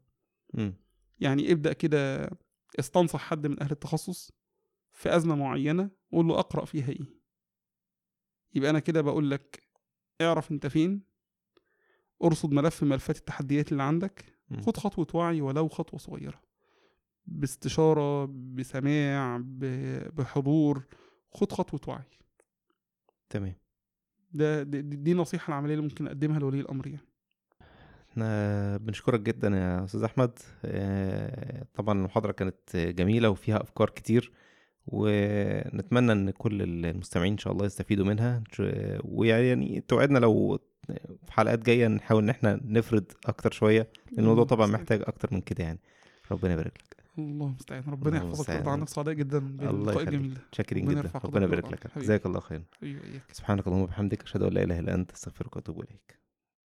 مم. 0.53 0.73
يعني 1.19 1.51
ابدأ 1.51 1.73
كده 1.73 2.29
استنصح 2.79 3.19
حد 3.19 3.47
من 3.47 3.61
أهل 3.63 3.71
التخصص 3.71 4.31
في 4.91 5.15
أزمة 5.15 5.35
معينة 5.35 5.89
قول 6.11 6.27
له 6.27 6.39
اقرأ 6.39 6.65
فيها 6.65 6.89
إيه. 6.89 7.21
يبقى 8.53 8.69
أنا 8.69 8.79
كده 8.79 9.01
بقول 9.01 9.31
لك 9.31 9.63
اعرف 10.21 10.51
أنت 10.51 10.67
فين 10.67 11.03
ارصد 12.23 12.51
ملف 12.51 12.83
ملفات 12.83 13.17
التحديات 13.17 13.71
اللي 13.71 13.83
عندك. 13.83 14.25
خد 14.61 14.77
خطوة 14.77 15.07
وعي 15.13 15.41
ولو 15.41 15.67
خطوة 15.69 15.99
صغيرة. 15.99 16.41
باستشارة 17.25 18.25
بسماع 18.25 19.41
بحضور 20.13 20.83
خد 21.31 21.51
خطوة 21.51 21.79
وعي. 21.87 22.03
تمام. 23.29 23.55
ده 24.33 24.63
دي, 24.63 24.81
دي 24.81 25.13
نصيحة 25.13 25.51
العملية 25.51 25.73
اللي 25.73 25.83
ممكن 25.83 26.07
أقدمها 26.07 26.39
لولي 26.39 26.59
الأمر 26.59 26.87
يعني. 26.87 27.07
إحنا 28.11 28.77
بنشكرك 28.77 29.19
جدا 29.19 29.47
يا 29.47 29.83
أستاذ 29.83 30.03
أحمد. 30.03 30.39
آه، 30.65 31.65
طبعا 31.73 31.99
المحاضرة 31.99 32.31
كانت 32.31 32.77
جميلة 32.77 33.29
وفيها 33.29 33.61
أفكار 33.61 33.89
كتير 33.89 34.31
ونتمنى 34.87 36.11
إن 36.11 36.29
كل 36.29 36.85
المستمعين 36.85 37.31
إن 37.31 37.37
شاء 37.37 37.53
الله 37.53 37.65
يستفيدوا 37.65 38.05
منها. 38.05 38.43
ويعني 39.03 39.81
توعدنا 39.81 40.19
لو 40.19 40.59
في 41.25 41.33
حلقات 41.33 41.59
جاية 41.59 41.87
نحاول 41.87 42.23
إن 42.23 42.29
إحنا 42.29 42.59
نفرد 42.63 43.11
أكتر 43.25 43.51
شوية 43.51 43.89
لأن 44.11 44.19
الموضوع 44.23 44.43
طبعا. 44.43 44.67
محتاج 44.67 45.01
أكتر 45.01 45.29
من 45.31 45.41
كده 45.41 45.63
يعني. 45.63 45.79
ربنا 46.31 46.53
يبارك 46.53 46.73
لك. 46.77 47.00
الله 47.17 47.47
المستعان. 47.47 47.83
ربنا 47.87 48.17
يحفظك. 48.17 48.49
ويرضى 48.49 48.69
عنك. 48.69 48.89
سعداء 48.89 49.13
جدا 49.13 49.37
الله 49.37 50.03
ده 50.03 50.41
شاكرين 50.51 50.89
ربنا 50.89 51.01
جدا. 51.01 51.19
ربنا 51.23 51.45
يبارك 51.45 51.71
لك. 51.71 51.97
جزاك 51.97 52.25
الله 52.25 52.41
إياك. 52.83 53.23
سبحانك 53.31 53.67
اللهم 53.67 53.81
وبحمدك. 53.81 54.23
أشهد 54.23 54.41
أن 54.43 54.53
لا 54.53 54.63
إله 54.63 54.79
إلا 54.79 54.93
أنت 54.93 55.11
أستغفرك 55.11 55.55
وأتوب 55.55 55.79
إليك. 55.79 56.20